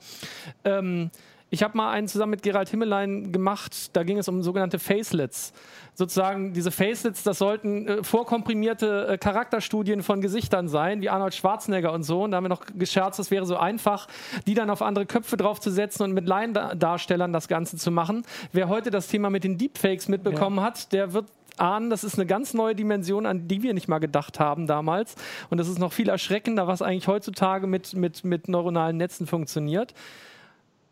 Ähm, 0.63 1.09
Ich 1.49 1.63
habe 1.63 1.77
mal 1.77 1.91
einen 1.91 2.09
zusammen 2.09 2.31
mit 2.31 2.43
Gerald 2.43 2.67
Himmelein 2.69 3.31
gemacht, 3.31 3.95
da 3.95 4.03
ging 4.03 4.17
es 4.17 4.27
um 4.27 4.43
sogenannte 4.43 4.79
Facelets. 4.79 5.53
Sozusagen 5.93 6.51
diese 6.51 6.71
Facelets, 6.71 7.23
das 7.23 7.37
sollten 7.37 7.87
äh, 7.87 8.03
vorkomprimierte 8.03 9.07
äh, 9.07 9.17
Charakterstudien 9.17 10.03
von 10.03 10.19
Gesichtern 10.19 10.67
sein, 10.67 11.01
wie 11.01 11.09
Arnold 11.09 11.33
Schwarzenegger 11.33 11.93
und 11.93 12.03
so. 12.03 12.23
Und 12.23 12.31
da 12.31 12.37
haben 12.37 12.43
wir 12.43 12.49
noch 12.49 12.65
gescherzt, 12.77 13.19
es 13.19 13.31
wäre 13.31 13.45
so 13.45 13.55
einfach, 13.55 14.07
die 14.45 14.55
dann 14.55 14.69
auf 14.69 14.81
andere 14.81 15.05
Köpfe 15.05 15.37
draufzusetzen 15.37 16.03
und 16.03 16.11
mit 16.11 16.27
Laiendarstellern 16.27 17.31
das 17.31 17.47
Ganze 17.47 17.77
zu 17.77 17.91
machen. 17.91 18.25
Wer 18.51 18.67
heute 18.67 18.91
das 18.91 19.07
Thema 19.07 19.29
mit 19.29 19.45
den 19.45 19.57
Deepfakes 19.57 20.09
mitbekommen 20.09 20.57
ja. 20.57 20.63
hat, 20.63 20.91
der 20.91 21.13
wird 21.13 21.27
ahnen, 21.55 21.89
das 21.89 22.03
ist 22.03 22.15
eine 22.15 22.25
ganz 22.25 22.53
neue 22.53 22.75
Dimension, 22.75 23.25
an 23.25 23.47
die 23.47 23.63
wir 23.63 23.73
nicht 23.73 23.87
mal 23.87 23.99
gedacht 23.99 24.39
haben 24.39 24.67
damals. 24.67 25.15
Und 25.49 25.57
das 25.59 25.67
ist 25.67 25.79
noch 25.79 25.93
viel 25.93 26.09
erschreckender, 26.09 26.67
was 26.67 26.81
eigentlich 26.81 27.07
heutzutage 27.07 27.67
mit, 27.67 27.93
mit, 27.93 28.23
mit 28.23 28.47
neuronalen 28.49 28.97
Netzen 28.97 29.27
funktioniert. 29.27 29.93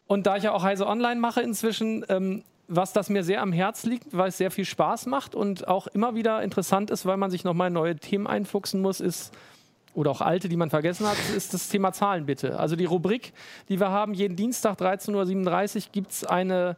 Und 0.08 0.28
da 0.28 0.38
ich 0.38 0.44
ja 0.44 0.52
auch 0.52 0.64
Heise 0.64 0.88
Online 0.88 1.20
mache 1.20 1.42
inzwischen, 1.42 2.06
ähm, 2.10 2.44
was 2.68 2.94
das 2.94 3.10
mir 3.10 3.24
sehr 3.24 3.42
am 3.42 3.52
Herz 3.52 3.86
liegt, 3.86 4.16
weil 4.16 4.30
es 4.30 4.38
sehr 4.38 4.52
viel 4.52 4.66
Spaß 4.66 5.06
macht 5.06 5.36
und 5.36 5.68
auch 5.68 5.88
immer 5.88 6.16
wieder 6.16 6.42
interessant 6.42 6.90
ist, 6.90 7.06
weil 7.06 7.18
man 7.18 7.32
sich 7.32 7.44
nochmal 7.44 7.70
neue 7.70 7.96
Themen 7.96 8.28
einfuchsen 8.28 8.82
muss, 8.82 9.00
ist 9.00 9.34
oder 9.94 10.12
auch 10.12 10.22
alte, 10.22 10.50
die 10.50 10.58
man 10.58 10.70
vergessen 10.70 11.08
hat, 11.08 11.18
ist 11.36 11.54
das 11.54 11.70
Thema 11.70 11.94
Zahlen 11.94 12.26
bitte. 12.26 12.60
Also 12.60 12.76
die 12.76 12.86
Rubrik, 12.86 13.34
die 13.70 13.80
wir 13.80 13.90
haben, 13.90 14.14
jeden 14.14 14.36
Dienstag 14.36 14.80
13.37 14.80 15.76
Uhr 15.76 15.82
gibt 15.92 16.12
es 16.12 16.26
eine 16.26 16.76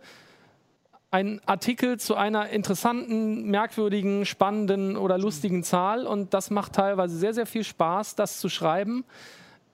ein 1.09 1.41
Artikel 1.45 1.97
zu 1.99 2.15
einer 2.15 2.49
interessanten, 2.49 3.49
merkwürdigen, 3.49 4.25
spannenden 4.25 4.97
oder 4.97 5.17
lustigen 5.17 5.63
Zahl 5.63 6.05
und 6.05 6.34
das 6.34 6.49
macht 6.49 6.73
teilweise 6.73 7.17
sehr, 7.17 7.34
sehr 7.34 7.45
viel 7.45 7.63
Spaß, 7.63 8.15
das 8.15 8.39
zu 8.39 8.49
schreiben. 8.49 9.05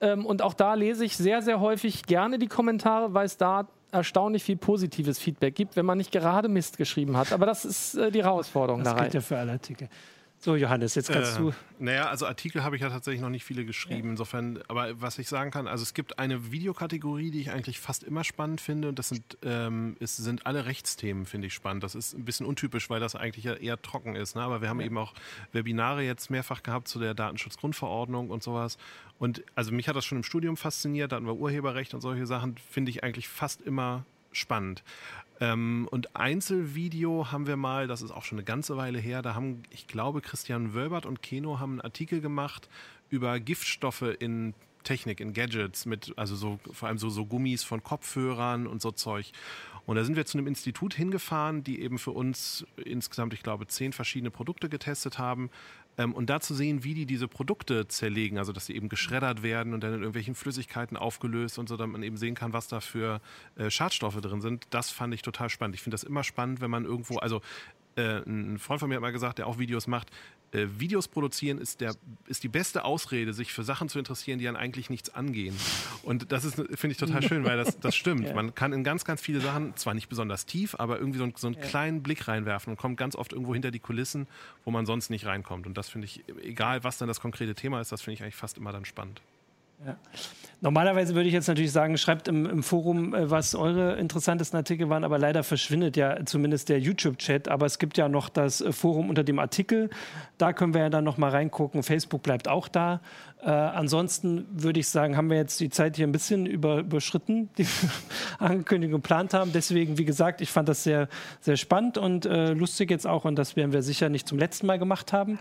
Ähm, 0.04 0.26
und 0.26 0.42
auch 0.42 0.54
da 0.54 0.74
lese 0.74 1.06
ich 1.06 1.16
sehr, 1.16 1.42
sehr 1.42 1.62
häufig 1.62 2.04
gerne 2.04 2.38
die 2.38 2.48
Kommentare, 2.48 3.14
weil 3.14 3.26
es 3.26 3.38
da 3.38 3.68
erstaunlich 3.92 4.44
viel 4.44 4.58
positives 4.58 5.18
Feedback 5.18 5.56
gibt, 5.56 5.78
wenn 5.78 5.86
man 5.86 5.98
nicht 5.98 6.12
gerade 6.12 6.50
Mist 6.50 6.78
geschrieben 6.78 7.16
hat. 7.16 7.32
Aber 7.32 7.46
das 7.46 7.64
ist 7.64 7.96
äh, 7.96 8.12
die 8.12 8.22
Herausforderung 8.24 8.84
das 8.84 8.94
da 8.94 8.98
rein. 8.98 9.06
Das 9.06 9.12
gilt 9.14 9.24
ja 9.24 9.28
für 9.28 9.38
alle 9.38 9.54
Artikel. 9.54 9.88
So, 10.44 10.58
Johannes, 10.58 10.94
jetzt 10.96 11.10
kannst 11.10 11.38
äh, 11.38 11.40
du. 11.40 11.54
Naja, 11.80 12.10
also 12.10 12.26
Artikel 12.26 12.66
habe 12.66 12.76
ich 12.76 12.82
ja 12.82 12.90
tatsächlich 12.90 13.22
noch 13.22 13.30
nicht 13.30 13.46
viele 13.46 13.64
geschrieben. 13.64 14.08
Ja. 14.08 14.12
Insofern, 14.12 14.60
aber 14.68 15.00
was 15.02 15.18
ich 15.18 15.30
sagen 15.30 15.52
kann, 15.52 15.68
also 15.68 15.84
es 15.84 15.94
gibt 15.94 16.20
eine 16.20 16.52
Videokategorie, 16.52 17.32
die 17.32 17.40
ich 17.40 17.52
eigentlich 17.52 17.80
fast 17.80 18.04
immer 18.04 18.26
spannend 18.26 18.60
finde. 18.60 18.90
Und 18.90 19.00
das 19.00 19.08
sind, 19.08 19.38
ähm, 19.42 19.96
es 20.02 20.18
sind 20.18 20.46
alle 20.46 20.66
Rechtsthemen, 20.66 21.26
finde 21.26 21.48
ich 21.48 21.54
spannend. 21.54 21.86
Das 21.86 21.96
ist 21.96 22.14
ein 22.14 22.26
bisschen 22.26 22.46
untypisch, 22.46 22.90
weil 22.90 23.00
das 23.00 23.16
eigentlich 23.16 23.46
ja 23.46 23.54
eher 23.54 23.82
trocken 23.82 24.18
ist. 24.18 24.36
Ne? 24.36 24.42
Aber 24.42 24.60
wir 24.60 24.68
haben 24.68 24.82
ja. 24.82 24.88
eben 24.88 24.98
auch 24.98 25.14
Webinare 25.54 26.04
jetzt 26.04 26.30
mehrfach 26.30 26.62
gehabt 26.62 26.90
zu 26.90 27.00
der 27.00 27.14
Datenschutzgrundverordnung 27.14 28.30
und 28.30 28.44
sowas. 28.44 28.78
Und 29.24 29.42
also 29.56 29.72
mich 29.72 29.88
hat 29.88 29.96
das 29.96 30.04
schon 30.04 30.18
im 30.18 30.24
Studium 30.26 30.58
fasziniert. 30.58 31.14
Da 31.14 31.16
hatten 31.16 31.26
wir 31.26 31.38
Urheberrecht 31.38 31.94
und 31.94 32.02
solche 32.02 32.26
Sachen. 32.28 32.58
Finde 32.58 32.90
ich 32.92 33.06
eigentlich 33.06 33.30
fast 33.30 33.62
immer 33.62 34.04
spannend. 34.34 34.84
Ähm, 35.40 35.88
und 35.92 36.14
Einzelvideo 36.18 37.32
haben 37.32 37.48
wir 37.48 37.56
mal, 37.56 37.88
das 37.88 38.02
ist 38.02 38.12
auch 38.12 38.26
schon 38.26 38.38
eine 38.38 38.44
ganze 38.44 38.76
Weile 38.76 39.00
her, 39.00 39.22
da 39.22 39.34
haben, 39.34 39.64
ich 39.70 39.88
glaube, 39.88 40.20
Christian 40.20 40.74
Wölbert 40.74 41.06
und 41.06 41.22
Keno 41.22 41.62
haben 41.62 41.72
einen 41.72 41.82
Artikel 41.82 42.20
gemacht 42.20 42.68
über 43.10 43.40
Giftstoffe 43.40 44.14
in 44.20 44.54
Technik, 44.84 45.20
in 45.20 45.34
Gadgets, 45.34 45.86
mit, 45.86 46.14
also 46.18 46.36
so, 46.36 46.60
vor 46.72 46.88
allem 46.88 46.98
so, 46.98 47.10
so 47.10 47.26
Gummis 47.26 47.64
von 47.64 47.84
Kopfhörern 47.84 48.68
und 48.68 48.82
so 48.82 48.92
Zeug. 48.92 49.32
Und 49.86 49.98
da 49.98 50.04
sind 50.06 50.16
wir 50.16 50.26
zu 50.26 50.38
einem 50.38 50.48
Institut 50.48 50.94
hingefahren, 50.94 51.64
die 51.64 51.82
eben 51.82 51.98
für 51.98 52.12
uns 52.12 52.66
insgesamt, 52.78 53.34
ich 53.34 53.44
glaube, 53.44 53.68
zehn 53.68 53.92
verschiedene 53.92 54.32
Produkte 54.32 54.70
getestet 54.70 55.20
haben. 55.20 55.50
Ähm, 55.98 56.14
und 56.14 56.30
da 56.30 56.40
zu 56.40 56.56
sehen, 56.56 56.84
wie 56.84 56.94
die 56.94 57.06
diese 57.06 57.28
Produkte 57.28 57.88
zerlegen, 57.88 58.38
also 58.38 58.52
dass 58.54 58.66
sie 58.66 58.76
eben 58.76 58.90
geschreddert 58.90 59.44
werden 59.44 59.74
und 59.74 59.82
dann 59.84 59.92
in 59.92 60.00
irgendwelchen 60.00 60.36
Flüssigkeiten 60.36 60.98
aufgelöst 60.98 61.60
und 61.60 61.68
so, 61.70 61.78
damit 61.78 61.94
man 61.94 62.04
eben 62.04 62.18
sehen 62.18 62.36
kann, 62.36 62.54
was 62.54 62.68
da 62.68 62.80
für 62.80 63.22
äh, 63.58 63.70
Schadstoffe 63.70 64.20
drin 64.22 64.42
sind, 64.42 64.66
das 64.70 64.90
fand 64.90 65.14
ich 65.14 65.22
total 65.22 65.50
spannend. 65.50 65.76
Ich 65.76 65.82
finde 65.82 65.96
das 65.96 66.04
immer 66.04 66.24
spannend, 66.24 66.62
wenn 66.62 66.72
man 66.72 66.86
irgendwo, 66.86 67.18
also 67.18 67.42
äh, 67.96 68.22
ein 68.26 68.58
Freund 68.58 68.80
von 68.80 68.90
mir 68.90 68.96
hat 68.96 69.02
mal 69.02 69.12
gesagt, 69.12 69.38
der 69.38 69.48
auch 69.48 69.60
Videos 69.60 69.86
macht, 69.86 70.10
äh, 70.54 70.68
Videos 70.78 71.08
produzieren 71.08 71.58
ist, 71.58 71.82
der, 71.82 71.96
ist 72.28 72.44
die 72.44 72.48
beste 72.48 72.86
Ausrede, 72.86 73.34
sich 73.34 73.54
für 73.54 73.64
Sachen 73.64 73.90
zu 73.90 74.00
interessieren, 74.00 74.40
die 74.40 74.46
dann 74.46 74.56
eigentlich 74.56 74.90
nichts 74.90 75.14
angehen. 75.14 75.56
Und 76.04 76.32
das 76.32 76.46
ist, 76.46 76.56
finde 76.56 76.92
ich 76.92 76.98
total 76.98 77.24
schön, 77.28 77.44
weil 77.44 77.58
das, 77.58 77.80
das 77.80 77.96
stimmt. 77.96 78.28
Ja. 78.28 78.34
Man 78.34 78.54
kann 78.56 78.74
in 78.74 78.84
ganz, 78.84 79.06
ganz 79.06 79.22
viele 79.22 79.42
Sachen, 79.42 79.76
zwar 79.76 79.94
nicht 79.94 80.10
besonders 80.10 80.46
tief, 80.46 80.76
aber 80.78 81.00
irgendwie 81.00 81.20
so, 81.20 81.30
so 81.36 81.48
einen 81.48 81.56
ja. 81.56 81.62
kleinen 81.62 82.04
Blick 82.04 82.28
reinwerfen 82.28 82.72
und 82.72 82.78
kommt 82.78 82.98
ganz 82.98 83.16
oft 83.16 83.34
irgendwo 83.34 83.54
hinter 83.54 83.72
die 83.72 83.80
Kulissen, 83.80 84.28
wo 84.66 84.72
man 84.72 84.86
sonst 84.86 85.10
nicht 85.10 85.26
reinkommt. 85.26 85.66
Und 85.66 85.78
das 85.78 85.90
finde 85.90 86.06
ich, 86.06 86.24
egal 86.44 86.84
was 86.84 86.98
dann 86.98 87.08
das 87.08 87.20
konkrete 87.20 87.56
Thema 87.56 87.82
ist, 87.82 87.92
das 87.92 88.02
finde 88.02 88.16
ich 88.16 88.24
eigentlich 88.24 88.36
fast 88.36 88.58
immer 88.58 88.72
dann 88.72 88.86
spannend. 88.86 89.22
Normalerweise 90.64 91.14
würde 91.14 91.28
ich 91.28 91.34
jetzt 91.34 91.50
natürlich 91.50 91.74
sagen, 91.74 91.98
schreibt 91.98 92.30
im, 92.30 92.46
im, 92.46 92.64
Forum, 92.64 93.14
äh, 93.14 93.30
was 93.30 93.54
eure 93.54 93.98
interessantesten 93.98 94.56
Artikel 94.56 94.88
waren, 94.88 95.04
aber 95.04 95.20
leider 95.20 95.44
verschwindet 95.44 95.98
ja 95.98 96.26
zumindest 96.26 96.70
der 96.70 96.80
YouTube-Chat. 96.80 97.50
Aber 97.50 97.66
es 97.66 97.80
gibt 97.80 97.98
ja 97.98 98.08
noch 98.08 98.30
das 98.30 98.62
äh, 98.62 98.72
Forum 98.72 99.10
unter 99.10 99.26
dem 99.26 99.40
Artikel. 99.40 99.90
Da 100.38 100.54
können 100.54 100.74
wir 100.74 100.80
ja 100.80 100.90
dann 100.90 101.04
noch 101.04 101.18
mal 101.18 101.32
reingucken. 101.32 101.84
Facebook 101.84 102.24
bleibt 102.24 102.48
auch 102.48 102.70
da. 102.70 103.02
Äh, 103.42 103.50
ansonsten 103.50 104.46
würde 104.54 104.80
ich 104.80 104.88
sagen, 104.88 105.18
haben 105.18 105.30
wir 105.30 105.36
jetzt 105.36 105.60
die 105.60 105.70
Zeit 105.70 105.98
hier 105.98 106.08
ein 106.08 106.14
bisschen 106.14 106.46
über, 106.46 106.80
überschritten, 106.80 107.50
die 107.58 107.66
wir 107.66 107.90
Ankündigung 108.40 109.02
geplant 109.02 109.34
haben. 109.34 109.52
Deswegen, 109.52 109.98
wie 109.98 110.06
gesagt, 110.06 110.40
ich 110.40 110.50
fand 110.50 110.70
das 110.70 110.84
sehr, 110.84 111.10
sehr 111.42 111.58
spannend 111.58 111.98
und 111.98 112.26
äh, 112.26 112.54
lustig 112.54 112.90
jetzt 112.90 113.06
auch. 113.06 113.26
Und 113.26 113.36
das 113.36 113.58
werden 113.58 113.74
wir 113.74 113.84
sicher 113.84 114.08
nicht 114.08 114.30
zum 114.30 114.40
letzten 114.40 114.68
Mal 114.68 114.80
gemacht 114.80 115.12
haben. 115.12 115.40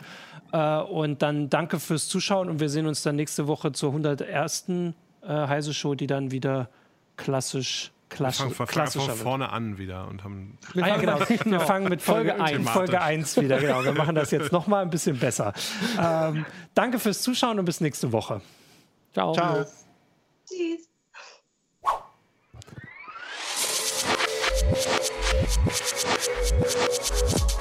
Äh, 0.52 0.80
und 0.80 1.22
dann 1.22 1.48
danke 1.50 1.80
fürs 1.80 2.08
Zuschauen 2.08 2.48
und 2.48 2.60
wir 2.60 2.68
sehen 2.68 2.86
uns 2.86 3.02
dann 3.02 3.16
nächste 3.16 3.46
Woche 3.48 3.72
zur 3.72 3.90
101 3.90 4.68
äh, 4.68 4.92
Heise 5.26 5.74
Show, 5.74 5.94
die 5.94 6.06
dann 6.06 6.30
wieder 6.30 6.68
klassisch 7.16 7.92
klassisch. 8.12 8.58
Wir 8.58 8.66
fangen 8.66 8.90
von 8.90 9.10
vorne 9.16 9.50
an 9.50 9.78
wieder 9.78 10.06
und 10.08 10.22
haben. 10.22 10.58
Ah, 10.74 10.86
ja, 10.86 10.96
genau. 10.96 11.18
Wir 11.44 11.60
fangen 11.60 11.88
mit 11.88 12.02
Folge 12.02 12.40
1, 12.40 12.68
Folge 12.68 13.00
1 13.00 13.40
wieder. 13.40 13.58
Genau. 13.58 13.82
Wir 13.84 13.92
machen 13.92 14.14
das 14.14 14.30
jetzt 14.30 14.52
nochmal 14.52 14.82
ein 14.82 14.90
bisschen 14.90 15.18
besser. 15.18 15.52
Ähm, 15.98 16.44
danke 16.74 16.98
fürs 16.98 17.22
Zuschauen 17.22 17.58
und 17.58 17.64
bis 17.64 17.80
nächste 17.80 18.12
Woche. 18.12 18.42
Ciao. 19.12 19.32
Ciao. 19.32 19.64
Tschüss. 20.46 20.88
Tschüss. 26.88 27.51